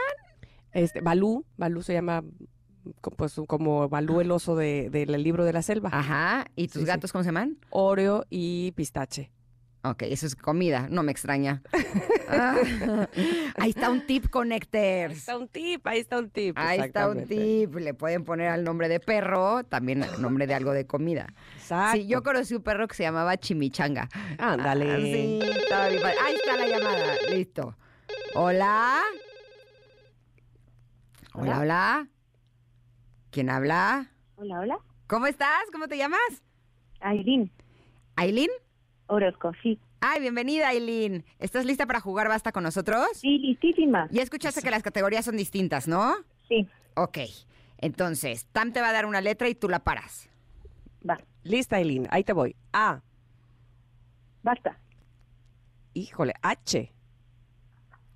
Este, 0.72 1.01
Balú, 1.01 1.45
Balú 1.57 1.82
se 1.84 1.93
llama 1.93 2.24
pues, 3.18 3.39
como 3.47 3.88
Balú 3.89 4.22
el 4.22 4.30
oso 4.32 4.55
de- 4.55 4.89
del 4.89 5.11
libro 5.24 5.43
de 5.45 5.53
la 5.53 5.61
selva. 5.61 5.89
Ajá. 5.91 6.45
¿Y 6.55 6.68
tus 6.68 6.74
Sí, 6.74 6.80
sí. 6.82 6.86
gatos 6.86 7.11
cómo 7.11 7.24
se 7.24 7.30
llaman? 7.30 7.57
Oreo 7.70 8.26
y 8.30 8.72
pistache. 8.74 9.32
Ok, 9.89 10.01
eso 10.01 10.25
es 10.25 10.36
comida, 10.36 10.88
no 10.89 11.03
me 11.03 11.11
extraña. 11.11 11.61
Ah, 12.27 12.57
ahí 13.57 13.69
está 13.69 13.91
un 13.91 14.07
tip, 14.07 14.23
Ahí 14.25 14.29
Connectors. 14.31 15.15
está 15.15 15.38
un 15.38 15.47
tip, 15.47 15.86
ahí 15.86 15.99
está 15.99 16.17
un 16.17 16.29
tip. 16.31 16.57
Ahí 16.57 16.79
está 16.79 17.07
un 17.07 17.27
tip. 17.27 17.75
Le 17.75 17.93
pueden 17.93 18.25
poner 18.25 18.47
al 18.47 18.63
nombre 18.63 18.89
de 18.89 18.99
perro, 18.99 19.63
también 19.63 20.01
al 20.03 20.19
nombre 20.19 20.47
de 20.47 20.55
algo 20.55 20.71
de 20.73 20.88
comida. 20.88 21.27
Exacto. 21.55 21.97
Sí, 21.97 22.07
yo 22.07 22.23
conocí 22.23 22.55
un 22.55 22.63
perro 22.63 22.88
que 22.88 22.95
se 22.95 23.03
llamaba 23.03 23.38
Chimichanga. 23.38 24.09
Ándale. 24.39 24.91
Ah, 24.91 24.97
sí, 24.97 25.39
estaba 25.61 25.88
bien 25.89 26.01
padre. 26.01 26.17
Ahí 26.19 26.36
está 26.36 26.57
la 26.57 26.67
llamada. 26.67 27.13
Listo. 27.29 27.77
Hola. 28.33 29.01
Hola, 31.33 31.59
hola. 31.59 32.07
¿Quién 33.29 33.51
habla? 33.51 34.11
Hola, 34.38 34.59
hola. 34.61 34.79
¿Cómo 35.05 35.27
estás? 35.27 35.63
¿Cómo 35.71 35.88
te 35.88 35.95
llamas? 35.97 36.19
Aileen, 37.01 37.51
¿Aileen? 38.15 38.49
Orozco, 39.07 39.51
sí. 39.61 39.79
Ay, 40.01 40.19
bienvenida, 40.21 40.69
Aileen. 40.69 41.23
¿Estás 41.39 41.65
lista 41.65 41.85
para 41.85 41.99
jugar 41.99 42.27
Basta 42.27 42.51
con 42.51 42.63
nosotros? 42.63 43.07
Sí, 43.13 43.37
listísima. 43.39 44.07
Ya 44.11 44.21
escuchaste 44.23 44.61
que 44.61 44.71
las 44.71 44.83
categorías 44.83 45.25
son 45.25 45.37
distintas, 45.37 45.87
¿no? 45.87 46.15
Sí, 46.47 46.67
Ok. 46.95 47.17
Entonces, 47.77 48.45
Tam 48.53 48.71
te 48.71 48.79
va 48.81 48.89
a 48.89 48.93
dar 48.93 49.05
una 49.05 49.19
letra 49.21 49.49
y 49.49 49.55
tú 49.55 49.67
la 49.67 49.79
paras. 49.79 50.29
va. 51.07 51.19
Lista, 51.43 51.77
Eileen. 51.77 52.07
Ahí 52.09 52.23
te 52.23 52.33
voy. 52.33 52.55
A. 52.71 53.01
Basta. 54.41 54.79
Híjole. 55.93 56.33
H. 56.41 56.91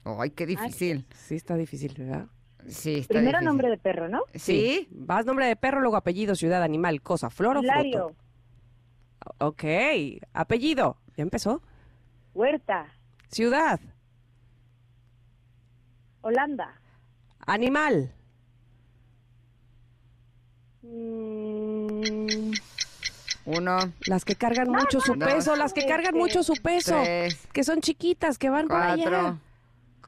Ay, 0.05 0.29
qué 0.31 0.45
difícil. 0.45 1.05
Sí, 1.13 1.35
está 1.35 1.55
difícil, 1.55 1.93
¿verdad? 1.97 2.27
Sí, 2.67 2.95
está 2.95 3.13
Primero 3.15 3.37
difícil. 3.39 3.45
nombre 3.45 3.69
de 3.69 3.77
perro, 3.77 4.07
¿no? 4.09 4.23
¿Sí? 4.33 4.87
Vas 4.91 5.25
nombre 5.25 5.45
de 5.45 5.55
perro, 5.55 5.81
luego 5.81 5.97
apellido, 5.97 6.35
ciudad, 6.35 6.63
animal, 6.63 7.01
cosa, 7.01 7.29
flor 7.29 7.57
o 7.57 7.61
Hilario, 7.61 8.07
fruto. 8.07 8.15
Ok. 9.39 9.63
Apellido. 10.34 10.97
¿Ya 11.17 11.24
empezó? 11.24 11.61
Huerta, 12.34 12.88
Ciudad. 13.30 13.80
Holanda. 16.22 16.80
Animal. 17.45 18.13
Mm, 20.82 22.51
Uno, 23.45 23.78
Las 24.05 24.26
que 24.26 24.36
cargan 24.36 24.70
mucho 24.70 24.99
su 25.01 25.17
peso, 25.17 25.55
las 25.55 25.74
que 25.74 25.82
cargan 25.88 26.15
Este, 26.15 26.20
mucho 26.20 26.43
su 26.43 26.53
peso. 26.53 27.01
tres, 27.03 27.47
Que 27.51 27.63
son 27.63 27.82
chiquitas, 27.82 28.38
que 28.38 28.49
van 28.49 28.67
por 28.67 28.82
allá 28.82 29.38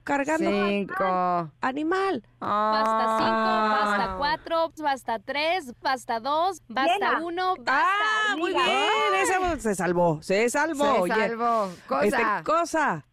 cargando. 0.03 0.67
Cinco. 0.67 1.51
Animal. 1.61 2.23
Oh. 2.39 2.45
Basta 2.45 3.17
cinco, 3.17 3.31
basta 3.31 4.03
ah. 4.03 4.15
cuatro, 4.17 4.71
basta 4.77 5.19
tres, 5.19 5.73
basta 5.81 6.19
dos, 6.19 6.61
basta 6.67 6.93
Llena. 6.93 7.21
uno, 7.21 7.53
ah, 7.53 7.63
basta. 7.63 8.31
¡Ah, 8.31 8.35
muy 8.37 8.53
bien! 8.53 9.21
Esa, 9.21 9.59
se 9.59 9.75
salvó, 9.75 10.21
se 10.21 10.49
salvó. 10.49 11.05
Se 11.07 11.09
salvó. 11.09 11.61
Oye, 11.63 11.77
cosa. 11.87 12.05
Este, 12.05 12.43
cosa. 12.43 13.05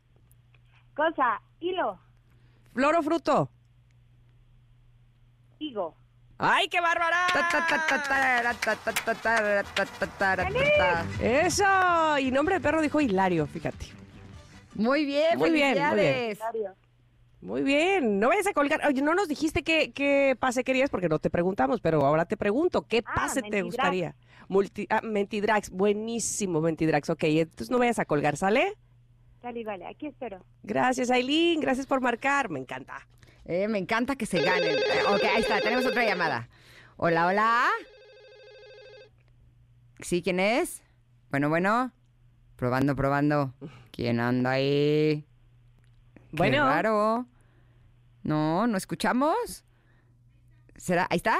Cosa, 0.94 1.40
hilo. 1.60 1.98
Flor 2.74 2.96
o 2.96 3.02
fruto. 3.02 3.50
Higo. 5.58 5.94
¡Ay, 6.40 6.68
qué 6.68 6.80
bárbara! 6.80 7.26
¡Eso! 11.20 12.18
Y 12.20 12.30
nombre 12.30 12.54
de 12.54 12.60
perro 12.60 12.80
dijo 12.80 13.00
Hilario, 13.00 13.46
fíjate. 13.48 13.86
Muy 14.78 15.04
bien, 15.04 15.36
Muy 15.38 15.50
bien, 15.50 15.50
muy 15.50 15.50
bien. 15.50 15.68
felicidades. 15.74 16.38
Hilario. 16.38 16.74
Muy 17.40 17.62
bien. 17.62 18.18
No 18.20 18.28
vayas 18.28 18.46
a 18.46 18.52
colgar. 18.52 18.80
Oye, 18.86 19.02
no 19.02 19.14
nos 19.14 19.28
dijiste 19.28 19.62
qué, 19.62 19.92
qué 19.92 20.36
pase 20.38 20.62
querías 20.64 20.88
porque 20.88 21.08
no 21.08 21.18
te 21.18 21.30
preguntamos, 21.30 21.80
pero 21.80 22.04
ahora 22.06 22.24
te 22.26 22.36
pregunto, 22.36 22.82
¿qué 22.82 23.02
Ah, 23.04 23.12
pase 23.14 23.42
te 23.42 23.62
gustaría? 23.62 24.14
Multi, 24.48 24.86
ah, 24.88 25.00
Mentidrax. 25.02 25.70
Buenísimo, 25.70 26.60
Mentidrax. 26.60 27.10
Ok, 27.10 27.24
entonces 27.24 27.70
no 27.70 27.78
vayas 27.78 27.98
a 27.98 28.04
colgar, 28.04 28.36
¿sale? 28.36 28.74
Dale, 29.42 29.64
vale, 29.64 29.86
aquí 29.86 30.06
espero. 30.06 30.44
Gracias, 30.62 31.10
Aileen. 31.10 31.60
Gracias 31.60 31.86
por 31.86 32.00
marcar. 32.00 32.48
Me 32.48 32.58
encanta. 32.60 33.06
Eh, 33.44 33.66
me 33.66 33.78
encanta 33.78 34.14
que 34.16 34.26
se 34.26 34.40
ganen. 34.42 34.76
Eh, 34.76 35.02
ok, 35.08 35.24
ahí 35.24 35.40
está, 35.42 35.60
tenemos 35.60 35.86
otra 35.86 36.04
llamada. 36.04 36.48
Hola, 36.96 37.26
hola. 37.26 37.66
¿Sí, 40.00 40.22
quién 40.22 40.38
es? 40.40 40.82
Bueno, 41.30 41.48
bueno. 41.48 41.92
Probando, 42.58 42.96
probando. 42.96 43.54
¿Quién 43.92 44.18
anda 44.18 44.50
ahí? 44.50 45.24
Bueno. 46.32 46.66
raro. 46.66 47.24
No, 48.24 48.66
¿no 48.66 48.76
escuchamos? 48.76 49.64
¿Será? 50.76 51.06
¿Ahí 51.08 51.18
está? 51.18 51.38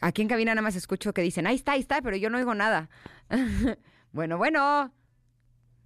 Aquí 0.00 0.22
en 0.22 0.28
cabina 0.28 0.54
nada 0.54 0.62
más 0.62 0.76
escucho 0.76 1.12
que 1.12 1.22
dicen, 1.22 1.48
ahí 1.48 1.56
está, 1.56 1.72
ahí 1.72 1.80
está, 1.80 2.00
pero 2.00 2.16
yo 2.16 2.30
no 2.30 2.38
oigo 2.38 2.54
nada. 2.54 2.88
bueno, 4.12 4.38
bueno. 4.38 4.92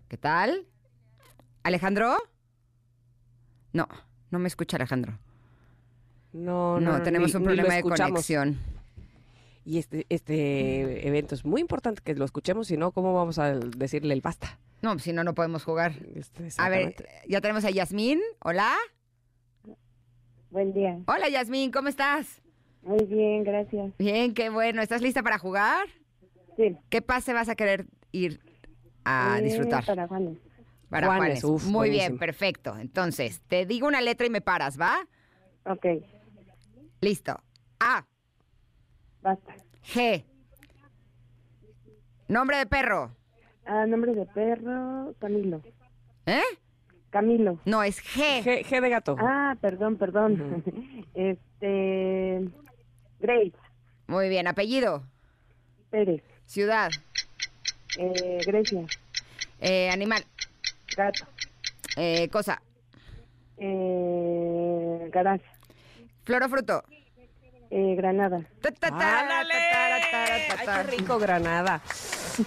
¿Qué 0.09 0.19
tal? 0.19 0.67
¿Alejandro? 1.63 2.19
No, 3.73 3.89
no 4.31 4.39
me 4.39 4.49
escucha 4.49 4.77
Alejandro. 4.77 5.19
No, 6.35 6.79
No, 6.81 6.99
no, 6.99 7.03
tenemos 7.03 7.33
ni- 7.33 7.39
un 7.39 7.45
problema 7.45 7.75
de 7.75 7.83
conexión. 7.83 8.59
Y 9.65 9.79
este, 9.79 10.07
este 10.09 11.07
evento 11.07 11.35
es 11.35 11.45
muy 11.45 11.61
importante 11.61 12.03
que 12.03 12.15
lo 12.15 12.25
escuchemos, 12.25 12.67
si 12.67 12.77
no, 12.77 12.91
¿cómo 12.91 13.15
vamos 13.15 13.39
a 13.39 13.55
decirle 13.55 14.13
el 14.15 14.21
basta? 14.21 14.59
No, 14.83 14.91
pues 14.93 15.05
si 15.05 15.13
no, 15.13 15.23
no 15.23 15.35
podemos 15.35 15.63
jugar. 15.65 15.93
Este, 16.17 16.49
A 16.59 16.69
ver, 16.69 16.97
ya 17.29 17.41
tenemos 17.41 17.65
a 17.65 17.71
Yasmín. 17.71 18.21
Hola. 18.41 18.75
Buen 20.51 20.73
día. 20.75 20.99
Hola, 21.07 21.29
Yasmín, 21.29 21.71
¿cómo 21.71 21.89
estás? 21.89 22.43
Muy 22.83 23.05
bien, 23.07 23.45
gracias. 23.45 23.93
Bien, 23.99 24.35
qué 24.35 24.51
bueno. 24.51 24.83
¿Estás 24.83 25.01
lista 25.01 25.23
para 25.23 25.39
jugar? 25.39 25.87
Sí. 26.57 26.77
¿Qué 26.91 27.01
pase 27.01 27.33
vas 27.33 27.49
a 27.49 27.55
querer 27.55 27.87
ir 28.11 28.41
a 29.05 29.37
Eh, 29.39 29.43
disfrutar? 29.43 29.85
Para 29.87 30.09
Juanes. 30.09 30.39
Para 30.91 31.07
Juanes, 31.07 31.43
Juanes. 31.43 31.45
uf, 31.45 31.67
Muy 31.71 31.89
bien, 31.89 32.19
perfecto. 32.19 32.77
Entonces, 32.79 33.41
te 33.49 33.65
digo 33.65 33.87
una 33.87 34.01
letra 34.01 34.27
y 34.27 34.31
me 34.31 34.41
paras, 34.41 34.79
¿va? 34.79 35.07
Ok, 35.65 35.87
Listo. 37.01 37.41
A, 37.81 38.05
basta. 39.23 39.55
G. 39.95 40.25
Nombre 42.29 42.57
de 42.59 42.67
perro. 42.67 43.11
Ah, 43.67 43.87
nombre 43.87 44.15
de 44.15 44.27
perro, 44.27 45.15
Camilo. 45.21 45.61
¿Eh? 46.27 46.43
Camilo. 47.11 47.59
No, 47.65 47.83
es 47.83 47.99
G. 48.03 48.43
G, 48.43 48.65
G 48.65 48.81
de 48.81 48.89
gato. 48.89 49.17
Ah, 49.19 49.57
perdón, 49.61 49.97
perdón. 49.97 50.65
este, 51.15 52.49
Grace, 53.21 53.53
Muy 54.07 54.29
bien, 54.29 54.47
apellido. 54.47 55.03
Pérez, 55.91 56.23
Ciudad. 56.47 56.91
eh, 57.99 58.39
Grecia, 58.47 58.87
Eh, 59.61 59.91
animal. 59.91 60.25
Gato, 60.97 61.25
Eh, 61.97 62.29
cosa. 62.31 62.63
eh, 63.59 65.09
Garage, 65.13 65.45
Flor 66.25 66.43
o 66.45 66.49
fruto. 66.49 66.83
Eh, 67.75 67.95
Granada. 67.97 68.43
¡Ay, 68.93 70.67
qué 70.67 70.83
rico, 70.97 71.19
Granada! 71.19 71.81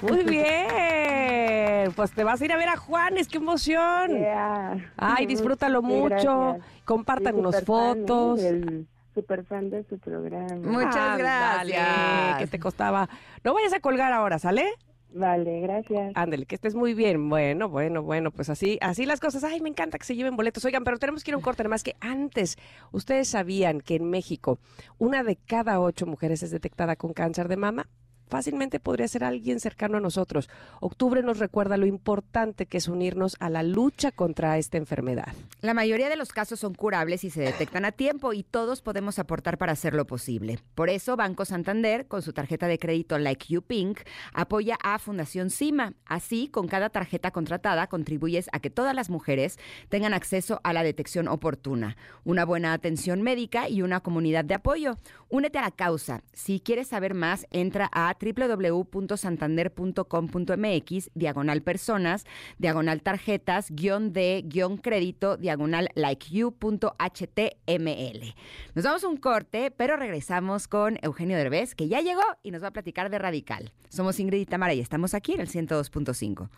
Muy 0.01 0.23
bien. 0.23 1.91
Pues 1.95 2.11
te 2.11 2.23
vas 2.23 2.41
a 2.41 2.45
ir 2.45 2.51
a 2.53 2.57
ver 2.57 2.69
a 2.69 2.77
Juanes, 2.77 3.27
qué 3.27 3.37
emoción. 3.37 4.09
Yeah. 4.17 4.77
Ay, 4.97 5.25
disfrútalo 5.25 5.81
Sí, 5.81 5.87
mucho. 5.87 6.51
gracias. 6.51 6.65
Compartan 6.85 7.31
Soy 7.33 7.39
unos 7.39 7.55
superfan, 7.55 7.97
¿eh? 7.97 8.01
fotos. 8.01 8.41
del- 8.41 8.87
super 9.13 9.45
fan 9.45 9.69
de 9.69 9.83
su 9.85 9.97
programa. 9.97 10.55
Muchas 10.57 11.17
gracias. 11.17 12.37
¿Qué 12.39 12.47
te 12.47 12.59
costaba? 12.59 13.07
No 13.43 13.53
vayas 13.53 13.73
a 13.73 13.79
colgar 13.79 14.11
ahora, 14.13 14.39
¿sale? 14.39 14.73
Vale, 15.15 15.61
gracias. 15.61 16.11
Ándale, 16.13 16.45
que 16.45 16.55
estés 16.55 16.75
muy 16.75 16.93
bien. 16.93 17.29
Bueno, 17.29 17.69
bueno, 17.69 18.03
bueno, 18.03 18.31
pues 18.31 18.49
así, 18.49 18.77
así 18.81 19.05
las 19.05 19.21
cosas. 19.21 19.45
Ay, 19.45 19.61
me 19.61 19.69
encanta 19.69 19.97
que 19.97 20.03
se 20.03 20.13
lleven 20.13 20.35
boletos. 20.35 20.65
Oigan, 20.65 20.83
pero 20.83 20.99
tenemos 20.99 21.23
que 21.23 21.31
ir 21.31 21.35
a 21.35 21.37
un 21.37 21.43
corte, 21.43 21.65
más 21.69 21.83
que 21.83 21.95
antes. 22.01 22.57
Ustedes 22.91 23.29
sabían 23.29 23.79
que 23.79 23.95
en 23.95 24.09
México 24.09 24.59
una 24.97 25.23
de 25.23 25.37
cada 25.37 25.79
ocho 25.79 26.05
mujeres 26.05 26.43
es 26.43 26.51
detectada 26.51 26.97
con 26.97 27.13
cáncer 27.13 27.47
de 27.47 27.55
mama. 27.55 27.87
Fácilmente 28.27 28.79
podría 28.79 29.07
ser 29.07 29.23
alguien 29.23 29.59
cercano 29.59 29.97
a 29.97 30.01
nosotros. 30.01 30.49
Octubre 30.79 31.21
nos 31.21 31.39
recuerda 31.39 31.77
lo 31.77 31.85
importante 31.85 32.65
que 32.65 32.77
es 32.77 32.87
unirnos 32.87 33.35
a 33.39 33.49
la 33.49 33.63
lucha 33.63 34.11
contra 34.11 34.57
esta 34.57 34.77
enfermedad. 34.77 35.33
La 35.61 35.73
mayoría 35.73 36.09
de 36.09 36.15
los 36.15 36.31
casos 36.31 36.59
son 36.59 36.73
curables 36.73 37.23
y 37.23 37.29
se 37.29 37.41
detectan 37.41 37.85
a 37.85 37.91
tiempo 37.91 38.33
y 38.33 38.43
todos 38.43 38.81
podemos 38.81 39.19
aportar 39.19 39.57
para 39.57 39.73
hacerlo 39.73 40.05
posible. 40.05 40.59
Por 40.73 40.89
eso 40.89 41.15
Banco 41.15 41.45
Santander, 41.45 42.07
con 42.07 42.21
su 42.21 42.33
tarjeta 42.33 42.67
de 42.67 42.79
crédito 42.79 43.17
Like 43.19 43.47
You 43.47 43.61
Pink, 43.61 43.99
apoya 44.33 44.77
a 44.83 44.97
Fundación 44.97 45.49
CIMA. 45.49 45.93
Así, 46.05 46.47
con 46.47 46.67
cada 46.67 46.89
tarjeta 46.89 47.31
contratada 47.31 47.87
contribuyes 47.87 48.49
a 48.51 48.59
que 48.59 48.69
todas 48.69 48.95
las 48.95 49.09
mujeres 49.09 49.57
tengan 49.89 50.13
acceso 50.13 50.61
a 50.63 50.73
la 50.73 50.83
detección 50.83 51.27
oportuna, 51.27 51.97
una 52.23 52.45
buena 52.45 52.73
atención 52.73 53.21
médica 53.21 53.69
y 53.69 53.81
una 53.81 53.99
comunidad 53.99 54.45
de 54.45 54.55
apoyo. 54.55 54.97
Únete 55.29 55.59
a 55.59 55.63
la 55.63 55.71
causa. 55.71 56.23
Si 56.33 56.59
quieres 56.59 56.87
saber 56.87 57.13
más, 57.13 57.45
entra 57.51 57.89
a 57.91 58.14
www.santander.com.mx, 58.19 61.09
diagonal 61.13 61.61
personas, 61.61 62.25
diagonal 62.57 63.01
tarjetas, 63.01 63.71
guion 63.71 64.13
de, 64.13 64.43
guion 64.45 64.77
crédito, 64.77 65.37
diagonal 65.37 65.89
likeyou.html. 65.95 68.35
Nos 68.73 68.83
damos 68.83 69.03
un 69.03 69.17
corte, 69.17 69.71
pero 69.71 69.97
regresamos 69.97 70.67
con 70.67 70.97
Eugenio 71.01 71.37
Derbez, 71.37 71.75
que 71.75 71.87
ya 71.87 72.01
llegó 72.01 72.23
y 72.43 72.51
nos 72.51 72.63
va 72.63 72.67
a 72.67 72.71
platicar 72.71 73.09
de 73.09 73.19
Radical. 73.19 73.71
Somos 73.89 74.19
Ingrid 74.19 74.41
y 74.41 74.45
Tamara 74.45 74.73
y 74.73 74.79
estamos 74.79 75.13
aquí 75.13 75.33
en 75.33 75.41
el 75.41 75.49
102.5. 75.49 76.49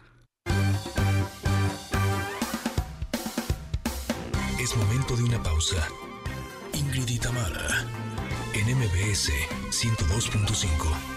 Es 4.59 4.75
momento 4.75 5.15
de 5.15 5.23
una 5.23 5.41
pausa. 5.41 5.87
Ingrid 6.73 7.07
y 7.07 7.19
en 8.53 8.77
MBS 8.77 9.31
102.5. 9.71 11.16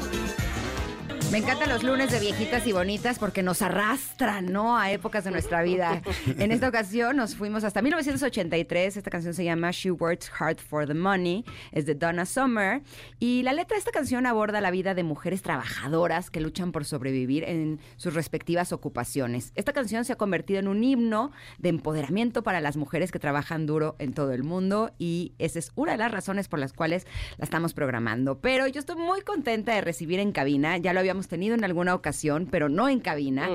Me 1.31 1.37
encantan 1.37 1.69
los 1.69 1.81
lunes 1.81 2.11
de 2.11 2.19
viejitas 2.19 2.67
y 2.67 2.73
bonitas 2.73 3.17
porque 3.17 3.41
nos 3.41 3.61
arrastran, 3.61 4.51
¿no? 4.51 4.77
A 4.77 4.91
épocas 4.91 5.23
de 5.23 5.31
nuestra 5.31 5.63
vida. 5.63 6.01
En 6.37 6.51
esta 6.51 6.67
ocasión 6.67 7.15
nos 7.15 7.37
fuimos 7.37 7.63
hasta 7.63 7.81
1983. 7.81 8.97
Esta 8.97 9.09
canción 9.09 9.33
se 9.33 9.45
llama 9.45 9.71
She 9.71 9.91
Works 9.91 10.29
Hard 10.37 10.57
for 10.57 10.85
the 10.85 10.93
Money. 10.93 11.45
Es 11.71 11.85
de 11.85 11.95
Donna 11.95 12.25
Summer. 12.25 12.81
Y 13.17 13.43
la 13.43 13.53
letra 13.53 13.75
de 13.75 13.79
esta 13.79 13.91
canción 13.91 14.25
aborda 14.25 14.59
la 14.59 14.71
vida 14.71 14.93
de 14.93 15.03
mujeres 15.03 15.41
trabajadoras 15.41 16.29
que 16.29 16.41
luchan 16.41 16.73
por 16.73 16.83
sobrevivir 16.83 17.45
en 17.45 17.79
sus 17.95 18.13
respectivas 18.13 18.73
ocupaciones. 18.73 19.53
Esta 19.55 19.71
canción 19.71 20.03
se 20.03 20.11
ha 20.11 20.17
convertido 20.17 20.59
en 20.59 20.67
un 20.67 20.83
himno 20.83 21.31
de 21.59 21.69
empoderamiento 21.69 22.43
para 22.43 22.59
las 22.59 22.75
mujeres 22.75 23.09
que 23.09 23.19
trabajan 23.19 23.65
duro 23.65 23.95
en 23.99 24.13
todo 24.13 24.33
el 24.33 24.43
mundo. 24.43 24.91
Y 24.99 25.31
esa 25.37 25.59
es 25.59 25.71
una 25.75 25.93
de 25.93 25.99
las 25.99 26.11
razones 26.11 26.49
por 26.49 26.59
las 26.59 26.73
cuales 26.73 27.07
la 27.37 27.45
estamos 27.45 27.73
programando. 27.73 28.41
Pero 28.41 28.67
yo 28.67 28.81
estoy 28.81 28.97
muy 28.97 29.21
contenta 29.21 29.73
de 29.73 29.79
recibir 29.79 30.19
en 30.19 30.33
cabina, 30.33 30.75
ya 30.75 30.91
lo 30.91 30.99
habíamos 30.99 31.20
tenido 31.27 31.55
en 31.55 31.63
alguna 31.63 31.95
ocasión, 31.95 32.47
pero 32.49 32.69
no 32.69 32.89
en 32.89 32.99
cabina, 32.99 33.47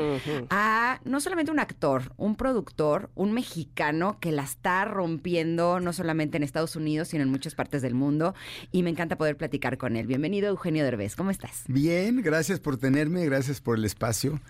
a 0.51 1.01
no 1.05 1.21
solamente 1.21 1.51
un 1.51 1.59
actor, 1.59 2.13
un 2.17 2.37
productor, 2.37 3.11
un 3.15 3.33
mexicano 3.33 4.19
que 4.21 4.33
la 4.33 4.43
está 4.43 4.85
rompiendo 4.85 5.81
no 5.81 5.93
solamente 5.93 6.37
en 6.37 6.43
Estados 6.43 6.77
Unidos, 6.77 7.09
sino 7.09 7.23
en 7.23 7.31
muchas 7.31 7.55
partes 7.55 7.83
del 7.83 7.95
mundo. 7.95 8.35
Y 8.73 8.83
me 8.83 8.91
encanta 8.91 9.17
poder 9.17 9.37
platicar 9.37 9.79
con 9.79 9.97
él. 9.97 10.07
Bienvenido, 10.07 10.49
Eugenio 10.49 10.85
Derbez. 10.85 11.17
¿Cómo 11.17 11.31
estás? 11.31 11.65
Bien, 11.69 12.23
gracias 12.23 12.61
por 12.61 12.77
tenerme, 12.77 13.25
gracias 13.25 13.61
por 13.61 13.79
el 13.79 13.85
espacio. 13.85 14.41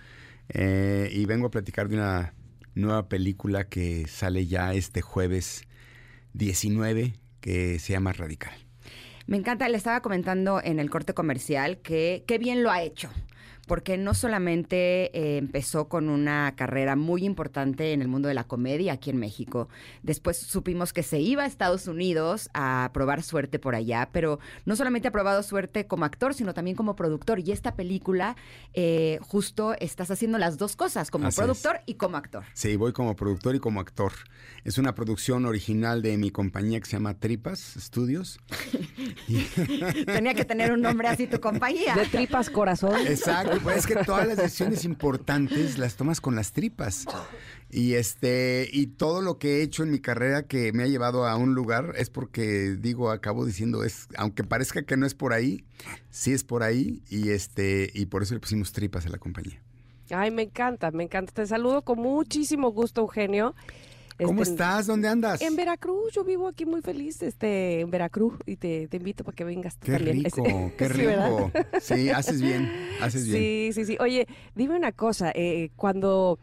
Eh, 0.49 1.09
y 1.11 1.25
vengo 1.25 1.47
a 1.47 1.51
platicar 1.51 1.89
de 1.89 1.95
una 1.95 2.33
nueva 2.75 3.09
película 3.09 3.67
que 3.67 4.07
sale 4.07 4.47
ya 4.47 4.73
este 4.73 5.01
jueves 5.01 5.63
19, 6.33 7.15
que 7.41 7.79
se 7.79 7.93
llama 7.93 8.13
Radical. 8.13 8.66
Me 9.27 9.35
encanta, 9.35 9.67
le 9.67 9.75
estaba 9.75 10.01
comentando 10.01 10.61
en 10.63 10.79
el 10.79 10.89
corte 10.89 11.13
comercial 11.13 11.79
que 11.79 12.23
qué 12.25 12.37
bien 12.37 12.63
lo 12.63 12.71
ha 12.71 12.81
hecho. 12.81 13.09
Porque 13.67 13.97
no 13.97 14.13
solamente 14.13 15.15
eh, 15.17 15.37
empezó 15.37 15.87
con 15.87 16.09
una 16.09 16.55
carrera 16.55 16.95
muy 16.95 17.25
importante 17.25 17.93
en 17.93 18.01
el 18.01 18.07
mundo 18.07 18.27
de 18.27 18.33
la 18.33 18.45
comedia 18.45 18.93
aquí 18.93 19.09
en 19.09 19.17
México, 19.17 19.67
después 20.03 20.37
supimos 20.37 20.93
que 20.93 21.03
se 21.03 21.19
iba 21.19 21.43
a 21.43 21.45
Estados 21.45 21.87
Unidos 21.87 22.49
a 22.53 22.89
probar 22.93 23.23
suerte 23.23 23.59
por 23.59 23.75
allá, 23.75 24.09
pero 24.11 24.39
no 24.65 24.75
solamente 24.75 25.09
ha 25.09 25.11
probado 25.11 25.43
suerte 25.43 25.85
como 25.85 26.05
actor, 26.05 26.33
sino 26.33 26.53
también 26.53 26.75
como 26.75 26.95
productor. 26.95 27.39
Y 27.39 27.51
esta 27.51 27.75
película, 27.75 28.35
eh, 28.73 29.19
justo 29.21 29.75
estás 29.79 30.09
haciendo 30.11 30.37
las 30.37 30.57
dos 30.57 30.75
cosas, 30.75 31.11
como 31.11 31.27
Así 31.27 31.41
es. 31.41 31.45
productor 31.45 31.81
y 31.85 31.95
como 31.95 32.17
actor. 32.17 32.43
Sí, 32.53 32.75
voy 32.75 32.93
como 32.93 33.15
productor 33.15 33.55
y 33.55 33.59
como 33.59 33.79
actor. 33.79 34.13
Es 34.63 34.77
una 34.77 34.95
producción 34.95 35.45
original 35.45 36.01
de 36.01 36.17
mi 36.17 36.31
compañía 36.31 36.79
que 36.79 36.85
se 36.85 36.93
llama 36.93 37.13
Tripas 37.15 37.59
Studios. 37.77 38.39
Tenía 40.05 40.33
que 40.33 40.45
tener 40.45 40.71
un 40.71 40.81
nombre 40.81 41.07
así 41.07 41.27
tu 41.27 41.39
compañía. 41.39 41.95
De 41.95 42.05
tripas 42.05 42.49
corazón. 42.49 42.95
Exacto, 43.07 43.56
pues 43.59 43.77
es 43.77 43.87
que 43.87 43.95
todas 43.95 44.27
las 44.27 44.37
decisiones 44.37 44.85
importantes 44.85 45.77
las 45.77 45.95
tomas 45.95 46.21
con 46.21 46.35
las 46.35 46.51
tripas. 46.51 47.05
Y 47.69 47.95
este, 47.95 48.69
y 48.71 48.87
todo 48.87 49.21
lo 49.21 49.37
que 49.37 49.57
he 49.57 49.61
hecho 49.61 49.83
en 49.83 49.91
mi 49.91 49.99
carrera 49.99 50.43
que 50.43 50.71
me 50.71 50.83
ha 50.83 50.87
llevado 50.87 51.25
a 51.27 51.35
un 51.35 51.53
lugar 51.53 51.93
es 51.97 52.09
porque 52.09 52.77
digo, 52.79 53.11
acabo 53.11 53.45
diciendo, 53.45 53.83
es, 53.83 54.07
aunque 54.17 54.43
parezca 54.43 54.83
que 54.83 54.95
no 54.95 55.05
es 55.05 55.13
por 55.13 55.33
ahí, 55.33 55.65
sí 56.09 56.31
es 56.31 56.43
por 56.43 56.63
ahí, 56.63 57.01
y 57.09 57.29
este, 57.29 57.91
y 57.93 58.05
por 58.05 58.23
eso 58.23 58.33
le 58.33 58.39
pusimos 58.39 58.71
tripas 58.71 59.05
a 59.05 59.09
la 59.09 59.17
compañía. 59.17 59.61
Ay, 60.09 60.31
me 60.31 60.43
encanta, 60.43 60.91
me 60.91 61.03
encanta. 61.03 61.33
Te 61.33 61.45
saludo 61.45 61.81
con 61.81 61.99
muchísimo 61.99 62.71
gusto, 62.71 63.01
Eugenio. 63.01 63.55
¿Cómo 64.23 64.41
Este, 64.41 64.53
estás? 64.53 64.87
¿Dónde 64.87 65.07
andas? 65.07 65.41
En 65.41 65.55
Veracruz, 65.55 66.11
yo 66.13 66.23
vivo 66.23 66.47
aquí 66.47 66.65
muy 66.65 66.81
feliz, 66.81 67.21
este, 67.21 67.81
en 67.81 67.91
Veracruz, 67.91 68.33
y 68.45 68.55
te, 68.55 68.87
te 68.87 68.97
invito 68.97 69.23
para 69.23 69.35
que 69.35 69.43
vengas 69.43 69.77
tú 69.77 69.85
Qué 69.85 69.93
también. 69.93 70.23
rico, 70.23 70.43
qué 70.77 70.89
Sí, 70.89 71.05
¿verdad? 71.05 71.29
rico. 71.37 71.51
Sí, 71.81 72.09
haces 72.09 72.41
bien, 72.41 72.71
haces 73.01 73.27
bien. 73.27 73.37
Sí, 73.37 73.69
sí, 73.73 73.85
sí. 73.85 73.97
Oye, 73.99 74.27
dime 74.55 74.75
una 74.75 74.91
cosa, 74.91 75.31
eh, 75.35 75.69
cuando 75.75 76.39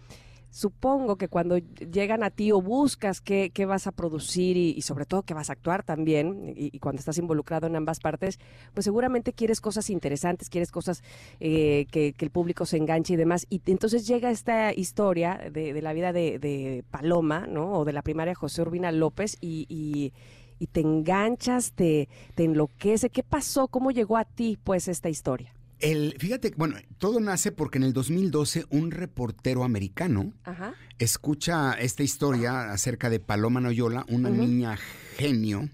supongo 0.55 1.17
que 1.17 1.27
cuando 1.27 1.59
llegan 1.59 2.23
a 2.23 2.31
ti 2.31 2.53
o 2.53 2.63
buscas 2.63 3.21
qué, 3.21 3.51
qué 3.53 3.67
vas 3.67 3.89
a 3.89 3.93
producir 3.93 4.57
y, 4.57 4.81
sobre 4.83 5.05
todo 5.05 5.23
que 5.23 5.35
vas 5.35 5.51
a 5.51 5.55
actuar 5.55 5.83
también, 5.83 6.55
y, 6.57 6.71
y 6.73 6.79
cuando 6.79 7.01
estás 7.01 7.19
involucrado 7.19 7.67
en 7.67 7.75
ambas 7.75 7.99
partes, 7.99 8.39
pues 8.73 8.85
seguramente 8.85 9.33
quieres 9.33 9.61
cosas 9.61 9.91
interesantes, 9.91 10.49
quieres 10.49 10.71
cosas 10.71 11.03
eh, 11.41 11.87
que, 11.91 12.13
que 12.13 12.25
el 12.25 12.31
público 12.31 12.67
se 12.67 12.77
enganche 12.77 13.15
y 13.15 13.17
demás. 13.17 13.47
Y 13.51 13.61
entonces 13.67 14.07
llega 14.07 14.31
esta 14.31 14.73
historia 14.73 15.41
de, 15.51 15.73
de 15.73 15.83
la 15.83 15.93
vida 15.93 16.13
de, 16.13 16.39
de 16.39 16.85
Paloma, 16.89 17.49
¿no? 17.49 17.73
O 17.73 17.85
de 17.85 17.93
la 17.93 18.03
primaria 18.03 18.37
José 18.37 18.63
Urbina 18.63 18.93
López 18.93 19.37
y... 19.41 19.67
y 19.69 20.13
y 20.57 20.69
te 20.69 20.81
enganchas, 20.81 21.73
te, 21.73 22.09
te 22.37 22.45
enloquece. 22.45 23.11
¿Qué 23.11 23.25
pasó? 23.25 23.67
¿Cómo 23.67 23.91
llegó 23.91 24.17
a 24.17 24.25
ti, 24.25 24.57
pues, 24.63 24.87
esta 24.87 25.09
historia? 25.09 25.54
El, 25.85 26.15
fíjate, 26.19 26.53
bueno, 26.57 26.77
todo 26.99 27.21
nace 27.21 27.53
porque 27.53 27.77
en 27.79 27.85
el 27.85 27.93
2012 27.93 28.65
un 28.71 28.91
reportero 28.91 29.65
americano 29.65 30.33
Ajá. 30.45 30.75
escucha 30.99 31.75
esta 31.75 32.03
historia 32.03 32.73
acerca 32.73 33.11
de 33.11 33.21
Paloma 33.21 33.61
Noyola, 33.61 34.07
una 34.09 34.31
niña 34.31 34.79
genio 35.19 35.69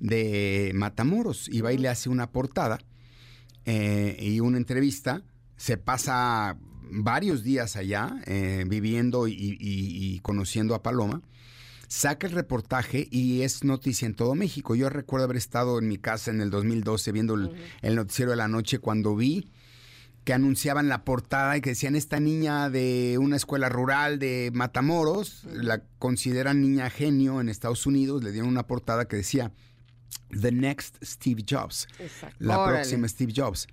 de 0.00 0.72
Matamoros, 0.74 1.48
y 1.48 1.60
va 1.60 1.72
y 1.72 1.78
le 1.78 1.88
hace 1.88 2.08
una 2.08 2.30
portada 2.32 2.78
eh, 3.64 4.16
y 4.20 4.40
una 4.40 4.58
entrevista. 4.58 5.22
Se 5.56 5.76
pasa 5.76 6.56
varios 6.90 7.44
días 7.44 7.76
allá 7.76 8.16
eh, 8.26 8.64
viviendo 8.68 9.28
y, 9.28 9.32
y- 9.34 9.56
y 9.60 10.18
conociendo 10.20 10.74
a 10.74 10.82
Paloma. 10.82 11.22
Saca 11.94 12.26
el 12.26 12.32
reportaje 12.32 13.06
y 13.10 13.42
es 13.42 13.64
noticia 13.64 14.06
en 14.06 14.14
todo 14.14 14.34
México. 14.34 14.74
Yo 14.74 14.88
recuerdo 14.88 15.24
haber 15.24 15.36
estado 15.36 15.78
en 15.78 15.88
mi 15.88 15.98
casa 15.98 16.30
en 16.30 16.40
el 16.40 16.48
2012 16.48 17.12
viendo 17.12 17.34
el, 17.34 17.52
el 17.82 17.96
noticiero 17.96 18.30
de 18.30 18.38
la 18.38 18.48
noche 18.48 18.78
cuando 18.78 19.14
vi 19.14 19.50
que 20.24 20.32
anunciaban 20.32 20.88
la 20.88 21.04
portada 21.04 21.54
y 21.58 21.60
que 21.60 21.68
decían 21.68 21.94
esta 21.94 22.18
niña 22.18 22.70
de 22.70 23.18
una 23.20 23.36
escuela 23.36 23.68
rural 23.68 24.18
de 24.18 24.50
Matamoros, 24.54 25.44
la 25.52 25.82
consideran 25.98 26.62
niña 26.62 26.88
genio 26.88 27.42
en 27.42 27.50
Estados 27.50 27.84
Unidos, 27.84 28.24
le 28.24 28.32
dieron 28.32 28.48
una 28.48 28.66
portada 28.66 29.06
que 29.06 29.16
decía 29.16 29.52
The 30.30 30.50
Next 30.50 30.96
Steve 31.04 31.44
Jobs, 31.46 31.88
Exacto. 31.98 32.36
la 32.38 32.58
Órale. 32.58 32.78
próxima 32.78 33.06
Steve 33.06 33.34
Jobs. 33.36 33.66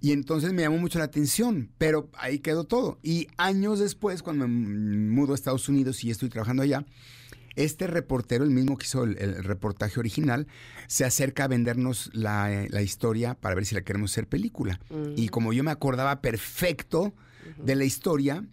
Y 0.00 0.10
entonces 0.10 0.52
me 0.52 0.62
llamó 0.62 0.78
mucho 0.78 0.98
la 0.98 1.04
atención, 1.04 1.70
pero 1.78 2.10
ahí 2.14 2.40
quedó 2.40 2.64
todo. 2.64 2.98
Y 3.04 3.28
años 3.36 3.78
después, 3.78 4.24
cuando 4.24 4.48
me 4.48 5.14
mudo 5.14 5.30
a 5.30 5.36
Estados 5.36 5.68
Unidos 5.68 6.02
y 6.02 6.10
estoy 6.10 6.28
trabajando 6.28 6.64
allá, 6.64 6.84
este 7.56 7.86
reportero, 7.86 8.44
el 8.44 8.50
mismo 8.50 8.76
que 8.76 8.86
hizo 8.86 9.04
el, 9.04 9.18
el 9.18 9.44
reportaje 9.44 9.98
original, 10.00 10.46
se 10.86 11.04
acerca 11.04 11.44
a 11.44 11.48
vendernos 11.48 12.10
la, 12.12 12.66
la 12.68 12.82
historia 12.82 13.34
para 13.34 13.54
ver 13.54 13.66
si 13.66 13.74
la 13.74 13.82
queremos 13.82 14.12
hacer 14.12 14.28
película. 14.28 14.80
Y 15.16 15.28
como 15.28 15.52
yo 15.52 15.64
me 15.64 15.70
acordaba 15.70 16.20
perfecto 16.20 17.14
de 17.58 17.76
la 17.76 17.84
historia, 17.84 18.44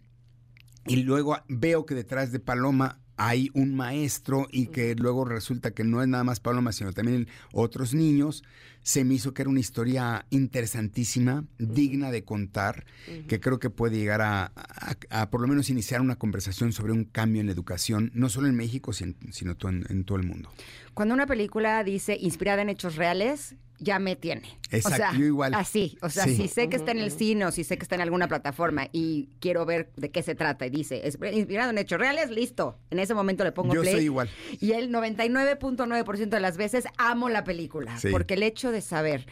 y 0.85 0.97
luego 0.97 1.37
veo 1.47 1.85
que 1.85 1.95
detrás 1.95 2.31
de 2.31 2.39
Paloma 2.39 2.99
hay 3.19 3.49
un 3.53 3.75
maestro 3.75 4.47
y 4.51 4.67
que 4.67 4.95
luego 4.95 5.25
resulta 5.25 5.71
que 5.71 5.83
no 5.83 6.01
es 6.01 6.07
nada 6.07 6.23
más 6.23 6.39
Paloma, 6.39 6.71
sino 6.71 6.93
también 6.93 7.27
otros 7.53 7.93
niños, 7.93 8.43
se 8.81 9.03
me 9.03 9.13
hizo 9.15 9.33
que 9.33 9.41
era 9.41 9.49
una 9.49 9.59
historia 9.59 10.25
interesantísima, 10.29 11.45
digna 11.57 12.11
de 12.11 12.23
contar, 12.23 12.85
que 13.27 13.39
creo 13.39 13.59
que 13.59 13.69
puede 13.69 13.97
llegar 13.97 14.21
a, 14.21 14.51
a- 14.55 14.95
a 15.09 15.29
por 15.29 15.41
lo 15.41 15.47
menos 15.47 15.69
iniciar 15.69 16.01
una 16.01 16.15
conversación 16.17 16.71
sobre 16.71 16.93
un 16.93 17.03
cambio 17.05 17.41
en 17.41 17.47
la 17.47 17.53
educación, 17.53 18.11
no 18.13 18.29
solo 18.29 18.47
en 18.47 18.55
México, 18.55 18.93
sin- 18.93 19.15
sino 19.31 19.55
en 19.63 20.03
todo 20.05 20.17
el 20.17 20.23
mundo. 20.25 20.49
Cuando 20.99 21.13
una 21.15 21.27
película 21.27 21.81
dice 21.85 22.17
inspirada 22.19 22.61
en 22.61 22.67
hechos 22.67 22.97
reales, 22.97 23.55
ya 23.77 23.99
me 23.99 24.17
tiene. 24.17 24.59
Exacto, 24.69 24.89
o 24.89 24.97
sea, 24.97 25.13
yo 25.17 25.23
igual. 25.23 25.53
Así, 25.53 25.97
o 26.01 26.09
sea, 26.09 26.25
Sí. 26.25 26.35
si 26.35 26.47
sé 26.49 26.67
que 26.67 26.75
está 26.75 26.91
en 26.91 26.99
el 26.99 27.09
cine 27.09 27.45
o 27.45 27.51
si 27.53 27.63
sé 27.63 27.77
que 27.77 27.83
está 27.83 27.95
en 27.95 28.01
alguna 28.01 28.27
plataforma 28.27 28.89
y 28.91 29.29
quiero 29.39 29.65
ver 29.65 29.93
de 29.95 30.11
qué 30.11 30.21
se 30.23 30.35
trata 30.35 30.65
y 30.65 30.69
dice, 30.69 31.07
"Es 31.07 31.17
inspirado 31.31 31.69
en 31.69 31.77
hechos 31.77 31.99
reales, 31.99 32.31
listo. 32.31 32.77
En 32.91 32.99
ese 32.99 33.13
momento 33.13 33.45
le 33.45 33.53
pongo 33.53 33.73
Yo 33.73 33.79
play. 33.79 33.93
soy 33.93 34.03
igual. 34.03 34.29
Y 34.59 34.73
el 34.73 34.91
99.9% 34.91 36.35
de 36.35 36.41
las 36.41 36.57
veces 36.57 36.83
amo 36.97 37.29
la 37.29 37.45
película, 37.45 37.97
Sí. 37.97 38.09
porque 38.11 38.33
el 38.33 38.43
hecho 38.43 38.69
de 38.73 38.81
saber 38.81 39.25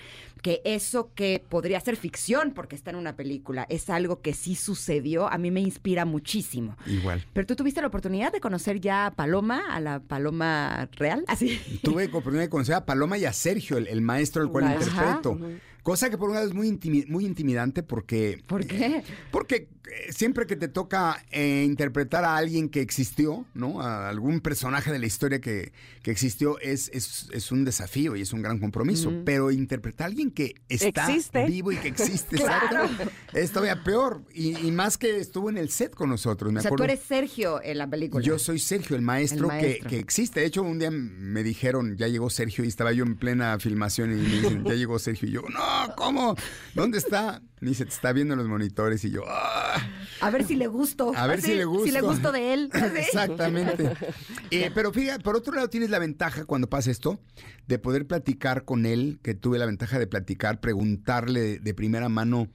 que 0.47 0.61
eso 0.63 1.11
que 1.13 1.43
podría 1.49 1.77
ser 1.81 1.97
ficción 1.97 2.53
porque 2.53 2.77
está 2.77 2.91
en 2.91 2.95
una 2.95 3.17
película 3.17 3.65
es 3.69 3.89
algo 3.89 4.21
que 4.21 4.33
sí 4.33 4.55
sucedió, 4.55 5.27
a 5.29 5.37
mí 5.37 5.51
me 5.51 5.59
inspira 5.59 6.05
muchísimo. 6.05 6.77
Igual. 6.85 7.25
Pero 7.33 7.45
tú 7.47 7.57
tuviste 7.57 7.81
la 7.81 7.87
oportunidad 7.87 8.31
de 8.31 8.39
conocer 8.39 8.79
ya 8.79 9.07
a 9.07 9.11
Paloma, 9.11 9.65
a 9.69 9.81
la 9.81 9.99
Paloma 9.99 10.87
real, 10.93 11.25
así. 11.27 11.59
Tuve 11.83 12.03
la 12.05 12.09
oportunidad 12.11 12.43
de 12.43 12.49
conocer 12.49 12.75
a 12.75 12.85
Paloma 12.85 13.17
y 13.17 13.25
a 13.25 13.33
Sergio, 13.33 13.75
el, 13.77 13.87
el 13.87 13.99
maestro 13.99 14.41
al 14.41 14.49
cual 14.49 14.63
Ajá, 14.63 14.75
interpreto. 14.75 15.37
Cosa 15.83 16.09
que 16.09 16.17
por 16.17 16.29
un 16.29 16.35
lado 16.35 16.47
es 16.47 16.53
muy, 16.53 16.69
intimi- 16.69 17.07
muy 17.07 17.25
intimidante 17.25 17.83
porque... 17.83 18.41
¿Por 18.47 18.65
qué? 18.65 19.03
Porque 19.31 19.55
eh, 19.55 19.67
siempre 20.09 20.45
que 20.47 20.55
te 20.55 20.67
toca 20.67 21.23
eh, 21.31 21.63
interpretar 21.65 22.23
a 22.23 22.35
alguien 22.37 22.69
que 22.69 22.81
existió, 22.81 23.45
¿no? 23.53 23.81
A 23.81 24.09
algún 24.09 24.39
personaje 24.41 24.91
de 24.91 24.99
la 24.99 25.05
historia 25.05 25.39
que, 25.39 25.71
que 26.03 26.11
existió, 26.11 26.59
es, 26.59 26.89
es, 26.93 27.27
es 27.31 27.51
un 27.51 27.65
desafío 27.65 28.15
y 28.15 28.21
es 28.21 28.33
un 28.33 28.41
gran 28.41 28.59
compromiso. 28.59 29.11
Pero 29.25 29.51
interpretar 29.51 30.05
a 30.05 30.07
alguien 30.07 30.31
que 30.31 30.55
está 30.69 31.07
Existe. 31.07 31.45
vivo 31.45 31.71
y 31.71 31.77
que 31.77 31.87
existe, 31.89 32.37
Claro. 32.37 32.89
es 33.33 33.51
todavía 33.51 33.83
peor. 33.83 34.21
Y, 34.33 34.57
y 34.57 34.71
más 34.71 34.97
que 34.97 35.17
estuvo 35.19 35.49
en 35.49 35.57
el 35.57 35.69
set 35.69 35.93
con 35.95 36.09
nosotros, 36.09 36.51
me 36.51 36.59
O 36.59 36.61
sea, 36.61 36.69
tú 36.69 36.75
acuerdo. 36.75 36.93
eres 36.93 37.05
Sergio 37.05 37.61
en 37.63 37.77
la 37.77 37.87
película. 37.89 38.23
Yo 38.23 38.39
soy 38.39 38.59
Sergio, 38.59 38.95
el 38.95 39.01
maestro, 39.01 39.41
El 39.41 39.47
maestro. 39.47 39.89
Que, 39.89 39.95
que 39.95 39.99
existe. 39.99 40.39
De 40.41 40.45
hecho, 40.45 40.61
un 40.63 40.79
día 40.79 40.91
me 40.91 41.43
dijeron, 41.43 41.95
ya 41.97 42.07
llegó 42.07 42.29
Sergio, 42.29 42.63
y 42.63 42.67
estaba 42.67 42.91
yo 42.91 43.03
en 43.03 43.15
plena 43.17 43.57
filmación 43.59 44.11
y 44.11 44.15
me 44.21 44.29
dicen, 44.29 44.63
ya 44.65 44.73
llegó 44.73 44.99
Sergio. 44.99 45.27
Y 45.27 45.31
yo, 45.31 45.41
no, 45.49 45.95
¿cómo? 45.95 46.35
¿Dónde 46.75 46.97
está? 46.97 47.41
Me 47.59 47.69
dice, 47.69 47.85
te 47.85 47.91
está 47.91 48.13
viendo 48.13 48.33
en 48.35 48.39
los 48.39 48.47
monitores. 48.47 49.03
Y 49.03 49.09
yo, 49.11 49.23
"Ah". 49.27 49.76
A 50.21 50.29
ver 50.29 50.45
si 50.45 50.55
le 50.55 50.67
gusto. 50.67 51.13
A 51.15 51.27
ver 51.27 51.41
si 51.41 51.53
le 51.53 51.65
gusto. 51.65 51.85
Si 51.85 51.91
le 51.91 52.01
gusto 52.01 52.31
de 52.31 52.53
él. 52.53 52.69
Exactamente. 52.95 53.91
Eh, 54.49 54.71
pero 54.73 54.93
fíjate, 54.93 55.21
por 55.23 55.35
otro 55.35 55.53
lado 55.53 55.69
tienes 55.69 55.89
la 55.89 55.99
ventaja 55.99 56.45
cuando 56.45 56.69
pasa 56.69 56.89
esto 56.89 57.19
de 57.67 57.79
poder 57.79 58.07
platicar 58.07 58.63
con 58.63 58.85
él, 58.85 59.19
que 59.21 59.33
tuve 59.33 59.59
la 59.59 59.65
ventaja 59.65 59.99
de 59.99 60.07
platicar, 60.07 60.61
preguntarle 60.61 61.59
de 61.59 61.73
primera 61.73 62.07
mano 62.07 62.47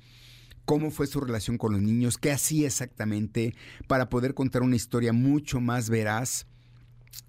cómo 0.65 0.91
fue 0.91 1.07
su 1.07 1.21
relación 1.21 1.59
con 1.59 1.73
los 1.73 1.83
niños, 1.83 2.17
qué 2.17 2.33
hacía 2.33 2.67
exactamente, 2.67 3.55
para 3.89 4.09
poder 4.09 4.33
contar 4.33 4.63
una 4.63 4.77
historia 4.77 5.13
mucho 5.13 5.61
más 5.61 5.91
veraz, 5.91 6.47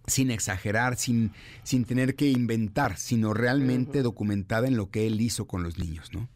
sin 0.08 0.32
exagerar, 0.32 0.96
sin, 0.96 1.34
sin 1.64 1.84
tener 1.84 2.16
que 2.16 2.30
inventar, 2.30 2.98
sino 2.98 3.34
realmente 3.34 4.02
documentada 4.02 4.68
en 4.68 4.78
lo 4.78 4.90
que 4.90 5.08
él 5.08 5.20
hizo 5.20 5.46
con 5.46 5.62
los 5.62 5.78
niños, 5.78 6.14
¿no? 6.14 6.30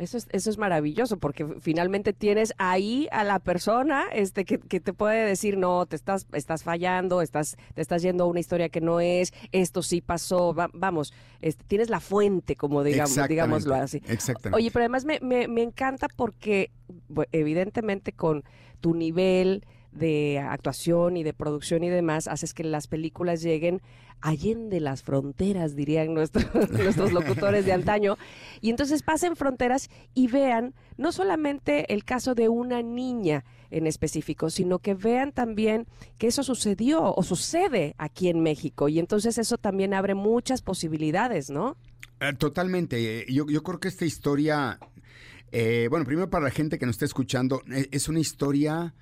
Eso 0.00 0.16
es, 0.16 0.26
eso 0.32 0.48
es 0.48 0.56
maravilloso 0.56 1.18
porque 1.18 1.46
finalmente 1.60 2.12
tienes 2.14 2.54
ahí 2.56 3.06
a 3.12 3.22
la 3.22 3.38
persona 3.38 4.04
este, 4.12 4.46
que, 4.46 4.58
que 4.58 4.80
te 4.80 4.94
puede 4.94 5.26
decir, 5.26 5.58
no, 5.58 5.84
te 5.84 5.94
estás, 5.94 6.26
estás 6.32 6.62
fallando, 6.62 7.20
estás, 7.20 7.56
te 7.74 7.82
estás 7.82 8.00
yendo 8.00 8.24
a 8.24 8.26
una 8.26 8.40
historia 8.40 8.70
que 8.70 8.80
no 8.80 9.00
es, 9.00 9.32
esto 9.52 9.82
sí 9.82 10.00
pasó, 10.00 10.54
va- 10.54 10.70
vamos, 10.72 11.12
este, 11.42 11.64
tienes 11.64 11.90
la 11.90 12.00
fuente, 12.00 12.56
como 12.56 12.82
digamos, 12.82 13.10
digámoslo 13.28 13.74
así. 13.74 14.00
Exactamente. 14.08 14.56
Oye, 14.56 14.70
pero 14.70 14.84
además 14.84 15.04
me, 15.04 15.20
me, 15.20 15.48
me 15.48 15.62
encanta 15.62 16.08
porque 16.16 16.70
evidentemente 17.32 18.12
con 18.12 18.44
tu 18.80 18.94
nivel 18.94 19.64
de 19.92 20.38
actuación 20.38 21.16
y 21.16 21.22
de 21.22 21.32
producción 21.32 21.82
y 21.84 21.88
demás, 21.88 22.28
haces 22.28 22.54
que 22.54 22.64
las 22.64 22.86
películas 22.86 23.42
lleguen 23.42 23.82
allende 24.20 24.80
las 24.80 25.02
fronteras, 25.02 25.74
dirían 25.74 26.14
nuestros, 26.14 26.44
nuestros 26.70 27.12
locutores 27.12 27.64
de 27.64 27.72
antaño, 27.72 28.16
y 28.60 28.70
entonces 28.70 29.02
pasen 29.02 29.36
fronteras 29.36 29.88
y 30.14 30.28
vean 30.28 30.74
no 30.96 31.12
solamente 31.12 31.92
el 31.92 32.04
caso 32.04 32.34
de 32.34 32.48
una 32.48 32.82
niña 32.82 33.44
en 33.70 33.86
específico, 33.86 34.50
sino 34.50 34.78
que 34.78 34.94
vean 34.94 35.32
también 35.32 35.86
que 36.18 36.26
eso 36.26 36.42
sucedió 36.42 37.14
o 37.14 37.22
sucede 37.22 37.94
aquí 37.98 38.28
en 38.28 38.42
México, 38.42 38.88
y 38.88 38.98
entonces 38.98 39.38
eso 39.38 39.58
también 39.58 39.94
abre 39.94 40.14
muchas 40.14 40.62
posibilidades, 40.62 41.50
¿no? 41.50 41.76
Eh, 42.20 42.34
Totalmente. 42.34 43.20
Eh, 43.20 43.26
Yo, 43.28 43.46
yo 43.46 43.62
creo 43.62 43.80
que 43.80 43.88
esta 43.88 44.04
historia, 44.04 44.78
eh, 45.52 45.86
bueno, 45.88 46.04
primero 46.04 46.28
para 46.28 46.44
la 46.44 46.50
gente 46.50 46.78
que 46.78 46.86
nos 46.86 46.96
está 46.96 47.06
escuchando, 47.06 47.62
es 47.90 48.08
una 48.08 48.20
historia 48.20 48.94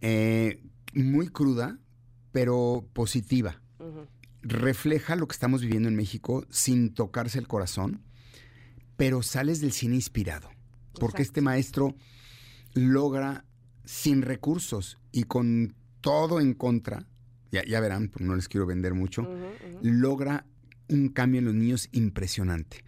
eh, 0.00 0.62
muy 0.94 1.28
cruda, 1.28 1.78
pero 2.32 2.86
positiva. 2.92 3.60
Refleja 4.42 5.16
lo 5.16 5.26
que 5.26 5.32
estamos 5.32 5.62
viviendo 5.62 5.88
en 5.88 5.96
México 5.96 6.46
sin 6.50 6.94
tocarse 6.94 7.38
el 7.38 7.48
corazón, 7.48 8.02
pero 8.96 9.22
sales 9.22 9.60
del 9.60 9.72
cine 9.72 9.96
inspirado. 9.96 10.50
Porque 10.98 11.22
este 11.22 11.40
maestro 11.40 11.94
logra, 12.74 13.44
sin 13.84 14.22
recursos 14.22 14.98
y 15.12 15.24
con 15.24 15.74
todo 16.00 16.40
en 16.40 16.54
contra, 16.54 17.06
ya, 17.50 17.64
ya 17.64 17.80
verán, 17.80 18.08
porque 18.08 18.24
no 18.24 18.36
les 18.36 18.48
quiero 18.48 18.66
vender 18.66 18.94
mucho, 18.94 19.28
logra 19.82 20.46
un 20.88 21.08
cambio 21.08 21.38
en 21.40 21.44
los 21.46 21.54
niños 21.54 21.88
impresionante. 21.92 22.84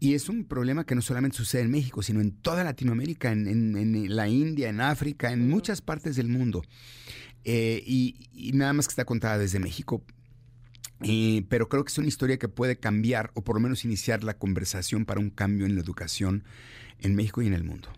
Y 0.00 0.14
es 0.14 0.28
un 0.28 0.44
problema 0.44 0.84
que 0.84 0.94
no 0.94 1.02
solamente 1.02 1.36
sucede 1.36 1.62
en 1.62 1.70
México, 1.70 2.02
sino 2.02 2.20
en 2.20 2.32
toda 2.32 2.64
Latinoamérica, 2.64 3.30
en, 3.30 3.46
en- 3.46 3.76
en 3.76 4.16
la 4.16 4.28
India, 4.28 4.68
en 4.68 4.80
África, 4.80 5.32
en 5.32 5.48
muchas 5.48 5.80
partes 5.80 6.16
del 6.16 6.28
mundo. 6.28 6.62
Eh, 7.44 7.82
y, 7.86 8.28
y 8.32 8.52
nada 8.52 8.72
más 8.72 8.86
que 8.88 8.92
está 8.92 9.04
contada 9.04 9.38
desde 9.38 9.58
México. 9.58 10.02
Eh, 11.04 11.44
pero 11.48 11.68
creo 11.68 11.84
que 11.84 11.90
es 11.90 11.98
una 11.98 12.06
historia 12.06 12.38
que 12.38 12.48
puede 12.48 12.76
cambiar 12.78 13.32
o 13.34 13.42
por 13.42 13.56
lo 13.56 13.60
menos 13.60 13.84
iniciar 13.84 14.22
la 14.22 14.38
conversación 14.38 15.04
para 15.04 15.18
un 15.20 15.30
cambio 15.30 15.66
en 15.66 15.74
la 15.74 15.80
educación 15.80 16.44
en 17.00 17.16
México 17.16 17.42
y 17.42 17.48
en 17.48 17.54
el 17.54 17.64
mundo. 17.64 17.88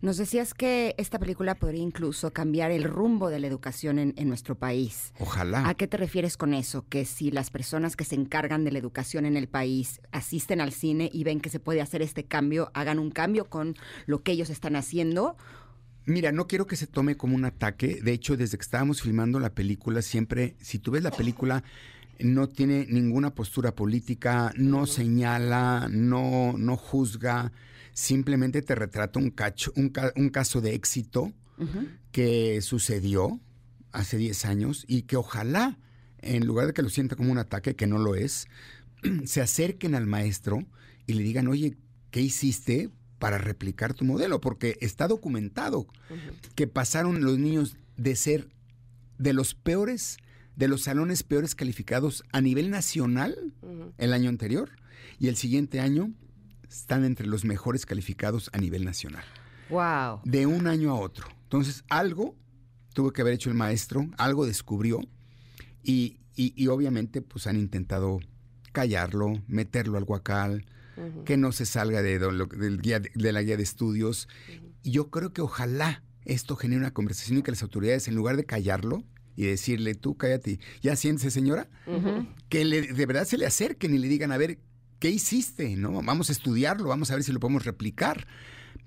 Nos 0.00 0.16
decías 0.16 0.54
que 0.54 0.94
esta 0.96 1.18
película 1.18 1.56
podría 1.56 1.82
incluso 1.82 2.32
cambiar 2.32 2.70
el 2.70 2.84
rumbo 2.84 3.30
de 3.30 3.40
la 3.40 3.48
educación 3.48 3.98
en, 3.98 4.14
en 4.16 4.28
nuestro 4.28 4.54
país. 4.54 5.12
Ojalá. 5.18 5.68
¿A 5.68 5.74
qué 5.74 5.88
te 5.88 5.96
refieres 5.96 6.36
con 6.36 6.54
eso? 6.54 6.84
Que 6.88 7.04
si 7.04 7.32
las 7.32 7.50
personas 7.50 7.96
que 7.96 8.04
se 8.04 8.14
encargan 8.14 8.64
de 8.64 8.70
la 8.70 8.78
educación 8.78 9.26
en 9.26 9.36
el 9.36 9.48
país 9.48 10.00
asisten 10.12 10.60
al 10.60 10.70
cine 10.70 11.10
y 11.12 11.24
ven 11.24 11.40
que 11.40 11.50
se 11.50 11.58
puede 11.58 11.80
hacer 11.80 12.00
este 12.00 12.24
cambio, 12.24 12.70
hagan 12.74 13.00
un 13.00 13.10
cambio 13.10 13.46
con 13.46 13.74
lo 14.06 14.22
que 14.22 14.32
ellos 14.32 14.50
están 14.50 14.76
haciendo. 14.76 15.36
Mira, 16.06 16.30
no 16.30 16.46
quiero 16.46 16.66
que 16.66 16.76
se 16.76 16.86
tome 16.86 17.16
como 17.16 17.34
un 17.34 17.44
ataque. 17.44 18.00
De 18.00 18.12
hecho, 18.12 18.36
desde 18.36 18.56
que 18.56 18.62
estábamos 18.62 19.02
filmando 19.02 19.40
la 19.40 19.50
película, 19.50 20.00
siempre, 20.00 20.54
si 20.60 20.78
tú 20.78 20.92
ves 20.92 21.02
la 21.02 21.10
película, 21.10 21.64
no 22.20 22.48
tiene 22.48 22.86
ninguna 22.88 23.34
postura 23.34 23.74
política, 23.74 24.52
no 24.56 24.86
señala, 24.86 25.88
no, 25.90 26.54
no 26.56 26.76
juzga, 26.76 27.52
simplemente 27.98 28.62
te 28.62 28.76
retrata 28.76 29.18
un, 29.18 29.30
cacho, 29.30 29.72
un, 29.74 29.88
ca- 29.88 30.12
un 30.14 30.28
caso 30.30 30.60
de 30.60 30.74
éxito 30.74 31.32
que 32.12 32.60
sucedió 32.62 33.40
hace 33.90 34.16
10 34.16 34.44
años 34.44 34.84
y 34.86 35.02
que 35.02 35.16
ojalá, 35.16 35.76
en 36.20 36.46
lugar 36.46 36.68
de 36.68 36.72
que 36.72 36.82
lo 36.82 36.88
sienta 36.90 37.16
como 37.16 37.32
un 37.32 37.38
ataque, 37.38 37.74
que 37.74 37.88
no 37.88 37.98
lo 37.98 38.14
es, 38.14 38.46
se 39.24 39.40
acerquen 39.40 39.96
al 39.96 40.06
maestro 40.06 40.64
y 41.08 41.14
le 41.14 41.24
digan, 41.24 41.48
oye, 41.48 41.76
¿qué 42.12 42.20
hiciste 42.20 42.90
para 43.18 43.38
replicar 43.38 43.94
tu 43.94 44.04
modelo? 44.04 44.40
Porque 44.40 44.76
está 44.80 45.08
documentado 45.08 45.88
que 46.54 46.68
pasaron 46.68 47.24
los 47.24 47.36
niños 47.38 47.76
de 47.96 48.14
ser 48.14 48.48
de 49.18 49.32
los 49.32 49.54
peores, 49.56 50.18
de 50.54 50.68
los 50.68 50.82
salones 50.82 51.24
peores 51.24 51.56
calificados 51.56 52.22
a 52.30 52.40
nivel 52.40 52.70
nacional 52.70 53.52
el 53.98 54.12
año 54.12 54.28
anterior 54.28 54.70
y 55.18 55.26
el 55.26 55.34
siguiente 55.34 55.80
año 55.80 56.12
están 56.68 57.04
entre 57.04 57.26
los 57.26 57.44
mejores 57.44 57.86
calificados 57.86 58.50
a 58.52 58.58
nivel 58.58 58.84
nacional 58.84 59.24
¡Wow! 59.70 60.20
de 60.24 60.46
un 60.46 60.66
año 60.66 60.90
a 60.90 60.94
otro. 60.94 61.26
Entonces, 61.44 61.84
algo 61.88 62.34
tuvo 62.94 63.12
que 63.12 63.22
haber 63.22 63.34
hecho 63.34 63.48
el 63.50 63.56
maestro, 63.56 64.06
algo 64.18 64.44
descubrió 64.46 65.00
y, 65.82 66.18
y- 66.36 66.52
y 66.56 66.66
obviamente 66.68 67.22
pues 67.22 67.46
han 67.46 67.56
intentado 67.56 68.20
callarlo, 68.72 69.42
meterlo 69.46 69.98
al 69.98 70.04
guacal, 70.04 70.66
que 71.24 71.36
no 71.36 71.52
se 71.52 71.64
salga 71.64 72.02
de, 72.02 72.18
guía 72.82 72.98
de, 72.98 73.10
de 73.14 73.32
la 73.32 73.42
guía 73.42 73.56
de 73.56 73.62
estudios. 73.62 74.28
Y 74.82 74.90
yo 74.90 75.10
creo 75.10 75.32
que 75.32 75.42
ojalá 75.42 76.02
esto 76.24 76.56
genere 76.56 76.80
una 76.80 76.92
conversación 76.92 77.38
y 77.38 77.42
que 77.42 77.52
las 77.52 77.62
autoridades, 77.62 78.08
en 78.08 78.16
lugar 78.16 78.36
de 78.36 78.44
callarlo 78.44 79.04
y 79.36 79.44
decirle, 79.46 79.94
tú 79.94 80.16
cállate, 80.16 80.58
ya 80.82 80.96
siéntese 80.96 81.30
señora, 81.30 81.68
que 82.48 82.64
le- 82.64 82.82
de 82.92 83.06
verdad 83.06 83.24
se 83.26 83.38
le 83.38 83.46
acerquen 83.46 83.94
y 83.94 83.98
le 83.98 84.08
digan, 84.08 84.32
a 84.32 84.38
ver, 84.38 84.58
¿qué 84.98 85.10
hiciste? 85.10 85.76
¿No? 85.76 86.02
Vamos 86.02 86.28
a 86.28 86.32
estudiarlo, 86.32 86.88
vamos 86.88 87.10
a 87.10 87.14
ver 87.14 87.24
si 87.24 87.32
lo 87.32 87.40
podemos 87.40 87.64
replicar 87.64 88.26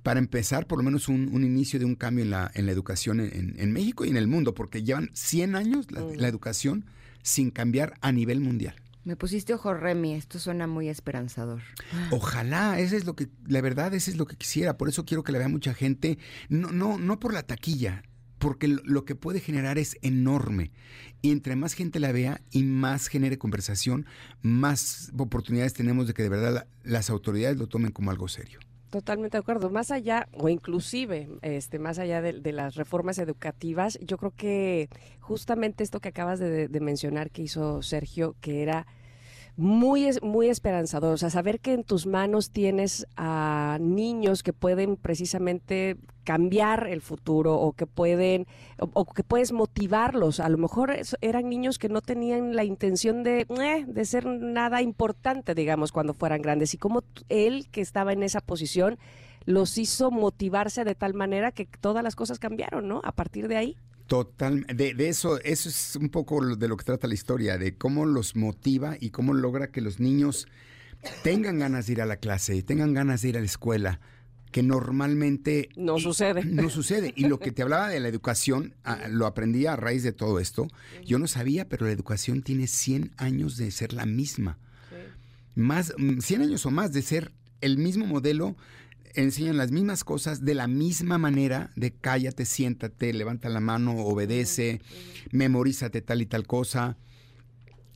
para 0.04 0.20
empezar 0.20 0.66
por 0.68 0.78
lo 0.80 0.84
menos 0.84 1.08
un, 1.08 1.30
un 1.32 1.44
inicio 1.44 1.78
de 1.80 1.86
un 1.86 1.96
cambio 1.96 2.24
en 2.24 2.32
la, 2.32 2.50
en 2.56 2.66
la 2.66 2.72
educación 2.72 3.20
en, 3.20 3.56
en 3.58 3.72
México 3.72 4.04
y 4.06 4.10
en 4.10 4.18
el 4.18 4.28
mundo, 4.28 4.54
porque 4.54 4.84
llevan 4.84 5.10
100 5.14 5.56
años 5.56 5.92
la, 5.92 6.04
Ujú. 6.04 6.16
la 6.16 6.28
educación 6.28 6.86
sin 7.22 7.52
cambiar 7.52 7.94
a 8.02 8.12
nivel 8.12 8.40
mundial. 8.40 8.76
Me 9.04 9.16
pusiste 9.16 9.54
ojo, 9.54 9.74
Remy. 9.74 10.14
Esto 10.14 10.38
suena 10.38 10.68
muy 10.68 10.88
esperanzador. 10.90 11.62
Ojalá, 12.12 12.80
eso 12.80 12.96
es 12.96 13.06
lo 13.06 13.16
que, 13.16 13.30
la 13.48 13.62
verdad, 13.62 13.94
eso 13.94 14.12
es 14.12 14.18
lo 14.18 14.26
que 14.28 14.36
quisiera. 14.36 14.78
Por 14.78 14.90
eso 14.90 15.06
quiero 15.06 15.24
que 15.24 15.32
la 15.32 15.40
vea 15.40 15.48
mucha 15.50 15.74
gente, 15.74 16.18
no, 16.50 16.72
no, 16.72 16.98
no 16.98 17.20
por 17.20 17.34
la 17.34 17.44
taquilla, 17.44 18.04
porque 18.42 18.68
lo, 18.68 19.06
que 19.06 19.14
puede 19.14 19.40
generar 19.40 19.78
es 19.78 19.98
enorme. 20.02 20.72
Y 21.22 21.32
entre 21.32 21.56
más 21.56 21.74
gente 21.74 22.00
la 22.00 22.12
vea 22.12 22.42
y 22.50 22.64
más 22.64 23.08
genere 23.08 23.38
conversación, 23.38 24.08
más 24.42 25.12
oportunidades 25.16 25.74
tenemos 25.74 26.08
de 26.08 26.16
que 26.16 26.24
de 26.24 26.30
verdad 26.30 26.54
la- 26.54 26.68
las 26.84 27.12
autoridades 27.12 27.58
lo 27.58 27.68
tomen 27.68 27.92
como 27.92 28.10
algo 28.10 28.28
serio. 28.28 28.60
Totalmente 28.90 29.38
de 29.38 29.42
acuerdo. 29.42 29.70
Más 29.70 29.92
allá, 29.92 30.28
o 30.34 30.50
inclusive, 30.50 31.30
este, 31.44 31.78
más 31.78 32.00
allá 32.00 32.22
de, 32.22 32.52
las 32.52 32.76
reformas 32.76 33.20
educativas, 33.20 34.00
yo 34.02 34.18
creo 34.18 34.34
que 34.36 34.90
justamente 35.20 35.84
esto 35.84 36.00
que 36.00 36.10
acabas 36.10 36.40
de 36.40 36.80
mencionar 36.82 37.30
que 37.30 37.44
hizo 37.44 37.84
Sergio, 37.84 38.36
que 38.42 38.64
era 38.64 38.88
muy, 39.58 40.10
muy 40.22 40.50
esperanzador. 40.50 41.14
O 41.14 41.18
sea, 41.18 41.30
saber 41.30 41.60
que 41.60 41.74
en 41.74 41.84
tus 41.84 42.08
manos 42.08 42.52
tienes 42.52 43.08
a 43.16 43.78
niños 43.80 44.44
que 44.44 44.54
pueden 44.54 44.96
precisamente 44.96 45.98
cambiar 46.24 46.88
el 46.88 47.02
futuro 47.02 47.56
o 47.56 47.74
que 47.74 47.88
pueden, 47.88 48.48
o, 48.80 49.06
que 49.06 49.24
puedes 49.24 49.52
motivarlos. 49.52 50.40
A 50.40 50.50
lo 50.50 50.58
mejor 50.58 50.96
eran 51.22 51.50
niños 51.50 51.80
que 51.80 51.90
no 51.90 52.02
tenían 52.02 52.56
la 52.56 52.64
intención 52.64 53.24
de, 53.24 53.42
eh, 53.42 53.86
de 53.88 54.06
ser 54.06 54.26
nada 54.26 54.82
importante, 54.82 55.56
digamos, 55.56 55.92
cuando 55.92 56.14
fueran 56.14 56.42
grandes. 56.42 56.74
Y 56.74 56.78
como 56.78 57.04
él, 57.30 57.68
que 57.72 57.82
estaba 57.82 58.14
en 58.14 58.24
esa 58.24 58.42
posición, 58.42 58.98
los 59.46 59.78
hizo 59.78 60.12
motivarse 60.12 60.84
de 60.84 60.96
tal 60.96 61.14
manera 61.14 61.52
que 61.52 61.66
todas 61.66 62.04
las 62.04 62.16
cosas 62.16 62.40
cambiaron, 62.40 62.88
¿no? 62.88 63.02
A 63.04 63.12
partir 63.12 63.48
de 63.48 63.58
ahí. 63.58 63.78
Total, 64.12 64.66
de, 64.68 64.94
de 64.94 65.08
eso, 65.08 65.40
eso 65.42 65.70
es 65.70 65.96
un 65.96 66.10
poco 66.10 66.46
de 66.58 66.68
lo 66.68 66.76
que 66.76 66.84
trata 66.84 67.08
la 67.08 67.14
historia, 67.14 67.58
de 67.58 67.78
cómo 67.78 68.06
los 68.06 68.36
motiva 68.36 68.98
y 69.00 69.12
cómo 69.12 69.34
logra 69.34 69.72
que 69.72 69.80
los 69.80 70.02
niños 70.02 70.50
tengan 71.24 71.60
ganas 71.60 71.88
de 71.88 71.94
ir 71.94 72.02
a 72.02 72.06
la 72.06 72.18
clase 72.18 72.54
y 72.58 72.62
tengan 72.62 72.94
ganas 72.94 73.22
de 73.22 73.30
ir 73.30 73.38
a 73.38 73.40
la 73.40 73.46
escuela, 73.46 74.02
que 74.52 74.64
normalmente 74.64 75.70
No 75.78 75.98
sucede. 75.98 76.44
no 76.44 76.70
sucede. 76.70 77.14
Y 77.16 77.28
lo 77.28 77.40
que 77.40 77.54
te 77.54 77.62
hablaba 77.62 77.88
de 77.88 78.02
la 78.02 78.10
educación, 78.10 78.76
ah, 78.84 79.08
lo 79.10 79.26
aprendí 79.28 79.66
a 79.66 79.78
raíz 79.78 80.04
de 80.04 80.12
todo 80.12 80.42
esto. 80.42 80.68
Yo 81.06 81.18
no 81.18 81.28
sabía, 81.28 81.70
pero 81.70 81.86
la 81.86 81.94
educación 81.94 82.42
tiene 82.42 82.68
100 82.68 83.14
años 83.16 83.56
de 83.56 83.72
ser 83.72 83.94
la 83.94 84.06
misma. 84.06 84.60
Más, 85.56 85.94
mm, 85.98 86.20
100 86.20 86.42
años 86.42 86.66
o 86.66 86.72
más 86.72 86.92
de 86.92 87.02
ser 87.02 87.32
el 87.62 87.78
mismo 87.78 88.06
modelo, 88.06 88.58
enseñan 89.16 89.58
las 89.58 89.72
mismas 89.72 90.04
cosas 90.04 90.44
de 90.44 90.56
la 90.56 90.68
misma 90.68 91.18
manera, 91.18 91.72
de 91.76 91.92
cállate, 91.92 92.46
siéntate, 92.46 93.14
levanta 93.14 93.50
la 93.50 93.60
mano, 93.60 93.96
obedece, 93.98 94.82
memorízate 95.32 96.02
tal 96.02 96.22
y 96.22 96.26
tal 96.26 96.48
cosa. 96.48 96.98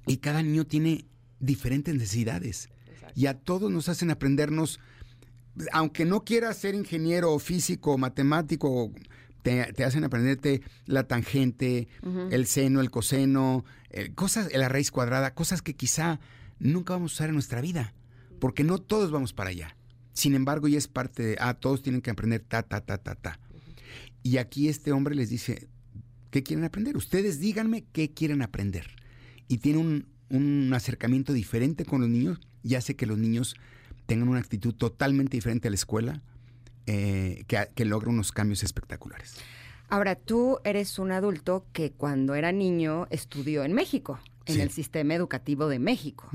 Y 0.07 0.17
cada 0.17 0.43
niño 0.43 0.65
tiene 0.65 1.05
diferentes 1.39 1.93
necesidades. 1.93 2.69
Y 3.15 3.27
a 3.27 3.39
todos 3.39 3.71
nos 3.71 3.89
hacen 3.89 4.11
aprendernos, 4.11 4.79
aunque 5.71 6.05
no 6.05 6.23
quieras 6.23 6.57
ser 6.57 6.75
ingeniero 6.75 7.33
o 7.33 7.39
físico 7.39 7.93
o 7.93 7.97
matemático, 7.97 8.91
te, 9.41 9.71
te 9.73 9.83
hacen 9.83 10.03
aprenderte 10.03 10.61
la 10.85 11.07
tangente, 11.07 11.87
el 12.31 12.45
seno, 12.45 12.81
el 12.81 12.91
coseno, 12.91 13.63
cosas, 14.15 14.51
la 14.53 14.69
raíz 14.69 14.91
cuadrada, 14.91 15.33
cosas 15.33 15.61
que 15.61 15.75
quizá 15.75 16.19
nunca 16.59 16.93
vamos 16.93 17.11
a 17.11 17.15
usar 17.15 17.29
en 17.29 17.35
nuestra 17.35 17.61
vida, 17.61 17.93
porque 18.39 18.63
no 18.63 18.79
todos 18.79 19.11
vamos 19.11 19.33
para 19.33 19.51
allá. 19.51 19.74
Sin 20.15 20.33
embargo, 20.33 20.69
ya 20.69 20.77
es 20.77 20.87
parte 20.87 21.23
de, 21.23 21.37
ah, 21.39 21.53
todos 21.53 21.83
tienen 21.83 22.01
que 22.01 22.09
aprender 22.09 22.41
ta, 22.41 22.63
ta, 22.63 22.81
ta, 22.81 22.97
ta, 22.97 23.15
ta. 23.15 23.39
Y 24.23 24.37
aquí 24.37 24.69
este 24.69 24.93
hombre 24.93 25.13
les 25.13 25.29
dice, 25.29 25.67
¿qué 26.31 26.41
quieren 26.41 26.63
aprender? 26.65 26.95
Ustedes 26.95 27.39
díganme 27.39 27.83
qué 27.91 28.11
quieren 28.11 28.41
aprender. 28.41 28.87
Y 29.49 29.57
tiene 29.57 29.79
un, 29.79 30.07
un 30.29 30.73
acercamiento 30.73 31.33
diferente 31.33 31.83
con 31.83 31.99
los 32.01 32.09
niños 32.09 32.39
y 32.63 32.75
hace 32.75 32.95
que 32.95 33.05
los 33.05 33.17
niños 33.17 33.55
tengan 34.05 34.29
una 34.29 34.39
actitud 34.39 34.73
totalmente 34.73 35.35
diferente 35.35 35.67
a 35.67 35.71
la 35.71 35.75
escuela, 35.75 36.21
eh, 36.87 37.43
que, 37.47 37.67
que 37.75 37.83
logra 37.83 38.09
unos 38.09 38.31
cambios 38.31 38.63
espectaculares. 38.63 39.35
Ahora, 39.89 40.15
tú 40.15 40.59
eres 40.63 40.97
un 40.97 41.11
adulto 41.11 41.65
que 41.73 41.91
cuando 41.91 42.35
era 42.35 42.53
niño 42.53 43.05
estudió 43.09 43.65
en 43.65 43.73
México, 43.73 44.19
en 44.45 44.55
Sí. 44.55 44.61
el 44.61 44.69
sistema 44.69 45.13
educativo 45.15 45.67
de 45.67 45.79
México, 45.79 46.29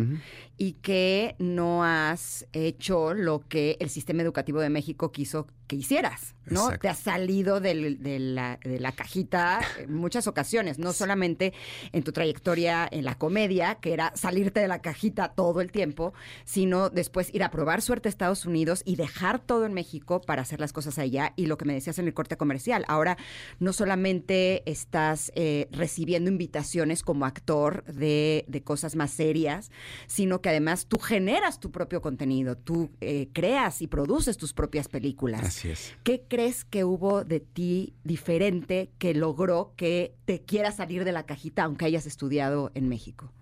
y 0.59 0.73
que 0.73 1.37
no 1.39 1.85
has 1.85 2.47
hecho 2.53 3.15
lo 3.15 3.41
que 3.49 3.77
el 3.81 3.89
sistema 3.91 4.23
educativo 4.23 4.61
de 4.61 4.69
México 4.71 5.13
quiso 5.13 5.47
que 5.71 5.77
hicieras, 5.77 6.35
¿no? 6.47 6.63
Exacto. 6.65 6.81
Te 6.81 6.89
has 6.89 6.99
salido 6.99 7.61
del- 7.61 8.03
de, 8.03 8.19
la, 8.19 8.59
de 8.65 8.81
la 8.81 8.91
cajita 8.91 9.61
en 9.79 9.95
muchas 9.95 10.27
ocasiones, 10.27 10.81
no 10.81 10.93
solamente 10.93 11.53
en 11.93 12.03
tu 12.03 12.11
trayectoria 12.11 12.89
en 12.91 13.05
la 13.05 13.15
comedia, 13.15 13.77
que 13.77 13.93
era 13.93 14.11
salirte 14.17 14.59
de 14.59 14.67
la 14.67 14.81
cajita 14.83 15.29
todo 15.29 15.61
el 15.61 15.71
tiempo, 15.71 16.13
sino 16.45 16.91
después 16.91 17.33
ir 17.33 17.45
a 17.45 17.53
probar 17.53 17.83
suerte 17.83 18.09
a 18.09 18.11
Estados 18.11 18.47
Unidos 18.47 18.83
y 18.85 18.97
dejar 18.97 19.39
todo 19.39 19.65
en 19.65 19.73
México 19.75 20.21
para 20.21 20.43
hacer 20.43 20.59
las 20.59 20.73
cosas 20.73 20.99
allá. 20.99 21.35
Y 21.37 21.47
lo 21.47 21.57
que 21.57 21.67
me 21.67 21.73
decías 21.75 22.01
en 22.01 22.09
el 22.09 22.15
corte 22.15 22.37
comercial, 22.37 22.85
ahora 22.89 23.17
no 23.61 23.73
solamente 23.73 24.69
estás 24.69 25.31
eh, 25.37 25.69
recibiendo 25.71 26.31
invitaciones 26.33 27.05
como 27.05 27.27
actor 27.27 27.85
de, 27.85 28.45
de 28.49 28.63
cosas 28.65 28.97
más 28.97 29.13
serias, 29.13 29.71
sino 30.09 30.41
que 30.41 30.49
además 30.49 30.87
tú 30.87 30.99
generas 30.99 31.61
tu 31.61 31.71
propio 31.71 32.03
contenido, 32.03 32.57
tú 32.57 32.91
eh, 33.01 33.29
creas 33.33 33.83
y 33.83 33.87
produces 33.87 34.37
tus 34.37 34.53
propias 34.53 34.89
películas. 34.89 35.45
Así 35.45 35.60
es. 35.69 35.93
¿Qué 36.05 36.23
crees 36.29 36.65
que 36.65 36.85
hubo 36.85 37.25
de 37.25 37.41
ti 37.41 37.93
diferente 38.05 38.91
que 38.99 39.15
logró 39.15 39.75
que 39.77 40.15
te 40.25 40.41
quieras 40.43 40.77
salir 40.77 41.05
de 41.05 41.13
la 41.13 41.27
cajita 41.27 41.65
aunque 41.65 41.85
hayas 41.85 42.07
estudiado 42.07 42.71
en 42.75 42.89
México? 42.89 43.33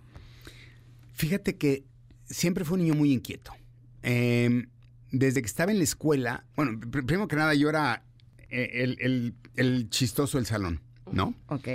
Fíjate 1.15 1.57
que 1.57 1.85
siempre 2.27 2.65
fue 2.65 2.79
un 2.79 2.85
niño 2.85 2.95
muy 2.95 3.13
inquieto. 3.13 3.53
Eh, 4.03 4.67
desde 5.11 5.41
que 5.43 5.47
estaba 5.47 5.73
en 5.73 5.79
la 5.79 5.85
escuela, 5.85 6.45
bueno, 6.57 6.73
pr- 6.73 7.05
primero 7.07 7.29
que 7.29 7.37
nada 7.37 7.55
yo 7.55 7.69
era 7.69 8.05
eh, 8.51 8.71
el, 8.85 8.97
el- 9.01 9.35
el 9.57 9.91
chistoso 9.91 10.39
del 10.39 10.47
salón, 10.47 10.81
¿no? 11.13 11.35
Ok. 11.49 11.69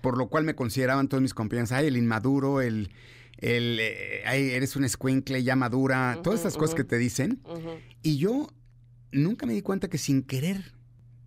Por 0.00 0.16
lo 0.16 0.28
cual 0.28 0.44
me 0.44 0.54
consideraban 0.54 1.08
todos 1.08 1.22
mis 1.22 1.34
compañeros, 1.34 1.72
ay, 1.72 1.86
el 1.86 1.96
inmaduro, 1.96 2.60
el, 2.60 2.90
el 3.38 3.78
eh, 3.80 4.22
ay, 4.26 4.50
eres 4.50 4.74
un 4.76 4.84
escuincle 4.84 5.42
ya 5.42 5.54
madura, 5.56 6.18
todas 6.22 6.40
estas 6.40 6.56
cosas 6.56 6.74
que 6.74 6.84
te 6.84 6.98
dicen. 6.98 7.40
Y 8.02 8.16
yo 8.18 8.48
nunca 9.12 9.46
me 9.46 9.52
di 9.54 9.62
cuenta 9.62 9.88
que 9.88 9.98
sin 9.98 10.22
querer 10.22 10.72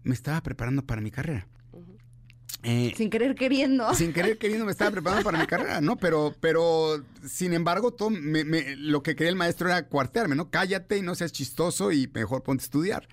me 0.04 0.14
estaba 0.14 0.42
preparando 0.42 0.86
para 0.86 1.02
mi 1.02 1.12
carrera. 1.12 1.48
Eh, 2.64 2.94
Sin 2.96 3.10
querer 3.10 3.34
queriendo. 3.34 3.92
sin 3.96 4.14
querer 4.14 4.38
queriendo 4.38 4.66
me 4.66 4.72
estaba 4.72 4.92
preparando 4.92 5.24
para 5.24 5.40
mi 5.40 5.48
carrera, 5.48 5.82
¿no? 5.82 5.98
Pero, 5.98 6.36
pero 6.42 7.04
sin 7.28 7.54
embargo, 7.54 7.92
todo 7.92 8.12
me- 8.12 8.44
me- 8.44 8.76
lo 8.76 9.02
que 9.02 9.16
quería 9.16 9.30
el 9.32 9.36
maestro 9.36 9.68
era 9.68 9.88
cuartearme, 9.88 10.36
¿no? 10.36 10.52
Cállate 10.52 10.98
y 10.98 11.02
no 11.02 11.16
seas 11.16 11.32
chistoso 11.32 11.92
y 11.92 12.08
mejor 12.14 12.44
ponte 12.44 12.62
a 12.62 12.66
estudiar. 12.66 13.08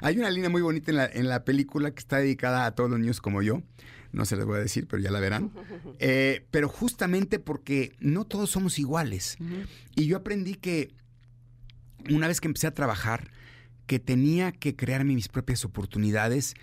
Hay 0.00 0.16
una 0.18 0.30
línea 0.30 0.48
muy 0.48 0.62
bonita 0.62 0.90
en 0.92 0.96
la, 0.96 1.06
en 1.06 1.28
la 1.28 1.44
película 1.44 1.90
que 1.90 1.98
está 1.98 2.18
dedicada 2.18 2.64
a 2.64 2.74
todos 2.74 2.88
los 2.88 2.98
niños 2.98 3.20
como 3.20 3.42
yo. 3.42 3.62
No 4.12 4.24
se 4.24 4.36
les 4.36 4.46
voy 4.46 4.56
a 4.56 4.60
decir, 4.62 4.86
pero 4.88 5.02
ya 5.02 5.10
la 5.10 5.20
verán. 5.20 5.50
Eh, 5.98 6.46
pero 6.50 6.68
justamente 6.68 7.38
porque 7.38 7.92
no 8.00 8.24
todos 8.24 8.48
somos 8.50 8.78
iguales. 8.78 9.36
Y 9.94 10.06
yo 10.06 10.16
aprendí 10.18 10.54
que 10.54 10.94
una 12.10 12.28
vez 12.28 12.40
que 12.40 12.48
empecé 12.48 12.66
a 12.66 12.74
trabajar, 12.74 13.30
que 13.86 13.98
tenía 13.98 14.52
que 14.52 14.76
crearme 14.76 15.14
mis 15.14 15.28
propias 15.28 15.64
oportunidades 15.64 16.54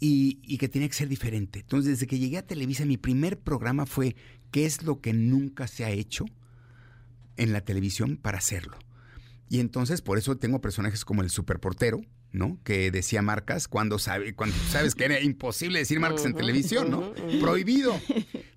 y, 0.00 0.38
y 0.42 0.58
que 0.58 0.68
tenía 0.68 0.88
que 0.88 0.94
ser 0.94 1.08
diferente. 1.08 1.60
Entonces, 1.60 1.92
desde 1.92 2.06
que 2.06 2.18
llegué 2.18 2.38
a 2.38 2.46
Televisa, 2.46 2.84
mi 2.84 2.96
primer 2.96 3.38
programa 3.38 3.84
fue 3.84 4.14
¿Qué 4.50 4.64
es 4.64 4.82
lo 4.82 5.00
que 5.00 5.12
nunca 5.12 5.66
se 5.66 5.84
ha 5.84 5.90
hecho 5.90 6.24
en 7.36 7.52
la 7.52 7.60
televisión 7.60 8.16
para 8.16 8.38
hacerlo? 8.38 8.78
Y 9.50 9.60
entonces, 9.60 10.02
por 10.02 10.18
eso 10.18 10.36
tengo 10.36 10.60
personajes 10.60 11.04
como 11.04 11.22
el 11.22 11.30
superportero, 11.30 12.00
¿no? 12.32 12.58
Que 12.64 12.90
decía 12.90 13.22
marcas 13.22 13.68
cuando, 13.68 13.98
sabe, 13.98 14.34
cuando 14.34 14.56
sabes 14.70 14.94
que 14.94 15.04
era 15.04 15.20
imposible 15.20 15.78
decir 15.78 16.00
marcas 16.00 16.26
en 16.26 16.34
televisión, 16.34 16.90
¿no? 16.90 17.12
Prohibido. 17.40 17.98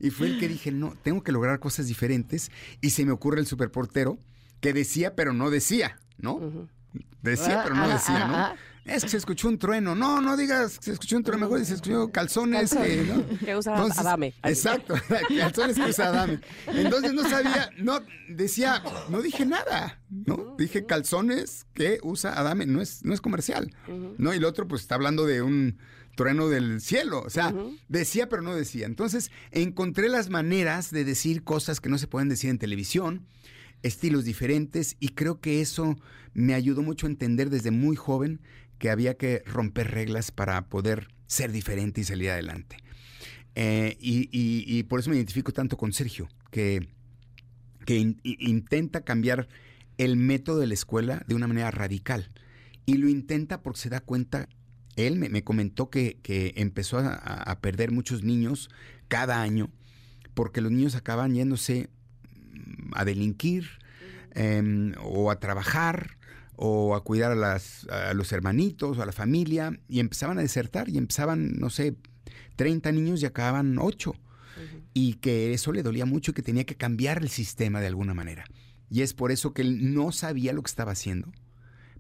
Y 0.03 0.09
fue 0.09 0.25
el 0.25 0.39
que 0.39 0.47
dije, 0.47 0.71
no, 0.71 0.95
tengo 1.03 1.21
que 1.21 1.31
lograr 1.31 1.59
cosas 1.59 1.85
diferentes. 1.85 2.49
Y 2.81 2.89
se 2.89 3.05
me 3.05 3.11
ocurre 3.11 3.39
el 3.39 3.45
superportero 3.45 4.17
que 4.59 4.73
decía, 4.73 5.15
pero 5.15 5.31
no 5.31 5.51
decía, 5.51 5.99
¿no? 6.17 6.67
Decía, 7.21 7.61
pero 7.63 7.75
no 7.75 7.83
Ah, 7.83 7.87
decía, 7.93 8.25
ah, 8.25 8.27
¿no? 8.27 8.35
ah. 8.35 8.55
Es 8.83 9.03
que 9.03 9.09
se 9.09 9.17
escuchó 9.17 9.47
un 9.47 9.59
trueno. 9.59 9.93
No, 9.93 10.21
no 10.21 10.35
digas 10.35 10.79
que 10.79 10.85
se 10.85 10.91
escuchó 10.93 11.15
un 11.15 11.23
trueno, 11.23 11.45
mejor 11.45 11.63
se 11.63 11.75
escuchó 11.75 12.11
calzones. 12.11 12.73
que, 12.75 13.03
¿no? 13.03 13.39
Que 13.45 13.55
usa 13.55 13.73
Entonces, 13.73 13.99
Adame. 13.99 14.33
Exacto, 14.43 14.95
calzones 15.37 15.75
que 15.77 15.83
usa 15.85 16.07
Adame. 16.07 16.39
Entonces 16.65 17.13
no 17.13 17.21
sabía, 17.29 17.69
no, 17.77 17.99
decía, 18.27 18.81
no 19.09 19.21
dije 19.21 19.45
nada, 19.45 19.99
¿no? 20.09 20.55
Dije 20.57 20.85
calzones 20.87 21.67
que 21.75 21.99
usa 22.01 22.33
Adame, 22.33 22.65
no 22.65 22.81
es, 22.81 23.05
no 23.05 23.13
es 23.13 23.21
comercial, 23.21 23.71
¿no? 24.17 24.33
Y 24.33 24.37
el 24.37 24.45
otro 24.45 24.67
pues 24.67 24.81
está 24.81 24.95
hablando 24.95 25.27
de 25.27 25.43
un 25.43 25.77
trueno 26.15 26.49
del 26.49 26.81
cielo, 26.81 27.21
o 27.21 27.29
sea, 27.29 27.53
decía 27.87 28.29
pero 28.29 28.41
no 28.41 28.55
decía. 28.55 28.87
Entonces 28.87 29.29
encontré 29.51 30.09
las 30.09 30.29
maneras 30.29 30.89
de 30.89 31.05
decir 31.05 31.43
cosas 31.43 31.79
que 31.81 31.89
no 31.89 31.99
se 31.99 32.07
pueden 32.07 32.29
decir 32.29 32.49
en 32.49 32.57
televisión, 32.57 33.27
estilos 33.83 34.25
diferentes 34.25 34.97
y 34.99 35.09
creo 35.09 35.39
que 35.39 35.61
eso 35.61 35.95
me 36.33 36.53
ayudó 36.53 36.81
mucho 36.81 37.07
a 37.07 37.09
entender 37.09 37.49
desde 37.49 37.71
muy 37.71 37.95
joven 37.95 38.41
que 38.77 38.89
había 38.89 39.15
que 39.15 39.43
romper 39.45 39.91
reglas 39.91 40.31
para 40.31 40.67
poder 40.69 41.07
ser 41.27 41.51
diferente 41.51 42.01
y 42.01 42.03
salir 42.03 42.29
adelante. 42.31 42.77
Eh, 43.55 43.97
y, 43.99 44.29
y- 44.31 44.63
y 44.65 44.83
por 44.83 44.99
eso 44.99 45.09
me 45.09 45.17
identifico 45.17 45.51
tanto 45.51 45.77
con 45.77 45.93
Sergio, 45.93 46.29
que, 46.51 46.87
que 47.85 47.97
in- 47.97 48.19
intenta 48.23 49.01
cambiar 49.01 49.47
el 49.97 50.15
método 50.15 50.59
de 50.59 50.67
la 50.67 50.73
escuela 50.73 51.23
de 51.27 51.35
una 51.35 51.47
manera 51.47 51.69
radical. 51.71 52.31
Y 52.85 52.95
lo 52.95 53.07
intenta 53.09 53.61
porque 53.61 53.79
se 53.81 53.89
da 53.89 53.99
cuenta, 53.99 54.47
él 54.95 55.17
me, 55.17 55.29
me 55.29 55.43
comentó 55.43 55.89
que, 55.89 56.17
que 56.23 56.53
empezó 56.55 56.97
a, 56.99 57.13
a 57.13 57.59
perder 57.61 57.91
muchos 57.91 58.23
niños 58.23 58.69
cada 59.07 59.41
año, 59.41 59.69
porque 60.33 60.61
los 60.61 60.71
niños 60.71 60.95
acaban 60.95 61.35
yéndose 61.35 61.89
mm, 62.33 62.91
a 62.95 63.05
delinquir 63.05 63.67
em, 64.33 64.93
o 65.03 65.29
a 65.29 65.39
trabajar 65.39 66.17
o 66.63 66.93
a 66.95 67.03
cuidar 67.03 67.31
a, 67.31 67.35
las, 67.35 67.87
a 67.89 68.13
los 68.13 68.31
hermanitos 68.31 68.95
o 68.95 69.01
a 69.01 69.05
la 69.07 69.11
familia 69.11 69.79
y 69.89 69.99
empezaban 69.99 70.37
a 70.37 70.41
desertar 70.41 70.89
y 70.89 70.99
empezaban, 70.99 71.53
no 71.57 71.71
sé, 71.71 71.95
30 72.55 72.91
niños 72.91 73.23
y 73.23 73.25
acababan 73.25 73.79
8 73.79 74.13
y 74.93 75.15
que 75.15 75.53
eso 75.53 75.71
le 75.71 75.81
dolía 75.81 76.05
mucho 76.05 76.29
y 76.29 76.33
que 76.35 76.43
tenía 76.43 76.63
que 76.63 76.75
cambiar 76.75 77.23
el 77.23 77.29
sistema 77.29 77.81
de 77.81 77.87
alguna 77.87 78.13
manera. 78.13 78.45
Y 78.91 79.01
es 79.01 79.15
por 79.15 79.31
eso 79.31 79.55
que 79.55 79.63
él 79.63 79.95
no 79.95 80.11
sabía 80.11 80.53
lo 80.53 80.61
que 80.61 80.69
estaba 80.69 80.91
haciendo, 80.91 81.31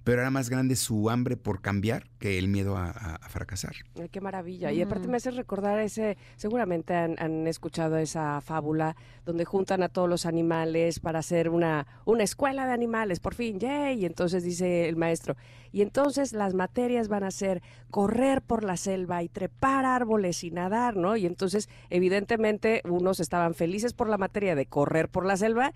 pero 0.03 0.21
era 0.21 0.31
más 0.31 0.49
grande 0.49 0.75
su 0.75 1.09
hambre 1.09 1.37
por 1.37 1.61
cambiar 1.61 2.07
que 2.19 2.39
el 2.39 2.47
miedo 2.47 2.75
a, 2.77 2.85
a- 2.89 3.15
a 3.15 3.29
fracasar. 3.29 3.73
Ay, 3.99 4.09
qué 4.09 4.21
maravilla. 4.21 4.71
Y 4.71 4.81
aparte 4.81 5.07
me 5.07 5.17
hace 5.17 5.31
recordar 5.31 5.79
ese, 5.79 6.17
seguramente 6.37 6.93
han, 6.95 7.15
han 7.19 7.47
escuchado 7.47 7.97
esa 7.97 8.41
fábula 8.41 8.95
donde 9.25 9.45
juntan 9.45 9.83
a 9.83 9.89
todos 9.89 10.09
los 10.09 10.25
animales 10.25 10.99
para 10.99 11.19
hacer 11.19 11.49
una, 11.49 11.85
una 12.05 12.23
escuela 12.23 12.65
de 12.65 12.73
animales, 12.73 13.19
por 13.19 13.35
fin, 13.35 13.59
yay. 13.59 14.01
Y 14.01 14.05
entonces 14.05 14.43
dice 14.43 14.89
el 14.89 14.95
maestro, 14.95 15.35
y 15.71 15.81
entonces 15.81 16.33
las 16.33 16.53
materias 16.53 17.07
van 17.07 17.23
a 17.23 17.31
ser 17.31 17.61
correr 17.89 18.41
por 18.41 18.63
la 18.63 18.77
selva 18.77 19.21
y 19.23 19.29
trepar 19.29 19.85
árboles 19.85 20.43
y 20.43 20.51
nadar, 20.51 20.95
¿no? 20.97 21.15
Y 21.15 21.25
entonces, 21.25 21.69
evidentemente, 21.89 22.81
unos 22.85 23.19
estaban 23.19 23.53
felices 23.53 23.93
por 23.93 24.09
la 24.09 24.17
materia 24.17 24.55
de 24.55 24.65
correr 24.65 25.07
por 25.09 25.25
la 25.25 25.37
selva, 25.37 25.73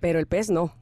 pero 0.00 0.18
el 0.18 0.26
pez 0.26 0.50
no. 0.50 0.72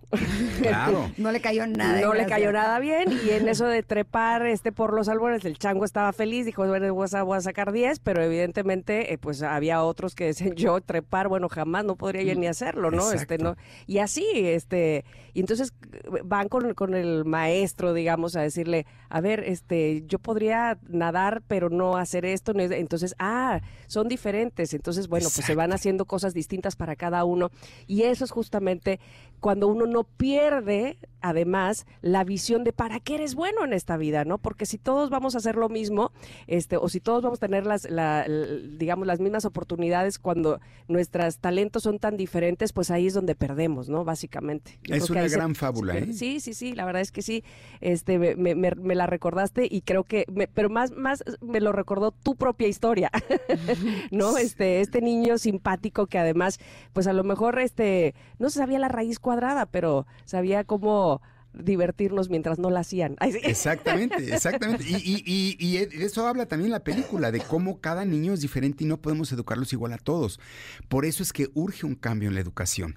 Claro. 0.61 1.11
No 1.19 1.33
le 1.33 1.41
cayó 1.41 1.67
nada. 1.67 2.01
No 2.01 2.15
le 2.15 2.27
cayó 2.27 2.53
nada 2.53 2.79
bien 2.79 3.09
y 3.27 3.31
en 3.31 3.49
eso 3.49 3.67
de 3.67 3.83
trepar 3.83 4.47
este 4.47 4.71
por 4.73 4.93
los 4.95 5.09
árboles 5.09 5.45
el 5.45 5.59
chango 5.59 5.85
estaba 5.85 6.13
feliz, 6.13 6.47
dijo, 6.47 6.67
bueno, 6.67 6.93
voy 6.95 7.09
a, 7.13 7.23
voy 7.23 7.37
a 7.37 7.41
sacar 7.41 7.73
10, 7.73 7.99
pero 8.01 8.23
evidentemente 8.23 9.13
eh, 9.13 9.19
pues 9.19 9.43
había 9.43 9.83
otros 9.83 10.15
que 10.15 10.27
decían, 10.27 10.55
yo 10.55 10.81
trepar, 10.81 11.29
bueno, 11.29 11.49
jamás 11.49 11.85
no 11.85 11.97
podría 11.97 12.23
yo 12.23 12.35
ni 12.39 12.47
hacerlo, 12.47 12.91
¿no? 12.91 13.11
Este 13.13 13.39
no 13.39 13.57
y 13.87 13.99
así 13.99 14.25
este 14.35 15.05
y 15.33 15.41
entonces 15.41 15.73
eh, 15.93 16.21
van 16.25 16.49
con, 16.49 16.75
con 16.75 16.95
el 16.95 17.25
maestro, 17.25 17.93
digamos, 17.93 18.37
a 18.37 18.43
decirle, 18.43 18.87
a 19.09 19.21
ver, 19.21 19.41
este 19.41 20.05
yo 20.07 20.19
podría 20.21 20.79
nadar, 20.89 21.43
pero 21.49 21.71
no 21.71 21.97
hacer 21.97 22.25
esto, 22.25 22.53
no 22.55 22.63
es- 22.63 22.71
entonces, 22.71 23.15
ah, 23.19 23.61
son 23.87 24.07
diferentes, 24.09 24.75
entonces 24.75 25.09
bueno, 25.09 25.29
pues 25.35 25.45
se 25.47 25.55
van 25.55 25.73
haciendo 25.73 26.05
cosas 26.05 26.35
distintas 26.35 26.77
para 26.77 26.95
cada 26.97 27.25
uno 27.25 27.51
y 27.87 28.03
eso 28.03 28.25
es 28.25 28.31
justamente 28.31 29.01
cuando 29.41 29.69
uno 29.69 29.85
no 29.87 30.05
pierde, 30.05 30.97
además, 31.21 31.87
la 32.01 32.25
visión 32.25 32.65
de 32.65 32.73
para 32.73 32.99
qué 32.99 33.17
eres 33.17 33.35
bueno 33.35 33.63
en 33.65 33.75
esta 33.75 33.99
vida, 33.99 34.25
¿no? 34.25 34.39
Porque 34.39 34.65
si 34.65 34.79
todos 34.79 35.11
vamos 35.11 35.35
a 35.35 35.39
hacer 35.39 35.57
lo 35.57 35.69
mismo, 35.69 36.13
este, 36.47 36.79
o 36.79 36.89
si 36.89 37.01
todos 37.01 37.23
vamos 37.23 37.39
a 37.39 37.47
tener 37.47 37.67
las, 37.67 37.89
la- 37.91 38.27
digamos, 38.27 39.07
las 39.07 39.21
mismas 39.21 39.45
oportunidades 39.45 40.19
cuando 40.19 40.61
nuestros 40.89 41.39
talentos 41.41 41.83
son 41.83 41.99
tan 41.99 42.17
diferentes, 42.17 42.73
pues 42.73 42.91
ahí 42.91 43.07
es 43.07 43.13
donde 43.13 43.35
perdemos, 43.35 43.91
¿no? 43.91 44.03
Básicamente. 44.03 44.79
Yo 44.83 44.95
Es 44.95 45.11
una 45.11 45.27
gran 45.29 45.55
se 45.55 45.61
fábula. 45.61 45.99
¿eh? 45.99 46.13
Sí, 46.15 46.41
sí, 46.41 46.55
sí, 46.55 46.73
la 46.75 46.87
verdad 46.87 47.03
es 47.03 47.13
que 47.13 47.21
sí. 47.21 47.45
Este, 47.83 48.19
me- 48.19 48.55
me 48.55 48.95
la 48.95 49.07
recordaste 49.07 49.69
y 49.71 49.83
creo 49.83 50.05
que, 50.05 50.25
me- 50.33 50.49
pero 50.49 50.71
más, 50.71 50.91
más 50.93 51.23
me 51.43 51.61
lo 51.61 51.73
recordó 51.73 52.13
tu 52.13 52.35
propia 52.37 52.67
historia, 52.69 53.11
¿no? 54.11 54.37
Este, 54.39 54.81
este 54.81 55.01
niño 55.03 55.37
simpático 55.39 56.07
que 56.07 56.19
además, 56.19 56.59
pues 56.93 57.07
a 57.07 57.13
lo 57.13 57.25
mejor, 57.25 57.59
este, 57.59 58.15
no 58.39 58.49
se 58.51 58.59
sabía 58.59 58.79
la 58.79 58.89
raíz 58.95 59.19
cuadrada, 59.19 59.67
pero 59.67 60.07
sabía 60.25 60.65
cómo 60.65 61.21
divertirnos 61.53 62.31
mientras 62.31 62.59
no 62.59 62.71
la 62.71 62.81
hacían. 62.81 63.17
Ay, 63.21 63.33
sí. 63.33 63.41
Exactamente, 63.45 64.35
exactamente. 64.35 64.85
Y, 64.89 64.95
y- 64.97 65.23
y- 65.25 65.57
y 65.59 65.87
de 65.87 66.05
eso 66.05 66.27
habla 66.27 66.47
también 66.47 66.71
la 66.71 66.83
película, 66.83 67.31
de 67.31 67.41
cómo 67.41 67.81
cada 67.81 68.05
niño 68.05 68.33
es 68.33 68.41
diferente 68.41 68.85
y 68.85 68.87
no 68.87 69.01
podemos 69.01 69.31
educarlos 69.33 69.73
igual 69.73 69.93
a 69.93 69.99
todos. 69.99 70.41
Por 70.89 71.05
eso 71.05 71.23
es 71.23 71.33
que 71.33 71.49
urge 71.55 71.87
un 71.87 71.95
cambio 71.95 72.29
en 72.29 72.35
la 72.35 72.41
educación. 72.41 72.97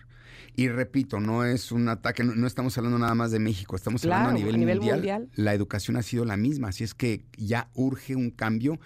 Y 0.56 0.70
repito, 0.70 1.20
no 1.20 1.46
es 1.46 1.72
un 1.72 1.88
ataque, 1.88 2.24
no, 2.24 2.34
no 2.34 2.48
estamos 2.48 2.76
hablando 2.80 2.98
nada 2.98 3.14
más 3.14 3.30
de 3.30 3.38
México, 3.40 3.76
estamos 3.76 4.04
hablando 4.04 4.30
a 4.30 4.32
Claro, 4.32 4.40
nivel, 4.40 4.56
a 4.56 4.58
nivel 4.58 4.78
mundial. 4.80 4.96
mundial. 4.98 5.30
La 5.36 5.54
educación 5.54 5.98
ha 5.98 6.02
sido 6.02 6.26
la 6.26 6.36
misma, 6.36 6.70
así 6.70 6.84
es 6.84 6.96
que 6.96 7.26
ya 7.38 7.70
urge 7.76 8.16
un 8.16 8.32
cambio. 8.32 8.80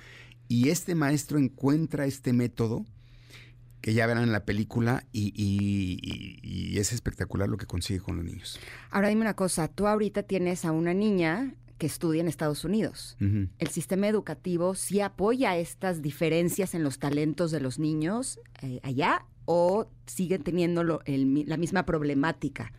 Y 0.49 0.67
este 0.67 0.95
maestro 0.95 1.39
encuentra 1.39 2.05
este 2.05 2.33
método 2.33 2.85
que 3.81 3.93
ya 3.93 4.05
verán 4.07 4.23
en 4.23 4.31
la 4.31 4.45
película 4.45 5.03
y, 5.11 5.33
y- 5.35 5.99
y- 6.43 6.73
y 6.73 6.77
es 6.79 6.93
espectacular 6.93 7.49
lo 7.49 7.57
que 7.57 7.65
consigue 7.65 7.99
con 7.99 8.15
los 8.17 8.25
niños. 8.25 8.59
Ahora 8.91 9.09
dime 9.09 9.21
una 9.21 9.35
cosa, 9.35 9.67
tú 9.67 9.87
ahorita 9.87 10.23
tienes 10.23 10.65
a 10.65 10.71
una 10.71 10.93
niña 10.93 11.53
que 11.77 11.87
estudia 11.87 12.21
en 12.21 12.27
Estados 12.27 12.63
Unidos. 12.63 13.17
¿El 13.19 13.67
sistema 13.69 14.07
educativo 14.07 14.75
sí 14.75 15.01
apoya 15.01 15.57
estas 15.57 16.03
diferencias 16.03 16.75
en 16.75 16.83
los 16.83 16.99
talentos 16.99 17.49
de 17.49 17.59
los 17.59 17.79
niños 17.79 18.39
eh, 18.61 18.79
allá 18.83 19.25
o 19.45 19.87
siguen 20.05 20.43
teniendo 20.43 20.83
lo- 20.83 21.01
el 21.05 21.45
la 21.47 21.57
misma 21.57 21.83
problemática 21.85 22.71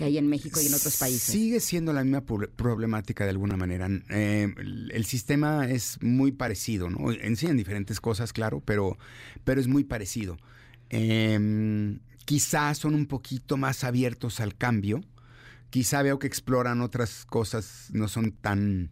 que 0.00 0.06
hay 0.06 0.16
en 0.16 0.28
México 0.28 0.58
y 0.62 0.66
en 0.66 0.72
otros 0.72 0.96
países? 0.96 1.20
Sigue 1.22 1.60
siendo 1.60 1.92
la 1.92 2.02
misma 2.02 2.22
pro- 2.22 2.50
problemática 2.50 3.24
de 3.24 3.30
alguna 3.30 3.58
manera. 3.58 3.86
Eh, 4.08 4.48
el, 4.56 5.04
sistema 5.04 5.68
es 5.68 5.98
muy 6.00 6.32
parecido, 6.32 6.88
¿no? 6.88 7.12
Enseñan 7.12 7.58
diferentes 7.58 8.00
cosas, 8.00 8.32
claro, 8.32 8.62
pero, 8.64 8.96
pero 9.44 9.60
es 9.60 9.68
muy 9.68 9.84
parecido. 9.84 10.38
Eh, 10.88 11.98
quizás 12.24 12.78
son 12.78 12.94
un 12.94 13.04
poquito 13.04 13.58
más 13.58 13.84
abiertos 13.84 14.40
al 14.40 14.56
cambio. 14.56 15.02
Quizá 15.68 16.00
veo 16.00 16.18
que 16.18 16.26
exploran 16.26 16.80
otras 16.80 17.26
cosas, 17.26 17.90
no 17.92 18.08
son 18.08 18.32
tan 18.32 18.90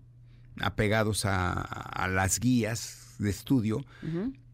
apegados 0.60 1.24
a, 1.24 1.52
a 1.52 2.06
las 2.08 2.38
guías 2.38 3.14
de 3.18 3.30
estudio, 3.30 3.82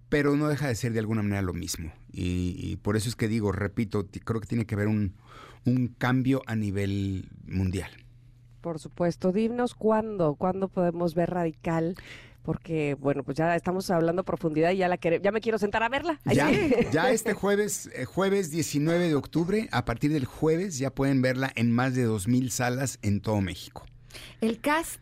pero 0.09 0.37
no 0.37 0.47
deja 0.47 0.69
de 0.69 0.77
ser 0.77 0.93
de 0.93 1.01
alguna 1.01 1.23
manera 1.23 1.43
lo 1.43 1.53
mismo. 1.53 1.93
Y, 2.13 2.55
y 2.59 2.77
por 2.77 2.97
eso 2.97 3.09
es 3.09 3.17
que 3.17 3.27
digo, 3.27 3.51
repito, 3.51 4.07
creo 4.25 4.41
que 4.41 4.47
tiene 4.47 4.67
que 4.67 4.77
haber 4.77 4.87
un, 4.87 5.15
un 5.65 5.89
cambio 5.89 6.43
a 6.47 6.57
nivel 6.57 7.29
mundial. 7.47 7.91
Por 8.61 8.79
supuesto. 8.79 9.33
Dinos 9.33 9.75
cuándo, 9.75 10.37
cuándo 10.37 10.69
podemos 10.69 11.15
ver 11.15 11.31
Radical, 11.31 11.97
porque, 12.43 12.97
bueno, 13.01 13.23
pues 13.23 13.37
ya 13.37 13.57
estamos 13.57 13.91
hablando 13.91 14.23
a 14.23 14.25
profundidad 14.25 14.71
y 14.71 14.79
ya, 14.79 14.89
la 14.89 14.97
ya 14.97 15.33
me 15.33 15.41
quiero 15.41 15.59
sentar 15.59 15.83
a 15.83 15.89
verla. 15.89 16.21
Ya, 16.25 16.51
ya 16.91 17.11
este 17.11 17.33
jueves, 17.33 17.91
eh, 17.95 18.05
jueves 18.05 18.51
19 18.51 19.09
de 19.09 19.15
octubre, 19.15 19.69
a 19.73 19.85
partir 19.85 20.13
del 20.13 20.27
jueves 20.27 20.79
ya 20.79 20.91
pueden 20.91 21.23
verla 21.23 21.53
en 21.57 21.73
más 21.73 21.95
de 21.95 22.07
2.000 22.07 22.49
salas 22.51 22.99
en 23.03 23.21
todo 23.21 23.41
México. 23.41 23.87
El 24.41 24.61
cast, 24.61 25.01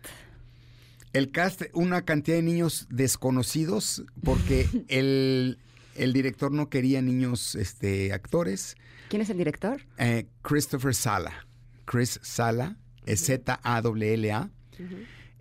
El 1.13 1.31
cast, 1.31 1.63
una 1.73 2.05
cantidad 2.05 2.37
de 2.37 2.43
niños 2.43 2.87
desconocidos, 2.91 4.05
porque 4.25 4.69
el, 4.89 5.59
el 5.97 6.13
director 6.13 6.53
no 6.53 6.69
quería 6.69 7.03
niños 7.03 7.55
este, 7.55 8.13
actores. 8.13 8.77
¿Quién 9.13 9.21
es 9.21 9.29
el 9.29 9.37
director? 9.37 9.83
Eh, 9.99 10.27
Christopher 10.41 10.95
Sala. 10.95 11.47
Chris 11.85 12.19
Sala, 12.23 12.79
Z-A-L-L-A, 13.07 14.51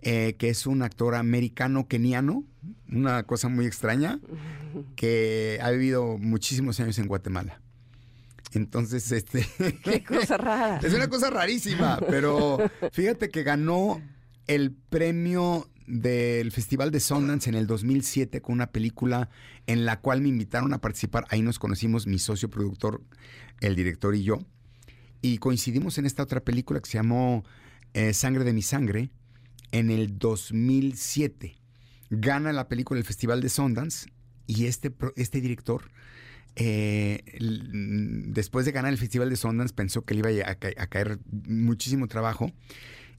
eh, 0.02 0.36
que 0.36 0.50
es 0.50 0.66
un 0.66 0.82
actor 0.82 1.14
americano-keniano, 1.14 2.44
una 2.90 3.22
cosa 3.22 3.48
muy 3.48 3.64
extraña, 3.64 4.20
que 4.94 5.58
ha 5.62 5.70
vivido 5.70 6.18
muchísimos 6.18 6.80
años 6.80 6.98
en 6.98 7.06
Guatemala. 7.08 7.62
Entonces, 8.52 9.10
este... 9.10 9.46
Qué 9.82 10.04
cosa 10.04 10.36
rara. 10.36 10.78
Es 10.82 10.92
una 10.92 11.08
cosa 11.08 11.30
rarísima, 11.30 11.98
pero 12.10 12.58
fíjate 12.92 13.30
que 13.30 13.42
ganó 13.42 14.02
el 14.48 14.72
premio 14.72 15.66
del 15.92 16.52
Festival 16.52 16.90
de 16.90 17.00
Sundance 17.00 17.50
en 17.50 17.54
el 17.54 17.66
2007 17.66 18.40
con 18.40 18.54
una 18.54 18.68
película 18.68 19.28
en 19.66 19.84
la 19.84 20.00
cual 20.00 20.22
me 20.22 20.30
invitaron 20.30 20.72
a 20.72 20.80
participar. 20.80 21.26
Ahí 21.28 21.42
nos 21.42 21.58
conocimos 21.58 22.06
mi 22.06 22.18
socio 22.18 22.48
productor, 22.48 23.02
el 23.60 23.76
director 23.76 24.14
y 24.14 24.22
yo. 24.22 24.38
Y 25.20 25.36
coincidimos 25.36 25.98
en 25.98 26.06
esta 26.06 26.22
otra 26.22 26.40
película 26.40 26.80
que 26.80 26.88
se 26.88 26.96
llamó 26.96 27.44
eh, 27.92 28.14
Sangre 28.14 28.42
de 28.44 28.54
mi 28.54 28.62
sangre 28.62 29.10
en 29.70 29.90
el 29.90 30.18
2007. 30.18 31.56
Gana 32.08 32.54
la 32.54 32.68
película 32.68 32.98
el 32.98 33.04
Festival 33.04 33.42
de 33.42 33.50
Sundance 33.50 34.08
y 34.46 34.64
este, 34.64 34.94
este 35.16 35.42
director 35.42 35.90
eh, 36.56 37.22
después 37.38 38.64
de 38.64 38.72
ganar 38.72 38.92
el 38.92 38.98
Festival 38.98 39.28
de 39.28 39.36
Sundance 39.36 39.74
pensó 39.74 40.06
que 40.06 40.14
le 40.14 40.20
iba 40.20 40.50
a 40.50 40.86
caer 40.86 41.18
muchísimo 41.46 42.08
trabajo 42.08 42.50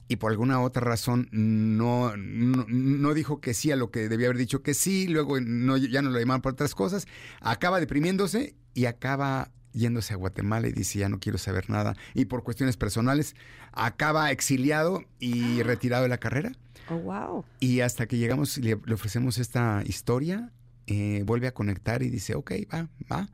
y 0.08 0.16
por 0.16 0.30
alguna 0.32 0.60
otra 0.60 0.82
razón 0.82 1.28
no, 1.32 2.16
no, 2.16 2.66
no 2.68 3.14
dijo 3.14 3.40
que 3.40 3.54
sí 3.54 3.70
a 3.70 3.76
lo 3.76 3.90
que 3.90 4.08
debía 4.08 4.26
haber 4.26 4.38
dicho 4.38 4.62
que 4.62 4.74
sí, 4.74 5.08
luego 5.08 5.40
no, 5.40 5.76
ya 5.76 6.02
no 6.02 6.10
lo 6.10 6.18
llamaron 6.18 6.42
por 6.42 6.52
otras 6.52 6.74
cosas, 6.74 7.06
acaba 7.40 7.80
deprimiéndose 7.80 8.54
y 8.74 8.84
acaba 8.86 9.50
yéndose 9.72 10.12
a 10.14 10.16
Guatemala 10.16 10.68
y 10.68 10.72
dice 10.72 11.00
ya 11.00 11.08
no 11.08 11.18
quiero 11.18 11.38
saber 11.38 11.68
nada 11.68 11.96
y 12.14 12.26
por 12.26 12.44
cuestiones 12.44 12.76
personales 12.76 13.34
acaba 13.72 14.30
exiliado 14.30 15.02
y 15.18 15.62
retirado 15.62 16.04
de 16.04 16.08
la 16.08 16.18
carrera 16.18 16.52
Oh, 16.90 16.98
wow. 16.98 17.44
y 17.60 17.80
hasta 17.80 18.06
que 18.06 18.18
llegamos 18.18 18.58
le, 18.58 18.78
le 18.84 18.94
ofrecemos 18.94 19.38
esta 19.38 19.82
historia, 19.86 20.52
eh, 20.86 21.22
vuelve 21.24 21.46
a 21.46 21.54
conectar 21.54 22.02
y 22.02 22.10
dice, 22.10 22.34
ok, 22.34 22.52
va, 22.72 22.88
va, 23.10 23.28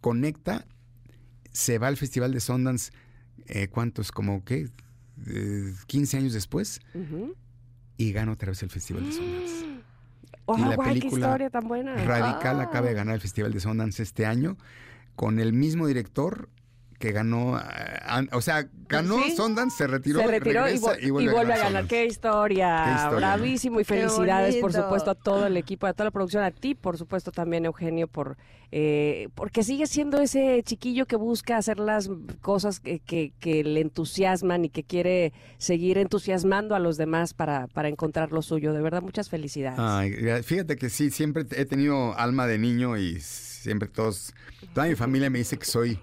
conecta, 0.00 0.64
se 1.52 1.78
va 1.78 1.88
al 1.88 1.98
Festival 1.98 2.32
de 2.32 2.40
Sundance, 2.40 2.92
eh, 3.46 3.68
¿cuántos? 3.68 4.10
Como, 4.10 4.42
¿qué? 4.42 4.70
Eh, 5.26 5.72
15 5.86 6.16
años 6.18 6.32
después, 6.32 6.80
y 7.96 8.12
gana 8.12 8.32
otra 8.32 8.50
vez 8.50 8.62
el 8.62 8.70
Festival 8.70 9.04
de 9.06 9.12
Sundance. 9.12 9.64
Oh, 10.46 10.58
Y 10.58 10.60
la 10.60 10.76
guay, 10.76 11.00
qué 11.00 11.06
historia 11.06 11.48
tan 11.48 11.66
buena. 11.68 11.94
Radical 12.04 12.60
Ah. 12.60 12.64
acaba 12.64 12.88
de 12.88 12.92
ganar 12.92 13.14
el 13.14 13.20
Festival 13.22 13.50
de 13.54 13.60
Sundance 13.60 14.02
este 14.02 14.26
año, 14.26 14.58
con 15.16 15.38
el 15.38 15.54
mismo 15.54 15.86
director 15.86 16.50
que 16.98 17.12
ganó, 17.12 17.56
an- 18.06 18.28
o 18.32 18.40
sea, 18.40 18.68
ganó 18.88 19.22
Sí. 19.22 19.36
Sundance, 19.36 19.76
se 19.78 19.86
retiró, 19.86 20.20
se 20.20 20.26
retiró 20.26 20.60
y, 20.62 20.72
regresa 20.72 20.94
vo- 20.96 21.02
y 21.02 21.10
vuelve, 21.10 21.30
a 21.30 21.44
ganar. 21.44 21.58
Sundance. 21.66 21.88
Qué 21.88 22.06
historia. 22.06 22.82
Qué 22.86 22.94
historia, 23.02 23.16
Bravísimo 23.34 23.80
y 23.80 23.84
Qué 23.84 23.94
felicidades, 23.94 24.56
por 24.56 24.72
supuesto, 24.72 25.10
a 25.10 25.14
todo 25.14 25.46
el 25.46 25.56
equipo, 25.56 25.86
a 25.86 25.92
toda 25.92 26.04
la 26.06 26.10
producción, 26.10 26.42
a 26.44 26.50
ti, 26.50 26.74
por 26.74 26.96
supuesto, 26.98 27.30
también, 27.32 27.64
Eugenio, 27.66 28.06
por 28.08 28.36
eh, 28.76 29.28
porque 29.36 29.62
sigue 29.62 29.86
siendo 29.86 30.20
ese 30.20 30.60
chiquillo 30.64 31.06
que 31.06 31.14
busca 31.14 31.56
hacer 31.56 31.78
las 31.78 32.10
cosas 32.40 32.80
que, 32.80 32.98
que- 32.98 33.32
que 33.38 33.62
le 33.62 33.80
entusiasman 33.80 34.64
y 34.64 34.68
que 34.68 34.82
quiere 34.82 35.32
seguir 35.58 35.96
entusiasmando 35.96 36.74
a 36.74 36.80
los 36.80 36.96
demás 36.96 37.34
para, 37.34 37.68
para 37.68 37.88
encontrar 37.88 38.32
lo 38.32 38.42
suyo. 38.42 38.72
De 38.72 38.82
verdad, 38.82 39.00
muchas 39.02 39.28
felicidades. 39.28 39.78
Ay, 39.78 40.42
fíjate 40.42 40.74
que 40.76 40.90
sí, 40.90 41.10
siempre 41.12 41.44
he 41.52 41.64
tenido 41.66 42.18
alma 42.18 42.48
de 42.48 42.58
niño 42.58 42.96
y 42.96 43.20
siempre 43.20 43.88
todos, 43.88 44.34
toda 44.74 44.88
mi 44.88 44.96
familia 44.96 45.30
me 45.30 45.38
dice 45.38 45.56
que 45.56 45.66
soy 45.66 46.00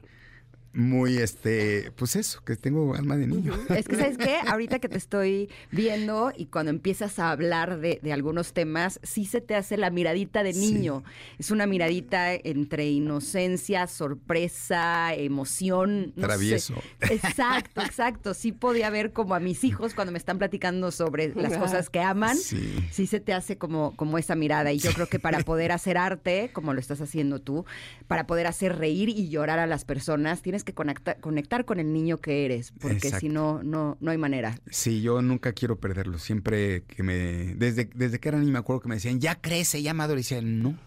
muy, 0.74 1.18
este, 1.18 1.92
pues 1.98 2.16
eso, 2.16 2.42
que 2.46 2.56
tengo 2.56 2.96
alma 2.96 3.18
de 3.18 3.28
niño. 3.28 3.54
Es 3.76 3.88
que, 3.88 3.96
¿sabes 3.98 4.18
qué? 4.18 4.38
Ahorita 4.48 4.80
que 4.80 4.88
te 4.88 4.98
estoy 4.98 5.50
viendo 5.72 6.32
y 6.36 6.46
cuando 6.46 6.70
empiezas 6.70 7.20
a 7.20 7.32
hablar 7.32 7.80
de, 7.80 8.00
de 8.02 8.14
algunos 8.14 8.54
temas, 8.54 9.00
sí 9.04 9.26
se 9.26 9.42
te 9.42 9.56
hace 9.56 9.76
la 9.78 9.90
miradita 9.90 10.44
de 10.44 10.54
Sí. 10.54 10.74
niño. 10.74 11.04
Es 11.40 11.52
una 11.52 11.66
miradita 11.68 12.34
entre 12.34 12.90
inocencia, 12.90 13.86
sorpresa, 13.88 15.14
emoción. 15.14 16.14
no 16.16 16.22
sé. 16.22 16.22
Travieso. 16.28 16.76
Exacto, 17.02 17.82
exacto. 17.82 18.34
Sí 18.34 18.52
podía 18.52 18.90
ver 18.90 19.12
como 19.12 19.36
a 19.36 19.40
mis 19.40 19.64
hijos 19.64 19.94
cuando 19.94 20.12
me 20.12 20.18
están 20.18 20.38
platicando 20.38 20.92
sobre 20.92 21.34
las 21.36 21.58
cosas 21.58 21.90
que 21.90 22.00
aman. 22.00 22.38
Sí. 22.38 22.74
Sí 22.92 23.08
se 23.08 23.20
te 23.20 23.34
hace 23.34 23.58
como, 23.58 23.96
como 23.96 24.18
esa 24.18 24.36
mirada. 24.36 24.72
Y 24.72 24.78
yo 24.80 24.92
creo 24.94 25.08
que 25.08 25.20
para 25.20 25.40
poder 25.40 25.72
hacer 25.72 25.98
arte, 25.98 26.50
como 26.54 26.74
lo 26.74 26.80
estás 26.80 27.02
haciendo 27.02 27.40
tú, 27.40 27.66
para 28.08 28.26
poder 28.28 28.48
hacer 28.48 28.78
reír 28.78 29.10
y 29.10 29.30
llorar 29.30 29.60
a 29.60 29.68
las 29.68 29.84
personas, 29.86 30.42
tienes 30.42 30.61
que 30.64 30.74
conectar, 30.74 31.20
conectar 31.20 31.66
con 31.66 31.80
el 31.80 31.92
niño 31.94 32.18
que 32.18 32.46
eres, 32.46 32.72
porque 32.80 32.98
Exacto. 32.98 33.20
si 33.20 33.30
no, 33.30 33.62
no, 33.64 33.98
no 34.00 34.12
hay 34.12 34.18
manera. 34.18 34.58
Sí, 34.70 35.02
yo 35.02 35.22
nunca 35.22 35.54
quiero 35.54 35.80
perderlo. 35.80 36.20
Siempre 36.20 36.84
que 36.84 37.04
me. 37.04 37.56
Desde, 37.56 37.90
desde 37.96 38.20
que 38.20 38.30
era 38.30 38.40
niño 38.40 38.52
me 38.54 38.60
acuerdo 38.60 38.82
que 38.82 38.90
me 38.90 38.96
decían, 38.96 39.20
ya 39.20 39.36
crece, 39.36 39.82
ya 39.82 39.94
maduro. 39.94 40.20
Y 40.20 40.24
decía, 40.24 40.42
no. 40.42 40.78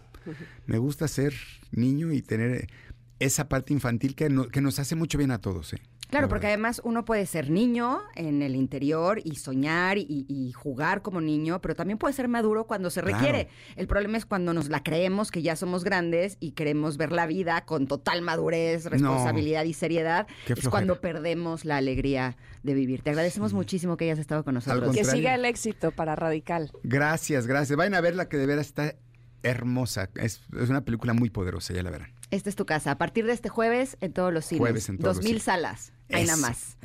Me 0.65 0.77
gusta 0.77 1.07
ser 1.07 1.33
niño 1.71 2.11
y 2.11 2.21
tener 2.21 2.67
esa 3.19 3.47
parte 3.47 3.71
infantil 3.73 4.15
que, 4.15 4.29
no- 4.29 4.47
que 4.47 4.59
nos 4.61 4.79
hace 4.79 4.95
mucho 4.95 5.17
bien 5.17 5.31
a 5.31 5.39
todos. 5.39 5.73
¿eh? 5.73 5.81
Claro, 6.09 6.25
La 6.25 6.29
porque 6.29 6.47
además 6.47 6.81
uno 6.83 7.03
puede 7.05 7.25
ser 7.25 7.49
niño 7.49 8.01
en 8.15 8.41
el 8.41 8.55
interior 8.55 9.19
y 9.23 9.35
soñar 9.35 9.97
y, 9.97 10.25
y 10.29 10.51
jugar 10.51 11.01
como 11.01 11.21
niño, 11.21 11.61
pero 11.61 11.75
también 11.75 11.97
puede 11.97 12.13
ser 12.13 12.27
maduro 12.27 12.65
cuando 12.67 12.89
se 12.89 13.01
Claro. 13.01 13.17
requiere. 13.17 13.49
El 13.75 13.87
problema 13.87 14.17
es 14.17 14.25
cuando 14.25 14.53
nos 14.53 14.69
la 14.69 14.81
creemos 14.83 15.31
que 15.31 15.41
ya 15.41 15.55
somos 15.55 15.83
grandes 15.83 16.37
y 16.39 16.51
queremos 16.51 16.97
ver 16.97 17.11
la 17.11 17.25
vida 17.27 17.65
con 17.65 17.87
total 17.87 18.21
madurez, 18.21 18.85
responsabilidad 18.85 19.63
y 19.65 19.73
seriedad. 19.73 20.27
Qué 20.45 20.53
es 20.53 20.59
flojera. 20.59 20.71
cuando 20.71 21.01
perdemos 21.01 21.65
la 21.65 21.77
alegría 21.77 22.37
de 22.63 22.73
vivir. 22.73 23.01
Te 23.01 23.09
agradecemos 23.11 23.53
muchísimo 23.53 23.97
que 23.97 24.05
hayas 24.05 24.19
estado 24.19 24.43
con 24.43 24.53
nosotros. 24.55 24.95
Que 24.95 25.05
siga 25.05 25.35
el 25.35 25.45
éxito 25.45 25.91
para 25.91 26.15
Radical. 26.15 26.71
Gracias, 26.83 27.45
gracias. 27.47 27.77
Vayan 27.77 27.95
a 27.95 28.01
verla 28.01 28.29
que 28.29 28.37
de 28.37 28.45
veras 28.45 28.67
está 28.67 28.95
hermosa. 29.43 30.09
Es, 30.15 30.41
es 30.59 30.69
una 30.69 30.81
película 30.83 31.13
muy 31.13 31.29
poderosa, 31.29 31.73
ya 31.73 31.83
la 31.83 31.91
verán. 31.91 32.11
Esta 32.31 32.49
es 32.49 32.55
tu 32.55 32.65
casa. 32.65 32.91
A 32.91 32.97
partir 32.97 33.25
de 33.25 33.33
este 33.33 33.49
jueves 33.49 33.97
en 34.01 34.11
todos 34.13 34.33
los 34.33 34.45
cines. 34.45 34.59
Jueves 34.59 34.89
en 34.89 34.97
todos 34.97 35.07
Dos 35.09 35.17
los 35.17 35.23
mil 35.25 35.33
cines. 35.41 35.43
salas. 35.43 35.93
Hay 36.11 36.25
nada 36.25 36.37
más. 36.37 36.77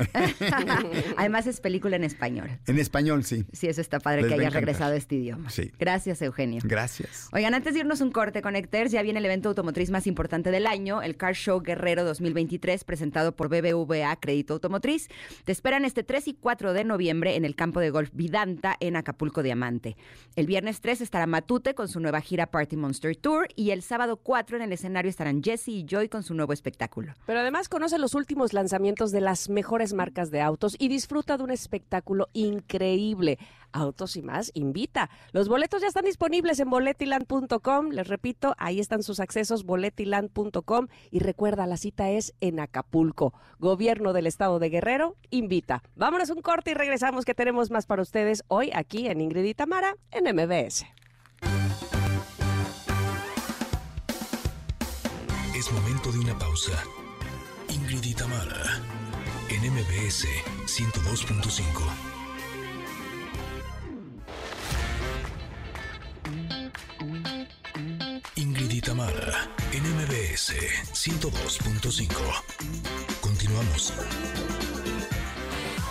Además 1.16 1.46
es 1.46 1.60
película 1.60 1.96
en 1.96 2.04
español. 2.04 2.50
En 2.66 2.78
español, 2.78 3.24
sí. 3.24 3.44
Sí, 3.52 3.66
eso 3.66 3.80
está 3.80 4.00
padre 4.00 4.22
Les 4.22 4.30
que 4.30 4.36
va 4.36 4.36
a 4.36 4.40
hayas 4.40 4.52
encantar. 4.52 4.62
regresado 4.66 4.92
a 4.94 4.96
este 4.96 5.16
idioma. 5.16 5.50
Sí. 5.50 5.70
Gracias, 5.78 6.22
Eugenio. 6.22 6.60
Gracias. 6.64 7.28
Oigan, 7.32 7.54
antes 7.54 7.74
de 7.74 7.80
irnos 7.80 8.00
un 8.00 8.10
corte, 8.12 8.42
Connectors, 8.42 8.90
ya 8.92 9.02
viene 9.02 9.18
el 9.18 9.24
evento 9.26 9.48
automotriz 9.50 9.90
más 9.90 10.06
importante 10.06 10.50
del 10.50 10.66
año, 10.66 11.02
el 11.02 11.16
Car 11.16 11.34
Show 11.34 11.60
Guerrero 11.60 12.04
2023, 12.04 12.84
presentado 12.84 13.36
por 13.36 13.48
BBVA 13.48 14.16
Crédito 14.20 14.54
Automotriz. 14.54 15.08
Te 15.44 15.52
esperan 15.52 15.84
este 15.84 16.02
3 16.02 16.28
y 16.28 16.34
4 16.34 16.72
de 16.72 16.84
noviembre 16.84 17.36
en 17.36 17.44
el 17.44 17.54
campo 17.54 17.80
de 17.80 17.90
golf 17.90 18.10
Vidanta 18.12 18.76
en 18.80 18.96
Acapulco 18.96 19.42
Diamante. 19.42 19.96
El 20.36 20.46
viernes 20.46 20.80
3 20.80 21.00
estará 21.02 21.26
Matute 21.26 21.74
con 21.74 21.88
su 21.88 22.00
nueva 22.00 22.20
gira 22.20 22.46
Party 22.46 22.76
Monster 22.76 23.16
Tour 23.16 23.48
y 23.54 23.70
el 23.70 23.82
sábado 23.82 24.16
4 24.16 24.56
en 24.56 24.62
el 24.62 24.72
escenario 24.72 25.08
estarán 25.10 25.42
Jesse 25.42 25.68
y 25.68 25.84
Joy 25.88 26.08
con 26.08 26.22
su 26.22 26.34
nuevo 26.34 26.52
espectáculo. 26.52 27.14
Pero 27.26 27.40
además 27.40 27.68
conoce 27.68 27.98
los 27.98 28.14
últimos 28.14 28.52
lanzamientos 28.52 29.09
de 29.12 29.20
las 29.20 29.48
mejores 29.48 29.92
marcas 29.92 30.30
de 30.30 30.40
autos 30.40 30.76
y 30.78 30.88
disfruta 30.88 31.36
de 31.36 31.44
un 31.44 31.50
espectáculo 31.50 32.28
increíble. 32.32 33.38
Autos 33.72 34.16
y 34.16 34.22
más 34.22 34.50
invita. 34.54 35.10
Los 35.32 35.48
boletos 35.48 35.82
ya 35.82 35.88
están 35.88 36.04
disponibles 36.04 36.58
en 36.60 36.70
boletiland.com. 36.70 37.90
Les 37.90 38.08
repito, 38.08 38.54
ahí 38.58 38.80
están 38.80 39.02
sus 39.02 39.20
accesos 39.20 39.64
boletiland.com 39.64 40.88
y 41.10 41.20
recuerda, 41.20 41.66
la 41.66 41.76
cita 41.76 42.10
es 42.10 42.34
en 42.40 42.60
Acapulco. 42.60 43.32
Gobierno 43.58 44.12
del 44.12 44.26
Estado 44.26 44.58
de 44.58 44.70
Guerrero 44.70 45.16
invita. 45.30 45.82
Vámonos 45.94 46.30
un 46.30 46.42
corte 46.42 46.72
y 46.72 46.74
regresamos 46.74 47.24
que 47.24 47.34
tenemos 47.34 47.70
más 47.70 47.86
para 47.86 48.02
ustedes 48.02 48.42
hoy 48.48 48.70
aquí 48.74 49.06
en 49.06 49.20
Ingrid 49.20 49.44
y 49.44 49.54
Tamara 49.54 49.96
en 50.10 50.24
MBS. 50.34 50.84
Es 55.54 55.70
momento 55.72 56.10
de 56.10 56.18
una 56.18 56.38
pausa. 56.38 56.72
Ingrid 57.90 58.10
y 58.10 58.14
Tamara, 58.14 58.80
en 59.48 59.72
MBS 59.72 60.24
102.5. 60.64 61.60
Ingrid 68.36 68.70
y 68.70 68.80
Tamara, 68.80 69.48
en 69.72 69.82
MBS 69.96 70.54
102.5. 70.92 72.14
Continuamos. 73.20 73.92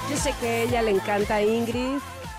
Yo 0.09 0.15
sé 0.15 0.33
que 0.39 0.47
a 0.47 0.61
ella 0.61 0.81
le 0.83 0.91
encanta 0.91 1.35
a 1.35 1.41
Ingrid. 1.41 1.97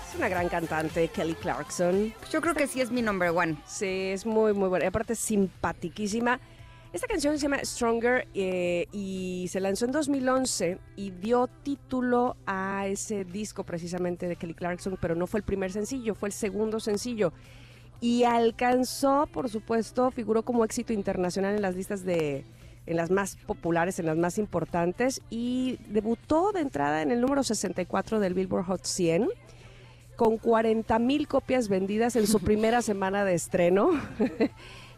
Es 0.09 0.15
una 0.17 0.27
gran 0.27 0.49
cantante, 0.49 1.07
Kelly 1.09 1.35
Clarkson. 1.35 2.11
Yo 2.31 2.41
creo 2.41 2.55
que 2.55 2.65
sí 2.65 2.81
es 2.81 2.89
mi 2.89 3.03
number 3.03 3.29
one. 3.29 3.57
Sí, 3.67 4.09
es 4.11 4.25
muy, 4.25 4.53
muy 4.53 4.69
buena. 4.69 4.85
Y 4.85 4.87
aparte 4.87 5.13
es 5.13 5.19
simpatiquísima. 5.19 6.39
Esta 6.93 7.07
canción 7.07 7.37
se 7.37 7.43
llama 7.43 7.63
Stronger 7.63 8.27
eh, 8.33 8.85
y 8.91 9.47
se 9.49 9.61
lanzó 9.61 9.85
en 9.85 9.93
2011 9.93 10.77
y 10.97 11.11
dio 11.11 11.47
título 11.47 12.35
a 12.45 12.85
ese 12.87 13.23
disco 13.23 13.63
precisamente 13.63 14.27
de 14.27 14.35
Kelly 14.35 14.53
Clarkson, 14.53 14.97
pero 14.99 15.15
no 15.15 15.25
fue 15.25 15.39
el 15.39 15.45
primer 15.45 15.71
sencillo, 15.71 16.15
fue 16.15 16.27
el 16.27 16.33
segundo 16.33 16.81
sencillo. 16.81 17.31
Y 18.01 18.23
alcanzó, 18.23 19.29
por 19.31 19.49
supuesto, 19.49 20.11
figuró 20.11 20.43
como 20.43 20.65
éxito 20.65 20.91
internacional 20.91 21.55
en 21.55 21.61
las 21.61 21.75
listas 21.75 22.03
de 22.03 22.43
en 22.87 22.97
las 22.97 23.09
más 23.11 23.37
populares, 23.37 23.99
en 23.99 24.07
las 24.07 24.17
más 24.17 24.37
importantes 24.37 25.21
y 25.29 25.77
debutó 25.87 26.51
de 26.51 26.61
entrada 26.61 27.03
en 27.03 27.11
el 27.11 27.21
número 27.21 27.43
64 27.43 28.19
del 28.19 28.33
Billboard 28.33 28.65
Hot 28.65 28.85
100 28.85 29.29
con 30.15 30.37
40 30.37 30.99
mil 30.99 31.27
copias 31.27 31.69
vendidas 31.69 32.15
en 32.15 32.27
su 32.27 32.39
primera 32.41 32.81
semana 32.81 33.23
de 33.23 33.35
estreno. 33.35 33.91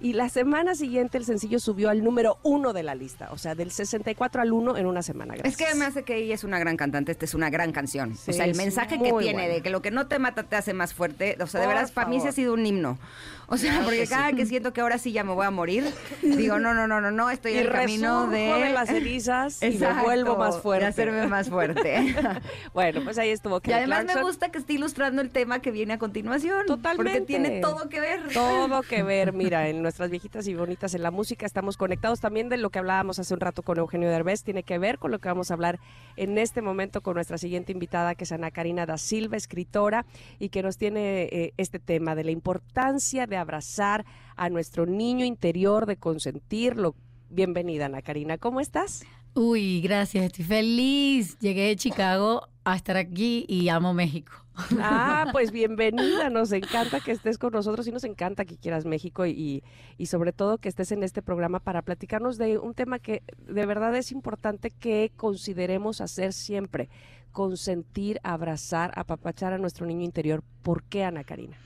Y 0.03 0.13
la 0.13 0.29
semana 0.29 0.75
siguiente 0.75 1.17
el 1.17 1.25
sencillo 1.25 1.59
subió 1.59 1.89
al 1.89 2.03
número 2.03 2.37
uno 2.43 2.73
de 2.73 2.83
la 2.83 2.93
lista, 2.93 3.29
o 3.31 3.37
sea, 3.39 3.55
del 3.55 3.71
64 3.71 4.41
al 4.41 4.51
1 4.51 4.77
en 4.77 4.85
una 4.85 5.01
semana. 5.01 5.33
Es 5.33 5.41
que 5.41 5.47
Gracias. 5.63 5.69
además 5.71 5.95
de 5.95 6.03
que 6.03 6.17
ella 6.17 6.35
es 6.35 6.43
una 6.43 6.59
gran 6.59 6.77
cantante, 6.77 7.11
esta 7.13 7.25
es 7.25 7.33
una 7.33 7.49
gran 7.49 7.71
canción. 7.71 8.15
Sí, 8.17 8.31
o 8.31 8.33
sea, 8.33 8.45
el 8.45 8.53
mensaje 8.55 8.89
que 8.97 9.11
tiene 9.11 9.11
buena. 9.13 9.41
de 9.47 9.61
que 9.61 9.69
lo 9.71 9.81
que 9.81 9.89
no 9.91 10.05
te 10.07 10.19
mata 10.19 10.43
te 10.43 10.55
hace 10.57 10.73
más 10.73 10.93
fuerte, 10.93 11.37
o 11.41 11.47
sea, 11.47 11.61
de 11.61 11.67
Por 11.67 11.75
verdad, 11.75 11.91
para 11.93 12.07
mí 12.09 12.17
favor. 12.17 12.29
ha 12.29 12.31
sido 12.33 12.53
un 12.53 12.65
himno. 12.65 12.99
O 13.47 13.57
sea, 13.57 13.71
Claro 13.71 13.85
porque 13.85 13.99
que 13.99 14.05
sí. 14.07 14.13
cada 14.13 14.33
que 14.33 14.45
siento 14.45 14.73
que 14.73 14.81
ahora 14.81 14.97
sí 14.97 15.11
ya 15.11 15.23
me 15.23 15.33
voy 15.33 15.45
a 15.45 15.51
morir, 15.51 15.85
digo, 16.21 16.59
no, 16.59 16.73
no, 16.73 16.87
no, 16.87 16.99
no, 16.99 17.11
no, 17.11 17.29
estoy 17.29 17.53
y 17.53 17.57
en 17.57 17.67
el 17.67 17.71
camino 17.71 18.27
de... 18.27 18.69
las 18.73 18.89
cenizas 18.89 19.61
y 19.63 19.77
me 19.77 19.93
vuelvo 20.03 20.37
más 20.37 20.55
de 20.55 20.61
fuerte. 20.61 20.85
hacerme 20.85 21.27
más 21.27 21.49
fuerte. 21.49 22.15
bueno, 22.73 23.01
pues 23.03 23.17
ahí 23.17 23.29
estuvo 23.29 23.57
y 23.57 23.61
Kelly 23.61 23.73
además 23.75 24.05
me 24.15 24.21
gusta 24.21 24.49
que 24.51 24.57
esté 24.57 24.73
ilustrando 24.73 25.21
el 25.21 25.29
tema 25.29 25.59
que 25.59 25.71
viene 25.71 25.93
a 25.93 25.97
continuación. 25.99 26.65
Totalmente. 26.65 27.11
Porque 27.19 27.25
tiene 27.25 27.61
todo 27.61 27.87
que 27.89 27.99
ver. 27.99 28.21
Todo 28.33 28.81
que 28.81 29.03
ver, 29.03 29.33
mira, 29.33 29.67
en 29.69 29.83
nuestras 29.93 30.09
viejitas 30.09 30.47
y 30.47 30.55
bonitas 30.55 30.95
en 30.95 31.03
la 31.03 31.11
música 31.11 31.45
estamos 31.45 31.77
conectados 31.77 32.19
también 32.19 32.49
de 32.49 32.57
lo 32.57 32.71
que 32.71 32.79
hablábamos 32.79 33.19
hace 33.19 33.31
un 33.35 33.39
rato 33.39 33.61
con 33.61 33.77
Eugenio 33.77 34.09
Derbez, 34.09 34.41
tiene 34.41 34.63
que 34.63 34.79
ver 34.79 34.97
con 34.97 35.11
lo 35.11 35.19
que 35.19 35.27
vamos 35.27 35.51
a 35.51 35.53
hablar 35.53 35.79
en 36.15 36.39
este 36.39 36.63
momento 36.63 37.01
con 37.01 37.13
nuestra 37.13 37.37
siguiente 37.37 37.73
invitada, 37.73 38.15
que 38.15 38.23
es 38.23 38.31
Ana 38.31 38.49
Karina 38.49 38.87
da 38.87 38.97
Silva, 38.97 39.37
escritora, 39.37 40.07
y 40.39 40.49
que 40.49 40.63
nos 40.63 40.77
tiene 40.77 41.29
eh, 41.31 41.53
este 41.57 41.77
tema 41.77 42.15
de 42.15 42.23
la 42.23 42.31
importancia 42.31 43.27
de 43.27 43.37
abrazar 43.37 44.03
a 44.35 44.49
nuestro 44.49 44.87
niño 44.87 45.25
interior, 45.25 45.85
de 45.85 45.97
consentirlo. 45.97 46.95
Bienvenida, 47.29 47.85
Ana 47.85 48.01
Karina, 48.01 48.39
¿cómo 48.39 48.61
estás? 48.61 49.05
Uy, 49.35 49.81
gracias, 49.81 50.25
estoy 50.25 50.45
feliz. 50.45 51.39
Llegué 51.39 51.67
de 51.67 51.75
Chicago 51.75 52.47
a 52.63 52.75
estar 52.75 52.97
aquí 52.97 53.45
y 53.47 53.67
amo 53.69 53.91
México. 53.91 54.31
Ah, 54.79 55.25
pues 55.31 55.51
bienvenida, 55.51 56.29
nos 56.29 56.51
encanta 56.51 56.99
que 56.99 57.11
estés 57.11 57.39
con 57.39 57.51
nosotros 57.51 57.87
y 57.87 57.91
nos 57.91 58.03
encanta 58.03 58.45
que 58.45 58.57
quieras 58.57 58.85
México 58.85 59.25
y, 59.25 59.63
y 59.97 60.05
sobre 60.05 60.33
todo 60.33 60.59
que 60.59 60.69
estés 60.69 60.91
en 60.91 61.01
este 61.01 61.23
programa 61.23 61.59
para 61.59 61.81
platicarnos 61.81 62.37
de 62.37 62.59
un 62.59 62.75
tema 62.75 62.99
que 62.99 63.23
de 63.47 63.65
verdad 63.65 63.95
es 63.95 64.11
importante 64.11 64.69
que 64.69 65.11
consideremos 65.15 65.99
hacer 65.99 66.31
siempre, 66.31 66.89
consentir, 67.31 68.19
abrazar, 68.21 68.91
apapachar 68.95 69.53
a 69.53 69.57
nuestro 69.57 69.87
niño 69.87 70.03
interior. 70.03 70.43
¿Por 70.61 70.83
qué, 70.83 71.05
Ana 71.05 71.23
Karina? 71.23 71.57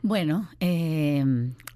Bueno, 0.00 0.48
eh, 0.60 1.22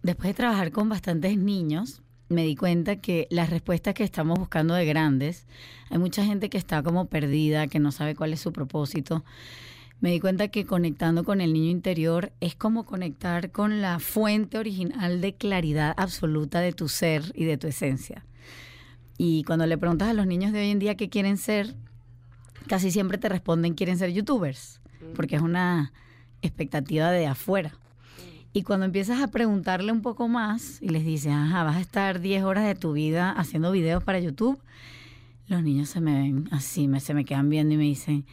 después 0.02 0.28
de 0.28 0.34
trabajar 0.34 0.72
con 0.72 0.88
bastantes 0.88 1.36
niños, 1.36 2.02
me 2.30 2.44
di 2.44 2.54
cuenta 2.54 2.96
que 2.96 3.26
las 3.28 3.50
respuestas 3.50 3.92
que 3.92 4.04
estamos 4.04 4.38
buscando 4.38 4.74
de 4.74 4.86
grandes, 4.86 5.46
hay 5.90 5.98
mucha 5.98 6.24
gente 6.24 6.48
que 6.48 6.58
está 6.58 6.82
como 6.82 7.06
perdida, 7.06 7.66
que 7.66 7.80
no 7.80 7.90
sabe 7.90 8.14
cuál 8.14 8.32
es 8.32 8.40
su 8.40 8.52
propósito. 8.52 9.24
Me 10.00 10.12
di 10.12 10.20
cuenta 10.20 10.48
que 10.48 10.64
conectando 10.64 11.24
con 11.24 11.40
el 11.40 11.52
niño 11.52 11.70
interior 11.70 12.32
es 12.40 12.54
como 12.54 12.86
conectar 12.86 13.50
con 13.50 13.82
la 13.82 13.98
fuente 13.98 14.58
original 14.58 15.20
de 15.20 15.34
claridad 15.34 15.92
absoluta 15.96 16.60
de 16.60 16.72
tu 16.72 16.88
ser 16.88 17.24
y 17.34 17.44
de 17.44 17.58
tu 17.58 17.66
esencia. 17.66 18.24
Y 19.18 19.42
cuando 19.42 19.66
le 19.66 19.76
preguntas 19.76 20.08
a 20.08 20.14
los 20.14 20.26
niños 20.26 20.52
de 20.52 20.60
hoy 20.60 20.70
en 20.70 20.78
día 20.78 20.96
qué 20.96 21.10
quieren 21.10 21.36
ser, 21.36 21.74
casi 22.68 22.92
siempre 22.92 23.18
te 23.18 23.28
responden 23.28 23.74
quieren 23.74 23.98
ser 23.98 24.12
youtubers, 24.12 24.80
porque 25.16 25.34
es 25.34 25.42
una 25.42 25.92
expectativa 26.42 27.10
de 27.10 27.26
afuera. 27.26 27.72
Y 28.52 28.62
cuando 28.62 28.86
empiezas 28.86 29.20
a 29.22 29.28
preguntarle 29.28 29.92
un 29.92 30.02
poco 30.02 30.26
más 30.26 30.82
y 30.82 30.88
les 30.88 31.04
dices, 31.04 31.32
ajá, 31.32 31.62
vas 31.62 31.76
a 31.76 31.80
estar 31.80 32.20
10 32.20 32.42
horas 32.42 32.64
de 32.64 32.74
tu 32.74 32.92
vida 32.92 33.30
haciendo 33.30 33.70
videos 33.70 34.02
para 34.02 34.18
YouTube, 34.18 34.60
los 35.46 35.62
niños 35.62 35.88
se 35.88 36.00
me 36.00 36.14
ven 36.14 36.48
así, 36.50 36.88
me, 36.88 37.00
se 37.00 37.14
me 37.14 37.24
quedan 37.24 37.48
viendo 37.48 37.74
y 37.74 37.76
me 37.76 37.84
dicen, 37.84 38.24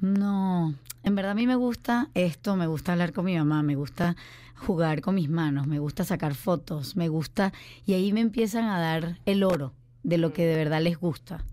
no, 0.00 0.74
en 1.04 1.14
verdad 1.14 1.32
a 1.32 1.34
mí 1.34 1.46
me 1.46 1.54
gusta 1.54 2.08
esto, 2.14 2.56
me 2.56 2.66
gusta 2.66 2.92
hablar 2.92 3.12
con 3.12 3.24
mi 3.24 3.36
mamá, 3.36 3.62
me 3.62 3.76
gusta 3.76 4.16
jugar 4.56 5.00
con 5.00 5.14
mis 5.14 5.28
manos, 5.28 5.66
me 5.66 5.78
gusta 5.78 6.04
sacar 6.04 6.34
fotos, 6.34 6.96
me 6.96 7.08
gusta, 7.08 7.52
y 7.86 7.94
ahí 7.94 8.12
me 8.12 8.20
empiezan 8.20 8.64
a 8.64 8.80
dar 8.80 9.18
el 9.24 9.44
oro 9.44 9.72
de 10.02 10.18
lo 10.18 10.32
que 10.32 10.46
de 10.46 10.56
verdad 10.56 10.82
les 10.82 10.98
gusta. 10.98 11.44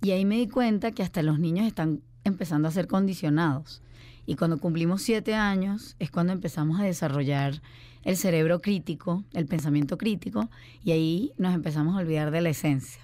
Y 0.00 0.12
ahí 0.12 0.24
me 0.24 0.36
di 0.36 0.48
cuenta 0.48 0.92
que 0.92 1.02
hasta 1.02 1.22
los 1.22 1.38
niños 1.38 1.66
están 1.66 2.02
empezando 2.24 2.68
a 2.68 2.72
ser 2.72 2.86
condicionados. 2.86 3.82
Y 4.26 4.34
cuando 4.34 4.58
cumplimos 4.58 5.02
siete 5.02 5.34
años 5.34 5.94
es 6.00 6.10
cuando 6.10 6.32
empezamos 6.32 6.80
a 6.80 6.84
desarrollar 6.84 7.62
el 8.02 8.16
cerebro 8.16 8.60
crítico, 8.60 9.24
el 9.32 9.46
pensamiento 9.46 9.96
crítico, 9.96 10.50
y 10.82 10.90
ahí 10.90 11.32
nos 11.38 11.54
empezamos 11.54 11.96
a 11.96 12.00
olvidar 12.00 12.32
de 12.32 12.40
la 12.40 12.50
esencia. 12.50 13.02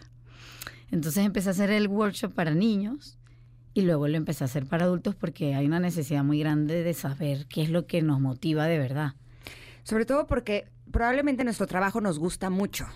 Entonces 0.91 1.25
empecé 1.25 1.49
a 1.49 1.53
hacer 1.53 1.71
el 1.71 1.89
workshop 1.89 2.35
para 2.35 2.55
niños 2.55 3.19
y 3.73 3.83
luego 3.83 4.07
lo 4.09 4.17
empecé 4.17 4.45
a 4.45 4.47
hacer 4.47 4.67
para 4.67 4.85
adultos 4.85 5.15
porque 5.15 5.55
hay 5.55 5.65
una 5.67 5.81
necesidad 5.81 6.23
muy 6.25 6.41
grande 6.41 6.83
de 6.83 6.93
saber 6.93 7.47
qué 7.47 7.63
es 7.63 7.71
lo 7.71 7.87
que 7.87 8.03
nos 8.03 8.21
motiva 8.21 8.67
de 8.67 8.79
verdad. 8.79 9.15
Sobre 9.85 10.05
todo 10.05 10.27
porque 10.27 10.69
probablemente 10.91 11.45
nuestro 11.45 11.67
trabajo 11.67 12.01
nos 12.01 12.19
gusta 12.19 12.51
mucho, 12.51 12.87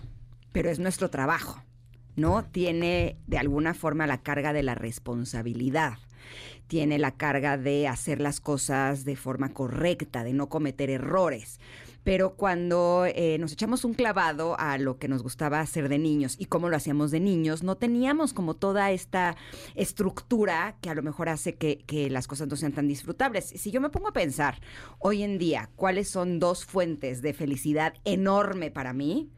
pero 0.53 0.69
es 0.69 0.79
nuestro 0.79 1.11
trabajo, 1.11 1.63
¿no? 2.17 2.45
Tiene 2.45 3.17
de 3.27 3.39
alguna 3.39 3.73
forma 3.73 4.07
la 4.07 4.23
carga 4.23 4.53
de 4.53 4.63
la 4.63 4.75
responsabilidad 4.75 5.99
tiene 6.67 6.99
la 6.99 7.13
carga 7.13 7.57
de 7.57 7.89
hacer 7.89 8.21
las 8.21 8.41
cosas 8.41 9.05
de 9.05 9.17
forma 9.17 9.53
correcta, 9.53 10.25
de 10.25 10.33
no 10.33 10.49
cometer 10.49 10.91
errores. 10.91 11.61
Pero 12.07 12.37
cuando 12.37 13.05
eh, 13.05 13.37
nos 13.41 13.53
echamos 13.53 13.85
un 13.85 13.93
clavado 13.93 14.57
a 14.61 14.79
lo 14.79 14.97
que 14.97 15.09
nos 15.09 15.25
gustaba 15.25 15.59
hacer 15.59 15.89
de 15.89 15.99
niños 15.99 16.37
y 16.39 16.47
cómo 16.47 16.69
lo 16.69 16.77
hacíamos 16.77 17.11
de 17.11 17.19
niños, 17.19 17.65
no 17.65 17.77
teníamos 17.79 18.33
como 18.33 18.55
toda 18.55 18.93
esta 18.93 19.37
estructura 19.75 20.77
que 20.81 20.89
a 20.89 20.95
lo 20.95 21.03
mejor 21.03 21.29
hace 21.29 21.57
que, 21.57 22.09
las 22.09 22.29
cosas 22.29 22.47
no 22.47 22.55
sean 22.55 22.71
tan 22.71 22.87
disfrutables. 22.87 23.47
Si 23.47 23.73
yo 23.73 23.81
me 23.81 23.91
pongo 23.91 24.07
a 24.07 24.13
pensar 24.13 24.61
hoy 25.01 25.25
en 25.25 25.37
día 25.37 25.69
cuáles 25.75 26.09
son 26.09 26.39
dos 26.39 26.65
fuentes 26.65 27.23
de 27.23 27.35
felicidad 27.35 27.95
enorme 28.05 28.71
para 28.71 28.93
mí, 28.93 29.29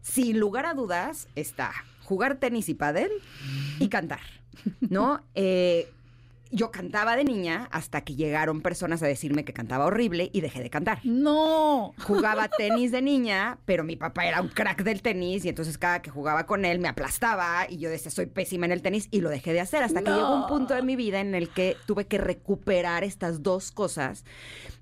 sin 0.00 0.40
lugar 0.40 0.64
a 0.64 0.72
dudas 0.72 1.28
está 1.34 1.72
jugar 2.04 2.36
tenis 2.36 2.70
y 2.70 2.74
pádel 2.74 3.10
y 3.78 3.88
cantar, 3.88 4.20
¿no? 4.80 5.22
Eh, 5.34 5.90
yo 6.54 6.70
cantaba 6.70 7.16
de 7.16 7.24
niña 7.24 7.68
hasta 7.72 8.02
que 8.02 8.14
llegaron 8.14 8.60
personas 8.60 9.02
a 9.02 9.06
decirme 9.06 9.44
que 9.44 9.52
cantaba 9.52 9.86
horrible 9.86 10.30
y 10.32 10.40
dejé 10.40 10.62
de 10.62 10.70
cantar. 10.70 11.00
No. 11.02 11.94
Jugaba 11.98 12.48
tenis 12.48 12.92
de 12.92 13.02
niña, 13.02 13.58
pero 13.64 13.82
mi 13.82 13.96
papá 13.96 14.26
era 14.26 14.40
un 14.40 14.48
crack 14.48 14.84
del 14.84 15.02
tenis 15.02 15.44
y 15.44 15.48
entonces 15.48 15.78
cada 15.78 16.00
que 16.00 16.10
jugaba 16.10 16.46
con 16.46 16.64
él 16.64 16.78
me 16.78 16.88
aplastaba 16.88 17.66
y 17.68 17.78
yo 17.78 17.90
decía 17.90 18.10
soy 18.10 18.26
pésima 18.26 18.66
en 18.66 18.72
el 18.72 18.82
tenis 18.82 19.08
y 19.10 19.20
lo 19.20 19.30
dejé 19.30 19.52
de 19.52 19.60
hacer 19.60 19.82
hasta 19.82 20.02
que 20.02 20.10
llegó 20.10 20.34
un 20.34 20.46
punto 20.46 20.74
de 20.74 20.82
mi 20.82 20.94
vida 20.94 21.20
en 21.20 21.34
el 21.34 21.48
que 21.48 21.76
tuve 21.86 22.06
que 22.06 22.18
recuperar 22.18 23.02
estas 23.02 23.42
dos 23.42 23.72
cosas 23.72 24.24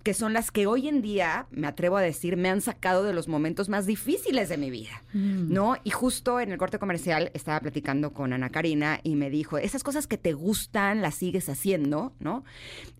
que 0.02 0.14
son 0.14 0.32
las 0.32 0.50
que 0.50 0.66
hoy 0.66 0.88
en 0.88 1.00
día, 1.02 1.46
me 1.50 1.66
atrevo 1.66 1.96
a 1.96 2.02
decir, 2.02 2.36
me 2.36 2.48
han 2.48 2.60
sacado 2.60 3.04
de 3.04 3.14
los 3.14 3.28
momentos 3.28 3.68
más 3.68 3.86
difíciles 3.86 4.48
de 4.48 4.56
mi 4.56 4.70
vida. 4.70 5.02
¿no? 5.14 5.76
Y 5.84 5.90
justo 5.90 6.40
en 6.40 6.52
el 6.52 6.58
corte 6.58 6.78
comercial 6.78 7.30
estaba 7.34 7.60
platicando 7.60 8.12
con 8.12 8.32
Ana 8.32 8.50
Karina 8.50 9.00
y 9.02 9.14
me 9.16 9.30
dijo, 9.30 9.58
esas 9.58 9.82
cosas 9.82 10.06
que 10.06 10.18
te 10.18 10.32
gustan 10.32 11.02
las 11.02 11.14
sigues 11.14 11.48
haciendo, 11.48 12.14
¿no? 12.18 12.44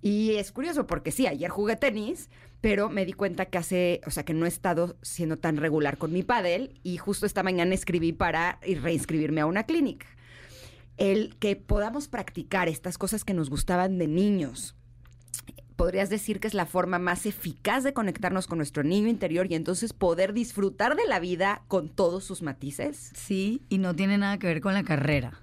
Y 0.01 0.35
es 0.37 0.53
curioso 0.53 0.87
porque 0.87 1.11
sí, 1.11 1.27
ayer 1.27 1.51
jugué 1.51 1.77
tenis, 1.77 2.31
pero 2.61 2.89
me 2.89 3.05
di 3.05 3.13
cuenta 3.13 3.47
que 3.47 3.59
hace, 3.59 4.01
o 4.07 4.11
sea, 4.11 4.25
que 4.25 4.35
no 4.35 4.47
he 4.47 4.49
estado 4.49 4.97
siendo 5.03 5.37
tan 5.39 5.57
regular 5.57 5.99
con 5.99 6.13
mi 6.13 6.23
pádel 6.23 6.79
y 6.85 6.97
justo 6.97 7.27
esta 7.27 7.43
mañana 7.43 7.75
escribí 7.75 8.13
para 8.13 8.61
ir- 8.65 8.81
reinscribirme 8.83 9.41
a 9.41 9.47
una 9.47 9.65
clínica. 9.65 10.07
El 10.97 11.37
que 11.41 11.57
podamos 11.57 12.07
practicar 12.07 12.69
estas 12.69 12.99
cosas 12.99 13.25
que 13.25 13.35
nos 13.35 13.51
gustaban 13.51 13.99
de 13.99 14.07
niños, 14.07 14.77
podrías 15.83 16.11
decir 16.11 16.39
que 16.39 16.47
es 16.47 16.55
la 16.55 16.65
forma 16.65 17.01
más 17.01 17.27
eficaz 17.27 17.83
de 17.83 17.93
conectarnos 17.93 18.47
con 18.47 18.59
nuestro 18.59 18.85
niño 18.85 19.09
interior 19.09 19.51
y 19.51 19.57
entonces 19.57 19.93
poder 19.93 20.33
disfrutar 20.33 20.95
de 20.95 21.05
la 21.09 21.19
vida 21.19 21.63
con 21.67 21.89
todos 21.89 22.23
sus 22.23 22.41
matices. 22.41 23.11
Sí, 23.17 23.63
y 23.69 23.79
no 23.79 23.93
tiene 23.93 24.17
nada 24.17 24.39
que 24.39 24.47
ver 24.47 24.61
con 24.61 24.75
la 24.75 24.85
carrera. 24.85 25.41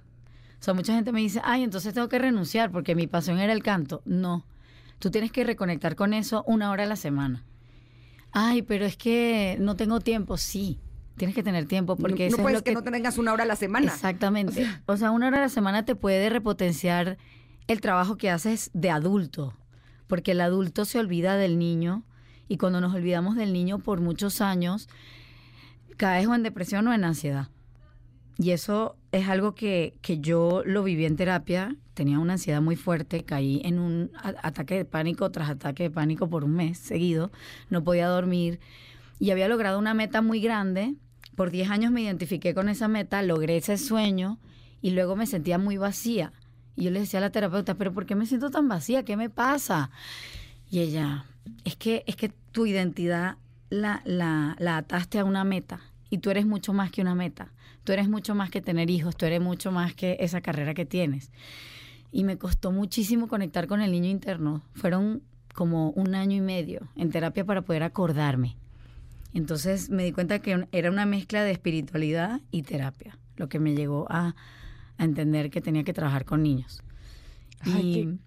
O 0.58 0.62
sea, 0.62 0.72
mucha 0.72 0.94
gente 0.94 1.12
me 1.12 1.20
dice, 1.20 1.42
ay, 1.44 1.62
entonces 1.62 1.92
tengo 1.92 2.08
que 2.08 2.18
renunciar 2.18 2.70
porque 2.70 2.94
mi 2.94 3.06
pasión 3.06 3.38
era 3.38 3.52
el 3.52 3.62
canto. 3.62 4.00
No, 4.06 4.46
tú 4.98 5.10
tienes 5.10 5.30
que 5.30 5.44
reconectar 5.44 5.94
con 5.94 6.14
eso 6.14 6.42
una 6.46 6.70
hora 6.70 6.84
a 6.84 6.86
la 6.86 6.96
semana. 6.96 7.44
Ay, 8.32 8.62
pero 8.62 8.86
es 8.86 8.96
que 8.96 9.58
no 9.60 9.76
tengo 9.76 10.00
tiempo. 10.00 10.38
Sí, 10.38 10.80
tienes 11.18 11.36
que 11.36 11.42
tener 11.42 11.66
tiempo 11.66 11.96
porque 11.96 12.22
no 12.22 12.28
eso 12.28 12.36
es 12.36 12.42
puedes 12.42 12.58
lo 12.60 12.64
que, 12.64 12.72
no 12.72 12.82
tengas 12.82 13.18
una 13.18 13.34
hora 13.34 13.42
a 13.42 13.46
la 13.46 13.56
semana. 13.56 13.92
Exactamente. 13.92 14.66
O 14.86 14.96
sea, 14.96 15.10
una 15.10 15.26
hora 15.26 15.36
a 15.36 15.42
la 15.42 15.48
semana 15.50 15.84
te 15.84 15.96
puede 15.96 16.30
repotenciar 16.30 17.18
el 17.66 17.82
trabajo 17.82 18.16
que 18.16 18.30
haces 18.30 18.70
de 18.72 18.88
adulto, 18.88 19.54
porque 20.10 20.32
el 20.32 20.40
adulto 20.42 20.84
se 20.84 20.98
olvida 20.98 21.36
del 21.36 21.58
niño 21.58 22.02
y 22.48 22.58
cuando 22.58 22.80
nos 22.80 22.92
olvidamos 22.92 23.36
del 23.36 23.52
niño 23.52 23.78
por 23.78 24.00
muchos 24.00 24.40
años, 24.40 24.88
caes 25.96 26.26
o 26.26 26.34
en 26.34 26.42
depresión 26.42 26.86
o 26.88 26.92
en 26.92 27.04
ansiedad. 27.04 27.48
Y 28.36 28.50
eso 28.50 28.96
es 29.12 29.28
algo 29.28 29.54
que, 29.54 29.94
que 30.02 30.18
yo 30.18 30.62
lo 30.66 30.82
viví 30.82 31.06
en 31.06 31.16
terapia, 31.16 31.76
tenía 31.94 32.18
una 32.18 32.32
ansiedad 32.32 32.60
muy 32.60 32.74
fuerte, 32.74 33.24
caí 33.24 33.62
en 33.64 33.78
un 33.78 34.10
ataque 34.42 34.74
de 34.74 34.84
pánico 34.84 35.30
tras 35.30 35.48
ataque 35.48 35.84
de 35.84 35.90
pánico 35.90 36.28
por 36.28 36.42
un 36.42 36.54
mes 36.54 36.78
seguido, 36.78 37.30
no 37.68 37.84
podía 37.84 38.08
dormir 38.08 38.58
y 39.20 39.30
había 39.30 39.46
logrado 39.46 39.78
una 39.78 39.94
meta 39.94 40.22
muy 40.22 40.40
grande. 40.40 40.96
Por 41.36 41.52
10 41.52 41.70
años 41.70 41.92
me 41.92 42.02
identifiqué 42.02 42.52
con 42.52 42.68
esa 42.68 42.88
meta, 42.88 43.22
logré 43.22 43.58
ese 43.58 43.78
sueño 43.78 44.40
y 44.82 44.90
luego 44.90 45.14
me 45.14 45.28
sentía 45.28 45.56
muy 45.56 45.76
vacía. 45.76 46.32
Y 46.76 46.84
yo 46.84 46.90
le 46.90 47.00
decía 47.00 47.18
a 47.18 47.22
la 47.22 47.30
terapeuta, 47.30 47.74
pero 47.74 47.92
¿por 47.92 48.06
qué 48.06 48.14
me 48.14 48.26
siento 48.26 48.50
tan 48.50 48.68
vacía? 48.68 49.04
¿Qué 49.04 49.16
me 49.16 49.30
pasa? 49.30 49.90
Y 50.70 50.80
ella, 50.80 51.26
es 51.64 51.76
que, 51.76 52.04
es 52.06 52.16
que 52.16 52.28
tu 52.52 52.66
identidad 52.66 53.36
la, 53.70 54.02
la, 54.04 54.56
la 54.58 54.76
ataste 54.78 55.18
a 55.18 55.24
una 55.24 55.44
meta 55.44 55.80
y 56.10 56.18
tú 56.18 56.30
eres 56.30 56.46
mucho 56.46 56.72
más 56.72 56.90
que 56.90 57.02
una 57.02 57.14
meta. 57.14 57.52
Tú 57.84 57.92
eres 57.92 58.08
mucho 58.08 58.34
más 58.34 58.50
que 58.50 58.60
tener 58.60 58.90
hijos, 58.90 59.16
tú 59.16 59.26
eres 59.26 59.40
mucho 59.40 59.72
más 59.72 59.94
que 59.94 60.16
esa 60.20 60.40
carrera 60.40 60.74
que 60.74 60.84
tienes. 60.84 61.32
Y 62.12 62.24
me 62.24 62.36
costó 62.36 62.72
muchísimo 62.72 63.28
conectar 63.28 63.66
con 63.66 63.80
el 63.80 63.92
niño 63.92 64.10
interno. 64.10 64.62
Fueron 64.74 65.22
como 65.54 65.90
un 65.90 66.14
año 66.14 66.36
y 66.36 66.40
medio 66.40 66.88
en 66.96 67.10
terapia 67.10 67.44
para 67.44 67.62
poder 67.62 67.82
acordarme. 67.82 68.56
Entonces 69.32 69.90
me 69.90 70.04
di 70.04 70.12
cuenta 70.12 70.40
que 70.40 70.66
era 70.72 70.90
una 70.90 71.06
mezcla 71.06 71.44
de 71.44 71.52
espiritualidad 71.52 72.40
y 72.50 72.62
terapia, 72.62 73.18
lo 73.36 73.48
que 73.48 73.60
me 73.60 73.74
llegó 73.74 74.06
a, 74.10 74.34
a 75.00 75.04
entender 75.04 75.50
que 75.50 75.60
tenía 75.60 75.82
que 75.82 75.92
trabajar 75.94 76.24
con 76.24 76.42
niños. 76.42 76.82
Ay, 77.62 78.18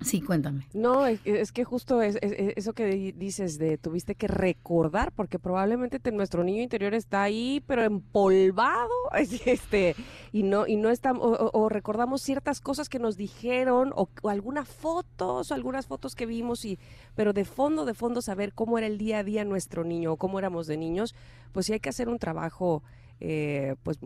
y 0.00 0.04
sí, 0.04 0.20
cuéntame. 0.20 0.66
No, 0.74 1.06
es, 1.06 1.20
es 1.24 1.52
que 1.52 1.64
justo 1.64 2.02
es, 2.02 2.16
es- 2.22 2.32
es 2.32 2.52
eso 2.56 2.72
que 2.74 2.86
di- 2.86 3.12
dices 3.12 3.58
de 3.58 3.78
tuviste 3.78 4.14
que 4.14 4.26
recordar, 4.28 5.12
porque 5.12 5.38
probablemente 5.38 6.00
te- 6.00 6.10
nuestro 6.12 6.42
niño 6.44 6.60
interior 6.62 6.92
está 6.94 7.22
ahí, 7.22 7.62
pero 7.66 7.82
empolvado, 7.82 8.90
este, 9.46 9.94
y 10.32 10.42
no, 10.42 10.66
y 10.66 10.76
no 10.76 10.90
estamos, 10.90 11.24
o, 11.24 11.46
o- 11.46 11.62
o 11.64 11.68
recordamos 11.68 12.20
ciertas 12.22 12.60
cosas 12.60 12.88
que 12.88 12.98
nos 12.98 13.16
dijeron, 13.16 13.92
o, 13.94 14.08
o 14.22 14.28
algunas 14.28 14.68
fotos, 14.68 15.50
o 15.50 15.54
algunas 15.54 15.86
fotos 15.86 16.14
que 16.14 16.26
vimos, 16.26 16.64
y, 16.64 16.78
pero 17.14 17.32
de 17.32 17.44
fondo, 17.44 17.84
de 17.84 17.94
fondo 17.94 18.20
saber 18.22 18.52
cómo 18.52 18.76
era 18.78 18.86
el 18.86 18.98
día 18.98 19.18
a 19.20 19.24
día 19.24 19.44
nuestro 19.44 19.84
niño, 19.84 20.12
o 20.12 20.16
cómo 20.16 20.38
éramos 20.38 20.66
de 20.66 20.76
niños, 20.76 21.14
pues 21.52 21.66
sí 21.66 21.72
hay 21.74 21.80
que 21.80 21.88
hacer 21.90 22.08
un 22.08 22.18
trabajo, 22.18 22.82
eh, 23.20 23.76
pues, 23.82 23.98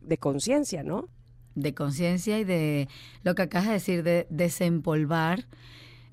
de 0.00 0.18
conciencia, 0.18 0.82
¿no? 0.82 1.08
De 1.56 1.74
conciencia 1.74 2.38
y 2.38 2.44
de 2.44 2.88
lo 3.24 3.34
que 3.34 3.42
acabas 3.42 3.66
de 3.66 3.72
decir, 3.74 4.02
de 4.04 4.26
desempolvar. 4.30 5.46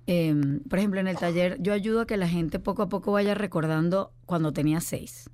Em, 0.08 0.60
por 0.62 0.80
ejemplo, 0.80 1.00
en 1.00 1.08
el 1.08 1.18
taller 1.18 1.58
yo 1.62 1.72
ayudo 1.74 2.02
a 2.02 2.08
que 2.08 2.18
la 2.18 2.28
gente 2.28 2.60
poco 2.60 2.82
a 2.82 2.90
poco 2.90 3.12
vaya 3.12 3.36
recordando 3.36 4.12
cuando 4.26 4.52
tenía 4.52 4.82
seis, 4.82 5.30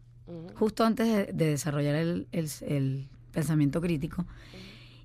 justo 0.56 0.84
antes 0.84 1.08
de, 1.08 1.26
de 1.34 1.46
desarrollar 1.52 1.96
el, 1.96 2.28
el- 2.32 2.50
el 2.68 3.08
pensamiento 3.32 3.82
crítico. 3.82 4.26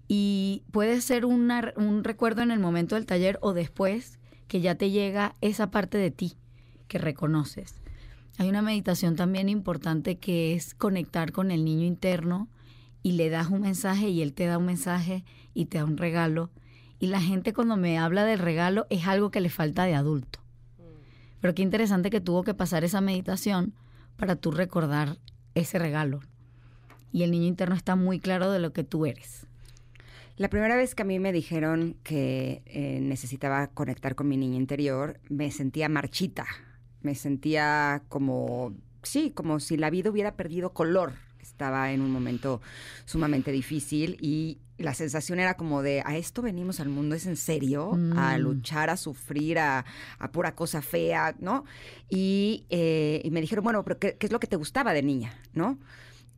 Y 0.06 0.62
puede 0.70 1.00
ser 1.00 1.24
una- 1.24 1.72
un 1.76 2.04
recuerdo 2.04 2.42
en 2.42 2.50
el 2.50 2.58
momento 2.58 2.94
del 2.94 3.06
taller 3.06 3.38
o 3.40 3.52
después 3.54 4.18
que 4.48 4.60
ya 4.60 4.74
te 4.74 4.90
llega 4.90 5.34
esa 5.40 5.70
parte 5.70 5.96
de 5.96 6.10
ti 6.10 6.34
que 6.88 6.98
reconoces. 6.98 7.76
Hay 8.36 8.48
una 8.50 8.60
meditación 8.62 9.16
también 9.16 9.48
importante 9.48 10.16
que 10.16 10.54
es 10.54 10.74
conectar 10.74 11.32
con 11.32 11.50
el 11.50 11.64
niño 11.64 11.86
interno 11.86 12.48
y 13.04 13.12
le 13.12 13.28
das 13.28 13.50
un 13.50 13.60
mensaje 13.60 14.08
y 14.08 14.22
él 14.22 14.32
te 14.32 14.46
da 14.46 14.56
un 14.56 14.64
mensaje 14.64 15.24
y 15.52 15.66
te 15.66 15.78
da 15.78 15.84
un 15.84 15.98
regalo. 15.98 16.50
Y 16.98 17.08
la 17.08 17.20
gente 17.20 17.52
cuando 17.52 17.76
me 17.76 17.98
habla 17.98 18.24
del 18.24 18.38
regalo 18.38 18.86
es 18.88 19.06
algo 19.06 19.30
que 19.30 19.42
le 19.42 19.50
falta 19.50 19.84
de 19.84 19.94
adulto. 19.94 20.40
Pero 21.40 21.54
qué 21.54 21.60
interesante 21.60 22.08
que 22.08 22.22
tuvo 22.22 22.44
que 22.44 22.54
pasar 22.54 22.82
esa 22.82 23.02
meditación 23.02 23.74
para 24.16 24.36
tú 24.36 24.52
recordar 24.52 25.18
ese 25.54 25.78
regalo. 25.78 26.20
Y 27.12 27.24
el 27.24 27.30
niño 27.30 27.46
interno 27.46 27.74
está 27.74 27.94
muy 27.94 28.20
claro 28.20 28.50
de 28.50 28.58
lo 28.58 28.72
que 28.72 28.84
tú 28.84 29.04
eres. 29.04 29.46
La 30.38 30.48
primera 30.48 30.74
vez 30.74 30.94
que 30.94 31.02
a 31.02 31.04
mí 31.04 31.18
me 31.18 31.30
dijeron 31.30 31.96
que 32.04 32.62
eh, 32.64 33.00
necesitaba 33.02 33.66
conectar 33.66 34.14
con 34.14 34.28
mi 34.28 34.38
niña 34.38 34.56
interior, 34.56 35.20
me 35.28 35.50
sentía 35.50 35.90
marchita, 35.90 36.46
me 37.02 37.14
sentía 37.14 38.02
como, 38.08 38.72
sí, 39.02 39.30
como 39.30 39.60
si 39.60 39.76
la 39.76 39.90
vida 39.90 40.10
hubiera 40.10 40.36
perdido 40.36 40.72
color. 40.72 41.12
Estaba 41.44 41.92
en 41.92 42.00
un 42.00 42.10
momento 42.10 42.60
sumamente 43.04 43.52
difícil 43.52 44.16
y 44.20 44.58
la 44.78 44.94
sensación 44.94 45.38
era 45.38 45.54
como 45.56 45.82
de, 45.82 46.02
¿a 46.04 46.16
esto 46.16 46.40
venimos 46.42 46.80
al 46.80 46.88
mundo? 46.88 47.14
¿Es 47.14 47.26
en 47.26 47.36
serio? 47.36 47.92
A 48.16 48.36
Mm. 48.38 48.40
luchar, 48.40 48.88
a 48.90 48.96
sufrir, 48.96 49.58
a, 49.58 49.84
a 50.18 50.32
pura 50.32 50.54
cosa 50.54 50.80
fea, 50.82 51.34
¿no? 51.38 51.64
Y, 52.08 52.64
eh, 52.70 53.20
y 53.22 53.30
me 53.30 53.40
dijeron, 53.40 53.62
bueno, 53.62 53.84
pero 53.84 53.98
¿qué, 53.98 54.16
qué 54.18 54.26
es 54.26 54.32
lo 54.32 54.40
que 54.40 54.46
te 54.46 54.56
gustaba 54.56 54.92
de 54.94 55.02
niña, 55.02 55.38
no? 55.52 55.78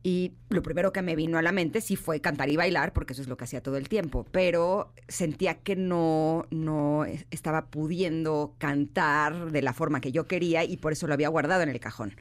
Y 0.03 0.33
lo 0.49 0.63
primero 0.63 0.93
que 0.93 1.01
me 1.01 1.15
vino 1.15 1.37
a 1.37 1.41
la 1.41 1.51
mente 1.51 1.81
sí 1.81 1.95
fue 1.95 2.21
cantar 2.21 2.49
y 2.49 2.55
bailar, 2.55 2.93
porque 2.93 3.13
eso 3.13 3.21
es 3.21 3.27
lo 3.27 3.35
que 3.35 3.43
hacía 3.43 3.61
todo 3.61 3.77
el 3.77 3.89
tiempo. 3.89 4.25
Pero 4.31 4.93
sentía 5.07 5.55
que 5.55 5.75
no, 5.75 6.45
no 6.49 7.03
es- 7.05 7.25
estaba 7.31 7.65
pudiendo 7.65 8.55
cantar 8.57 9.51
de 9.51 9.61
la 9.61 9.73
forma 9.73 9.99
que 9.99 10.11
yo 10.11 10.25
quería 10.27 10.63
y 10.63 10.77
por 10.77 10.93
eso 10.93 11.07
lo 11.07 11.13
había 11.13 11.29
guardado 11.29 11.63
en 11.63 11.69
el 11.69 11.79
cajón. 11.79 12.15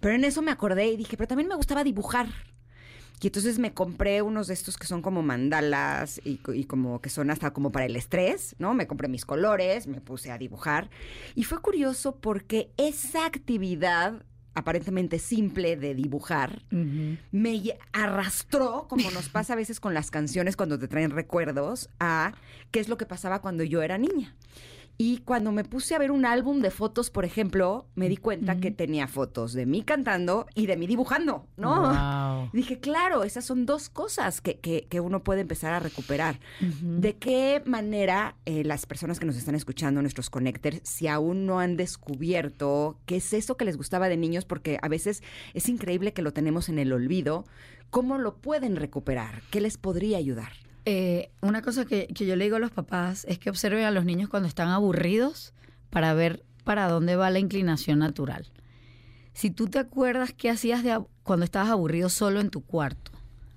Pero 0.00 0.14
en 0.14 0.24
eso 0.24 0.42
me 0.42 0.50
acordé 0.50 0.88
y 0.88 0.96
dije, 0.96 1.16
pero 1.16 1.28
también 1.28 1.48
me 1.48 1.54
gustaba 1.56 1.84
dibujar. 1.84 2.26
Y 3.22 3.26
entonces 3.26 3.58
me 3.58 3.74
compré 3.74 4.22
unos 4.22 4.46
de 4.46 4.54
estos 4.54 4.78
que 4.78 4.86
son 4.86 5.02
como 5.02 5.20
mandalas 5.22 6.22
y 6.24 6.38
como 6.64 7.02
que 7.02 7.10
son 7.10 7.30
hasta 7.30 7.52
como 7.52 7.70
para 7.70 7.84
el 7.84 7.94
estrés, 7.96 8.56
¿no? 8.58 8.72
Me 8.72 8.86
compré 8.86 9.08
mis 9.08 9.26
colores, 9.26 9.86
me 9.86 10.00
puse 10.00 10.32
a 10.32 10.38
dibujar. 10.38 10.88
Y 11.34 11.44
fue 11.44 11.60
curioso 11.60 12.16
porque 12.16 12.70
esa 12.78 13.26
actividad 13.26 14.24
aparentemente 14.54 15.18
simple 15.18 15.76
de 15.76 15.94
dibujar 15.94 16.62
me 16.70 17.62
arrastró, 17.92 18.86
como 18.88 19.10
nos 19.10 19.28
pasa 19.30 19.52
a 19.52 19.56
veces 19.56 19.80
con 19.80 19.94
las 19.94 20.10
canciones 20.10 20.56
cuando 20.56 20.78
te 20.78 20.88
traen 20.88 21.10
recuerdos, 21.10 21.88
a 21.98 22.32
qué 22.70 22.80
es 22.80 22.88
lo 22.88 22.96
que 22.96 23.06
pasaba 23.06 23.40
cuando 23.40 23.64
yo 23.64 23.82
era 23.82 23.98
niña. 23.98 24.34
Y 25.02 25.20
cuando 25.24 25.50
me 25.50 25.64
puse 25.64 25.94
a 25.94 25.98
ver 25.98 26.10
un 26.10 26.26
álbum 26.26 26.60
de 26.60 26.70
fotos, 26.70 27.08
por 27.08 27.24
ejemplo, 27.24 27.86
me 27.94 28.10
di 28.10 28.18
cuenta 28.18 28.60
que 28.60 28.70
tenía 28.70 29.06
fotos 29.08 29.54
de 29.54 29.64
mí 29.64 29.80
cantando 29.82 30.44
y 30.54 30.66
de 30.66 30.76
mí 30.76 30.86
dibujando, 30.86 31.46
¿no? 31.56 31.88
Wow. 32.40 32.50
Dije, 32.52 32.80
claro, 32.80 33.24
esas 33.24 33.46
son 33.46 33.64
dos 33.64 33.88
cosas 33.88 34.42
que, 34.42 34.58
que- 34.58 34.86
que 34.90 35.00
uno 35.00 35.22
puede 35.24 35.40
empezar 35.40 35.72
a 35.72 35.80
recuperar. 35.80 36.38
¿De 36.82 37.16
qué 37.16 37.62
manera 37.64 38.36
eh, 38.44 38.62
las 38.62 38.84
personas 38.84 39.18
que 39.18 39.24
nos 39.24 39.36
están 39.36 39.54
escuchando, 39.54 40.02
nuestros 40.02 40.28
connectors, 40.28 40.80
si 40.84 41.08
aún 41.08 41.46
no 41.46 41.60
han 41.60 41.78
descubierto 41.78 42.98
qué 43.06 43.16
es 43.16 43.32
eso 43.32 43.56
que 43.56 43.64
les 43.64 43.78
gustaba 43.78 44.10
de 44.10 44.18
niños? 44.18 44.44
Porque 44.44 44.78
a 44.82 44.88
veces 44.88 45.22
es 45.54 45.68
increíble 45.70 46.12
que 46.12 46.20
lo 46.20 46.32
tenemos 46.34 46.68
en 46.68 46.78
el 46.78 46.92
olvido. 46.92 47.46
¿Cómo 47.88 48.18
lo 48.18 48.36
pueden 48.36 48.76
recuperar? 48.76 49.40
¿Qué 49.50 49.62
les 49.62 49.78
podría 49.78 50.18
ayudar? 50.18 50.52
Eh, 50.84 51.30
una 51.42 51.62
cosa 51.62 51.84
que, 51.84 52.06
que 52.08 52.26
yo 52.26 52.36
le 52.36 52.44
digo 52.44 52.56
a 52.56 52.60
los 52.60 52.70
papás 52.70 53.26
es 53.28 53.38
que 53.38 53.50
observen 53.50 53.84
a 53.84 53.90
los 53.90 54.04
niños 54.04 54.28
cuando 54.28 54.48
están 54.48 54.68
aburridos 54.68 55.52
para 55.90 56.14
ver 56.14 56.44
para 56.64 56.88
dónde 56.88 57.16
va 57.16 57.30
la 57.30 57.38
inclinación 57.38 57.98
natural. 57.98 58.50
Si 59.32 59.50
tú 59.50 59.68
te 59.68 59.78
acuerdas 59.78 60.32
qué 60.32 60.50
hacías 60.50 60.82
de 60.82 61.02
cuando 61.22 61.44
estabas 61.44 61.70
aburrido 61.70 62.08
solo 62.08 62.40
en 62.40 62.50
tu 62.50 62.62
cuarto, 62.62 63.12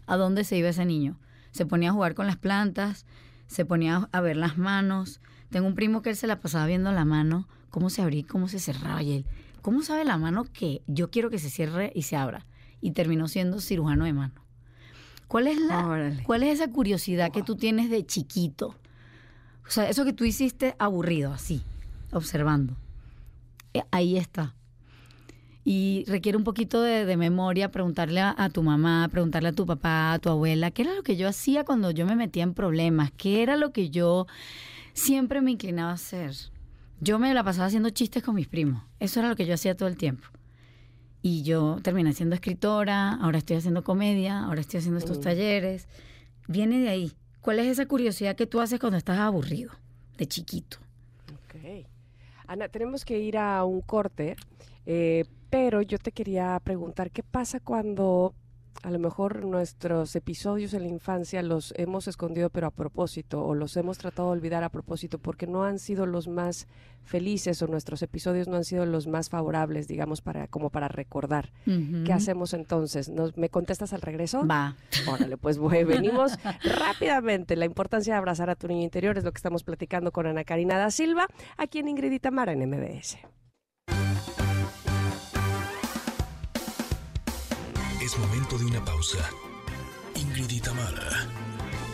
¿a 0.06 0.18
dónde 0.18 0.44
se 0.44 0.58
iba 0.58 0.70
ese 0.70 0.86
niño? 0.86 1.20
Se 1.52 1.66
ponía 1.66 1.90
a 1.90 1.94
jugar 1.94 2.16
con 2.16 2.28
las 2.28 2.38
plantas, 2.38 3.06
se 3.48 3.66
ponía 3.66 4.08
a 4.12 4.22
ver 4.22 4.38
las 4.38 4.58
manos. 4.58 5.20
Tengo 5.50 5.68
un 5.68 5.76
primo 5.76 6.02
que 6.02 6.12
él 6.12 6.16
se 6.16 6.28
la 6.28 6.40
pasaba 6.40 6.66
viendo 6.66 6.92
la 6.92 7.06
mano, 7.06 7.48
cómo 7.70 7.90
se 7.90 8.02
abría 8.02 8.22
y 8.22 8.24
cómo 8.24 8.48
se 8.48 8.60
cerraba. 8.60 9.04
Y 9.04 9.14
él, 9.14 9.26
¿cómo 9.62 9.82
sabe 9.84 10.06
la 10.06 10.18
mano 10.18 10.46
que 10.46 10.82
yo 10.88 11.10
quiero 11.12 11.30
que 11.30 11.40
se 11.40 11.50
cierre 11.50 11.92
y 11.94 12.04
se 12.04 12.16
abra? 12.16 12.46
Y 12.82 12.92
terminó 12.92 13.28
siendo 13.28 13.60
cirujano 13.60 14.06
de 14.06 14.14
mano. 14.14 14.43
¿Cuál 15.34 15.48
es, 15.48 15.60
la, 15.60 15.88
Órale. 15.88 16.22
¿Cuál 16.22 16.44
es 16.44 16.62
esa 16.62 16.72
curiosidad 16.72 17.32
que 17.32 17.42
tú 17.42 17.56
tienes 17.56 17.90
de 17.90 18.06
chiquito? 18.06 18.76
O 19.66 19.72
sea, 19.72 19.90
eso 19.90 20.06
que 20.06 20.14
tú 20.14 20.26
hiciste 20.26 20.76
aburrido, 20.78 21.34
así, 21.34 21.64
observando. 22.12 22.76
Eh, 23.74 23.82
Ahí 23.90 24.16
está. 24.16 24.54
Y 25.66 26.06
requiere 26.08 26.38
un 26.38 26.44
poquito 26.44 26.84
de, 26.84 27.06
de 27.06 27.18
memoria, 27.18 27.72
preguntarle 27.72 28.22
a, 28.22 28.36
a 28.38 28.52
tu 28.52 28.62
mamá, 28.62 29.10
preguntarle 29.12 29.50
a 29.50 29.54
tu 29.54 29.66
papá, 29.66 30.14
a 30.14 30.20
tu 30.20 30.30
abuela, 30.30 30.70
¿qué 30.70 30.84
era 30.84 30.94
lo 30.94 31.02
que 31.02 31.16
yo 31.16 31.28
hacía 31.28 31.64
cuando 31.64 31.90
yo 31.90 32.06
me 32.06 32.16
metía 32.16 32.44
en 32.44 32.54
problemas? 32.54 33.12
¿Qué 33.18 33.42
era 33.42 33.58
lo 33.58 33.72
que 33.72 33.90
yo 33.90 34.28
siempre 34.94 35.42
me 35.42 35.50
inclinaba 35.50 35.90
a 35.90 35.96
hacer? 35.96 36.36
Yo 37.00 37.18
me 37.18 37.34
la 37.34 37.44
pasaba 37.44 37.66
haciendo 37.66 37.90
chistes 37.90 38.22
con 38.22 38.36
mis 38.36 38.48
primos. 38.48 38.84
Eso 39.00 39.20
era 39.20 39.30
lo 39.30 39.36
que 39.36 39.48
yo 39.48 39.56
hacía 39.56 39.76
todo 39.76 39.90
el 39.90 39.98
tiempo. 39.98 40.28
Y 41.26 41.42
yo 41.44 41.78
terminé 41.82 42.12
siendo 42.14 42.36
escritora, 42.36 43.14
ahora 43.16 43.38
estoy 43.38 43.56
haciendo 43.56 43.84
comedia, 43.84 44.44
ahora 44.44 44.60
estoy 44.62 44.80
haciendo 44.80 45.00
estos 45.00 45.18
Mm. 45.20 45.22
talleres. 45.22 45.88
Viene 46.50 46.80
de 46.80 46.90
ahí. 46.90 47.14
¿Cuál 47.40 47.60
es 47.60 47.68
esa 47.68 47.86
curiosidad 47.86 48.36
que 48.36 48.46
tú 48.46 48.60
haces 48.60 48.80
cuando 48.80 48.98
estás 48.98 49.18
aburrido, 49.18 49.72
de 50.18 50.28
chiquito? 50.28 50.78
Ok. 51.34 51.86
Ana, 52.46 52.68
tenemos 52.68 53.06
que 53.06 53.20
ir 53.20 53.38
a 53.38 53.64
un 53.64 53.80
corte, 53.82 54.36
eh, 54.86 55.24
pero 55.50 55.82
yo 55.82 55.98
te 55.98 56.12
quería 56.12 56.60
preguntar, 56.62 57.10
¿qué 57.10 57.24
pasa 57.24 57.62
cuando 57.62 58.36
a 58.82 58.92
lo 58.92 59.00
mejor 59.00 59.46
nuestros 59.46 60.16
episodios 60.16 60.74
en 60.74 60.84
la 60.84 60.90
infancia 60.90 61.42
los 61.44 61.74
hemos 61.78 62.08
escondido 62.08 62.50
pero 62.50 62.68
a 62.68 62.72
propósito 62.72 63.44
o 63.46 63.54
los 63.54 63.78
hemos 63.78 63.98
tratado 63.98 64.30
de 64.30 64.34
olvidar 64.34 64.64
a 64.64 64.70
propósito 64.70 65.20
porque 65.20 65.48
no 65.48 65.64
han 65.64 65.80
sido 65.80 66.06
los 66.06 66.28
más 66.28 66.68
felices 67.04 67.62
o 67.62 67.68
nuestros 67.68 68.02
episodios 68.02 68.48
no 68.48 68.58
han 68.58 68.64
sido 68.64 68.86
los 68.86 69.08
más 69.08 69.30
favorables, 69.30 69.88
digamos, 69.88 70.22
para 70.22 70.48
como 70.48 70.70
para 70.70 70.88
recordar? 70.88 71.52
¿Qué 71.66 72.14
hacemos 72.14 72.54
entonces? 72.54 73.10
¿Nos, 73.10 73.38
¿Me 73.38 73.50
contestas 73.50 73.94
al 73.94 74.02
regreso? 74.02 74.46
Va. 74.48 74.76
Órale, 75.08 75.38
pues 75.38 75.58
bueno, 75.58 75.88
venimos 75.88 76.38
rápidamente. 76.64 77.56
La 77.56 77.66
importancia 77.66 78.14
de 78.14 78.18
abrazar 78.18 78.50
a 78.50 78.56
tu 78.56 78.68
niño 78.68 78.84
interior 78.84 79.18
es 79.18 79.24
lo 79.24 79.32
que 79.32 79.38
estamos 79.38 79.64
platicando 79.64 80.12
con 80.12 80.28
Ana 80.28 80.44
Karina 80.44 80.78
da 80.78 80.92
Silva, 80.92 81.28
aquí 81.58 81.80
en 81.80 81.90
Ingrid 81.90 82.12
y 82.12 82.20
Tamara 82.20 82.54
en 82.54 82.70
MBS. 82.70 83.18
De 88.58 88.66
una 88.66 88.84
pausa. 88.86 89.18
Ingrid 90.16 90.52
y 90.52 90.60
Tamara, 90.60 91.28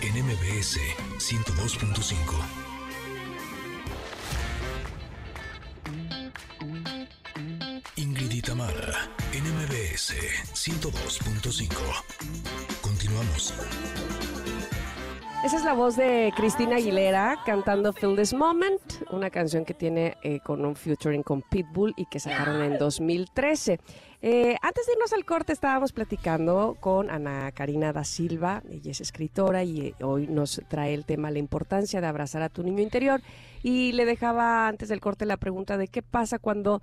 en 0.02 0.26
MBS 0.26 0.78
102.5. 1.18 2.14
Ingrid 7.96 8.32
y 8.32 8.42
Tamara, 8.42 9.10
en 9.32 9.44
MBS 9.44 10.16
102.5. 10.54 11.70
Continuamos. 12.82 13.54
Esa 15.46 15.56
es 15.56 15.64
la 15.64 15.74
voz 15.74 15.96
de 15.96 16.34
Cristina 16.36 16.76
Aguilera 16.76 17.38
cantando 17.46 17.94
Feel 17.94 18.18
This 18.18 18.34
Moment, 18.34 18.82
una 19.12 19.30
canción 19.30 19.64
que 19.64 19.74
tiene 19.74 20.18
eh, 20.22 20.42
con 20.42 20.66
un 20.66 20.76
featuring 20.76 21.24
con 21.24 21.42
Pitbull 21.42 21.94
y 21.96 22.08
que 22.08 22.20
sacaron 22.20 22.62
en 22.62 22.78
2013. 22.78 23.80
Eh, 24.22 24.58
antes 24.62 24.86
de 24.86 24.94
irnos 24.94 25.14
al 25.14 25.24
corte 25.24 25.54
estábamos 25.54 25.94
platicando 25.94 26.76
con 26.82 27.10
Ana 27.10 27.54
Karina 27.54 27.94
da 27.94 28.04
Silva, 28.04 28.62
ella 28.70 28.92
es 28.92 29.00
escritora 29.00 29.64
y 29.64 29.80
eh, 29.80 29.96
hoy 30.02 30.28
nos 30.28 30.62
trae 30.68 30.94
el 30.94 31.06
tema 31.06 31.32
la 31.32 31.40
importancia 31.40 32.02
de 32.02 32.08
abrazar 32.08 32.42
a 32.42 32.50
tu 32.50 32.62
niño 32.62 32.84
interior 32.84 33.22
y 33.64 33.94
le 33.94 34.04
dejaba 34.04 34.68
antes 34.68 34.90
del 34.90 35.00
corte 35.00 35.26
la 35.26 35.38
pregunta 35.38 35.78
de 35.78 35.88
qué 35.88 36.02
pasa 36.02 36.38
cuando 36.38 36.82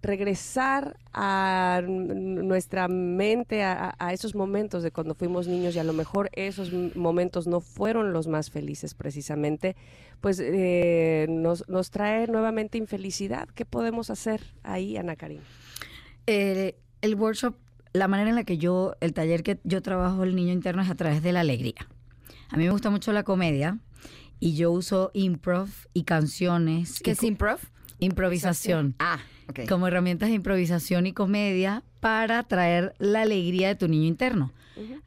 regresar 0.00 0.96
a 1.12 1.82
nuestra 1.84 2.88
mente 2.88 3.62
a, 3.62 3.94
a 3.98 4.14
esos 4.14 4.34
momentos 4.34 4.82
de 4.82 4.90
cuando 4.90 5.14
fuimos 5.14 5.48
niños 5.48 5.76
y 5.76 5.80
a 5.80 5.84
lo 5.84 5.92
mejor 5.92 6.30
esos 6.32 6.72
momentos 6.96 7.46
no 7.46 7.60
fueron 7.60 8.14
los 8.14 8.26
más 8.26 8.50
felices 8.50 8.94
precisamente, 8.94 9.76
pues 10.22 10.40
eh, 10.40 11.26
nos, 11.28 11.68
nos 11.68 11.90
trae 11.90 12.26
nuevamente 12.26 12.78
infelicidad. 12.78 13.48
¿Qué 13.54 13.66
podemos 13.66 14.08
hacer 14.08 14.40
ahí, 14.62 14.96
Ana 14.96 15.16
Karina? 15.16 15.42
Eh, 16.32 16.76
el 17.02 17.16
workshop, 17.16 17.56
la 17.92 18.06
manera 18.06 18.30
en 18.30 18.36
la 18.36 18.44
que 18.44 18.56
yo, 18.56 18.94
el 19.00 19.12
taller 19.12 19.42
que 19.42 19.58
yo 19.64 19.82
trabajo 19.82 20.22
el 20.22 20.36
niño 20.36 20.52
interno 20.52 20.80
es 20.80 20.88
a 20.88 20.94
través 20.94 21.24
de 21.24 21.32
la 21.32 21.40
alegría. 21.40 21.88
A 22.50 22.56
mí 22.56 22.64
me 22.64 22.70
gusta 22.70 22.88
mucho 22.88 23.12
la 23.12 23.24
comedia 23.24 23.78
y 24.38 24.54
yo 24.54 24.70
uso 24.70 25.10
improv 25.12 25.68
y 25.92 26.04
canciones. 26.04 27.00
¿Qué 27.00 27.10
y 27.10 27.12
es 27.14 27.22
improv? 27.24 27.58
Improvisación. 27.98 28.94
Ah, 29.00 29.18
ok. 29.48 29.68
Como 29.68 29.88
herramientas 29.88 30.28
de 30.28 30.36
improvisación 30.36 31.06
y 31.06 31.12
comedia 31.12 31.82
para 31.98 32.44
traer 32.44 32.94
la 32.98 33.22
alegría 33.22 33.66
de 33.66 33.74
tu 33.74 33.88
niño 33.88 34.06
interno. 34.06 34.52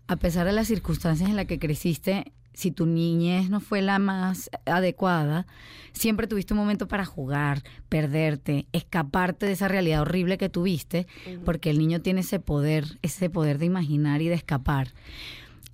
A 0.07 0.17
pesar 0.17 0.45
de 0.45 0.51
las 0.51 0.67
circunstancias 0.67 1.29
en 1.29 1.37
las 1.37 1.45
que 1.45 1.57
creciste, 1.57 2.33
si 2.53 2.71
tu 2.71 2.85
niñez 2.85 3.49
no 3.49 3.59
fue 3.59 3.81
la 3.81 3.99
más 3.99 4.49
adecuada, 4.65 5.47
siempre 5.91 6.27
tuviste 6.27 6.53
un 6.53 6.59
momento 6.59 6.87
para 6.87 7.05
jugar, 7.05 7.63
perderte, 7.89 8.67
escaparte 8.73 9.45
de 9.45 9.53
esa 9.53 9.67
realidad 9.67 10.01
horrible 10.01 10.37
que 10.37 10.49
tuviste, 10.49 11.07
porque 11.45 11.69
el 11.69 11.79
niño 11.79 12.01
tiene 12.01 12.21
ese 12.21 12.39
poder, 12.39 12.99
ese 13.01 13.29
poder 13.29 13.57
de 13.57 13.65
imaginar 13.65 14.21
y 14.21 14.27
de 14.27 14.35
escapar. 14.35 14.93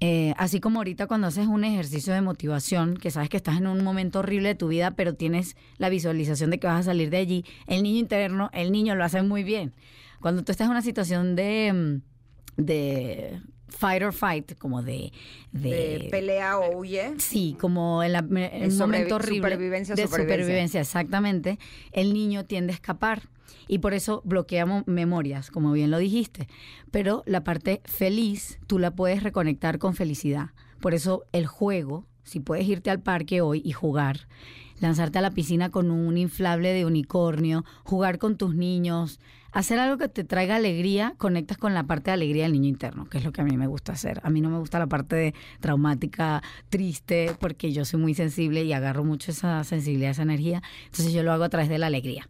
Eh, 0.02 0.34
así 0.38 0.62
como 0.62 0.80
ahorita 0.80 1.08
cuando 1.08 1.28
haces 1.28 1.48
un 1.48 1.66
ejercicio 1.66 2.14
de 2.14 2.22
motivación, 2.22 2.96
que 2.96 3.12
sabes 3.12 3.30
que 3.30 3.36
estás 3.36 3.58
en 3.58 3.68
un 3.68 3.84
momento 3.84 4.20
horrible 4.20 4.50
de 4.50 4.56
tu 4.56 4.70
vida, 4.70 4.92
pero 4.92 5.14
tienes 5.14 5.58
la 5.78 5.90
visualización 5.90 6.52
de 6.52 6.60
que 6.60 6.68
vas 6.68 6.80
a 6.80 6.84
salir 6.84 7.10
de 7.10 7.18
allí, 7.18 7.46
el 7.68 7.84
niño 7.84 8.00
interno, 8.00 8.50
el 8.54 8.72
niño 8.72 8.96
lo 8.96 9.04
hace 9.04 9.22
muy 9.22 9.44
bien. 9.44 9.74
Cuando 10.22 10.44
tú 10.44 10.52
estás 10.52 10.66
en 10.66 10.72
una 10.72 10.82
situación 10.82 11.36
de, 11.36 12.02
mm, 12.58 12.64
de 12.64 13.42
fight 13.70 14.04
or 14.04 14.14
fight, 14.14 14.58
como 14.58 14.82
de... 14.84 15.12
De 15.52 16.08
pelea 16.12 16.60
o 16.60 16.78
huye. 16.78 17.14
Sí, 17.18 17.56
como 17.60 18.04
en, 18.04 18.14
la- 18.14 18.20
en 18.20 18.30
De 18.62 18.68
un 18.68 18.78
momento 18.78 19.16
horrible 19.16 19.38
supervivencia 19.50 19.96
de 19.96 20.04
supervivencia. 20.04 20.36
supervivencia, 20.44 20.82
exactamente. 20.82 21.60
El 21.92 22.14
niño 22.14 22.46
tiende 22.46 22.72
a 22.74 22.76
escapar 22.76 23.24
y 23.68 23.80
por 23.80 23.94
eso 23.94 24.22
bloqueamos 24.26 24.86
memorias, 24.88 25.50
como 25.52 25.72
bien 25.72 25.90
lo 25.92 25.98
dijiste. 25.98 26.48
Pero 26.92 27.24
la 27.26 27.44
parte 27.44 27.82
feliz 27.86 28.60
tú 28.68 28.78
la 28.80 28.92
puedes 28.92 29.24
reconectar 29.24 29.80
con 29.80 29.96
felicidad. 29.96 30.50
Por 30.80 30.94
eso 30.94 31.24
el 31.32 31.46
juego, 31.48 32.06
si 32.24 32.40
puedes 32.40 32.68
irte 32.68 32.90
al 32.92 33.02
parque 33.02 33.42
hoy 33.42 33.62
y 33.66 33.72
jugar, 33.72 34.28
lanzarte 34.80 35.18
a 35.20 35.22
la 35.22 35.32
piscina 35.32 35.70
con 35.72 35.92
un 35.92 36.18
inflable 36.18 36.74
de 36.74 36.86
unicornio, 36.86 37.66
jugar 37.84 38.18
con 38.18 38.38
tus 38.38 38.56
niños, 38.56 39.20
hacer 39.52 39.80
algo 39.80 39.98
que 39.98 40.08
te 40.10 40.24
traiga 40.24 40.56
alegría, 40.56 41.14
conectas 41.18 41.58
con 41.58 41.74
la 41.74 41.84
parte 41.84 42.12
de 42.12 42.14
alegría 42.14 42.44
del 42.44 42.54
niño 42.54 42.70
interno, 42.70 43.10
que 43.10 43.18
es 43.18 43.24
lo 43.24 43.32
que 43.32 43.42
a 43.42 43.44
mí 43.44 43.58
me 43.58 43.68
gusta 43.68 43.94
hacer. 43.94 44.22
A 44.24 44.30
mí 44.30 44.42
no 44.42 44.50
me 44.50 44.60
gusta 44.60 44.80
la 44.80 44.88
parte 44.88 45.34
traumática, 45.60 46.42
triste, 46.70 47.36
porque 47.40 47.72
yo 47.72 47.86
soy 47.86 48.00
muy 48.00 48.14
sensible 48.14 48.64
y 48.64 48.74
agarro 48.74 49.04
mucho 49.04 49.32
esa 49.32 49.64
sensibilidad, 49.64 50.12
esa 50.12 50.24
energía. 50.24 50.62
Entonces 50.86 51.14
yo 51.14 51.24
lo 51.24 51.32
hago 51.32 51.44
a 51.44 51.50
través 51.50 51.70
de 51.70 51.78
la 51.78 51.88
alegría. 51.88 52.30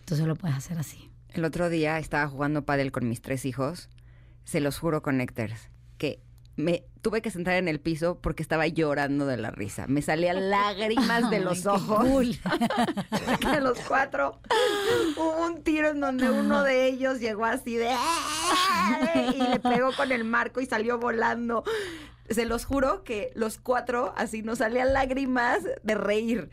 Entonces 0.00 0.26
lo 0.26 0.36
puedes 0.36 0.56
hacer 0.56 0.78
así. 0.78 1.10
El 1.30 1.44
otro 1.44 1.68
día 1.68 1.98
estaba 1.98 2.26
jugando 2.28 2.64
pádel 2.64 2.92
con 2.92 3.08
mis 3.08 3.20
tres 3.20 3.44
hijos. 3.44 3.90
Se 4.44 4.60
los 4.60 4.78
juro, 4.78 5.02
Connectors, 5.02 5.68
que 5.98 6.20
me 6.58 6.82
tuve 7.02 7.22
que 7.22 7.30
sentar 7.30 7.54
en 7.54 7.68
el 7.68 7.78
piso 7.78 8.18
porque 8.20 8.42
estaba 8.42 8.66
llorando 8.66 9.26
de 9.26 9.36
la 9.36 9.52
risa. 9.52 9.86
Me 9.86 10.02
salían 10.02 10.50
lágrimas 10.50 11.30
de 11.30 11.38
los 11.38 11.64
ojos. 11.66 12.04
cool. 12.04 12.36
de 13.52 13.60
los 13.60 13.78
cuatro 13.86 14.40
hubo 15.16 15.46
un 15.46 15.62
tiro 15.62 15.90
en 15.90 16.00
donde 16.00 16.28
uno 16.28 16.64
de 16.64 16.88
ellos 16.88 17.20
llegó 17.20 17.44
así 17.44 17.76
de 17.76 17.90
"¡Ah!", 17.92 19.32
y 19.34 19.38
le 19.38 19.60
pegó 19.60 19.92
con 19.96 20.10
el 20.10 20.24
marco 20.24 20.60
y 20.60 20.66
salió 20.66 20.98
volando. 20.98 21.62
Se 22.28 22.44
los 22.44 22.64
juro 22.64 23.04
que 23.04 23.30
los 23.34 23.58
cuatro 23.58 24.12
así 24.16 24.42
nos 24.42 24.58
salían 24.58 24.92
lágrimas 24.92 25.60
de 25.82 25.94
reír. 25.94 26.50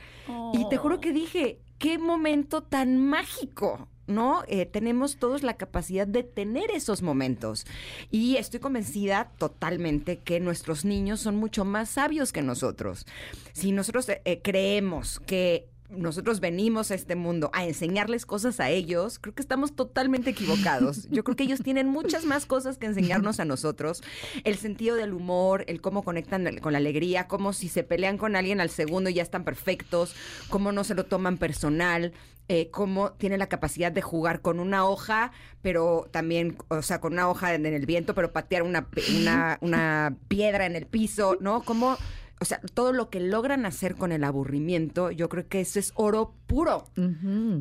Y 0.53 0.69
te 0.69 0.77
juro 0.77 1.01
que 1.01 1.11
dije, 1.11 1.59
qué 1.79 1.97
momento 1.97 2.61
tan 2.61 2.97
mágico. 2.97 3.89
¿No? 4.07 4.43
Eh, 4.47 4.65
tenemos 4.65 5.17
todos 5.17 5.41
la 5.41 5.57
capacidad 5.57 6.05
de 6.05 6.23
tener 6.23 6.69
esos 6.71 7.01
momentos. 7.01 7.65
Y 8.11 8.37
estoy 8.37 8.59
convencida 8.59 9.31
totalmente 9.37 10.17
que 10.17 10.39
nuestros 10.39 10.85
niños 10.85 11.21
son 11.21 11.35
mucho 11.35 11.65
más 11.65 11.89
sabios 11.89 12.31
que 12.31 12.43
nosotros. 12.43 13.07
Si 13.53 13.71
nosotros 13.71 14.07
eh, 14.09 14.21
eh, 14.25 14.41
creemos 14.43 15.19
que 15.19 15.67
nosotros 15.97 16.39
venimos 16.39 16.91
a 16.91 16.95
este 16.95 17.15
mundo 17.15 17.49
a 17.53 17.65
enseñarles 17.65 18.25
cosas 18.25 18.59
a 18.59 18.69
ellos, 18.69 19.19
creo 19.19 19.33
que 19.33 19.41
estamos 19.41 19.75
totalmente 19.75 20.29
equivocados. 20.29 21.07
Yo 21.09 21.23
creo 21.23 21.35
que 21.35 21.43
ellos 21.43 21.61
tienen 21.61 21.87
muchas 21.87 22.25
más 22.25 22.45
cosas 22.45 22.77
que 22.77 22.85
enseñarnos 22.85 23.39
a 23.39 23.45
nosotros. 23.45 24.03
El 24.43 24.57
sentido 24.57 24.95
del 24.95 25.13
humor, 25.13 25.63
el 25.67 25.81
cómo 25.81 26.03
conectan 26.03 26.57
con 26.59 26.73
la 26.73 26.77
alegría, 26.77 27.27
cómo 27.27 27.53
si 27.53 27.69
se 27.69 27.83
pelean 27.83 28.17
con 28.17 28.35
alguien 28.35 28.61
al 28.61 28.69
segundo 28.69 29.09
ya 29.09 29.23
están 29.23 29.43
perfectos, 29.43 30.15
cómo 30.49 30.71
no 30.71 30.83
se 30.83 30.95
lo 30.95 31.05
toman 31.05 31.37
personal. 31.37 32.13
eh, 32.47 32.69
cómo 32.69 33.13
tienen 33.13 33.39
la 33.39 33.47
capacidad 33.47 33.91
de 33.91 34.01
jugar 34.01 34.41
con 34.41 34.59
una 34.59 34.85
hoja, 34.85 35.31
pero 35.61 36.07
también, 36.11 36.57
o 36.67 36.81
sea, 36.81 37.01
con 37.01 37.13
una 37.13 37.27
hoja 37.27 37.55
en 37.55 37.65
el 37.65 37.85
viento, 37.85 38.13
pero 38.13 38.31
patear 38.33 38.61
una, 38.61 38.87
una, 39.19 39.57
una 39.61 40.15
piedra 40.27 40.65
en 40.67 40.75
el 40.75 40.85
piso, 40.85 41.37
¿no? 41.39 41.63
Cómo 41.63 41.97
o 42.41 42.45
sea, 42.45 42.59
todo 42.73 42.91
lo 42.91 43.09
que 43.09 43.21
logran 43.21 43.65
hacer 43.65 43.95
con 43.95 44.11
el 44.11 44.23
aburrimiento, 44.23 45.09
yo 45.09 45.29
creo 45.29 45.47
que 45.47 45.61
eso 45.61 45.79
es 45.79 45.93
oro 45.95 46.33
puro. 46.47 46.85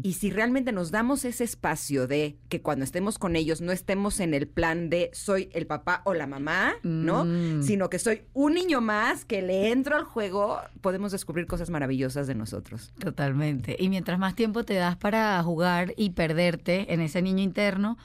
Y 0.03 0.15
si 0.15 0.31
realmente 0.31 0.73
nos 0.73 0.91
damos 0.91 1.25
ese 1.25 1.45
espacio 1.45 2.09
de 2.09 2.37
que 2.49 2.61
cuando 2.61 2.85
estemos 2.85 3.19
con 3.19 3.37
ellos 3.37 3.61
no 3.61 3.71
estemos 3.71 4.19
en 4.19 4.35
el 4.35 4.49
plan 4.49 4.91
de 4.91 5.11
soy 5.13 5.49
el 5.53 5.67
papá 5.67 6.03
o 6.05 6.13
la 6.13 6.27
mamá, 6.27 6.75
¿no? 6.83 7.25
Mm. 7.25 7.63
Sino 7.63 7.89
que 7.89 7.99
soy 7.99 8.23
un 8.33 8.55
niño 8.55 8.81
más 8.81 9.25
que 9.25 9.43
le 9.43 9.71
entro 9.71 9.97
al 9.97 10.05
juego, 10.05 10.59
podemos 10.81 11.13
descubrir 11.13 11.47
cosas 11.47 11.71
maravillosas 11.71 12.27
de 12.27 12.35
nosotros. 12.35 12.93
Totalmente. 12.99 13.77
Y 13.79 13.89
mientras 13.89 14.19
más 14.19 14.35
tiempo 14.35 14.65
te 14.65 14.75
das 14.75 14.97
para 14.97 15.41
jugar 15.43 15.95
y 15.97 16.11
perderte 16.11 16.93
en 16.93 17.01
ese 17.01 17.23
niño 17.23 17.43
interno, 17.43 17.97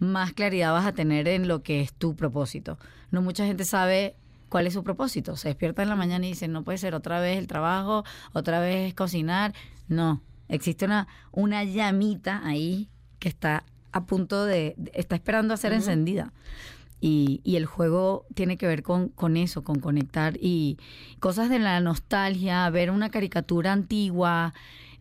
más 0.00 0.32
claridad 0.32 0.72
vas 0.72 0.86
a 0.86 0.92
tener 0.92 1.28
en 1.28 1.46
lo 1.46 1.62
que 1.62 1.80
es 1.80 1.92
tu 1.92 2.16
propósito. 2.16 2.78
No 3.10 3.22
mucha 3.22 3.46
gente 3.46 3.64
sabe 3.64 4.16
cuál 4.48 4.66
es 4.66 4.74
su 4.74 4.82
propósito. 4.84 5.36
Se 5.36 5.48
despierta 5.48 5.82
en 5.82 5.88
la 5.88 5.96
mañana 5.96 6.26
y 6.26 6.30
dice, 6.30 6.48
no 6.48 6.62
puede 6.64 6.78
ser 6.78 6.94
otra 6.94 7.20
vez 7.20 7.38
el 7.38 7.46
trabajo, 7.46 8.04
otra 8.32 8.60
vez 8.60 8.94
cocinar. 8.94 9.54
No, 9.88 10.22
existe 10.48 10.84
una, 10.84 11.08
una 11.32 11.64
llamita 11.64 12.40
ahí 12.44 12.88
que 13.18 13.28
está 13.28 13.64
a 13.92 14.04
punto 14.04 14.44
de, 14.44 14.76
está 14.92 15.14
esperando 15.16 15.54
a 15.54 15.56
ser 15.56 15.72
encendida. 15.72 16.32
Y, 17.00 17.40
y 17.44 17.56
el 17.56 17.66
juego 17.66 18.24
tiene 18.34 18.56
que 18.56 18.66
ver 18.66 18.82
con, 18.82 19.08
con 19.10 19.36
eso, 19.36 19.62
con 19.62 19.80
conectar 19.80 20.36
y 20.40 20.78
cosas 21.20 21.50
de 21.50 21.58
la 21.58 21.78
nostalgia, 21.80 22.68
ver 22.70 22.90
una 22.90 23.10
caricatura 23.10 23.72
antigua, 23.72 24.54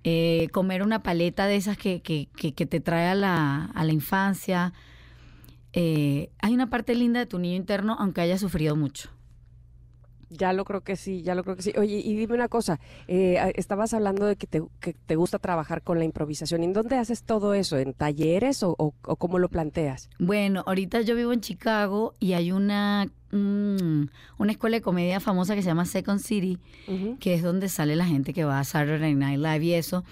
eh, 0.03 0.49
comer 0.51 0.83
una 0.83 1.03
paleta 1.03 1.47
de 1.47 1.55
esas 1.55 1.77
que, 1.77 2.01
que, 2.01 2.27
que- 2.35 2.53
que 2.53 2.65
te 2.65 2.79
trae 2.81 3.07
a 3.07 3.15
la, 3.15 3.65
a 3.73 3.83
la 3.85 3.93
infancia. 3.93 4.73
Eh, 5.73 6.29
hay 6.41 6.53
una 6.53 6.69
parte 6.69 6.95
linda 6.95 7.19
de 7.19 7.25
tu 7.25 7.39
niño 7.39 7.55
interno, 7.55 7.95
aunque 7.99 8.21
haya 8.21 8.37
sufrido 8.37 8.75
mucho. 8.75 9.09
Ya 10.37 10.53
lo 10.53 10.65
creo 10.65 10.81
que 10.81 10.95
sí, 10.95 11.21
ya 11.23 11.35
lo 11.35 11.43
creo 11.43 11.55
que 11.55 11.61
sí. 11.63 11.73
Oye, 11.77 11.97
y 12.03 12.15
dime 12.15 12.33
una 12.35 12.47
cosa, 12.47 12.79
eh, 13.07 13.53
estabas 13.55 13.93
hablando 13.93 14.25
de 14.25 14.35
que 14.35 14.47
te, 14.47 14.61
que 14.79 14.93
te 14.93 15.15
gusta 15.15 15.39
trabajar 15.39 15.81
con 15.81 15.97
la 15.99 16.05
improvisación. 16.05 16.63
¿En 16.63 16.73
dónde 16.73 16.97
haces 16.97 17.23
todo 17.23 17.53
eso? 17.53 17.77
¿En 17.77 17.93
talleres 17.93 18.63
o, 18.63 18.75
o- 18.77 18.93
o 19.03 19.15
cómo 19.15 19.39
lo 19.39 19.49
planteas? 19.49 20.09
Bueno, 20.19 20.63
ahorita 20.67 21.01
yo 21.01 21.15
vivo 21.15 21.33
en 21.33 21.41
Chicago 21.41 22.13
y 22.19 22.33
hay 22.33 22.51
una, 22.51 23.07
mm, 23.31 24.03
una 24.37 24.51
escuela 24.51 24.77
de 24.77 24.81
comedia 24.81 25.19
famosa 25.19 25.55
que 25.55 25.61
se 25.61 25.67
llama 25.67 25.85
Second 25.85 26.19
City, 26.19 26.57
que 27.19 27.33
es 27.33 27.41
donde 27.43 27.69
sale 27.69 27.95
la 27.95 28.05
gente 28.05 28.33
que 28.33 28.43
va 28.43 28.59
a 28.59 28.63
Saturday 28.63 29.15
Night 29.15 29.39
Live 29.39 29.63
y 29.65 29.73
eso. 29.73 30.03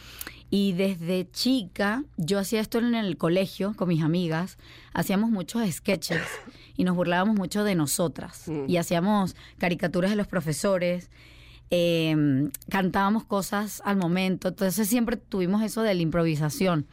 Y 0.49 0.73
desde 0.73 1.27
chica, 1.31 2.03
yo 2.17 2.37
hacía 2.37 2.61
esto 2.61 2.77
en 2.77 2.93
el 2.93 3.17
colegio 3.17 3.73
con 3.75 3.87
mis 3.87 4.03
amigas, 4.03 4.57
hacíamos 4.93 5.31
muchos 5.31 5.67
sketches 5.71 6.21
y 6.75 6.83
nos 6.83 6.95
burlábamos 6.95 7.35
mucho 7.35 7.63
de 7.63 7.75
nosotras. 7.75 8.47
Mm. 8.47 8.65
Y 8.67 8.77
hacíamos 8.77 9.35
caricaturas 9.57 10.11
de 10.11 10.17
los 10.17 10.27
profesores, 10.27 11.09
eh, 11.69 12.49
cantábamos 12.69 13.23
cosas 13.23 13.81
al 13.85 13.97
momento, 13.97 14.49
entonces 14.49 14.87
siempre 14.87 15.17
tuvimos 15.17 15.63
eso 15.63 15.81
de 15.81 15.93
la 15.93 16.01
improvisación. 16.01 16.87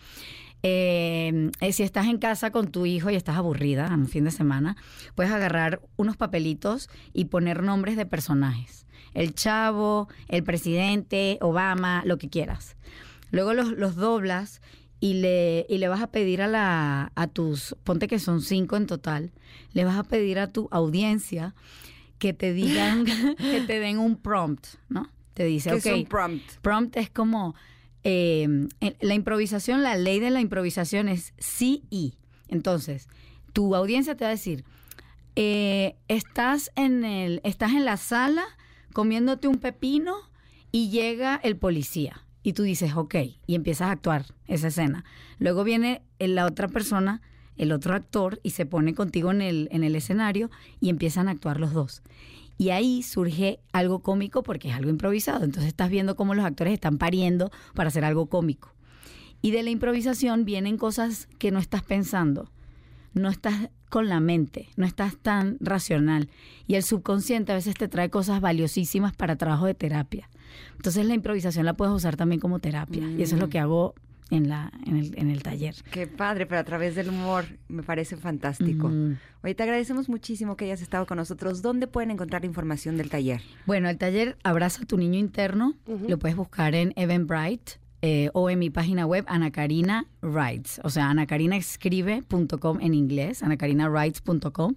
Eh, 0.62 1.50
eh, 1.60 1.72
si 1.72 1.82
estás 1.82 2.06
en 2.06 2.18
casa 2.18 2.50
con 2.50 2.70
tu 2.70 2.84
hijo 2.84 3.10
y 3.10 3.16
estás 3.16 3.36
aburrida 3.36 3.86
en 3.86 4.00
un 4.00 4.08
fin 4.08 4.24
de 4.24 4.30
semana, 4.30 4.76
puedes 5.14 5.32
agarrar 5.32 5.80
unos 5.96 6.16
papelitos 6.16 6.90
y 7.12 7.26
poner 7.26 7.62
nombres 7.62 7.96
de 7.96 8.06
personajes. 8.06 8.86
El 9.14 9.34
chavo, 9.34 10.08
el 10.28 10.44
presidente, 10.44 11.38
Obama, 11.40 12.02
lo 12.04 12.18
que 12.18 12.28
quieras. 12.28 12.76
Luego 13.30 13.54
los, 13.54 13.68
los 13.72 13.96
doblas 13.96 14.60
y 15.00 15.14
le, 15.14 15.66
y 15.68 15.78
le 15.78 15.88
vas 15.88 16.02
a 16.02 16.08
pedir 16.08 16.42
a, 16.42 16.46
la, 16.46 17.12
a 17.14 17.26
tus, 17.26 17.74
ponte 17.84 18.06
que 18.06 18.18
son 18.18 18.42
cinco 18.42 18.76
en 18.76 18.86
total, 18.86 19.32
le 19.72 19.84
vas 19.84 19.98
a 19.98 20.04
pedir 20.04 20.38
a 20.38 20.48
tu 20.48 20.68
audiencia 20.70 21.54
que 22.18 22.34
te 22.34 22.52
digan, 22.52 23.04
que 23.38 23.62
te 23.66 23.80
den 23.80 23.98
un 23.98 24.16
prompt, 24.16 24.66
¿no? 24.88 25.08
Te 25.34 25.44
dice, 25.44 25.70
¿Qué 25.70 25.76
ok, 25.76 25.86
es 25.86 25.92
un 25.94 26.04
prompt? 26.06 26.52
Prompt 26.60 26.96
es 26.98 27.10
como 27.10 27.54
eh, 28.04 28.68
la 29.00 29.14
improvisación, 29.14 29.82
la 29.82 29.96
ley 29.96 30.20
de 30.20 30.30
la 30.30 30.40
improvisación 30.40 31.08
es 31.08 31.32
sí 31.38 31.84
y. 31.88 32.14
Entonces, 32.48 33.08
tu 33.52 33.74
audiencia 33.74 34.16
te 34.16 34.24
va 34.24 34.28
a 34.28 34.32
decir, 34.32 34.64
eh, 35.36 35.96
estás, 36.08 36.72
en 36.76 37.04
el, 37.04 37.40
estás 37.44 37.72
en 37.72 37.84
la 37.84 37.96
sala 37.96 38.44
comiéndote 38.92 39.48
un 39.48 39.58
pepino 39.58 40.16
y 40.72 40.90
llega 40.90 41.40
el 41.42 41.56
policía. 41.56 42.22
Y 42.42 42.54
tú 42.54 42.62
dices, 42.62 42.94
ok, 42.96 43.14
y 43.46 43.54
empiezas 43.54 43.88
a 43.88 43.92
actuar 43.92 44.26
esa 44.46 44.68
escena. 44.68 45.04
Luego 45.38 45.64
viene 45.64 46.02
la 46.18 46.46
otra 46.46 46.68
persona, 46.68 47.20
el 47.56 47.72
otro 47.72 47.94
actor, 47.94 48.40
y 48.42 48.50
se 48.50 48.66
pone 48.66 48.94
contigo 48.94 49.30
en 49.30 49.42
el, 49.42 49.68
en 49.72 49.84
el 49.84 49.94
escenario 49.94 50.50
y 50.80 50.88
empiezan 50.88 51.28
a 51.28 51.32
actuar 51.32 51.60
los 51.60 51.72
dos. 51.72 52.02
Y 52.56 52.70
ahí 52.70 53.02
surge 53.02 53.60
algo 53.72 54.00
cómico 54.00 54.42
porque 54.42 54.68
es 54.68 54.74
algo 54.74 54.90
improvisado. 54.90 55.44
Entonces 55.44 55.68
estás 55.68 55.88
viendo 55.88 56.14
cómo 56.14 56.34
los 56.34 56.44
actores 56.44 56.74
están 56.74 56.98
pariendo 56.98 57.50
para 57.74 57.88
hacer 57.88 58.04
algo 58.04 58.26
cómico. 58.26 58.74
Y 59.42 59.50
de 59.52 59.62
la 59.62 59.70
improvisación 59.70 60.44
vienen 60.44 60.76
cosas 60.76 61.26
que 61.38 61.50
no 61.50 61.58
estás 61.58 61.82
pensando. 61.82 62.50
no 63.12 63.28
estás 63.28 63.70
con 63.88 64.08
la 64.08 64.20
mente, 64.20 64.68
no 64.76 64.86
estás 64.86 65.16
tan 65.16 65.56
racional. 65.60 66.28
Y 66.66 66.76
el 66.76 66.82
subconsciente 66.82 67.52
a 67.52 67.56
veces 67.56 67.74
te 67.74 67.88
trae 67.88 68.08
cosas 68.08 68.40
valiosísimas 68.40 69.16
para 69.16 69.36
trabajo 69.36 69.66
de 69.66 69.74
terapia. 69.74 70.28
Entonces 70.76 71.04
la 71.06 71.14
improvisación 71.14 71.64
la 71.66 71.74
puedes 71.74 71.94
usar 71.94 72.16
también 72.16 72.40
como 72.40 72.58
terapia. 72.58 73.02
Y 73.10 73.22
eso 73.22 73.34
es 73.34 73.40
lo 73.40 73.46
Mm. 73.46 73.50
que 73.50 73.58
hago 73.58 73.94
en, 74.30 74.48
la, 74.48 74.70
en, 74.86 74.96
el, 74.96 75.18
en 75.18 75.30
el 75.30 75.42
taller. 75.42 75.74
Qué 75.90 76.06
padre, 76.06 76.46
pero 76.46 76.60
a 76.60 76.64
través 76.64 76.94
del 76.94 77.08
humor 77.08 77.46
me 77.68 77.82
parece 77.82 78.16
fantástico. 78.16 78.88
Mm. 78.88 79.16
Oye, 79.42 79.54
te 79.56 79.62
agradecemos 79.64 80.08
muchísimo 80.08 80.56
que 80.56 80.66
hayas 80.66 80.82
estado 80.82 81.04
con 81.06 81.16
nosotros. 81.16 81.62
¿Dónde 81.62 81.86
pueden 81.88 82.12
encontrar 82.12 82.44
información 82.44 82.96
del 82.96 83.10
taller? 83.10 83.40
Bueno, 83.66 83.88
el 83.88 83.98
taller 83.98 84.36
Abraza 84.44 84.82
a 84.84 84.86
tu 84.86 84.96
niño 84.98 85.18
interno 85.18 85.74
lo 86.06 86.18
puedes 86.18 86.36
buscar 86.36 86.74
en 86.76 86.92
Eventbrite 86.96 87.72
eh, 88.02 88.30
o 88.32 88.48
en 88.48 88.58
mi 88.58 88.70
página 88.70 89.06
web 89.06 89.24
Ana 89.28 89.50
Karina 89.50 90.06
Writes, 90.22 90.80
o 90.84 90.90
sea, 90.90 91.10
anacarinaescribe.com 91.10 92.80
en 92.80 92.94
inglés, 92.94 93.42
anacarinawrites.com. 93.42 94.74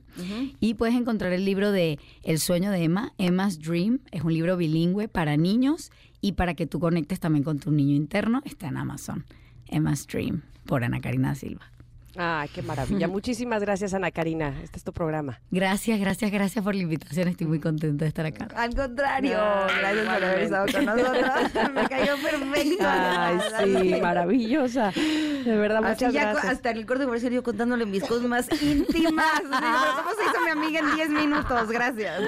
Y 0.60 0.74
puedes 0.74 0.95
encontrar 0.95 1.32
el 1.34 1.45
libro 1.45 1.72
de 1.72 2.00
El 2.24 2.40
sueño 2.40 2.72
de 2.72 2.84
Emma, 2.84 3.14
Emma's 3.18 3.60
Dream. 3.60 4.00
Es 4.12 4.24
un 4.24 4.34
libro 4.34 4.58
bilingüe 4.58 5.08
para 5.08 5.38
niños 5.38 5.91
y 6.22 6.34
para 6.34 6.54
que 6.54 6.68
tú 6.68 6.80
conectes 6.80 7.20
también 7.20 7.44
con 7.44 7.60
tu 7.60 7.72
niño 7.72 7.95
interno. 7.95 8.41
Está 8.45 8.68
en 8.68 8.78
Amazon. 8.78 9.26
Emma's 9.68 10.06
Dream, 10.06 10.44
por 10.66 10.84
Ana 10.84 11.00
Karina 11.00 11.36
Silva. 11.36 11.73
Ay, 12.15 12.49
qué 12.53 12.61
maravilla. 12.61 13.07
Muchísimas 13.10 13.61
gracias, 13.61 13.94
Ana 13.94 14.11
Karina. 14.11 14.60
Este 14.64 14.77
es 14.77 14.84
tu 14.84 14.94
programa. 14.94 15.40
Gracias, 15.52 15.99
gracias, 15.99 16.31
gracias 16.31 16.64
por 16.64 16.76
la 16.76 16.81
invitación. 16.84 17.27
Estoy 17.27 17.48
muy 17.48 17.60
contenta 17.60 18.06
de 18.06 18.10
estar 18.10 18.26
acá. 18.26 18.48
Al 18.56 18.76
contrario, 18.76 19.38
Ay, 19.40 19.76
gracias 19.80 20.06
por 20.06 20.23
haber 20.23 20.40
estado 20.41 20.65
con 20.72 20.85
nosotros. 20.85 21.34
Me 21.73 21.90
cayó 21.90 22.14
perfecto. 22.22 22.85
Ay, 22.88 23.38
sí, 23.64 23.95
maravillosa. 24.02 24.91
De 24.91 25.57
verdad, 25.57 25.84
Así 25.85 26.06
muchas 26.06 26.14
ya 26.14 26.31
gracias. 26.31 26.53
hasta 26.53 26.72
en 26.72 26.77
el 26.77 26.85
corte 26.85 27.06
comercial 27.06 27.34
yo 27.34 27.44
contándole 27.44 27.85
mis 27.85 28.03
cosas 28.03 28.23
más 28.27 28.48
íntimas. 28.61 29.41
¿Cómo 29.41 30.10
se 30.15 30.23
hizo 30.30 30.44
mi 30.45 30.52
amiga 30.52 30.80
en 30.80 30.95
10 30.95 31.10
minutos? 31.10 31.69
Gracias. 31.69 32.22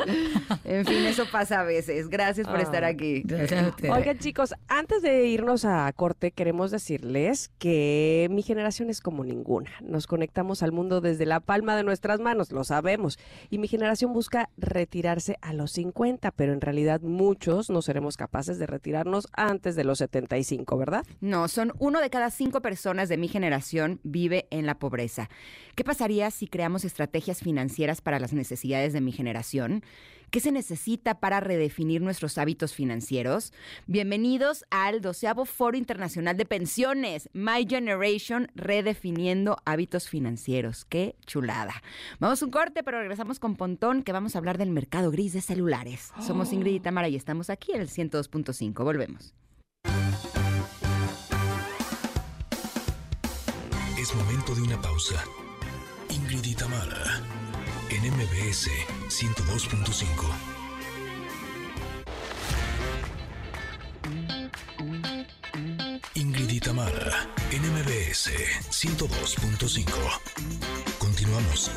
En 0.63 0.85
fin, 0.85 1.05
eso 1.05 1.25
pasa 1.31 1.61
a 1.61 1.63
veces. 1.63 2.09
Gracias 2.09 2.47
por 2.47 2.57
Ah, 2.57 2.61
estar 2.63 2.83
aquí. 2.83 3.21
Gracias 3.25 3.63
a 3.63 3.67
ustedes. 3.69 3.93
Oigan, 3.93 4.17
chicos, 4.19 4.53
antes 4.67 5.01
de 5.01 5.27
irnos 5.27 5.63
a 5.65 5.91
corte, 5.93 6.31
queremos 6.31 6.71
decirles 6.71 7.51
que 7.59 8.27
mi 8.31 8.41
generación 8.41 8.89
es 8.89 8.99
como 9.01 9.23
ninguna. 9.23 9.69
Nos 9.81 10.07
conectamos 10.07 10.63
al 10.63 10.71
mundo 10.71 11.01
desde 11.01 11.25
la 11.25 11.39
palma 11.39 11.75
de 11.75 11.83
nuestras 11.83 12.19
manos, 12.19 12.51
lo 12.51 12.63
sabemos. 12.63 13.17
Y 13.49 13.57
mi 13.57 13.67
generación 13.67 14.13
busca 14.13 14.49
retirarse 14.57 15.37
a 15.41 15.53
los 15.53 15.71
50, 15.71 16.31
pero 16.31 16.53
en 16.53 16.61
realidad 16.61 17.01
muchos 17.01 17.69
no 17.69 17.81
seremos 17.81 18.17
capaces 18.17 18.59
de 18.59 18.67
retirarnos 18.67 19.27
antes 19.33 19.75
de 19.75 19.83
los 19.83 19.99
75, 19.99 20.77
¿verdad? 20.77 21.05
No, 21.21 21.47
son 21.47 21.73
uno 21.79 22.01
de 22.01 22.09
cada 22.09 22.31
cinco 22.31 22.61
personas 22.61 23.09
de 23.09 23.17
mi 23.17 23.27
generación 23.27 23.99
vive 24.03 24.47
en 24.49 24.65
la 24.65 24.79
pobreza. 24.79 25.29
¿Qué 25.75 25.83
pasaría 25.83 26.31
si 26.31 26.47
creamos 26.47 26.85
estrategias 26.85 27.39
financieras 27.39 28.01
para 28.01 28.19
las 28.19 28.33
necesidades 28.33 28.93
de 28.93 29.01
mi 29.01 29.11
generación? 29.11 29.83
¿Qué 30.35 30.41
se 30.41 30.51
necesita 30.51 31.21
para 31.21 31.39
redefinir 31.39 32.01
nuestros 32.01 32.37
hábitos 32.37 32.73
financieros? 32.73 33.53
Bienvenidos 33.87 34.65
al 34.69 34.99
doceavo 34.99 35.45
Foro 35.45 35.77
Internacional 35.77 36.35
de 36.35 36.45
Pensiones, 36.45 37.29
My 37.31 37.65
Generation, 37.65 38.51
redefiniendo 38.53 39.55
hábitos 39.63 40.09
financieros. 40.09 40.83
¡Qué 40.83 41.15
chulada! 41.25 41.81
Vamos 42.19 42.41
a 42.41 42.45
un 42.47 42.51
corte, 42.51 42.83
pero 42.83 42.99
regresamos 42.99 43.39
con 43.39 43.55
Pontón, 43.55 44.03
que 44.03 44.11
vamos 44.11 44.35
a 44.35 44.39
hablar 44.39 44.57
del 44.57 44.71
mercado 44.71 45.09
gris 45.09 45.31
de 45.31 45.39
celulares. 45.39 46.11
Somos 46.19 46.51
Ingrid 46.51 46.73
y 46.73 46.79
Tamara 46.81 47.07
y 47.07 47.15
estamos 47.15 47.49
aquí 47.49 47.71
en 47.71 47.79
el 47.79 47.87
102.5. 47.87 48.83
Volvemos. 48.83 49.33
Es 53.97 54.13
momento 54.13 54.53
de 54.53 54.63
una 54.63 54.81
pausa. 54.81 55.15
Ingrid 56.09 56.43
y 56.43 56.55
Tamara, 56.55 57.23
en 57.95 58.03
MBS 58.11 58.69
102.5. 59.07 60.05
Ingrid 66.15 66.49
y 66.49 66.59
Tamara, 66.59 67.29
en 67.51 67.61
MBS 67.71 68.31
102.5. 68.69 69.85
Continuamos. 70.97 71.71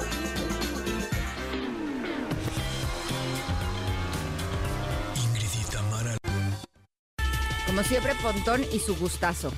Ingrid 5.14 6.18
Como 7.66 7.82
siempre, 7.84 8.14
Pontón 8.16 8.64
y 8.72 8.80
su 8.80 8.96
gustazo. 8.96 9.52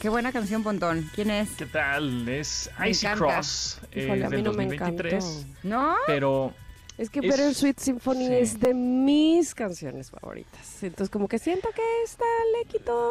Qué 0.00 0.08
buena 0.08 0.30
canción, 0.32 0.62
Pontón. 0.62 1.10
¿Quién 1.14 1.30
es? 1.30 1.50
¿Qué 1.56 1.66
tal? 1.66 2.28
Es 2.28 2.70
Icy 2.88 3.06
encanta. 3.06 3.24
Cross 3.34 3.80
eh, 3.90 4.04
Híjole, 4.04 4.24
a 4.24 4.30
mí 4.30 4.36
del 4.36 4.44
no 4.44 4.52
me 4.52 4.64
2023. 4.66 5.24
encantó. 5.24 5.68
¿No? 5.68 5.96
Pero 6.06 6.54
Es 6.96 7.10
que 7.10 7.20
Better 7.20 7.52
Sweet 7.52 7.78
Symphony 7.80 8.26
sí. 8.28 8.34
es 8.34 8.60
de 8.60 8.74
mis 8.74 9.54
canciones 9.54 10.10
favoritas. 10.10 10.82
Entonces, 10.84 11.10
como 11.10 11.26
que 11.26 11.38
siento 11.40 11.68
que 11.74 11.82
esta 12.04 12.24
le 12.58 12.68
quitó 12.68 13.10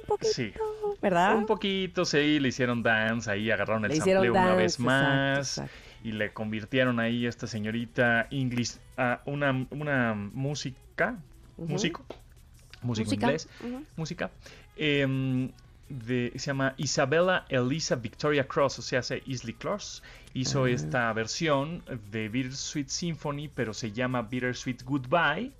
un 0.00 0.06
poquito, 0.06 0.32
Sí. 0.34 0.52
¿verdad? 1.00 1.34
un 1.36 1.46
poquito 1.46 2.04
sí, 2.04 2.38
le 2.40 2.48
hicieron 2.48 2.82
dance 2.82 3.30
ahí, 3.30 3.50
agarraron 3.50 3.84
el 3.86 3.90
Le 3.92 3.96
hicieron 3.96 4.22
sampleo 4.24 4.32
una 4.42 4.50
dance, 4.50 4.62
vez 4.62 4.78
más 4.80 5.38
exacto, 5.58 5.72
y 6.04 6.12
le 6.12 6.32
convirtieron 6.34 7.00
ahí 7.00 7.24
a 7.24 7.28
esta 7.30 7.46
señorita 7.46 8.26
English 8.30 8.76
a 8.98 9.22
una, 9.24 9.66
una 9.70 10.14
música, 10.14 11.16
músico, 11.56 12.04
músico 12.82 13.10
Música, 13.10 13.14
inglés, 13.26 13.48
música, 13.96 14.30
em, 14.76 15.50
de, 15.88 16.32
se 16.36 16.46
llama 16.46 16.74
Isabella 16.76 17.44
Elisa 17.48 17.96
Victoria 17.96 18.46
Cross, 18.46 18.78
o 18.78 18.82
sea, 18.82 19.00
hace 19.00 19.22
Isley 19.26 19.54
Cross. 19.54 20.02
Hizo 20.34 20.64
Ah. 20.64 20.70
esta 20.70 21.12
versión 21.12 21.82
de 22.10 22.28
Bittersweet 22.28 22.88
Symphony, 22.88 23.48
pero 23.48 23.72
se 23.74 23.92
llama 23.92 24.22
Bittersweet 24.22 24.82
Goodbye. 24.84 25.52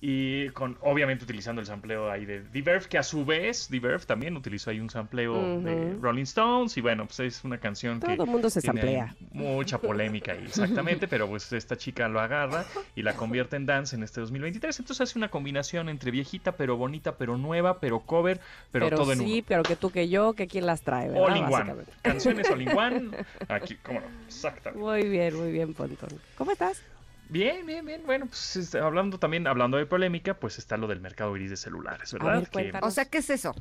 Y 0.00 0.50
con, 0.50 0.78
obviamente 0.82 1.24
utilizando 1.24 1.60
el 1.60 1.66
sampleo 1.66 2.08
ahí 2.08 2.24
de 2.24 2.40
The 2.40 2.62
Verve, 2.62 2.86
que 2.88 2.98
a 2.98 3.02
su 3.02 3.24
vez, 3.24 3.66
The 3.68 3.80
Verve 3.80 4.04
también 4.04 4.36
utilizó 4.36 4.70
ahí 4.70 4.78
un 4.78 4.90
sampleo 4.90 5.60
de. 5.60 5.96
Rolling 6.00 6.22
Stones. 6.22 6.76
Y 6.76 6.80
bueno, 6.80 7.06
pues 7.06 7.18
es 7.20 7.44
una 7.44 7.58
canción 7.58 7.98
que. 7.98 8.14
Todo 8.14 8.24
el 8.24 8.30
mundo 8.30 8.48
se 8.48 8.60
samplea. 8.60 9.16
Mucha 9.32 9.78
polémica 9.78 10.32
ahí, 10.32 10.44
exactamente. 10.44 11.08
pero 11.08 11.26
pues 11.28 11.52
esta 11.52 11.76
chica 11.76 12.08
lo 12.08 12.20
agarra 12.20 12.64
y 12.94 13.02
la 13.02 13.14
convierte 13.14 13.56
en 13.56 13.66
dance 13.66 13.96
en 13.96 14.04
este 14.04 14.20
2023. 14.20 14.78
Entonces 14.78 15.00
hace 15.00 15.18
una 15.18 15.30
combinación 15.30 15.88
entre 15.88 16.12
viejita, 16.12 16.52
pero 16.52 16.76
bonita, 16.76 17.16
pero 17.16 17.36
nueva, 17.36 17.80
pero 17.80 18.00
cover, 18.00 18.40
pero, 18.70 18.90
todo 18.90 19.12
en 19.12 19.18
sí, 19.18 19.34
uno. 19.38 19.44
pero 19.48 19.62
que 19.64 19.74
tú 19.74 19.90
que 19.90 20.08
yo, 20.08 20.34
que 20.34 20.46
quién 20.46 20.66
las 20.66 20.82
trae, 20.82 21.08
¿verdad? 21.08 21.24
All 21.24 21.36
in 21.36 21.44
one. 21.44 21.74
Canciones 22.02 22.48
all 22.50 22.62
in 22.62 22.68
one. 22.68 23.10
Aquí, 23.48 23.76
cómo 23.82 24.00
no, 24.00 24.06
exactamente. 24.26 24.84
Muy 24.84 25.08
bien, 25.08 25.34
muy 25.34 25.50
bien, 25.50 25.74
Pontón. 25.74 26.10
¿Cómo 26.36 26.52
estás? 26.52 26.82
Bien, 27.28 27.66
bien, 27.66 27.84
bien. 27.84 28.02
Bueno, 28.06 28.26
pues 28.26 28.56
este, 28.56 28.78
hablando 28.78 29.18
también, 29.18 29.46
hablando 29.46 29.76
de 29.76 29.86
polémica, 29.86 30.34
pues 30.34 30.58
está 30.58 30.76
lo 30.76 30.86
del 30.86 31.00
mercado 31.00 31.32
gris 31.32 31.50
de 31.50 31.56
celulares, 31.56 32.12
¿verdad? 32.12 32.34
ver, 32.38 32.44
Que- 32.44 32.50
cuéntanos. 32.50 32.88
O 32.88 32.90
sea, 32.90 33.04
¿qué 33.04 33.18
es 33.18 33.30
eso? 33.30 33.54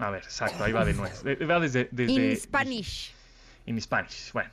a 0.00 0.10
ver, 0.10 0.24
exacto, 0.24 0.64
ahí 0.64 0.72
va 0.72 0.84
de 0.84 0.94
nuevo. 0.94 1.14
Va 1.48 1.60
desde, 1.60 1.88
desde 1.92 2.12
In 2.12 2.36
Spanish. 2.36 3.14
In 3.66 3.80
Spanish. 3.80 4.32
Bueno, 4.32 4.50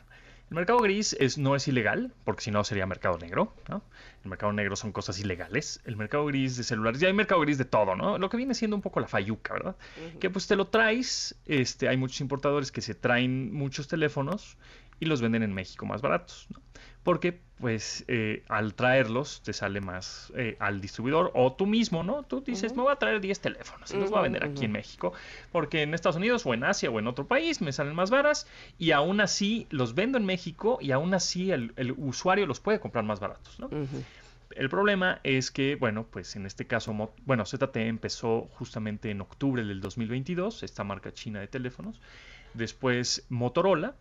el 0.52 0.56
mercado 0.56 0.80
gris 0.80 1.16
es, 1.20 1.40
no 1.40 1.56
es 1.56 1.68
ilegal, 1.68 2.14
porque 2.24 2.44
si 2.44 2.52
no 2.52 2.64
sería 2.64 2.86
mercado 2.86 3.18
negro, 3.18 3.56
¿no? 3.68 3.82
El 4.24 4.30
mercado 4.30 4.54
negro 4.54 4.76
son 4.76 4.92
cosas 4.92 5.20
ilegales. 5.20 5.82
El 5.86 5.98
mercado 5.98 6.26
gris 6.28 6.58
de 6.58 6.64
celulares, 6.64 7.02
y 7.02 7.08
hay 7.08 7.14
mercado 7.14 7.42
gris 7.42 7.58
de 7.58 7.66
todo, 7.66 7.96
¿no? 7.96 8.20
Lo 8.20 8.30
que 8.30 8.38
viene 8.38 8.54
siendo 8.54 8.76
un 8.76 8.84
poco 8.84 9.00
la 9.00 9.08
fayuca, 9.08 9.54
¿verdad? 9.54 9.76
Que 10.20 10.30
pues 10.30 10.46
te 10.46 10.56
lo 10.56 10.68
traes, 10.68 11.36
este, 11.48 11.88
hay 11.90 11.98
muchos 11.98 12.22
importadores 12.22 12.72
que 12.72 12.82
se 12.82 12.94
traen 12.94 13.52
muchos 13.52 13.88
teléfonos 13.88 14.58
y 15.00 15.06
los 15.06 15.22
venden 15.22 15.42
en 15.42 15.54
México 15.54 15.88
más 15.88 16.02
baratos, 16.04 16.46
¿no? 16.52 16.62
Porque, 17.04 17.40
pues, 17.60 18.06
eh, 18.08 18.44
al 18.48 18.76
traerlos 18.76 19.42
te 19.44 19.54
sale 19.54 19.82
más 19.82 20.32
eh, 20.36 20.56
al 20.60 20.82
distribuidor 20.82 21.32
o 21.34 21.54
tú 21.54 21.66
mismo, 21.66 22.04
¿no? 22.04 22.24
Tú 22.24 22.42
dices, 22.42 22.76
me 22.76 22.84
voy 22.84 22.92
a 22.92 22.98
traer 22.98 23.22
10 23.22 23.40
teléfonos 23.40 23.92
y 23.92 23.98
los 23.98 24.10
voy 24.10 24.20
a 24.20 24.22
vender 24.24 24.44
aquí 24.44 24.66
en 24.66 24.72
México, 24.72 25.14
porque 25.52 25.82
en 25.82 25.94
Estados 25.94 26.18
Unidos 26.18 26.46
o 26.46 26.54
en 26.54 26.64
Asia 26.64 26.92
o 26.92 27.00
en 27.00 27.08
otro 27.08 27.26
país 27.28 27.62
me 27.62 27.72
salen 27.72 27.96
más 27.96 28.12
varas 28.12 28.48
y 28.78 28.92
aún 28.92 29.20
así 29.20 29.68
los 29.72 29.96
vendo 29.96 30.18
en 30.18 30.26
México 30.26 30.78
y 30.80 30.92
aún 30.92 31.14
así 31.14 31.52
el, 31.52 31.74
el 31.76 31.92
usuario 31.98 32.46
los 32.46 32.60
puede 32.60 32.80
comprar 32.80 33.04
más 33.04 33.20
baratos, 33.20 33.60
¿no? 33.60 33.70
El 34.56 34.70
problema 34.70 35.20
es 35.24 35.52
que, 35.52 35.76
bueno, 35.76 36.06
pues 36.10 36.36
en 36.36 36.46
este 36.46 36.68
caso, 36.68 36.94
bueno, 37.26 37.46
ZTE 37.46 37.88
empezó 37.88 38.50
justamente 38.54 39.10
en 39.10 39.22
octubre 39.22 39.64
del 39.64 39.82
2022, 39.82 40.64
esta 40.64 40.84
marca 40.84 41.14
china 41.14 41.40
de 41.40 41.48
teléfonos. 41.48 42.02
Después 42.54 43.26
Motorola, 43.30 43.96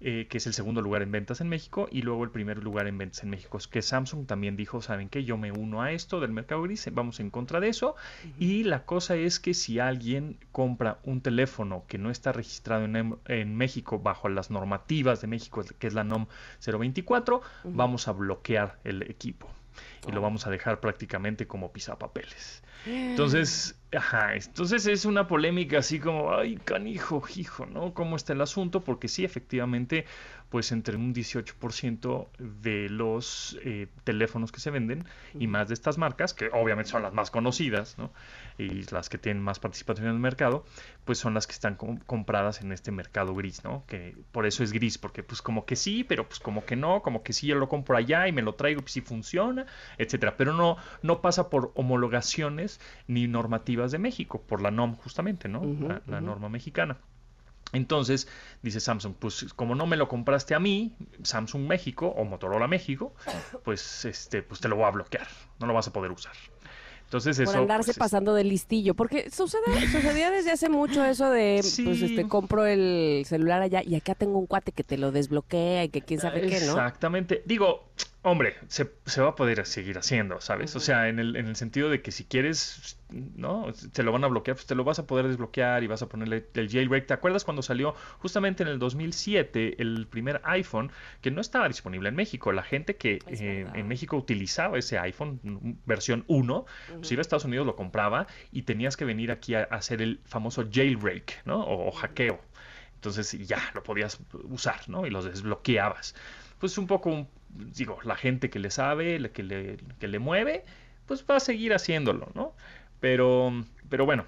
eh, 0.00 0.26
que 0.28 0.38
es 0.38 0.46
el 0.46 0.52
segundo 0.52 0.82
lugar 0.82 1.02
en 1.02 1.10
ventas 1.10 1.40
en 1.40 1.48
México, 1.48 1.88
y 1.90 2.02
luego 2.02 2.24
el 2.24 2.30
primer 2.30 2.62
lugar 2.62 2.86
en 2.86 2.98
ventas 2.98 3.22
en 3.22 3.30
México, 3.30 3.58
es 3.58 3.66
que 3.66 3.82
Samsung 3.82 4.26
también 4.26 4.56
dijo, 4.56 4.82
¿saben 4.82 5.08
qué? 5.08 5.24
Yo 5.24 5.36
me 5.38 5.52
uno 5.52 5.82
a 5.82 5.92
esto 5.92 6.20
del 6.20 6.32
mercado 6.32 6.62
gris, 6.62 6.88
vamos 6.92 7.18
en 7.20 7.30
contra 7.30 7.60
de 7.60 7.68
eso. 7.68 7.96
Y 8.38 8.64
la 8.64 8.84
cosa 8.84 9.16
es 9.16 9.40
que 9.40 9.54
si 9.54 9.78
alguien 9.78 10.38
compra 10.52 10.98
un 11.04 11.20
teléfono 11.20 11.84
que 11.88 11.98
no 11.98 12.10
está 12.10 12.32
registrado 12.32 12.84
en, 12.84 12.96
em- 12.96 13.16
en 13.26 13.56
México 13.56 13.98
bajo 13.98 14.28
las 14.28 14.50
normativas 14.50 15.20
de 15.20 15.26
México, 15.28 15.64
que 15.78 15.86
es 15.86 15.94
la 15.94 16.04
NOM 16.04 16.26
024, 16.64 17.40
vamos 17.64 18.08
a 18.08 18.12
bloquear 18.12 18.78
el 18.84 19.02
equipo 19.02 19.48
y 20.06 20.12
lo 20.12 20.20
vamos 20.20 20.46
a 20.46 20.50
dejar 20.50 20.80
prácticamente 20.80 21.46
como 21.46 21.72
pisapapeles. 21.72 22.62
Entonces, 22.86 23.76
Ajá, 23.96 24.34
entonces 24.34 24.86
es 24.86 25.04
una 25.04 25.28
polémica 25.28 25.78
así 25.78 26.00
como, 26.00 26.34
ay, 26.34 26.56
canijo, 26.56 27.22
hijo, 27.36 27.66
¿no? 27.66 27.94
¿Cómo 27.94 28.16
está 28.16 28.32
el 28.32 28.40
asunto? 28.40 28.82
Porque 28.82 29.06
sí, 29.06 29.24
efectivamente, 29.24 30.06
pues 30.50 30.72
entre 30.72 30.96
un 30.96 31.12
18% 31.12 32.28
de 32.38 32.88
los 32.88 33.58
eh, 33.64 33.88
teléfonos 34.04 34.52
que 34.52 34.60
se 34.60 34.70
venden 34.70 35.04
y 35.38 35.46
más 35.46 35.68
de 35.68 35.74
estas 35.74 35.98
marcas, 35.98 36.34
que 36.34 36.50
obviamente 36.52 36.90
son 36.90 37.02
las 37.02 37.12
más 37.12 37.30
conocidas, 37.30 37.98
¿no? 37.98 38.12
Y 38.58 38.84
las 38.90 39.08
que 39.08 39.18
tienen 39.18 39.42
más 39.42 39.58
participación 39.58 40.06
en 40.06 40.14
el 40.14 40.18
mercado, 40.20 40.64
pues 41.04 41.18
son 41.18 41.34
las 41.34 41.46
que 41.46 41.52
están 41.52 41.74
com- 41.74 41.98
compradas 42.06 42.60
en 42.62 42.72
este 42.72 42.90
mercado 42.92 43.34
gris, 43.34 43.64
¿no? 43.64 43.84
Que 43.86 44.16
por 44.32 44.46
eso 44.46 44.62
es 44.62 44.72
gris, 44.72 44.98
porque 44.98 45.22
pues 45.22 45.42
como 45.42 45.66
que 45.66 45.76
sí, 45.76 46.04
pero 46.04 46.26
pues 46.28 46.40
como 46.40 46.64
que 46.64 46.76
no, 46.76 47.02
como 47.02 47.22
que 47.22 47.32
sí, 47.32 47.46
yo 47.48 47.56
lo 47.56 47.68
compro 47.68 47.96
allá 47.96 48.28
y 48.28 48.32
me 48.32 48.42
lo 48.42 48.54
traigo, 48.54 48.80
pues 48.80 48.92
sí 48.92 49.00
funciona, 49.00 49.66
etcétera. 49.98 50.36
Pero 50.36 50.52
no, 50.54 50.76
no 51.02 51.20
pasa 51.20 51.50
por 51.50 51.72
homologaciones 51.74 52.80
ni 53.08 53.26
normativas 53.26 53.92
de 53.92 53.98
México, 53.98 54.42
por 54.46 54.62
la 54.62 54.70
NOM 54.70 54.96
justamente, 54.96 55.48
¿no? 55.48 55.62
La, 56.06 56.20
norma 56.20 56.48
mexicana. 56.48 56.98
Entonces, 57.72 58.28
dice 58.62 58.80
Samsung, 58.80 59.14
pues 59.18 59.52
como 59.54 59.74
no 59.74 59.86
me 59.86 59.96
lo 59.96 60.08
compraste 60.08 60.54
a 60.54 60.60
mí, 60.60 60.94
Samsung 61.22 61.66
México 61.66 62.06
o 62.16 62.24
Motorola 62.24 62.68
México, 62.68 63.14
pues 63.64 64.04
este, 64.04 64.42
pues 64.42 64.60
te 64.60 64.68
lo 64.68 64.76
voy 64.76 64.84
a 64.86 64.90
bloquear, 64.90 65.26
no 65.58 65.66
lo 65.66 65.74
vas 65.74 65.88
a 65.88 65.92
poder 65.92 66.12
usar. 66.12 66.32
Entonces 67.04 67.36
Por 67.36 67.44
eso 67.54 67.58
andarse 67.58 67.84
pues, 67.86 67.96
es- 67.96 67.98
pasando 67.98 68.34
de 68.34 68.42
listillo, 68.42 68.94
porque 68.94 69.30
sucede, 69.30 69.62
sucedía 69.92 70.30
desde 70.32 70.50
hace 70.50 70.68
mucho 70.68 71.04
eso 71.04 71.30
de, 71.30 71.60
pues 71.84 72.02
este, 72.02 72.26
compro 72.26 72.66
el 72.66 73.22
celular 73.26 73.62
allá 73.62 73.80
y 73.84 73.94
acá 73.94 74.16
tengo 74.16 74.38
un 74.38 74.46
cuate 74.46 74.72
que 74.72 74.82
te 74.82 74.98
lo 74.98 75.12
desbloquea 75.12 75.84
y 75.84 75.88
que 75.88 76.02
quién 76.02 76.18
sabe 76.18 76.40
qué, 76.42 76.48
¿no? 76.48 76.72
Exactamente. 76.72 77.42
Digo, 77.46 77.90
hombre, 78.22 78.56
se, 78.68 78.90
se 79.06 79.20
va 79.22 79.28
a 79.30 79.34
poder 79.36 79.64
seguir 79.66 79.98
haciendo, 79.98 80.40
¿sabes? 80.40 80.74
O 80.74 80.80
sea, 80.80 81.08
en 81.08 81.18
el, 81.20 81.36
en 81.36 81.46
el 81.46 81.54
sentido 81.56 81.88
de 81.88 82.02
que 82.02 82.10
si 82.10 82.24
quieres, 82.24 82.98
¿no? 83.10 83.66
Te 83.92 84.02
lo 84.02 84.10
van 84.10 84.24
a 84.24 84.26
bloquear, 84.26 84.56
pues 84.56 84.66
te 84.66 84.74
lo 84.74 84.82
vas 84.82 84.98
a 84.98 85.06
poder 85.06 85.28
desbloquear 85.28 85.84
y 85.84 85.86
vas 85.86 86.02
a 86.02 86.08
ponerle 86.08 86.46
el 86.54 86.68
jailbreak. 86.68 87.06
¿Te 87.06 87.14
acuerdas 87.14 87.44
cuando 87.44 87.62
salió 87.62 87.94
justamente 88.18 88.64
en 88.64 88.68
el 88.68 88.78
2007 88.80 89.80
el 89.80 90.08
primer 90.08 90.40
iPhone 90.44 90.90
que 91.20 91.30
no 91.30 91.40
estaba 91.40 91.68
disponible 91.68 92.08
en 92.08 92.16
México? 92.16 92.50
La 92.52 92.64
gente 92.64 92.96
que 92.96 93.20
eh, 93.28 93.66
en 93.74 93.86
México 93.88 94.16
utilizaba 94.16 94.76
ese 94.76 94.98
iPhone 94.98 95.38
mm, 95.42 95.70
versión 95.86 96.24
1, 96.26 96.66
pues 96.98 97.12
iba 97.12 97.20
a 97.20 97.22
Estados 97.22 97.44
Unidos, 97.44 97.64
lo 97.66 97.76
compraba 97.76 98.26
y 98.50 98.62
tenías 98.62 98.96
que 98.96 99.04
venir 99.04 99.30
aquí 99.30 99.54
a, 99.54 99.68
a 99.70 99.76
hacer 99.76 100.02
el 100.02 100.20
famoso 100.24 100.64
jailbreak, 100.70 101.42
¿no? 101.46 101.62
O, 101.62 101.88
o 101.88 101.92
hackeo. 101.92 102.40
Entonces 102.96 103.30
ya 103.46 103.58
lo 103.74 103.82
podías 103.84 104.18
usar, 104.44 104.80
¿no? 104.88 105.06
Y 105.06 105.10
los 105.10 105.24
desbloqueabas. 105.26 106.14
Pues 106.58 106.76
un 106.78 106.86
poco, 106.86 107.10
un- 107.10 107.28
digo, 107.58 107.98
la 108.04 108.16
gente 108.16 108.50
que 108.50 108.58
le 108.58 108.70
sabe, 108.70 109.18
la 109.18 109.28
que 109.30 109.42
le, 109.42 109.76
que 109.98 110.08
le 110.08 110.18
mueve, 110.18 110.64
pues 111.06 111.24
va 111.28 111.36
a 111.36 111.40
seguir 111.40 111.72
haciéndolo, 111.74 112.30
¿no? 112.34 112.54
Pero, 113.00 113.52
pero 113.88 114.06
bueno, 114.06 114.24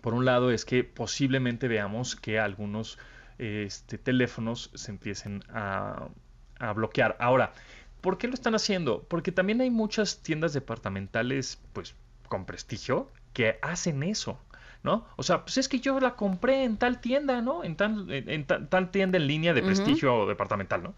por 0.00 0.14
un 0.14 0.24
lado 0.24 0.50
es 0.50 0.64
que 0.64 0.84
posiblemente 0.84 1.68
veamos 1.68 2.16
que 2.16 2.38
algunos 2.38 2.98
este, 3.38 3.98
teléfonos 3.98 4.70
se 4.74 4.90
empiecen 4.90 5.42
a, 5.48 6.08
a 6.58 6.72
bloquear. 6.72 7.16
Ahora, 7.20 7.52
¿por 8.00 8.18
qué 8.18 8.28
lo 8.28 8.34
están 8.34 8.54
haciendo? 8.54 9.02
Porque 9.08 9.32
también 9.32 9.60
hay 9.60 9.70
muchas 9.70 10.22
tiendas 10.22 10.52
departamentales, 10.52 11.60
pues, 11.72 11.94
con 12.28 12.44
prestigio, 12.44 13.10
que 13.32 13.58
hacen 13.62 14.02
eso. 14.02 14.38
¿No? 14.82 15.04
O 15.16 15.24
sea, 15.24 15.42
pues 15.42 15.58
es 15.58 15.68
que 15.68 15.80
yo 15.80 15.98
la 15.98 16.14
compré 16.14 16.62
en 16.62 16.76
tal 16.76 17.00
tienda, 17.00 17.40
¿no? 17.42 17.64
En 17.64 17.74
tal, 17.74 18.08
en, 18.08 18.30
en 18.30 18.44
ta- 18.44 18.68
tal 18.68 18.92
tienda 18.92 19.18
en 19.18 19.26
línea 19.26 19.52
de 19.52 19.60
prestigio 19.62 20.26
departamental, 20.26 20.80
¿no? 20.84 20.94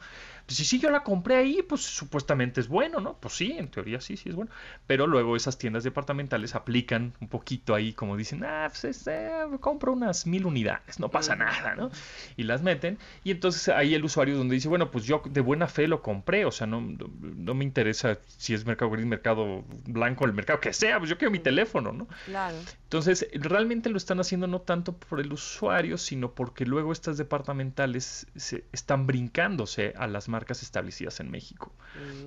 Pues 0.48 0.56
si 0.56 0.64
sí 0.64 0.78
yo 0.78 0.88
la 0.88 1.02
compré 1.02 1.36
ahí, 1.36 1.60
pues 1.60 1.82
supuestamente 1.82 2.62
es 2.62 2.68
bueno, 2.68 3.00
¿no? 3.00 3.18
Pues 3.20 3.34
sí, 3.34 3.52
en 3.58 3.68
teoría 3.68 4.00
sí, 4.00 4.16
sí 4.16 4.30
es 4.30 4.34
bueno. 4.34 4.50
Pero 4.86 5.06
luego 5.06 5.36
esas 5.36 5.58
tiendas 5.58 5.84
departamentales 5.84 6.54
aplican 6.54 7.12
un 7.20 7.28
poquito 7.28 7.74
ahí, 7.74 7.92
como 7.92 8.16
dicen, 8.16 8.42
ah, 8.44 8.66
pues 8.68 8.84
este, 8.84 9.28
compro 9.60 9.92
unas 9.92 10.26
mil 10.26 10.46
unidades, 10.46 11.00
no 11.00 11.10
pasa 11.10 11.36
nada, 11.36 11.74
¿no? 11.74 11.90
Y 12.38 12.44
las 12.44 12.62
meten. 12.62 12.96
Y 13.24 13.30
entonces 13.30 13.68
ahí 13.68 13.94
el 13.94 14.02
usuario 14.02 14.38
donde 14.38 14.54
dice, 14.54 14.68
bueno, 14.68 14.90
pues 14.90 15.04
yo 15.04 15.20
de 15.28 15.42
buena 15.42 15.68
fe 15.68 15.86
lo 15.86 16.00
compré, 16.00 16.46
o 16.46 16.50
sea, 16.50 16.66
no, 16.66 16.80
no, 16.80 17.10
no 17.20 17.52
me 17.52 17.64
interesa 17.64 18.18
si 18.38 18.54
es 18.54 18.64
mercado 18.64 18.90
gris, 18.90 19.04
mercado 19.04 19.66
blanco, 19.84 20.24
el 20.24 20.32
mercado 20.32 20.60
que 20.60 20.72
sea, 20.72 20.96
pues 20.96 21.10
yo 21.10 21.18
quiero 21.18 21.30
mi 21.30 21.40
teléfono, 21.40 21.92
¿no? 21.92 22.08
Claro. 22.24 22.56
Entonces, 22.84 23.28
realmente 23.34 23.90
lo 23.90 23.98
están 23.98 24.18
haciendo 24.18 24.46
no 24.46 24.62
tanto 24.62 24.96
por 24.96 25.20
el 25.20 25.30
usuario, 25.30 25.98
sino 25.98 26.32
porque 26.32 26.64
luego 26.64 26.90
estas 26.90 27.18
departamentales 27.18 28.26
se 28.34 28.64
están 28.72 29.06
brincándose 29.06 29.92
a 29.94 30.06
las 30.06 30.26
marcas 30.30 30.38
establecidas 30.62 31.20
en 31.20 31.31
México. 31.31 31.73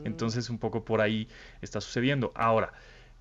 Mm. 0.01 0.07
Entonces, 0.07 0.49
un 0.49 0.57
poco 0.59 0.83
por 0.85 1.01
ahí 1.01 1.27
está 1.61 1.81
sucediendo. 1.81 2.31
Ahora, 2.35 2.73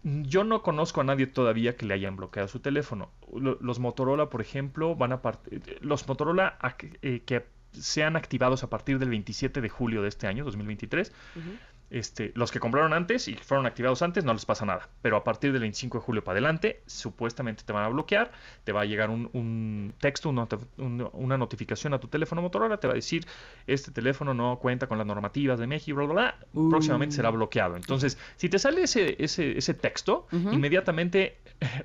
yo 0.02 0.44
no 0.44 0.62
conozco 0.62 1.00
a 1.02 1.04
nadie 1.04 1.26
todavía 1.26 1.76
que 1.76 1.84
le 1.86 1.94
hayan 1.94 2.16
bloqueado 2.16 2.48
su 2.48 2.60
teléfono. 2.60 3.10
Lo- 3.34 3.58
Los 3.60 3.78
Motorola, 3.78 4.30
por 4.30 4.40
ejemplo, 4.40 4.94
van 4.96 5.12
a 5.12 5.20
eh, 5.50 5.78
los 5.82 6.08
Motorola 6.08 6.58
eh, 7.02 7.20
que 7.26 7.46
sean 7.72 8.16
activados 8.16 8.64
a 8.64 8.70
partir 8.70 8.98
del 8.98 9.10
27 9.10 9.60
de 9.60 9.68
julio 9.68 10.02
de 10.02 10.08
este 10.08 10.26
año, 10.26 10.44
2023, 10.44 11.12
Ujú. 11.36 11.50
Este, 11.90 12.32
los 12.34 12.50
que 12.52 12.60
compraron 12.60 12.92
antes 12.92 13.26
y 13.28 13.34
fueron 13.34 13.66
activados 13.66 14.02
antes 14.02 14.24
no 14.24 14.32
les 14.32 14.44
pasa 14.46 14.64
nada. 14.64 14.88
Pero 15.02 15.16
a 15.16 15.24
partir 15.24 15.52
del 15.52 15.60
25 15.62 15.98
de 15.98 16.04
julio 16.04 16.24
para 16.24 16.34
adelante, 16.38 16.82
supuestamente 16.86 17.64
te 17.64 17.72
van 17.72 17.84
a 17.84 17.88
bloquear, 17.88 18.30
te 18.64 18.72
va 18.72 18.82
a 18.82 18.84
llegar 18.84 19.10
un, 19.10 19.28
un 19.32 19.92
texto, 19.98 20.28
un 20.28 20.36
noti- 20.36 20.58
un- 20.78 21.08
una 21.12 21.36
notificación 21.36 21.92
a 21.94 21.98
tu 22.00 22.08
teléfono 22.08 22.42
Motorola, 22.42 22.76
te 22.78 22.86
va 22.86 22.92
a 22.92 22.96
decir, 22.96 23.26
este 23.66 23.90
teléfono 23.90 24.34
no 24.34 24.58
cuenta 24.60 24.86
con 24.86 24.98
las 24.98 25.06
normativas 25.06 25.58
de 25.58 25.66
México, 25.66 25.96
bla, 25.96 26.06
bla, 26.06 26.14
bla, 26.52 26.68
próximamente 26.70 27.14
será 27.16 27.30
bloqueado. 27.30 27.76
Entonces, 27.76 28.18
si 28.36 28.48
te 28.48 28.58
sale 28.58 28.82
ese, 28.82 29.16
ese, 29.22 29.58
ese 29.58 29.74
texto, 29.74 30.26
inmediatamente 30.52 31.38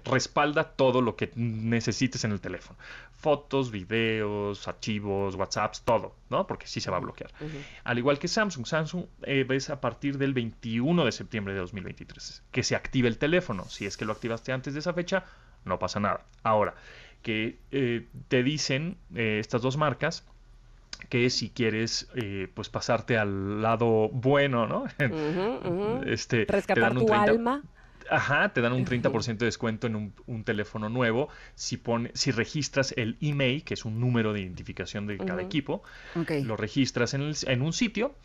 respalda 0.06 0.64
todo 0.64 1.02
lo 1.02 1.16
que 1.16 1.32
necesites 1.36 2.24
en 2.24 2.32
el 2.32 2.40
teléfono. 2.42 2.78
Fotos, 3.12 3.72
videos, 3.72 4.68
archivos, 4.68 5.36
WhatsApps, 5.36 5.82
todo, 5.82 6.16
¿no? 6.30 6.46
Porque 6.46 6.68
sí 6.68 6.80
se 6.80 6.92
va 6.92 6.98
a 6.98 7.00
bloquear. 7.00 7.32
Ujú. 7.42 7.58
Al 7.84 7.98
igual 7.98 8.20
que 8.20 8.28
Samsung, 8.28 8.66
Samsung 8.68 9.06
eh, 9.24 9.46
es 9.50 9.70
a 9.70 9.82
partir 9.82 9.95
del 10.02 10.34
21 10.34 11.06
de 11.06 11.12
septiembre 11.12 11.54
de 11.54 11.60
2023 11.60 12.44
que 12.52 12.64
se 12.64 12.76
active 12.76 13.08
el 13.08 13.18
teléfono. 13.18 13.68
Si 13.70 13.86
es 13.86 13.98
que 13.98 14.06
lo 14.06 14.14
activaste 14.14 14.52
antes 14.52 14.74
de 14.74 14.80
esa 14.80 14.94
fecha, 14.94 15.26
no 15.64 15.80
pasa 15.80 16.00
nada. 16.00 16.26
Ahora, 16.44 16.76
que 17.22 17.60
eh, 17.72 18.08
te 18.28 18.44
dicen 18.44 18.98
eh, 19.16 19.38
estas 19.40 19.62
dos 19.62 19.78
marcas 19.78 20.26
que 21.10 21.30
si 21.30 21.50
quieres 21.50 22.08
eh, 22.16 22.48
pues 22.54 22.70
pasarte 22.70 23.18
al 23.18 23.62
lado 23.62 24.10
bueno, 24.10 24.68
¿no? 24.68 24.86
Ujú, 25.00 25.68
ujú. 25.68 26.04
este, 26.06 26.46
te 26.46 26.54
Rescatar 26.54 26.84
dan 26.84 26.98
un 26.98 27.06
tu 27.06 27.12
30 27.12 27.32
alma. 27.32 27.64
Ajá, 28.10 28.50
te 28.50 28.62
dan 28.62 28.74
un 28.74 28.86
30% 28.86 29.46
de 29.46 29.48
descuento 29.48 29.88
en 29.88 29.96
un, 29.96 30.14
un 30.28 30.44
teléfono 30.44 30.90
nuevo 30.90 31.28
si, 31.56 31.78
pone, 31.78 32.12
si 32.14 32.30
registras 32.32 32.94
el 32.98 33.18
email, 33.20 33.64
que 33.64 33.74
es 33.74 33.84
un 33.84 34.00
número 34.00 34.32
de 34.32 34.42
identificación 34.42 35.08
de 35.08 35.18
cada 35.18 35.40
Ujú. 35.40 35.48
equipo, 35.48 35.84
Ok. 36.16 36.32
lo 36.44 36.56
registras 36.56 37.16
en, 37.16 37.22
el- 37.22 37.36
en 37.48 37.62
un 37.64 37.74
sitio 37.74 38.16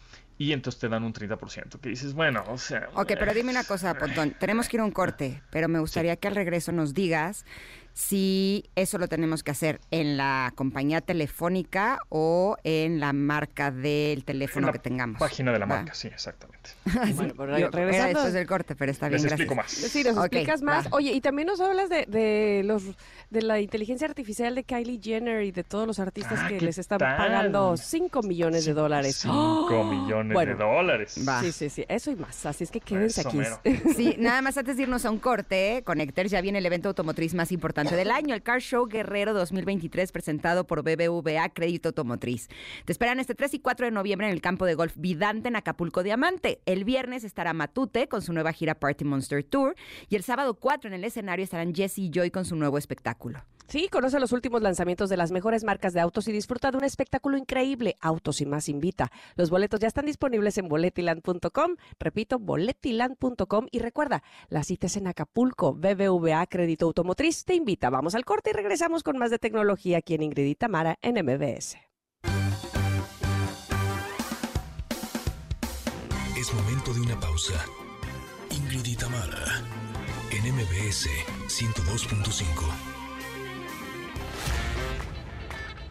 y 0.40 0.54
entonces 0.54 0.80
te 0.80 0.88
dan 0.88 1.04
un 1.04 1.12
30%. 1.12 1.80
Que 1.80 1.90
dices, 1.90 2.14
bueno, 2.14 2.42
o 2.48 2.56
sea... 2.56 2.88
Ok, 2.94 3.08
pero 3.08 3.34
dime 3.34 3.50
una 3.50 3.62
cosa, 3.62 3.92
Pontón. 3.98 4.34
Tenemos 4.40 4.70
que 4.70 4.78
ir 4.78 4.80
a 4.80 4.84
un 4.84 4.90
corte, 4.90 5.42
pero 5.50 5.68
me 5.68 5.78
gustaría 5.80 6.16
que 6.16 6.28
al 6.28 6.34
regreso 6.34 6.72
nos 6.72 6.94
digas 6.94 7.44
si 7.92 8.64
eso 8.76 8.98
lo 8.98 9.08
tenemos 9.08 9.42
que 9.42 9.50
hacer 9.50 9.80
en 9.90 10.16
la 10.16 10.52
compañía 10.54 11.00
telefónica 11.00 11.98
o 12.08 12.56
en 12.64 13.00
la 13.00 13.12
marca 13.12 13.70
del 13.70 14.24
teléfono 14.24 14.66
en 14.66 14.66
la 14.68 14.72
que 14.72 14.78
tengamos. 14.78 15.18
Página 15.18 15.52
de 15.52 15.58
la 15.58 15.66
marca, 15.66 15.94
sí, 15.94 16.08
exactamente. 16.08 16.70
Bueno, 17.14 17.34
pero 17.36 17.58
Yo- 17.58 17.70
regresando- 17.70 17.90
Era 17.96 18.06
después 18.06 18.32
del 18.32 18.46
corte, 18.46 18.74
pero 18.76 18.92
está 18.92 19.08
bien, 19.08 19.22
Les 19.22 19.22
gracias. 19.24 19.40
explico 19.40 19.54
más. 19.54 19.70
Sí, 19.70 20.04
nos 20.04 20.16
explicas 20.18 20.62
más. 20.62 20.86
va. 20.86 20.90
Oye, 20.92 21.12
y 21.12 21.20
también 21.20 21.46
nos 21.48 21.60
hablas 21.60 21.88
de, 21.88 22.06
de 22.06 22.62
los 22.64 22.82
de 23.30 23.42
la 23.42 23.60
inteligencia 23.60 24.08
artificial 24.08 24.54
de 24.56 24.64
Kylie 24.64 25.00
Jenner 25.00 25.44
y 25.44 25.52
de 25.52 25.62
todos 25.62 25.86
los 25.86 26.00
artistas 26.00 26.40
Ah, 26.42 26.48
que 26.48 26.58
¿qué 26.58 26.64
les 26.64 26.78
están 26.78 26.98
tal? 26.98 27.16
pagando 27.16 27.76
5 27.76 28.22
millones 28.22 28.64
de 28.64 28.72
dólares. 28.74 29.16
5 29.22 29.34
¡Oh! 29.36 29.84
millones 29.84 30.34
Bueno, 30.34 30.52
de 30.56 30.64
dólares. 30.64 31.24
Va. 31.28 31.40
Sí, 31.40 31.52
sí, 31.52 31.70
sí, 31.70 31.84
eso 31.88 32.10
y 32.10 32.16
más. 32.16 32.44
Así 32.46 32.64
es 32.64 32.70
que 32.72 32.80
quédense 32.80 33.20
Eso 33.20 33.28
aquí. 33.28 33.38
mero. 33.38 33.60
Sí, 33.96 34.16
nada 34.18 34.42
más 34.42 34.56
antes 34.58 34.76
de 34.76 34.82
irnos 34.82 35.04
a 35.04 35.10
un 35.10 35.18
corte, 35.20 35.82
Connectors, 35.84 36.30
ya 36.30 36.40
viene 36.40 36.58
el 36.58 36.66
evento 36.66 36.88
automotriz 36.88 37.32
más 37.34 37.52
importante 37.52 37.80
del 37.89 38.11
año, 38.11 38.35
el 38.35 38.43
Car 38.43 38.61
Show 38.61 38.86
Guerrero 38.86 39.32
2023, 39.32 40.12
presentado 40.12 40.66
por 40.66 40.82
BBVA 40.82 41.48
Crédito 41.48 41.89
Automotriz. 41.89 42.48
Te 42.85 42.93
esperan 42.93 43.19
este 43.19 43.35
3 43.35 43.55
y 43.55 43.59
4 43.61 43.86
de 43.86 43.90
noviembre 43.90 44.27
en 44.27 44.35
el 44.35 44.43
campo 44.43 44.66
de 44.66 44.74
golf 44.74 44.93
Vidante 44.97 45.48
en 45.48 45.57
Acapulco 45.57 46.02
Diamante. 46.02 46.61
El 46.66 46.85
viernes 46.85 47.24
estará 47.24 47.55
Matute 47.55 48.07
con 48.07 48.20
su 48.20 48.35
nueva 48.35 48.52
gira 48.52 48.74
Party 48.74 49.05
Monster 49.05 49.43
Tour 49.43 49.74
y 50.11 50.16
el 50.16 50.23
sábado 50.23 50.55
4 50.55 50.89
en 50.89 50.94
el 50.94 51.05
escenario 51.05 51.43
estarán 51.43 51.74
Jesse 51.74 51.98
y 51.98 52.11
Joy 52.11 52.31
con 52.31 52.44
su 52.44 52.55
nuevo 52.55 52.77
espectáculo. 52.77 53.40
Sí, 53.70 53.88
conoce 53.88 54.18
los 54.18 54.32
últimos 54.32 54.62
lanzamientos 54.62 55.09
de 55.10 55.16
las 55.16 55.30
mejores 55.30 55.62
marcas 55.62 55.92
de 55.92 56.01
autos 56.01 56.26
y 56.26 56.32
disfruta 56.32 56.72
de 56.72 56.78
un 56.78 56.82
espectáculo 56.82 57.36
increíble. 57.36 57.97
Autos 58.01 58.40
y 58.40 58.47
más 58.47 58.68
invita. 58.68 59.12
Los 59.36 59.48
boletos 59.48 59.78
ya 59.78 59.86
están 59.86 60.06
disponibles 60.06 60.59
en 60.59 60.66
boletiland.com. 60.66 61.76
Repito, 62.01 62.40
boletiland.com. 62.40 63.68
Y 63.70 63.78
recuerda, 63.78 64.24
la 64.48 64.64
cita 64.64 64.88
es 64.88 64.97
en 64.97 65.06
Acapulco. 65.06 65.72
BBVA 65.72 66.44
Crédito 66.48 66.86
Automotriz 66.86 67.44
te 67.44 67.55
invita. 67.55 67.90
Vamos 67.90 68.16
al 68.16 68.24
corte 68.24 68.51
y 68.51 68.55
regresamos 68.55 69.05
con 69.05 69.18
más 69.18 69.30
de 69.30 69.38
tecnología 69.38 69.98
aquí 69.98 70.14
en 70.14 70.24
Ingrid 70.24 70.47
y 70.47 70.56
Tamara 70.56 70.98
en 71.01 71.24
MBS. 71.24 71.76
Es 76.36 76.52
momento 76.52 76.92
de 76.92 77.02
una 77.02 77.20
pausa. 77.20 77.64
Ingrid 78.51 78.84
y 78.84 78.97
Tamara, 78.97 79.62
en 80.32 80.55
MBS 80.56 81.09
102.5. 81.47 82.99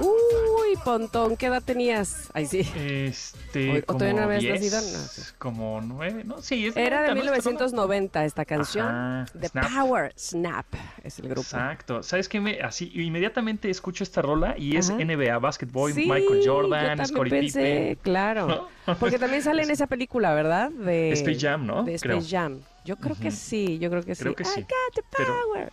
Uy, 0.00 0.76
Pontón, 0.84 1.36
¿qué 1.36 1.46
edad 1.46 1.62
tenías? 1.64 2.30
Ahí 2.34 2.46
sí. 2.46 2.60
Este, 2.76 3.70
¿O- 3.70 3.92
o 3.92 3.96
todavía 3.96 4.12
no 4.14 4.22
como 4.22 4.34
habías 4.34 4.60
10, 4.60 4.72
nacido? 4.72 4.80
No. 4.98 5.38
Como 5.38 5.80
nueve, 5.82 6.24
no, 6.24 6.40
sí, 6.42 6.66
es 6.66 6.76
Era 6.76 7.02
de 7.02 7.08
noventa, 7.08 7.30
¿no? 7.30 7.36
Esta. 7.36 7.50
1990 7.50 8.44
canción. 8.44 8.86
Ajá, 8.88 9.26
The 9.38 9.48
Snap. 9.48 9.72
Power 9.72 10.12
Snap 10.18 10.66
es 11.04 11.18
el 11.18 11.26
grupo. 11.26 11.40
Exacto. 11.42 12.02
¿Sabes 12.02 12.28
qué? 12.28 12.40
Me, 12.40 12.60
así, 12.60 12.90
inmediatamente 12.94 13.70
escucho 13.70 14.02
esta 14.04 14.22
rola 14.22 14.54
y 14.58 14.76
es 14.76 14.90
Ajá. 14.90 14.98
NBA, 15.04 15.38
Basketball, 15.38 15.92
Sí, 15.92 16.06
Michael 16.08 16.42
Jordan, 16.44 17.06
Scottie 17.06 17.40
Pippen. 17.40 17.94
claro. 18.02 18.68
Porque 18.98 19.18
también 19.18 19.42
sale 19.42 19.62
en 19.62 19.70
esa 19.72 19.86
película, 19.86 20.34
¿verdad? 20.34 20.70
De 20.70 21.12
Space 21.12 21.38
Jam, 21.40 21.66
¿no? 21.66 21.82
De 21.84 21.98
Creo. 21.98 22.18
Space 22.18 22.36
Jam. 22.36 22.60
Yo 22.84 22.96
creo 22.96 23.14
que 23.14 23.28
Ujú. 23.28 23.36
sí, 23.36 23.78
yo 23.78 23.90
creo 23.90 24.02
que 24.02 24.16
sí. 24.16 24.22
Creo 24.24 24.34
que 24.34 24.42
I 24.42 24.46
sí. 24.46 24.60
got 24.62 24.94
the 24.94 25.02
Pero- 25.16 25.34
power. 25.44 25.72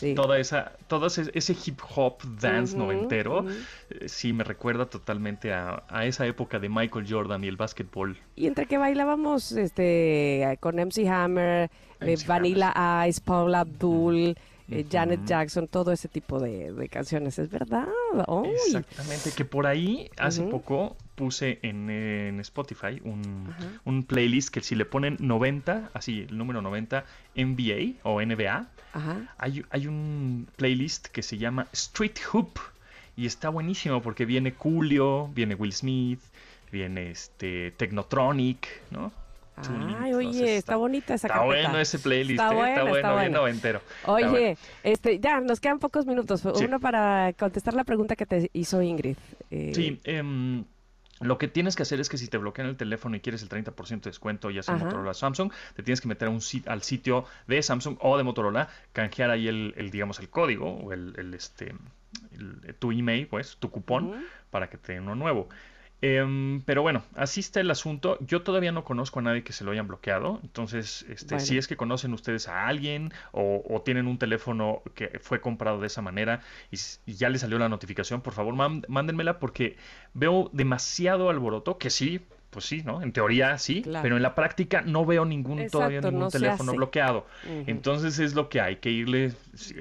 Sí. 0.00 0.14
Toda 0.14 0.38
esa, 0.38 0.72
todo 0.86 1.06
ese, 1.06 1.30
ese 1.34 1.56
hip 1.64 1.80
hop 1.96 2.22
dance 2.40 2.72
Ujú, 2.74 2.78
noventero, 2.78 3.40
ujú. 3.40 3.50
eh, 3.90 4.08
sí 4.08 4.32
me 4.32 4.44
recuerda 4.44 4.86
totalmente 4.86 5.52
a, 5.52 5.82
a 5.88 6.06
esa 6.06 6.24
época 6.26 6.58
de 6.60 6.68
Michael 6.68 7.04
Jordan 7.08 7.42
y 7.42 7.48
el 7.48 7.56
básquetbol. 7.56 8.16
Y 8.36 8.46
entre 8.46 8.66
que 8.66 8.78
bailábamos 8.78 9.52
este 9.52 10.56
con 10.60 10.78
MC 10.78 11.08
Hammer, 11.08 11.70
eh, 12.00 12.12
MC 12.12 12.26
Vanilla 12.28 12.72
Ice, 13.08 13.20
Paula 13.20 13.60
Abdul, 13.60 14.36
eh, 14.70 14.84
Janet 14.90 15.24
Jackson, 15.24 15.66
todo 15.68 15.92
ese 15.92 16.08
tipo 16.08 16.38
de, 16.38 16.72
de 16.72 16.88
canciones, 16.88 17.38
es 17.38 17.50
verdad. 17.50 17.88
Exactamente, 18.44 19.32
que 19.32 19.44
por 19.44 19.66
ahí 19.66 20.10
hace 20.18 20.42
poco 20.42 20.96
puse 21.14 21.58
en, 21.62 21.90
en 21.90 22.40
Spotify 22.40 23.00
un, 23.04 23.52
un 23.84 24.04
playlist 24.04 24.50
que 24.50 24.60
si 24.60 24.74
le 24.74 24.84
ponen 24.84 25.16
90, 25.20 25.90
así 25.94 26.26
el 26.28 26.36
número 26.36 26.62
90, 26.62 27.04
NBA 27.34 27.94
o 28.02 28.20
NBA, 28.20 28.68
hay, 29.38 29.64
hay 29.70 29.86
un 29.86 30.48
playlist 30.56 31.08
que 31.08 31.22
se 31.22 31.38
llama 31.38 31.68
Street 31.72 32.16
Hoop 32.32 32.58
y 33.16 33.26
está 33.26 33.48
buenísimo 33.48 34.02
porque 34.02 34.24
viene 34.24 34.54
Coolio, 34.54 35.28
viene 35.28 35.54
Will 35.54 35.72
Smith, 35.72 36.20
viene 36.70 37.10
este 37.10 37.72
Technotronic, 37.72 38.68
¿no? 38.90 39.12
Ay, 40.00 40.12
oye, 40.14 40.56
está, 40.56 40.76
bonita 40.76 41.14
esa 41.14 41.26
Está 41.28 41.38
carpeta. 41.40 41.62
bueno 41.68 41.78
ese 41.80 41.98
playlist, 41.98 42.40
Está 42.40 42.52
¿eh? 42.52 42.56
bueno, 42.56 42.68
está 42.70 42.82
bueno, 42.82 42.96
está 42.96 43.08
bien 43.10 43.16
bueno. 43.32 43.38
noventero. 43.38 43.82
Oye, 44.06 44.26
bueno. 44.28 44.56
este, 44.82 45.18
ya, 45.20 45.40
nos 45.40 45.60
quedan 45.60 45.78
pocos 45.78 46.06
minutos. 46.06 46.40
Sí. 46.40 46.64
Uno 46.64 46.80
para 46.80 47.32
contestar 47.38 47.74
la 47.74 47.84
pregunta 47.84 48.16
que 48.16 48.26
te 48.26 48.50
hizo 48.52 48.80
Ingrid. 48.82 49.16
Eh, 49.50 49.72
Sí, 49.74 50.00
em, 50.04 50.64
lo 51.20 51.36
que 51.38 51.48
tienes 51.48 51.74
que 51.74 51.82
hacer 51.82 51.98
es 52.00 52.08
que 52.08 52.16
si 52.16 52.28
te 52.28 52.38
bloquean 52.38 52.68
el 52.68 52.76
teléfono 52.76 53.16
y 53.16 53.20
quieres 53.20 53.42
el 53.42 53.48
30% 53.48 54.04
de 54.04 54.10
descuento, 54.10 54.50
ya 54.50 54.62
sea 54.62 54.76
Ajá. 54.76 54.84
Motorola 54.84 55.14
Samsung, 55.14 55.50
te 55.74 55.82
tienes 55.82 56.00
que 56.00 56.06
meter 56.08 56.28
a 56.28 56.30
un 56.30 56.40
al 56.66 56.82
sitio 56.82 57.24
de 57.48 57.60
Samsung 57.62 57.96
o 58.00 58.16
de 58.16 58.22
Motorola, 58.24 58.68
canjear 58.92 59.30
ahí 59.30 59.48
el, 59.48 59.74
el, 59.76 59.90
digamos, 59.90 60.20
el 60.20 60.28
código 60.28 60.70
o 60.76 60.92
el, 60.92 61.14
el, 61.18 61.34
este, 61.34 61.74
el- 62.32 62.74
tu 62.78 62.92
email, 62.92 63.26
pues, 63.26 63.56
tu 63.58 63.70
cupón, 63.70 64.24
para 64.50 64.70
que 64.70 64.76
te 64.78 64.92
den 64.92 65.02
uno 65.02 65.14
nuevo. 65.16 65.48
Em, 66.00 66.60
pero 66.62 66.82
bueno, 66.82 67.02
así 67.16 67.40
está 67.40 67.60
el 67.60 67.70
asunto. 67.70 68.18
Yo 68.20 68.42
todavía 68.42 68.70
no 68.70 68.84
conozco 68.84 69.18
a 69.18 69.22
nadie 69.22 69.42
que 69.42 69.52
se 69.52 69.64
lo 69.64 69.72
hayan 69.72 69.88
bloqueado. 69.88 70.38
Entonces, 70.44 71.04
este, 71.08 71.34
Bueno. 71.34 71.46
si 71.46 71.58
es 71.58 71.66
que 71.66 71.76
conocen 71.76 72.12
ustedes 72.12 72.46
a 72.46 72.68
alguien 72.68 73.12
o, 73.32 73.64
o 73.68 73.82
tienen 73.82 74.06
un 74.06 74.16
teléfono 74.18 74.82
que 74.94 75.18
fue 75.20 75.40
comprado 75.40 75.80
de 75.80 75.88
esa 75.88 76.00
manera 76.02 76.40
y, 76.70 76.76
y 77.06 77.14
ya 77.14 77.28
le 77.30 77.38
salió 77.38 77.58
la 77.58 77.68
notificación, 77.68 78.20
por 78.20 78.32
favor, 78.32 78.54
mándenmela 78.88 79.40
porque 79.40 79.76
veo 80.14 80.50
demasiado 80.52 81.30
alboroto. 81.30 81.78
Que 81.78 81.90
sí, 81.90 82.20
pues 82.50 82.64
sí, 82.64 82.82
¿no? 82.82 83.02
En 83.02 83.12
teoría 83.12 83.58
sí, 83.58 83.82
Claro. 83.82 84.02
pero 84.02 84.16
en 84.16 84.22
la 84.22 84.34
práctica 84.34 84.80
no 84.80 85.04
veo 85.04 85.24
ningún 85.26 85.68
todavía 85.68 86.00
ningún 86.00 86.20
no 86.20 86.28
teléfono 86.28 86.72
bloqueado. 86.72 87.26
Entonces 87.66 88.18
es 88.18 88.34
lo 88.34 88.48
que 88.48 88.60
hay 88.60 88.76
que 88.76 88.90
irle, 88.90 89.32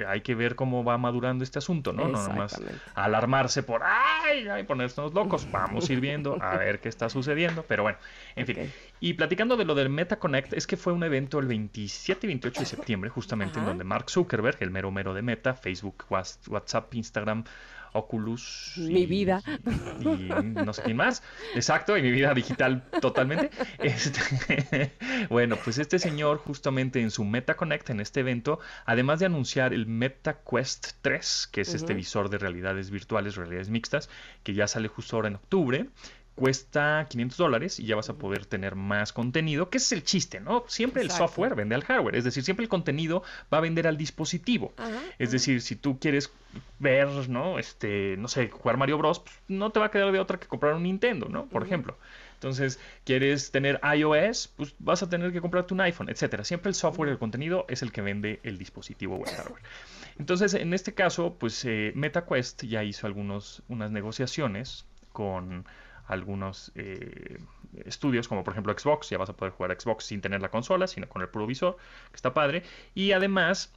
hay 0.07 0.19
que 0.21 0.35
ver 0.35 0.55
cómo 0.55 0.83
va 0.83 0.97
madurando 0.97 1.43
este 1.43 1.59
asunto, 1.59 1.93
¿no? 1.93 2.07
No 2.09 2.27
nomás 2.27 2.59
alarmarse 2.93 3.63
por 3.63 3.81
¡ay! 3.83 4.47
ay 4.47 4.63
ponernos 4.63 5.13
locos. 5.13 5.47
Vamos 5.51 5.89
a 5.89 5.93
ir 5.93 6.01
viendo 6.01 6.37
a 6.41 6.57
ver 6.57 6.79
qué 6.79 6.89
está 6.89 7.09
sucediendo. 7.09 7.63
Pero 7.67 7.83
bueno, 7.83 7.97
en 8.35 8.45
fin. 8.45 8.57
Y 8.99 9.13
platicando 9.13 9.55
de 9.57 9.65
lo 9.65 9.73
del 9.75 9.89
MetaConnect, 9.89 10.53
es 10.53 10.67
que 10.67 10.75
fue 10.75 10.91
un 10.91 11.03
evento 11.03 11.39
el 11.39 11.47
27 11.47 12.25
y 12.25 12.27
28 12.27 12.59
de 12.61 12.65
septiembre, 12.65 13.09
justamente 13.09 13.59
en 13.59 13.65
donde 13.65 13.83
Mark 13.83 14.09
Zuckerberg, 14.09 14.57
el 14.61 14.71
mero 14.71 14.91
mero 14.91 15.13
de 15.13 15.21
Meta, 15.21 15.53
Facebook, 15.53 16.03
Whats- 16.09 16.47
WhatsApp, 16.49 16.93
Instagram, 16.95 17.43
Oculus. 17.97 18.73
Mi 18.77 19.01
y- 19.01 19.05
vida. 19.05 19.41
Y 19.99 20.29
no 20.65 20.73
sé 20.73 20.83
quién 20.83 20.97
más. 20.97 21.23
Exacto, 21.55 21.97
y 21.97 22.01
mi 22.01 22.11
vida 22.11 22.33
digital 22.33 22.83
totalmente. 23.01 23.49
Este, 23.79 24.91
bueno, 25.29 25.57
pues 25.63 25.77
este 25.77 25.99
señor 25.99 26.37
justamente 26.39 27.01
en 27.01 27.11
su 27.11 27.23
MetaConnect, 27.23 27.89
en 27.89 27.99
este 27.99 28.21
evento, 28.21 28.59
además 28.85 29.19
de 29.19 29.27
anunciar 29.27 29.73
el 29.73 29.85
MetaQuest 29.85 30.93
3, 31.01 31.49
que 31.51 31.61
es 31.61 31.73
este 31.73 31.93
visor 31.93 32.29
de 32.29 32.37
realidades 32.37 32.89
virtuales, 32.89 33.35
realidades 33.35 33.69
mixtas, 33.69 34.09
que 34.43 34.53
ya 34.53 34.67
sale 34.67 34.87
justo 34.87 35.15
ahora 35.15 35.27
en 35.29 35.35
octubre, 35.35 35.87
cuesta 36.37 37.07
500 37.09 37.35
dólares 37.35 37.79
y 37.79 37.85
ya 37.87 37.95
vas 37.95 38.09
a 38.09 38.13
poder 38.13 38.45
tener 38.45 38.75
más 38.75 39.11
contenido, 39.11 39.71
que 39.71 39.79
ese 39.79 39.87
es 39.87 39.91
el 39.93 40.03
chiste, 40.03 40.39
¿no? 40.39 40.63
Siempre 40.67 41.01
el 41.01 41.09
software 41.09 41.55
vende 41.55 41.73
al 41.73 41.83
hardware, 41.83 42.15
es 42.15 42.23
decir, 42.23 42.43
siempre 42.43 42.63
el 42.63 42.69
contenido 42.69 43.23
va 43.51 43.57
a 43.57 43.61
vender 43.61 43.87
al 43.87 43.97
dispositivo. 43.97 44.71
Ajá, 44.77 44.91
Es 45.17 45.29
ajá. 45.29 45.31
decir, 45.33 45.61
si 45.61 45.75
tú 45.75 45.97
quieres 45.99 46.31
ver, 46.77 47.07
¿no? 47.27 47.57
Este, 47.57 48.15
no 48.19 48.27
sé, 48.27 48.49
jugar 48.49 48.77
Mario 48.77 48.99
Bros, 48.99 49.19
pues, 49.21 49.35
no 49.47 49.71
te 49.71 49.79
va 49.79 49.87
a 49.87 49.91
quedar 49.91 50.11
de 50.11 50.19
otra 50.19 50.39
que 50.39 50.45
comprar 50.45 50.75
un 50.75 50.83
Nintendo, 50.83 51.27
¿no? 51.27 51.47
Por 51.47 51.63
ejemplo. 51.63 51.97
Entonces, 52.35 52.79
quieres 53.03 53.49
tener 53.49 53.81
iOS, 53.95 54.49
pues 54.55 54.75
vas 54.77 55.01
a 55.01 55.09
tener 55.09 55.31
que 55.33 55.41
comprarte 55.41 55.73
un 55.73 55.81
iPhone, 55.81 56.07
etcétera. 56.07 56.43
Siempre 56.43 56.69
el 56.69 56.75
software 56.75 57.09
y 57.09 57.13
el 57.13 57.17
contenido 57.17 57.65
es 57.67 57.81
el 57.81 57.91
que 57.91 58.01
vende 58.01 58.39
el 58.43 58.59
dispositivo 58.59 59.15
o 59.15 59.25
el 59.25 59.35
hardware. 59.35 59.63
Entonces, 60.19 60.53
en 60.53 60.71
este 60.75 60.93
caso, 60.93 61.35
pues 61.39 61.65
eh, 61.65 61.93
MetaQuest 61.95 62.63
ya 62.65 62.83
hizo 62.83 63.07
algunos, 63.07 63.63
unas 63.69 63.89
negociaciones 63.89 64.85
con 65.13 65.65
algunos 66.07 66.71
eh, 66.75 67.39
estudios, 67.85 68.27
como 68.27 68.43
por 68.43 68.53
ejemplo 68.53 68.73
Xbox, 68.77 69.09
ya 69.09 69.17
vas 69.17 69.29
a 69.29 69.33
poder 69.33 69.53
jugar 69.53 69.79
Xbox 69.79 70.05
sin 70.05 70.21
tener 70.21 70.41
la 70.41 70.49
consola, 70.49 70.87
sino 70.87 71.07
con 71.07 71.21
el 71.21 71.29
puro 71.29 71.45
visor, 71.45 71.77
que 72.09 72.15
está 72.15 72.33
padre. 72.33 72.63
Y 72.95 73.11
además, 73.11 73.71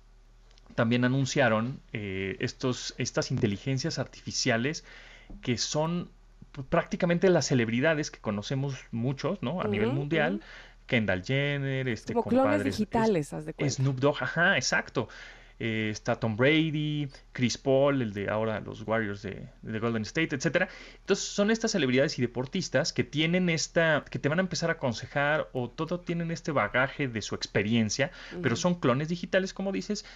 también 0.74 1.04
anunciaron 1.04 1.80
eh, 1.92 2.36
estos, 2.40 2.94
estas 2.98 3.30
inteligencias 3.30 3.98
artificiales 3.98 4.84
que 5.42 5.58
son 5.58 6.10
prácticamente 6.68 7.28
las 7.30 7.46
celebridades 7.46 8.10
que 8.10 8.18
conocemos 8.20 8.74
muchos, 8.90 9.42
¿no? 9.42 9.60
A 9.60 9.68
nivel 9.68 9.92
mundial. 9.92 10.40
Kendall 10.86 11.22
Jenner, 11.24 11.88
este 11.88 12.14
Como 12.14 12.28
clones 12.28 12.64
digitales, 12.64 13.32
haz 13.32 13.46
de 13.46 13.54
cuenta. 13.54 13.72
Snoop 13.72 14.00
Dogg, 14.00 14.22
ajá, 14.22 14.56
exacto. 14.56 15.08
Eh, 15.62 15.90
está 15.90 16.18
Tom 16.18 16.36
Brady, 16.36 17.08
Chris 17.32 17.58
Paul, 17.58 18.00
el 18.00 18.14
de 18.14 18.30
ahora 18.30 18.60
los 18.60 18.80
Warriors 18.80 19.20
de, 19.20 19.46
de 19.60 19.78
Golden 19.78 20.02
State, 20.02 20.34
etcétera. 20.34 20.70
Entonces 21.00 21.26
son 21.26 21.50
estas 21.50 21.72
celebridades 21.72 22.18
y 22.18 22.22
deportistas 22.22 22.94
que 22.94 23.04
tienen 23.04 23.50
esta, 23.50 24.02
que 24.10 24.18
te 24.18 24.30
van 24.30 24.38
a 24.38 24.42
empezar 24.42 24.70
a 24.70 24.74
aconsejar 24.74 25.50
o 25.52 25.68
todo 25.68 26.00
tienen 26.00 26.30
este 26.30 26.50
bagaje 26.50 27.08
de 27.08 27.20
su 27.20 27.34
experiencia, 27.34 28.10
pero 28.42 28.56
son 28.56 28.80
clones 28.80 29.08
digitales, 29.08 29.52
como 29.52 29.70
dices, 29.70 30.06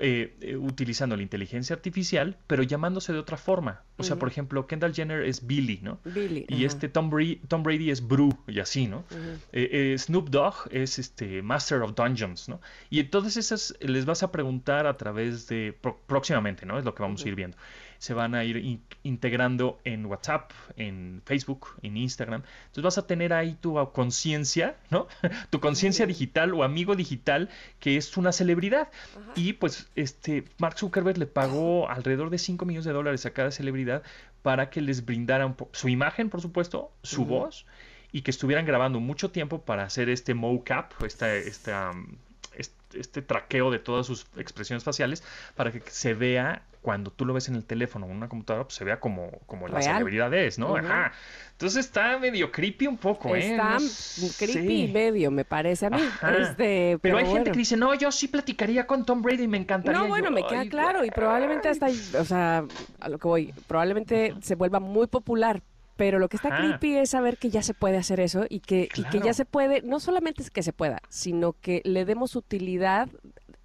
eh, 0.00 0.34
eh, 0.40 0.56
utilizando 0.56 1.16
la 1.16 1.22
inteligencia 1.22 1.74
artificial, 1.74 2.36
pero 2.46 2.62
llamándose 2.62 3.12
de 3.12 3.18
otra 3.18 3.36
forma. 3.36 3.82
O 3.98 4.04
sea, 4.04 4.16
por 4.16 4.28
ejemplo, 4.28 4.66
Kendall 4.66 4.94
Jenner 4.94 5.22
es 5.22 5.46
Billy, 5.46 5.78
¿no? 5.82 6.00
Billy. 6.04 6.44
Y 6.48 6.64
este 6.64 6.88
Tom 6.88 7.10
Brady, 7.10 7.36
Tom 7.48 7.62
Brady 7.62 7.90
es 7.90 8.06
Brew 8.06 8.36
y 8.48 8.58
así, 8.60 8.86
¿no? 8.88 9.04
Eh, 9.52 9.92
eh, 9.92 9.98
Snoop 9.98 10.30
Dogg 10.30 10.54
es 10.70 10.98
este 10.98 11.42
Master 11.42 11.82
of 11.82 11.94
Dungeons, 11.94 12.48
¿no? 12.48 12.60
Y 12.90 13.00
entonces 13.00 13.36
esas 13.36 13.74
les 13.80 14.04
vas 14.04 14.22
a 14.22 14.32
preguntar 14.32 14.86
a 14.86 14.96
través 14.96 15.46
de 15.48 15.76
pro- 15.80 16.00
próximamente, 16.06 16.66
¿no? 16.66 16.78
Es 16.78 16.84
lo 16.84 16.94
que 16.94 17.02
vamos 17.02 17.24
a 17.24 17.28
ir 17.28 17.34
viendo. 17.34 17.56
Se 18.02 18.14
van 18.14 18.34
a 18.34 18.42
ir 18.42 18.56
in- 18.56 18.82
integrando 19.04 19.78
en 19.84 20.06
WhatsApp, 20.06 20.50
en 20.76 21.22
Facebook, 21.24 21.68
en 21.82 21.96
Instagram. 21.96 22.42
Entonces 22.62 22.82
vas 22.82 22.98
a 22.98 23.06
tener 23.06 23.32
ahí 23.32 23.54
tu 23.60 23.74
conciencia, 23.92 24.74
¿no? 24.90 25.06
tu 25.50 25.60
conciencia 25.60 26.04
digital 26.04 26.52
o 26.54 26.64
amigo 26.64 26.96
digital 26.96 27.48
que 27.78 27.96
es 27.96 28.16
una 28.16 28.32
celebridad. 28.32 28.88
Y 29.36 29.52
pues 29.52 29.88
este 29.94 30.42
Mark 30.58 30.76
Zuckerberg 30.78 31.16
le 31.16 31.26
pagó 31.26 31.88
alrededor 31.88 32.30
de 32.30 32.38
5 32.38 32.64
millones 32.64 32.86
de 32.86 32.92
dólares 32.92 33.24
a 33.24 33.30
cada 33.30 33.52
celebridad 33.52 34.02
para 34.42 34.68
que 34.68 34.80
les 34.80 35.04
brindaran 35.04 35.54
su 35.70 35.88
imagen, 35.88 36.28
por 36.28 36.40
supuesto, 36.40 36.90
su 37.04 37.24
voz 37.24 37.66
y 38.10 38.22
que 38.22 38.32
estuvieran 38.32 38.66
grabando 38.66 38.98
mucho 38.98 39.30
tiempo 39.30 39.60
para 39.62 39.84
hacer 39.84 40.08
este 40.08 40.34
mocap, 40.34 40.92
esta, 41.04 41.32
esta, 41.36 41.92
um, 41.92 42.16
est- 42.56 42.94
este 42.96 43.22
traqueo 43.22 43.70
de 43.70 43.78
todas 43.78 44.06
sus 44.06 44.26
expresiones 44.36 44.82
faciales, 44.82 45.22
para 45.54 45.70
que 45.70 45.82
se 45.88 46.14
vea 46.14 46.62
cuando 46.82 47.12
tú 47.12 47.24
lo 47.24 47.32
ves 47.32 47.48
en 47.48 47.54
el 47.54 47.64
teléfono 47.64 48.06
o 48.06 48.10
en 48.10 48.16
una 48.16 48.28
computadora, 48.28 48.64
pues 48.64 48.74
se 48.74 48.84
vea 48.84 48.98
como, 48.98 49.30
como 49.46 49.68
la 49.68 49.80
celebridad 49.80 50.34
es, 50.34 50.58
¿no? 50.58 50.76
Ajá. 50.76 51.12
Entonces 51.52 51.86
está 51.86 52.18
medio 52.18 52.50
creepy 52.50 52.88
un 52.88 52.98
poco, 52.98 53.36
¿eh? 53.36 53.52
Está 53.52 53.78
No 53.78 54.28
creepy 54.36 54.82
y 54.82 54.92
medio, 54.92 55.30
me 55.30 55.44
parece 55.44 55.86
a 55.86 55.90
mí. 55.90 56.02
Este, 56.40 56.98
Pero, 57.00 57.18
hay 57.18 57.26
gente 57.26 57.52
que 57.52 57.58
dice, 57.58 57.76
no, 57.76 57.94
yo 57.94 58.10
sí 58.10 58.26
platicaría 58.26 58.84
con 58.86 59.06
Tom 59.06 59.22
Brady, 59.22 59.46
me 59.46 59.58
encantaría. 59.58 60.00
No, 60.00 60.06
Y 60.06 60.10
bueno, 60.10 60.26
yo, 60.26 60.34
me 60.34 60.44
queda 60.44 60.60
"Ay, 60.60 60.68
claro 60.68 61.04
y 61.04 61.10
probablemente 61.12 61.68
hasta, 61.68 61.86
o 62.18 62.24
sea, 62.24 62.64
a 62.98 63.08
lo 63.08 63.18
que 63.18 63.28
voy, 63.28 63.54
probablemente 63.68 64.34
se 64.42 64.56
vuelva 64.56 64.80
muy 64.80 65.06
popular. 65.06 65.62
Pero 65.96 66.18
lo 66.18 66.28
que 66.28 66.36
está 66.36 66.48
Ajá. 66.48 66.56
creepy 66.58 66.96
es 66.96 67.10
saber 67.10 67.36
que 67.36 67.50
ya 67.50 67.62
se 67.62 67.74
puede 67.74 67.96
hacer 67.96 68.18
eso 68.18 68.44
y 68.48 68.58
que, 68.58 68.88
y 68.96 69.04
que 69.04 69.20
ya 69.20 69.34
se 69.34 69.44
puede, 69.44 69.82
no 69.82 70.00
solamente 70.00 70.42
es 70.42 70.50
que 70.50 70.62
se 70.64 70.72
pueda, 70.72 71.00
sino 71.10 71.52
que 71.52 71.80
le 71.84 72.04
demos 72.04 72.34
utilidad 72.34 73.08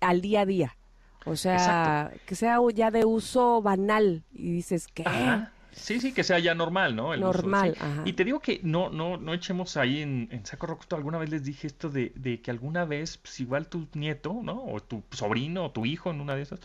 al 0.02 0.22
día 0.22 0.42
a 0.42 0.46
día. 0.46 0.78
O 1.28 1.36
sea, 1.36 2.12
que 2.26 2.36
sea 2.36 2.58
ya 2.74 2.92
de 2.92 3.06
uso 3.06 3.62
banal 3.62 4.24
y 4.34 4.52
dices. 4.52 4.88
Ajá. 5.06 5.52
Sí, 5.72 6.00
sí, 6.00 6.12
que 6.12 6.24
sea 6.24 6.40
ya 6.40 6.56
normal, 6.56 6.96
¿no? 6.96 7.14
El 7.14 7.20
uso, 7.20 7.34
Normal, 7.34 7.74
sí. 7.76 7.80
ajá. 7.80 8.02
Y 8.04 8.14
te 8.14 8.26
digo 8.26 8.40
que 8.40 8.60
no, 8.64 8.90
no, 8.90 9.18
no 9.18 9.34
echemos 9.34 9.78
ahí 9.78 10.02
en, 10.02 10.28
en 10.32 10.44
saco 10.44 10.66
roto. 10.66 10.96
Alguna 10.96 11.20
vez 11.20 11.30
les 11.30 11.44
dije 11.44 11.68
esto 11.68 11.90
de, 11.90 12.12
de 12.16 12.42
que 12.42 12.50
alguna 12.50 12.86
vez, 12.86 13.18
pues 13.18 13.40
igual 13.40 13.68
tu 13.68 13.88
nieto, 13.94 14.40
¿no? 14.42 14.64
O 14.66 14.80
tu 14.82 15.04
sobrino 15.12 15.66
o 15.66 15.72
tu 15.72 15.86
hijo 15.86 16.10
en 16.10 16.20
una 16.20 16.36
de 16.36 16.42
esas, 16.42 16.60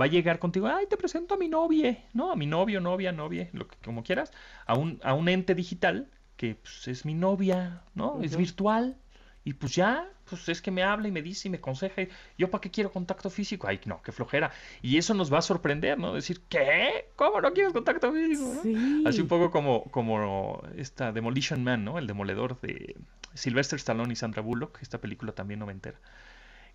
va 0.00 0.06
a 0.06 0.08
llegar 0.08 0.38
contigo, 0.38 0.66
ay, 0.66 0.86
te 0.86 0.96
presento 0.96 1.34
a 1.34 1.36
mi 1.36 1.48
novia, 1.48 2.04
¿no? 2.14 2.32
A 2.32 2.36
mi 2.36 2.46
novio, 2.46 2.80
novia, 2.80 3.12
novia, 3.12 3.50
lo 3.52 3.68
que 3.68 3.76
como 3.84 4.02
quieras, 4.02 4.32
a 4.66 4.74
un, 4.74 4.98
a 5.02 5.12
un 5.12 5.28
ente 5.28 5.54
digital 5.54 6.08
que 6.36 6.54
pues, 6.54 6.88
es 6.88 7.04
mi 7.04 7.14
novia, 7.14 7.82
¿no? 7.94 8.22
Es 8.22 8.36
virtual. 8.36 8.96
Y 9.44 9.52
pues 9.52 9.74
ya, 9.74 10.10
pues 10.28 10.48
es 10.48 10.62
que 10.62 10.70
me 10.70 10.82
habla 10.82 11.06
y 11.06 11.12
me 11.12 11.20
dice 11.20 11.48
y 11.48 11.50
me 11.50 11.58
aconseja. 11.58 12.02
y 12.02 12.08
¿Yo 12.38 12.50
para 12.50 12.62
qué 12.62 12.70
quiero 12.70 12.90
contacto 12.90 13.28
físico? 13.28 13.66
Ay, 13.68 13.78
no, 13.84 14.00
qué 14.02 14.10
flojera. 14.10 14.50
Y 14.80 14.96
eso 14.96 15.12
nos 15.12 15.32
va 15.32 15.38
a 15.38 15.42
sorprender, 15.42 15.98
¿no? 15.98 16.14
Decir, 16.14 16.42
¿qué? 16.48 17.10
¿Cómo 17.14 17.40
no 17.40 17.52
quieres 17.52 17.72
contacto 17.74 18.10
físico? 18.10 18.62
no? 18.64 19.08
Así 19.08 19.20
un 19.20 19.28
poco 19.28 19.50
como, 19.50 19.84
como 19.90 20.62
esta 20.76 21.12
Demolition 21.12 21.62
Man, 21.62 21.84
¿no? 21.84 21.98
El 21.98 22.06
demoledor 22.06 22.58
de 22.62 22.96
Sylvester 23.34 23.76
Stallone 23.76 24.12
y 24.12 24.16
Sandra 24.16 24.40
Bullock, 24.40 24.78
esta 24.80 24.98
película 24.98 25.32
también 25.32 25.60
noventera. 25.60 25.98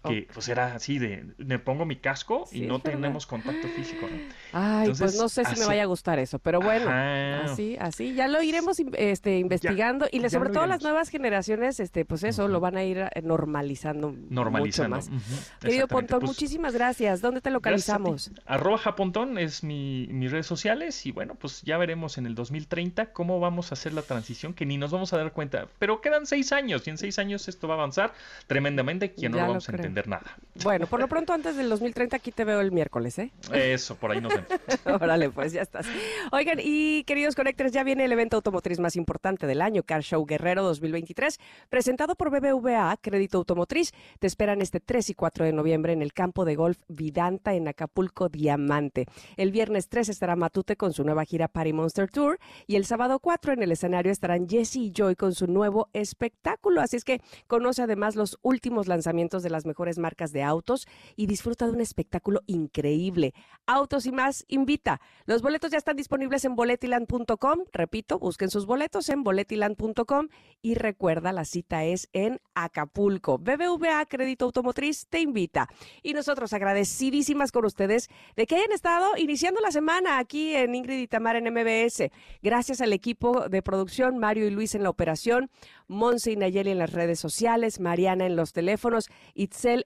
Que 0.01 0.27
pues 0.33 0.47
era 0.47 0.75
así 0.75 0.97
de, 0.97 1.25
me 1.37 1.59
pongo 1.59 1.85
mi 1.85 1.97
casco 1.97 2.45
Sí, 2.49 2.63
y 2.63 2.67
no 2.67 2.79
tenemos 2.79 3.25
contacto 3.25 3.67
físico, 3.67 4.07
¿no? 4.09 4.17
Ay, 4.53 4.87
pues 4.87 4.99
Entonces, 5.01 5.19
no 5.21 5.27
sé 5.27 5.43
si 5.45 5.59
me 5.59 5.65
vaya 5.65 5.83
a 5.83 5.87
gustar 5.87 6.19
eso, 6.19 6.39
pero 6.39 6.61
bueno, 6.61 6.89
Ajá. 6.89 7.43
así, 7.51 7.75
así, 7.79 8.13
ya 8.15 8.29
lo 8.29 8.41
iremos 8.41 8.77
este, 8.97 9.39
investigando 9.39 10.07
y 10.11 10.19
le- 10.19 10.29
sobre 10.29 10.51
todo 10.51 10.65
las 10.67 10.81
nuevas 10.83 11.09
generaciones, 11.09 11.81
este, 11.81 12.05
pues 12.05 12.23
eso, 12.23 12.47
lo 12.47 12.59
van 12.61 12.77
a 12.77 12.83
ir 12.85 12.97
eh, 12.99 13.09
normalizando 13.23 14.15
Normalizando. 14.29 14.95
mucho 14.97 15.11
más. 15.11 15.21
Querido. 15.59 15.87
Pontón, 15.89 16.19
Pues, 16.19 16.29
muchísimas 16.31 16.73
gracias. 16.73 17.19
¿Dónde 17.21 17.41
te 17.41 17.49
localizamos? 17.49 18.31
Arroba 18.45 18.77
Japontón 18.77 19.37
es 19.37 19.63
mi, 19.63 20.07
mis 20.11 20.31
redes 20.31 20.45
sociales 20.45 21.05
y 21.05 21.11
bueno, 21.11 21.35
pues 21.35 21.61
ya 21.63 21.77
veremos 21.77 22.17
en 22.17 22.25
el 22.25 22.35
2030 22.35 23.11
cómo 23.11 23.39
vamos 23.39 23.71
a 23.71 23.73
hacer 23.73 23.93
la 23.93 24.01
transición, 24.03 24.53
que 24.53 24.65
ni 24.65 24.77
nos 24.77 24.91
vamos 24.91 25.11
a 25.13 25.17
dar 25.17 25.33
cuenta. 25.33 25.67
Pero 25.77 25.99
quedan 26.01 26.25
seis 26.25 26.51
años 26.53 26.87
y 26.87 26.89
en 26.91 26.97
seis 26.97 27.19
años 27.19 27.47
esto 27.49 27.67
va 27.67 27.73
a 27.73 27.77
avanzar 27.77 28.13
tremendamente 28.47 29.11
que 29.13 29.27
no 29.29 29.37
Ya 29.37 29.41
lo 29.41 29.47
lo 29.47 29.53
vamos 29.53 29.69
a 29.69 29.71
creo. 29.73 29.88
Entender 29.89 30.07
nada. 30.07 30.37
Bueno, 30.61 30.87
por 30.87 30.99
lo 30.99 31.07
pronto 31.07 31.31
antes 31.31 31.55
del 31.55 31.69
2030 31.69 32.17
aquí 32.17 32.33
te 32.33 32.43
veo 32.43 32.59
el 32.59 32.73
miércoles, 32.73 33.17
¿eh? 33.17 33.31
Eso, 33.53 33.95
por 33.95 34.11
ahí 34.11 34.19
nos 34.19 34.33
vemos. 34.33 34.49
Órale, 35.01 35.29
pues 35.29 35.53
ya 35.53 35.61
estás. 35.61 35.87
Oigan, 36.33 36.59
y 36.61 37.05
queridos 37.05 37.35
conectores, 37.35 37.71
ya 37.71 37.85
viene 37.85 38.03
el 38.03 38.11
evento 38.11 38.35
automotriz 38.35 38.77
más 38.77 38.97
importante 38.97 39.47
del 39.47 39.61
año, 39.61 39.83
Car 39.83 40.03
Show 40.03 40.25
Guerrero 40.25 40.61
2023, 40.63 41.39
presentado 41.69 42.15
por 42.15 42.29
BBVA 42.29 42.97
Crédito 43.01 43.37
Automotriz. 43.37 43.93
Te 44.19 44.27
esperan 44.27 44.61
este 44.61 44.81
3 44.81 45.11
y 45.11 45.13
4 45.13 45.45
de 45.45 45.53
noviembre 45.53 45.93
en 45.93 46.01
el 46.01 46.11
campo 46.11 46.43
de 46.43 46.55
golf 46.55 46.77
Vidanta 46.89 47.53
en 47.53 47.69
Acapulco 47.69 48.27
Diamante. 48.27 49.05
El 49.37 49.51
viernes 49.51 49.87
3 49.87 50.09
estará 50.09 50.35
Matute 50.35 50.75
con 50.75 50.91
su 50.91 51.05
nueva 51.05 51.23
gira 51.23 51.47
Party 51.47 51.71
Monster 51.71 52.09
Tour 52.09 52.37
y 52.67 52.75
el 52.75 52.83
sábado 52.83 53.19
4 53.19 53.53
en 53.53 53.63
el 53.63 53.71
escenario 53.71 54.11
estarán 54.11 54.49
Jesse 54.49 54.75
y 54.75 54.91
Joy 54.91 55.15
con 55.15 55.33
su 55.33 55.47
nuevo 55.47 55.87
espectáculo. 55.93 56.81
Así 56.81 56.97
es 56.97 57.05
que 57.05 57.21
conoce 57.47 57.81
además 57.81 58.17
los 58.17 58.37
últimos 58.41 58.89
lanzamientos 58.89 59.41
de 59.41 59.49
las 59.49 59.65
mejores 59.65 59.78
marcas 59.97 60.31
de 60.31 60.43
autos 60.43 60.87
y 61.15 61.27
disfruta 61.27 61.65
de 61.65 61.71
un 61.71 61.81
espectáculo 61.81 62.41
increíble. 62.47 63.33
Autos 63.65 64.05
y 64.05 64.11
más 64.11 64.45
invita. 64.47 64.99
Los 65.25 65.41
boletos 65.41 65.71
ya 65.71 65.77
están 65.77 65.95
disponibles 65.95 66.43
en 66.45 66.55
boletiland.com. 66.55 67.59
Repito, 67.71 68.19
busquen 68.19 68.49
sus 68.49 68.65
boletos 68.65 69.09
en 69.09 69.23
boletiland.com 69.23 70.27
y 70.61 70.75
recuerda, 70.75 71.31
la 71.31 71.45
cita 71.45 71.85
es 71.85 72.09
en 72.13 72.39
Acapulco. 72.53 73.37
BBVA 73.37 74.05
Crédito 74.07 74.45
Automotriz 74.45 75.07
te 75.07 75.21
invita. 75.21 75.69
Y 76.03 76.13
nosotros 76.13 76.51
agradecidísimas 76.53 77.51
con 77.51 77.65
ustedes 77.65 78.09
de 78.35 78.45
que 78.45 78.55
hayan 78.55 78.71
estado 78.71 79.15
iniciando 79.17 79.61
la 79.61 79.71
semana 79.71 80.17
aquí 80.17 80.53
en 80.55 80.75
Ingrid 80.75 80.99
y 80.99 81.07
Tamar 81.07 81.35
en 81.35 81.53
MBS. 81.53 82.09
Gracias 82.41 82.81
al 82.81 82.93
equipo 82.93 83.47
de 83.49 83.61
producción, 83.61 84.17
Mario 84.17 84.47
y 84.47 84.51
Luis 84.51 84.75
en 84.75 84.83
la 84.83 84.89
operación, 84.89 85.49
Monse 85.87 86.31
y 86.31 86.35
Nayeli 86.35 86.71
en 86.71 86.77
las 86.79 86.91
redes 86.91 87.19
sociales, 87.19 87.79
Mariana 87.79 88.25
en 88.25 88.35
los 88.35 88.53
teléfonos, 88.53 89.09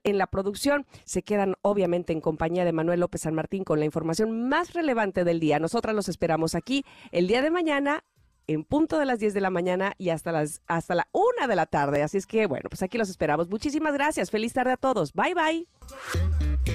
En 0.04 0.18
la 0.18 0.26
producción. 0.26 0.86
Se 1.04 1.22
quedan 1.22 1.54
obviamente 1.62 2.12
en 2.12 2.20
compañía 2.20 2.64
de 2.64 2.72
Manuel 2.72 3.00
López 3.00 3.22
San 3.22 3.34
Martín 3.34 3.64
con 3.64 3.78
la 3.78 3.84
información 3.84 4.48
más 4.48 4.72
relevante 4.72 5.24
del 5.24 5.40
día. 5.40 5.58
Nosotras 5.58 5.94
los 5.94 6.08
esperamos 6.08 6.54
aquí 6.54 6.84
el 7.12 7.26
día 7.26 7.42
de 7.42 7.50
mañana 7.50 8.04
en 8.46 8.64
punto 8.64 8.98
de 8.98 9.06
las 9.06 9.18
10 9.18 9.34
de 9.34 9.40
la 9.40 9.50
mañana 9.50 9.94
y 9.98 10.10
hasta 10.10 10.32
las 10.32 10.60
hasta 10.66 10.94
la 10.94 11.08
1 11.12 11.48
de 11.48 11.56
la 11.56 11.66
tarde. 11.66 12.02
Así 12.02 12.18
es 12.18 12.26
que 12.26 12.46
bueno, 12.46 12.68
pues 12.68 12.82
aquí 12.82 12.98
los 12.98 13.08
esperamos. 13.08 13.48
Muchísimas 13.48 13.94
gracias. 13.94 14.30
Feliz 14.30 14.52
tarde 14.52 14.72
a 14.72 14.76
todos. 14.76 15.12
Bye 15.12 15.34
bye. 15.34 15.68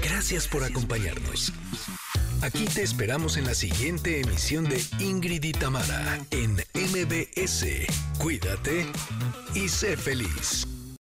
Gracias 0.01 0.47
por 0.47 0.63
acompañarnos. 0.63 1.53
Aquí 2.41 2.65
te 2.65 2.83
esperamos 2.83 3.35
en 3.37 3.45
la 3.45 3.53
siguiente 3.53 4.21
emisión 4.21 4.63
de 4.63 4.81
Ingrid 4.99 5.43
y 5.43 5.51
Tamara 5.51 6.19
en 6.31 6.53
MBS. 6.73 7.65
Cuídate 8.17 8.85
y 9.55 9.67
sé 9.67 9.97
feliz. 9.97 10.78